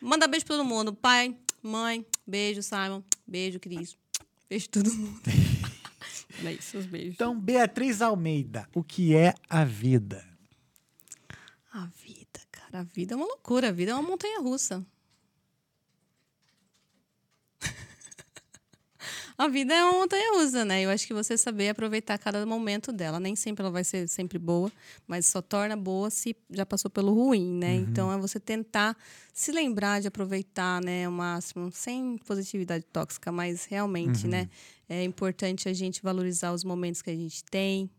Mandar 0.00 0.26
beijo 0.28 0.44
pra 0.44 0.56
todo 0.56 0.66
mundo. 0.66 0.92
Pai, 0.92 1.34
mãe, 1.62 2.04
beijo, 2.26 2.62
Simon. 2.62 3.02
Beijo, 3.26 3.58
Cris. 3.60 3.96
Beijo 4.48 4.68
todo 4.68 4.92
mundo. 4.92 5.20
é 6.44 6.52
isso, 6.52 6.76
os 6.78 6.86
beijos. 6.86 7.14
Então, 7.14 7.38
Beatriz 7.38 8.02
Almeida, 8.02 8.68
o 8.74 8.82
que 8.82 9.14
é 9.14 9.34
a 9.48 9.64
vida? 9.64 10.22
A 11.74 11.86
vida, 11.86 12.40
cara. 12.52 12.80
A 12.80 12.82
vida 12.84 13.14
é 13.14 13.16
uma 13.16 13.26
loucura. 13.26 13.70
A 13.70 13.72
vida 13.72 13.90
é 13.90 13.94
uma 13.94 14.02
montanha 14.08 14.38
russa. 14.38 14.86
A 19.36 19.48
vida 19.48 19.74
é 19.74 19.82
uma 19.82 19.98
montanha 19.98 20.38
russa, 20.38 20.64
né? 20.64 20.82
Eu 20.82 20.90
acho 20.90 21.04
que 21.04 21.12
você 21.12 21.36
saber 21.36 21.70
aproveitar 21.70 22.16
cada 22.16 22.46
momento 22.46 22.92
dela. 22.92 23.18
Nem 23.18 23.34
sempre 23.34 23.64
ela 23.64 23.72
vai 23.72 23.82
ser 23.82 24.08
sempre 24.08 24.38
boa, 24.38 24.70
mas 25.04 25.26
só 25.26 25.42
torna 25.42 25.76
boa 25.76 26.10
se 26.10 26.36
já 26.48 26.64
passou 26.64 26.88
pelo 26.88 27.12
ruim, 27.12 27.54
né? 27.58 27.74
Então 27.74 28.12
é 28.12 28.16
você 28.16 28.38
tentar 28.38 28.96
se 29.32 29.50
lembrar 29.50 30.00
de 30.00 30.06
aproveitar, 30.06 30.80
né, 30.80 31.08
o 31.08 31.12
máximo, 31.12 31.72
sem 31.72 32.18
positividade 32.18 32.84
tóxica, 32.84 33.32
mas 33.32 33.64
realmente, 33.64 34.28
né? 34.28 34.48
É 34.88 35.02
importante 35.02 35.68
a 35.68 35.72
gente 35.72 36.00
valorizar 36.00 36.52
os 36.52 36.62
momentos 36.62 37.02
que 37.02 37.10
a 37.10 37.16
gente 37.16 37.42
tem, 37.42 37.90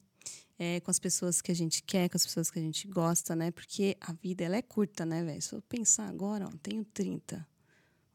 é, 0.57 0.79
com 0.79 0.89
as 0.89 0.99
pessoas 0.99 1.41
que 1.41 1.51
a 1.51 1.55
gente 1.55 1.83
quer, 1.83 2.09
com 2.09 2.17
as 2.17 2.25
pessoas 2.25 2.49
que 2.49 2.59
a 2.59 2.61
gente 2.61 2.87
gosta, 2.87 3.35
né? 3.35 3.51
Porque 3.51 3.97
a 3.99 4.13
vida 4.13 4.43
ela 4.43 4.55
é 4.55 4.61
curta, 4.61 5.05
né, 5.05 5.23
velho? 5.23 5.41
Se 5.41 5.53
eu 5.53 5.61
pensar 5.61 6.07
agora, 6.07 6.45
ó, 6.47 6.51
tenho 6.61 6.85
30. 6.85 7.45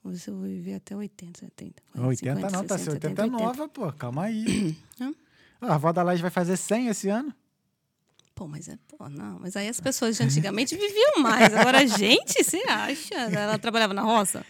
Vamos 0.03 0.19
ver 0.19 0.25
se 0.25 0.31
eu 0.31 0.35
vou 0.35 0.45
viver 0.45 0.75
até 0.75 0.97
80, 0.97 1.41
70. 1.41 1.83
80 1.95 2.35
50, 2.41 2.57
não, 2.57 2.65
tá 2.65 2.79
60, 2.79 2.93
80 2.93 3.21
é 3.21 3.25
80. 3.25 3.45
nova, 3.45 3.69
pô. 3.69 3.93
Calma 3.93 4.25
aí. 4.25 4.77
Hã? 5.01 5.15
a 5.61 5.75
avó 5.75 5.93
da 5.93 6.03
Laís 6.03 6.21
vai 6.21 6.31
fazer 6.31 6.57
100 6.57 6.89
esse 6.89 7.09
ano? 7.11 7.35
Pô, 8.35 8.49
mas 8.49 8.69
é, 8.69 8.79
pô, 8.89 9.07
não. 9.11 9.39
Mas 9.39 9.55
aí 9.57 9.69
as 9.69 9.79
pessoas 9.79 10.17
de 10.17 10.23
antigamente 10.23 10.75
viviam 10.75 11.23
mais. 11.23 11.53
Agora, 11.53 11.81
a 11.81 11.87
gente, 11.87 12.43
você 12.43 12.63
acha? 12.67 13.15
Ela 13.15 13.59
trabalhava 13.59 13.93
na 13.93 14.01
roça? 14.01 14.45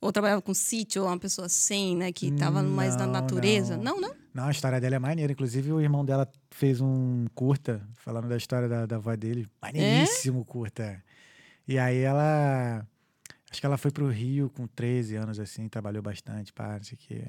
Ou 0.00 0.10
trabalhava 0.10 0.42
com 0.42 0.52
sítio, 0.52 1.02
ou 1.02 1.08
uma 1.08 1.18
pessoa 1.18 1.46
assim, 1.46 1.94
né? 1.96 2.10
Que 2.10 2.32
tava 2.32 2.62
mais 2.64 2.96
na 2.96 3.06
natureza? 3.06 3.76
não. 3.76 4.00
Não, 4.00 4.08
não. 4.08 4.16
Não, 4.38 4.46
a 4.46 4.52
história 4.52 4.80
dela 4.80 4.94
é 4.94 4.98
maneira. 5.00 5.32
Inclusive, 5.32 5.72
o 5.72 5.80
irmão 5.80 6.04
dela 6.04 6.30
fez 6.52 6.80
um 6.80 7.26
curta 7.34 7.82
falando 7.94 8.28
da 8.28 8.36
história 8.36 8.68
da, 8.68 8.86
da 8.86 8.94
avó 8.94 9.16
dele. 9.16 9.48
Maneiríssimo 9.60 10.44
curta. 10.44 11.02
E 11.66 11.76
aí 11.76 11.98
ela. 11.98 12.86
Acho 13.50 13.60
que 13.60 13.66
ela 13.66 13.76
foi 13.76 13.90
pro 13.90 14.06
Rio 14.08 14.48
com 14.50 14.64
13 14.68 15.16
anos, 15.16 15.40
assim, 15.40 15.68
trabalhou 15.68 16.00
bastante, 16.02 16.52
pá, 16.52 16.76
não 16.76 16.84
sei 16.84 16.94
o 16.94 16.98
quê. 16.98 17.24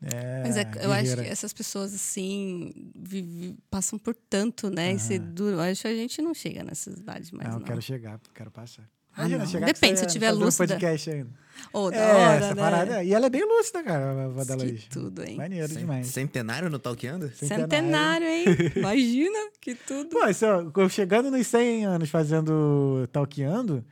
É, 0.00 0.42
Mas 0.44 0.56
é, 0.56 0.70
eu 0.80 0.92
acho 0.92 1.14
que 1.16 1.20
essas 1.28 1.52
pessoas, 1.52 1.92
assim, 1.94 2.72
vive- 2.94 3.56
passam 3.70 3.98
por 3.98 4.14
tanto, 4.14 4.70
né? 4.70 4.92
E 4.94 4.98
se 4.98 5.18
duro. 5.18 5.60
Acho 5.60 5.82
que 5.82 5.88
a 5.88 5.94
gente 5.94 6.22
não 6.22 6.32
chega 6.32 6.64
nessas 6.64 6.98
idades 6.98 7.30
mais, 7.32 7.48
Não, 7.48 7.56
não. 7.56 7.60
eu 7.60 7.66
quero 7.66 7.82
chegar, 7.82 8.18
quero 8.34 8.50
passar. 8.50 8.88
Ah, 9.16 9.20
Imagina 9.22 9.38
não. 9.44 9.46
chegar 9.50 9.66
Depende, 9.66 9.98
se 9.98 10.04
você 10.04 10.10
tiver 10.10 10.32
um 10.32 10.36
lúcida. 10.36 10.66
podcast 10.74 11.10
ainda. 11.10 11.30
Ô, 11.72 11.90
da 11.90 11.96
é, 11.96 12.12
hora, 12.14 12.36
essa 12.36 12.54
né? 12.54 12.62
parada. 12.62 13.02
E 13.04 13.14
ela 13.14 13.26
é 13.26 13.30
bem 13.30 13.44
lúcida, 13.46 13.82
cara, 13.82 14.04
a 14.04 14.24
avó 14.26 14.44
da 14.44 14.56
Que 14.56 14.62
Laís. 14.64 14.84
tudo, 14.90 15.24
hein? 15.24 15.36
Maneiro 15.36 15.68
Cen- 15.68 15.78
demais. 15.78 16.06
Centenário 16.08 16.68
no 16.68 16.78
Talkeando? 16.78 17.30
Centenário, 17.34 18.26
hein? 18.26 18.44
Imagina 18.76 19.50
que 19.60 19.74
tudo. 19.74 20.10
Pô, 20.10 20.32
se 20.32 20.44
eu, 20.44 20.70
eu 20.76 20.88
chegando 20.90 21.30
nos 21.30 21.46
100 21.46 21.86
anos 21.86 22.10
fazendo 22.10 23.08
talqueando, 23.10 23.82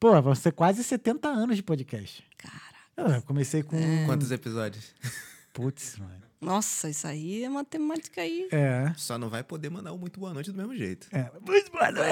pô, 0.00 0.20
vão 0.20 0.34
ser 0.34 0.52
quase 0.52 0.82
70 0.82 1.28
anos 1.28 1.56
de 1.56 1.62
podcast. 1.62 2.24
Cara, 2.36 3.16
Eu 3.16 3.22
comecei 3.22 3.62
com. 3.62 3.76
É. 3.76 4.04
Quantos 4.06 4.30
episódios? 4.32 4.92
Putz, 5.52 5.96
mano. 5.98 6.21
Nossa, 6.42 6.90
isso 6.90 7.06
aí 7.06 7.44
é 7.44 7.48
matemática 7.48 8.20
aí. 8.20 8.48
É. 8.50 8.92
Só 8.96 9.16
não 9.16 9.30
vai 9.30 9.44
poder 9.44 9.70
mandar 9.70 9.92
o 9.92 9.98
muito 9.98 10.18
boa 10.18 10.34
noite 10.34 10.50
do 10.50 10.56
mesmo 10.56 10.74
jeito. 10.74 11.06
É. 11.12 11.30
Muito 11.46 11.70
boa 11.70 11.90
noite. 11.92 12.08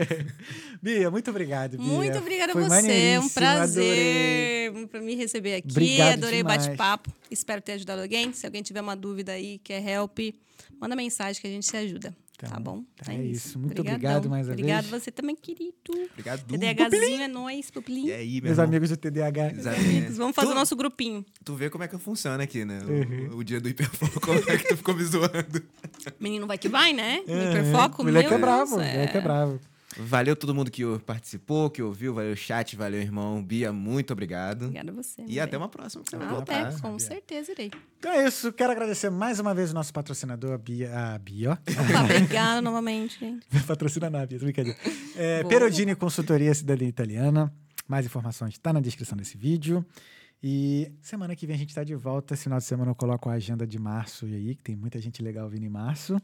Bia, 0.82 1.10
muito 1.10 1.30
obrigado, 1.30 1.76
Bia. 1.76 1.86
Muito 1.86 2.18
obrigada 2.18 2.52
a 2.52 2.54
você, 2.54 3.12
é 3.12 3.20
um 3.20 3.28
prazer 3.28 4.72
para 4.88 5.00
me 5.00 5.14
receber 5.14 5.56
aqui. 5.56 5.70
Obrigado 5.70 6.14
adorei 6.14 6.40
o 6.40 6.44
bate-papo. 6.44 7.12
Espero 7.30 7.60
ter 7.60 7.72
ajudado 7.72 8.00
alguém. 8.00 8.32
Se 8.32 8.46
alguém 8.46 8.62
tiver 8.62 8.80
uma 8.80 8.96
dúvida 8.96 9.32
aí, 9.32 9.58
quer 9.58 9.86
help, 9.86 10.18
manda 10.80 10.96
mensagem 10.96 11.40
que 11.40 11.46
a 11.46 11.50
gente 11.50 11.66
se 11.66 11.76
ajuda. 11.76 12.16
Então, 12.42 12.50
tá 12.52 12.58
bom? 12.60 12.82
tá, 12.96 13.12
é 13.12 13.22
isso. 13.22 13.58
Muito 13.58 13.72
Obrigadão. 13.80 13.96
obrigado 13.96 14.30
mais 14.30 14.46
uma 14.46 14.52
Obrigado 14.54 14.86
vez. 14.86 15.02
você 15.02 15.10
também, 15.10 15.36
querido. 15.36 15.74
Obrigado. 16.12 16.42
TDAHzinho 16.46 17.22
é 17.22 17.28
nóis, 17.28 17.70
pupilinho. 17.70 18.08
E 18.08 18.12
aí, 18.12 18.32
meu 18.36 18.44
Meus 18.44 18.52
irmão? 18.52 18.64
amigos 18.64 18.88
do 18.88 18.96
TDAH. 18.96 19.50
Exatamente. 19.52 20.12
Vamos 20.12 20.34
fazer 20.34 20.48
tu, 20.48 20.52
o 20.52 20.54
nosso 20.54 20.74
grupinho. 20.74 21.24
Tu 21.44 21.54
vê 21.54 21.68
como 21.68 21.84
é 21.84 21.88
que 21.88 21.98
funciona 21.98 22.42
aqui, 22.42 22.64
né? 22.64 22.80
O, 22.82 22.90
Uhum. 23.32 23.38
o 23.38 23.44
dia 23.44 23.60
do 23.60 23.68
hiperfoco, 23.68 24.20
como 24.24 24.38
é 24.38 24.56
que 24.56 24.68
tu 24.68 24.76
ficou 24.78 24.94
me 24.94 25.04
zoando. 25.04 25.62
Menino 26.18 26.46
vai 26.46 26.56
que 26.56 26.68
vai, 26.68 26.92
né? 26.94 27.22
Uhum. 27.28 27.50
hiperfoco, 27.50 28.02
Moleque 28.04 28.28
meu 28.28 28.38
é 28.38 28.40
bravo, 28.40 28.76
Deus, 28.78 28.88
moleque 28.92 29.16
é 29.16 29.20
bravo. 29.20 29.60
Valeu 29.98 30.36
todo 30.36 30.54
mundo 30.54 30.70
que 30.70 30.82
participou, 31.00 31.68
que 31.68 31.82
ouviu, 31.82 32.14
valeu 32.14 32.32
o 32.32 32.36
chat, 32.36 32.76
valeu 32.76 33.00
irmão. 33.00 33.42
Bia, 33.42 33.72
muito 33.72 34.12
obrigado. 34.12 34.66
Obrigada 34.66 34.90
a 34.92 34.94
você. 34.94 35.24
E 35.26 35.40
até 35.40 35.58
uma 35.58 35.68
próxima 35.68 36.04
que 36.04 36.10
você 36.10 36.16
vai 36.16 36.26
Até, 36.28 36.62
voltar. 36.64 36.80
com 36.80 36.98
certeza 36.98 37.50
irei. 37.50 37.72
Então 37.98 38.12
é 38.12 38.26
isso. 38.26 38.52
Quero 38.52 38.70
agradecer 38.70 39.10
mais 39.10 39.40
uma 39.40 39.52
vez 39.52 39.72
o 39.72 39.74
nosso 39.74 39.92
patrocinador, 39.92 40.52
a 40.52 40.58
Bia. 40.58 40.96
A 40.96 41.18
Bia, 41.18 41.58
Obrigada 42.04 42.62
novamente, 42.62 43.18
gente. 43.18 43.46
Patrocina 43.66 44.06
a 44.06 44.26
Bia, 44.26 44.38
brincadeira. 44.38 44.78
É. 45.16 45.42
Perodini 45.44 45.96
Consultoria 45.96 46.54
Cidadania 46.54 46.88
Italiana. 46.88 47.52
Mais 47.88 48.06
informações 48.06 48.54
está 48.54 48.72
na 48.72 48.80
descrição 48.80 49.18
desse 49.18 49.36
vídeo. 49.36 49.84
E 50.42 50.90
semana 51.02 51.34
que 51.34 51.46
vem 51.46 51.56
a 51.56 51.58
gente 51.58 51.70
está 51.70 51.82
de 51.82 51.96
volta. 51.96 52.34
Esse 52.34 52.44
final 52.44 52.58
de 52.58 52.64
semana 52.64 52.92
eu 52.92 52.94
coloco 52.94 53.28
a 53.28 53.32
agenda 53.32 53.66
de 53.66 53.78
março 53.78 54.26
e 54.26 54.34
aí, 54.34 54.54
que 54.54 54.62
tem 54.62 54.76
muita 54.76 55.00
gente 55.00 55.20
legal 55.20 55.48
vindo 55.48 55.64
em 55.66 55.68
março. 55.68 56.20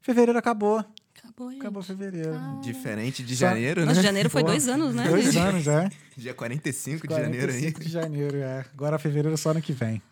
Fevereiro 0.00 0.38
acabou. 0.38 0.84
Acabou, 1.16 1.50
gente. 1.50 1.60
Acabou 1.60 1.82
fevereiro. 1.82 2.34
Ah. 2.34 2.60
Diferente 2.62 3.22
de 3.22 3.36
Só- 3.36 3.46
janeiro, 3.46 3.84
Nossa, 3.84 3.96
né? 4.00 4.02
janeiro 4.02 4.30
foi 4.30 4.42
Pô, 4.42 4.48
dois 4.48 4.66
anos, 4.68 4.94
né? 4.94 5.08
Dois 5.08 5.36
anos, 5.36 5.66
é. 5.66 5.88
Dia 6.16 6.34
45 6.34 7.06
de 7.06 7.14
janeiro 7.14 7.52
aí. 7.52 7.60
45 7.60 7.80
de 7.80 7.88
janeiro, 7.88 8.36
é. 8.38 8.64
Agora 8.72 8.98
fevereiro 8.98 9.36
só 9.36 9.50
ano 9.50 9.62
que 9.62 9.72
vem. 9.72 10.02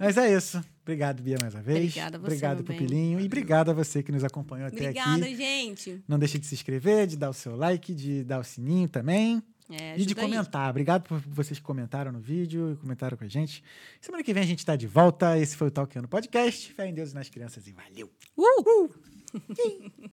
Mas 0.00 0.16
é 0.16 0.34
isso. 0.34 0.62
Obrigado, 0.82 1.22
Bia, 1.22 1.36
mais 1.40 1.54
uma 1.54 1.62
vez. 1.62 1.78
Obrigada 1.90 2.16
a 2.16 2.20
você, 2.20 2.26
Obrigado. 2.26 2.64
Pupilinho. 2.64 3.20
E 3.20 3.26
obrigado 3.26 3.70
a 3.70 3.74
você 3.74 4.02
que 4.02 4.10
nos 4.12 4.24
acompanhou 4.24 4.66
até 4.66 4.76
Obrigada, 4.88 5.24
aqui. 5.24 5.36
gente. 5.36 6.02
Não 6.08 6.18
deixe 6.18 6.38
de 6.38 6.46
se 6.46 6.54
inscrever, 6.54 7.06
de 7.06 7.16
dar 7.16 7.30
o 7.30 7.32
seu 7.34 7.54
like, 7.56 7.94
de 7.94 8.24
dar 8.24 8.40
o 8.40 8.44
sininho 8.44 8.88
também. 8.88 9.42
É, 9.68 9.94
e 9.94 9.96
de 9.98 10.04
ajuda 10.06 10.20
aí. 10.20 10.28
comentar. 10.28 10.70
Obrigado 10.70 11.02
por 11.04 11.18
vocês 11.26 11.58
que 11.58 11.64
comentaram 11.64 12.12
no 12.12 12.20
vídeo 12.20 12.72
e 12.72 12.76
comentaram 12.76 13.16
com 13.16 13.24
a 13.24 13.28
gente. 13.28 13.64
Semana 14.00 14.22
que 14.22 14.32
vem 14.32 14.42
a 14.42 14.46
gente 14.46 14.60
está 14.60 14.76
de 14.76 14.86
volta. 14.86 15.36
Esse 15.38 15.56
foi 15.56 15.68
o 15.68 15.70
Talkando 15.72 16.06
Podcast. 16.08 16.72
Fé 16.72 16.88
em 16.88 16.94
Deus 16.94 17.10
e 17.12 17.14
nas 17.14 17.28
crianças 17.28 17.66
e 17.66 17.72
valeu! 17.72 18.10
Uh! 18.36 18.90